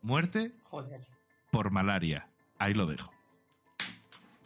Muerte 0.00 0.52
Joder. 0.62 1.04
por 1.50 1.72
malaria. 1.72 2.30
Ahí 2.56 2.72
lo 2.72 2.86
dejo. 2.86 3.12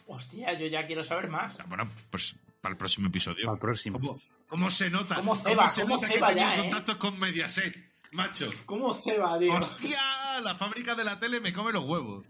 Hostia, 0.06 0.58
yo 0.58 0.66
ya 0.66 0.86
quiero 0.86 1.04
saber 1.04 1.28
más. 1.28 1.60
Ah, 1.60 1.66
Bueno, 1.68 1.88
pues 2.10 2.34
para 2.60 2.72
el 2.72 2.76
próximo 2.76 3.08
episodio. 3.08 3.46
Para 3.46 3.54
el 3.54 3.60
próximo. 3.60 3.98
¿Cómo, 3.98 4.20
cómo 4.48 4.70
se 4.70 4.90
nota? 4.90 5.16
¿Cómo 5.16 5.34
ceba? 5.36 5.70
¿Cómo 5.74 5.94
nota 5.96 6.06
ceba 6.06 6.32
ya, 6.32 6.56
eh? 6.56 6.60
contactos 6.62 6.96
con 6.96 7.18
Mediaset, 7.18 7.76
macho? 8.12 8.48
¿Cómo 8.66 8.94
ceba, 8.94 9.38
tío? 9.38 9.52
¡Hostia! 9.54 10.00
La 10.42 10.54
fábrica 10.54 10.94
de 10.94 11.04
la 11.04 11.18
tele 11.18 11.40
me 11.40 11.52
come 11.52 11.72
los 11.72 11.84
huevos. 11.84 12.24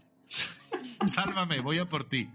Sálvame, 1.05 1.59
voy 1.59 1.79
a 1.79 1.85
por 1.87 2.05
ti. 2.05 2.29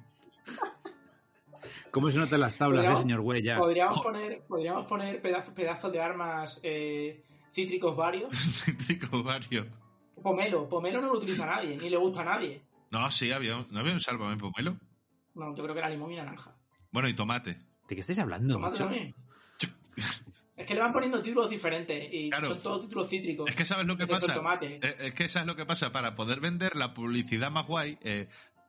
¿Cómo 1.90 2.10
se 2.10 2.18
notan 2.18 2.40
las 2.40 2.56
tablas, 2.56 2.98
eh, 2.98 3.02
señor 3.02 3.22
Güey? 3.22 3.42
Ya. 3.42 3.56
Podríamos 3.56 4.00
poner, 4.00 4.42
podríamos 4.46 4.86
poner 4.86 5.22
pedazos, 5.22 5.54
pedazos 5.54 5.90
de 5.92 6.00
armas 6.00 6.60
eh, 6.62 7.24
cítricos 7.52 7.96
varios. 7.96 8.36
Cítrico 8.36 9.22
vario. 9.22 9.66
Pomelo, 10.22 10.68
Pomelo 10.68 11.00
no 11.00 11.08
lo 11.08 11.18
utiliza 11.18 11.46
nadie, 11.46 11.76
ni 11.76 11.88
le 11.88 11.96
gusta 11.96 12.20
a 12.20 12.24
nadie. 12.24 12.62
No, 12.90 13.10
sí, 13.10 13.32
había, 13.32 13.66
¿no 13.70 13.80
había 13.80 13.94
un 13.94 14.00
sálvame 14.00 14.36
pomelo? 14.36 14.76
No, 15.34 15.54
yo 15.54 15.62
creo 15.62 15.74
que 15.74 15.78
era 15.80 15.88
limón 15.88 16.12
y 16.12 16.16
naranja. 16.16 16.54
Bueno, 16.90 17.08
y 17.08 17.14
tomate. 17.14 17.65
¿De 17.88 17.94
qué 17.94 18.00
estáis 18.00 18.18
hablando, 18.18 18.58
macho? 18.58 18.90
Es 20.56 20.64
que 20.64 20.74
le 20.74 20.80
van 20.80 20.92
poniendo 20.92 21.20
títulos 21.20 21.50
diferentes 21.50 22.08
y 22.12 22.30
Claro. 22.30 22.48
son 22.48 22.60
todos 22.60 22.80
títulos 22.86 23.08
cítricos. 23.10 23.48
Es 23.50 23.54
que 23.54 23.66
sabes 23.66 23.86
lo 23.86 23.96
que 23.98 24.06
pasa. 24.06 24.32
tomate. 24.32 24.78
Eh, 24.82 24.96
Es 25.00 25.14
que 25.14 25.28
sabes 25.28 25.46
lo 25.46 25.54
que 25.54 25.66
pasa. 25.66 25.92
Para 25.92 26.14
poder 26.14 26.40
vender 26.40 26.76
la 26.76 26.94
publicidad 26.94 27.50
más 27.50 27.66
guay, 27.66 27.98
eh, 28.00 28.26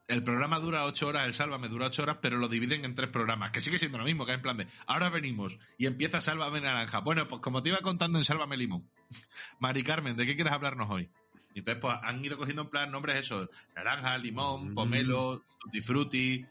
el 0.09 0.21
programa 0.21 0.59
dura 0.59 0.83
ocho 0.85 1.07
horas, 1.07 1.25
el 1.27 1.33
Sálvame 1.33 1.69
dura 1.69 1.87
ocho 1.87 2.03
horas, 2.03 2.17
pero 2.21 2.37
lo 2.37 2.49
dividen 2.49 2.83
en 2.83 2.93
tres 2.93 3.09
programas, 3.09 3.51
que 3.51 3.61
sigue 3.61 3.79
siendo 3.79 3.97
lo 3.97 4.03
mismo, 4.03 4.25
que 4.25 4.33
es 4.33 4.35
en 4.35 4.41
plan 4.41 4.57
de, 4.57 4.67
ahora 4.85 5.09
venimos 5.09 5.57
y 5.77 5.85
empieza 5.85 6.19
Sálvame 6.19 6.59
Naranja. 6.59 6.99
Bueno, 6.99 7.25
pues 7.29 7.41
como 7.41 7.63
te 7.63 7.69
iba 7.69 7.77
contando 7.79 8.17
en 8.19 8.25
Sálvame 8.25 8.57
Limón. 8.57 8.89
Mari 9.59 9.83
Carmen, 9.83 10.17
¿de 10.17 10.25
qué 10.25 10.35
quieres 10.35 10.51
hablarnos 10.53 10.89
hoy? 10.89 11.09
Y 11.53 11.59
entonces, 11.59 11.81
pues 11.81 11.95
han 12.03 12.23
ido 12.23 12.37
cogiendo 12.37 12.63
en 12.63 12.69
plan 12.69 12.91
nombres 12.91 13.15
esos, 13.17 13.49
naranja, 13.75 14.17
limón, 14.17 14.71
Mm. 14.71 14.75
pomelo, 14.75 15.45
tutti 15.59 15.79
frutti. 15.81 16.45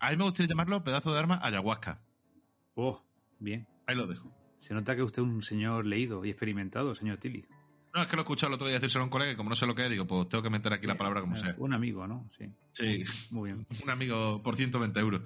A 0.00 0.10
mí 0.10 0.16
me 0.16 0.24
gustaría 0.24 0.48
llamarlo 0.48 0.82
pedazo 0.84 1.12
de 1.12 1.18
arma 1.18 1.38
ayahuasca. 1.42 2.00
Oh, 2.74 3.02
bien. 3.38 3.66
Ahí 3.86 3.96
lo 3.96 4.06
dejo. 4.06 4.30
Se 4.58 4.74
nota 4.74 4.96
que 4.96 5.02
usted 5.02 5.22
es 5.22 5.28
un 5.28 5.42
señor 5.42 5.86
leído 5.86 6.24
y 6.24 6.30
experimentado, 6.30 6.94
señor 6.94 7.18
Tilly. 7.18 7.46
No, 7.94 8.02
es 8.02 8.08
que 8.08 8.16
lo 8.16 8.22
he 8.22 8.24
escuchado 8.24 8.48
el 8.48 8.54
otro 8.54 8.66
día 8.66 8.76
decírselo 8.76 9.02
a 9.02 9.04
un 9.04 9.10
colega 9.10 9.32
y 9.32 9.36
como 9.36 9.50
no 9.50 9.56
sé 9.56 9.66
lo 9.66 9.74
que 9.74 9.84
es, 9.84 9.90
digo, 9.90 10.06
pues 10.06 10.26
tengo 10.28 10.42
que 10.42 10.50
meter 10.50 10.72
aquí 10.72 10.86
la 10.86 10.96
palabra 10.96 11.20
como 11.20 11.36
Eh, 11.36 11.38
sea. 11.38 11.54
Un 11.58 11.72
amigo, 11.74 12.06
¿no? 12.08 12.28
Sí. 12.36 12.50
Sí, 12.72 13.04
Muy 13.30 13.52
bien. 13.52 13.66
un 13.84 13.90
amigo 13.90 14.42
por 14.42 14.56
120 14.56 14.98
euros. 15.00 15.22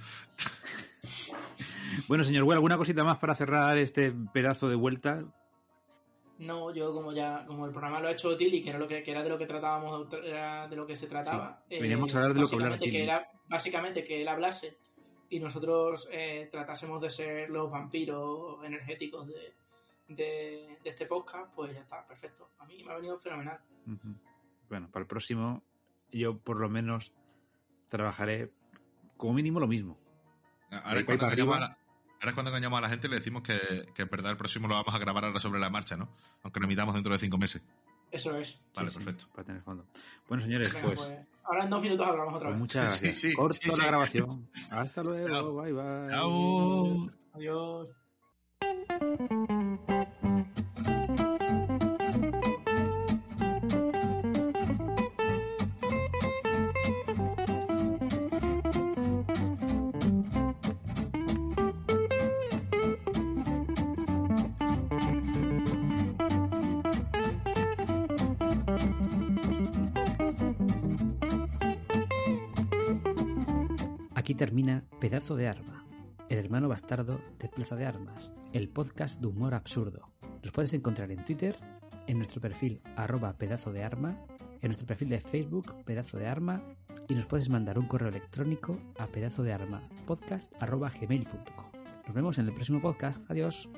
Bueno, 2.09 2.25
señor 2.25 2.45
Well, 2.45 2.57
¿alguna 2.57 2.77
cosita 2.77 3.05
más 3.05 3.19
para 3.19 3.35
cerrar 3.35 3.79
este 3.79 4.13
pedazo 4.33 4.69
de 4.69 4.75
vuelta? 4.77 5.25
No, 6.39 6.73
yo 6.73 6.93
como 6.95 7.13
ya, 7.13 7.45
como 7.47 7.67
el 7.67 7.73
programa 7.73 8.01
lo 8.01 8.09
ha 8.09 8.13
hecho 8.13 8.37
Tilly, 8.37 8.63
que 8.63 8.71
era 8.71 8.79
lo 8.79 8.87
que, 8.87 9.03
que 9.03 9.11
era 9.11 9.23
de 9.25 9.29
lo 9.29 9.37
que 9.39 9.47
tratábamos, 9.47 10.07
era 10.25 10.69
de 10.69 10.77
lo 10.77 10.87
que 10.87 10.95
se 10.97 11.09
trataba. 11.09 11.63
Sí, 11.69 11.79
veníamos 11.81 12.15
a 12.15 12.19
hablar 12.19 12.35
de 12.35 12.41
lo 12.41 12.47
que 12.49 12.55
básicamente 12.57 12.85
Tilly. 12.87 13.03
era- 13.03 13.31
básicamente 13.49 14.05
que 14.05 14.23
él 14.23 14.29
hablase 14.29 14.77
y 15.31 15.41
nosotros 15.41 16.09
eh, 16.13 16.49
tratásemos 16.53 17.01
de 17.03 17.11
ser 17.11 17.51
los 17.51 17.71
vampiros 17.71 18.63
energéticos 18.65 19.27
de, 19.27 19.55
de, 20.09 20.79
de 20.83 20.91
este 20.91 21.07
podcast, 21.07 21.53
pues 21.55 21.75
ya 21.75 21.81
está, 21.81 22.07
perfecto. 22.07 22.51
A 22.59 22.67
mí 22.67 22.83
me 22.85 22.93
ha 22.93 22.97
venido 22.97 23.19
fenomenal. 23.19 23.59
Bueno, 24.69 24.89
para 24.93 25.03
el 25.03 25.09
próximo 25.09 25.63
yo 26.13 26.39
por 26.39 26.59
lo 26.61 26.69
menos 26.69 27.13
trabajaré 27.89 28.51
como 29.17 29.35
mínimo 29.35 29.59
lo 29.61 29.67
mismo. 29.67 29.99
Ahora 30.71 31.05
cuando 31.05 31.27
arriba. 31.27 31.78
Ahora 32.21 32.31
es 32.31 32.35
cuando 32.35 32.51
engañamos 32.51 32.79
a 32.79 32.81
la 32.83 32.89
gente 32.89 33.07
y 33.07 33.11
le 33.11 33.17
decimos 33.17 33.43
que, 33.43 33.87
que 33.95 34.03
en 34.03 34.09
verdad 34.09 34.31
el 34.33 34.37
próximo 34.37 34.69
lo 34.69 34.75
vamos 34.75 34.95
a 34.95 34.99
grabar 34.99 35.25
ahora 35.25 35.41
sobre 35.41 35.61
la 35.61 35.71
marcha, 35.71 35.97
¿no? 35.97 36.09
Aunque 36.43 36.61
lo 36.61 36.67
emitamos 36.67 36.95
dentro 36.95 37.13
de 37.13 37.19
cinco 37.19 37.39
meses. 37.39 37.63
Eso 38.11 38.37
es. 38.39 38.61
Vale, 38.75 38.91
Sí, 38.91 38.99
sí, 38.99 39.05
perfecto. 39.05 39.29
para 39.35 39.45
tener 39.45 39.63
fondo. 39.63 39.85
Bueno, 40.29 40.43
señores, 40.43 40.73
Venga, 40.73 40.87
pues, 40.87 40.99
pues, 41.01 41.19
ahora 41.45 41.65
en 41.65 41.71
dos 41.71 41.83
minutos 41.83 42.07
hablamos 42.07 42.35
otra 42.35 42.49
vez. 42.51 42.59
muchas 42.59 42.85
gracias. 42.85 43.17
sí, 43.17 43.35
Corto 43.35 43.55
sí, 43.61 43.71
la 43.79 43.87
grabación. 43.87 44.49
Hasta 44.71 45.03
luego. 45.05 45.29
Chao. 45.29 45.55
Bye, 45.55 45.73
bye. 45.73 46.09
Chao. 46.09 47.11
Adiós. 47.35 47.89
Termina 74.39 74.85
Pedazo 75.01 75.35
de 75.35 75.49
Arma, 75.49 75.85
el 76.29 76.39
hermano 76.39 76.69
bastardo 76.69 77.21
de 77.41 77.49
Plaza 77.49 77.75
de 77.75 77.85
Armas, 77.85 78.31
el 78.53 78.69
podcast 78.69 79.21
de 79.21 79.27
humor 79.27 79.53
absurdo. 79.53 80.13
Nos 80.45 80.53
puedes 80.53 80.73
encontrar 80.75 81.11
en 81.11 81.25
Twitter, 81.25 81.57
en 82.07 82.19
nuestro 82.19 82.41
perfil 82.41 82.81
arroba 82.95 83.33
pedazo 83.33 83.73
de 83.73 83.83
arma, 83.83 84.25
en 84.63 84.69
nuestro 84.69 84.87
perfil 84.87 85.09
de 85.09 85.21
Facebook 85.21 85.75
pedazo 85.85 86.19
de 86.19 86.29
arma 86.29 86.63
y 87.09 87.17
nos 87.17 87.27
puedes 87.27 87.51
mandar 87.51 87.81
un 87.81 87.89
correo 87.89 88.11
electrónico 88.11 88.79
a 88.97 89.09
pedazo 89.09 89.43
de 89.43 89.53
arma 89.53 89.83
podcast 90.07 90.53
arroba 90.63 90.89
gmail.com. 90.89 91.67
Nos 92.07 92.15
vemos 92.15 92.39
en 92.39 92.47
el 92.47 92.55
próximo 92.55 92.81
podcast. 92.81 93.19
Adiós. 93.29 93.69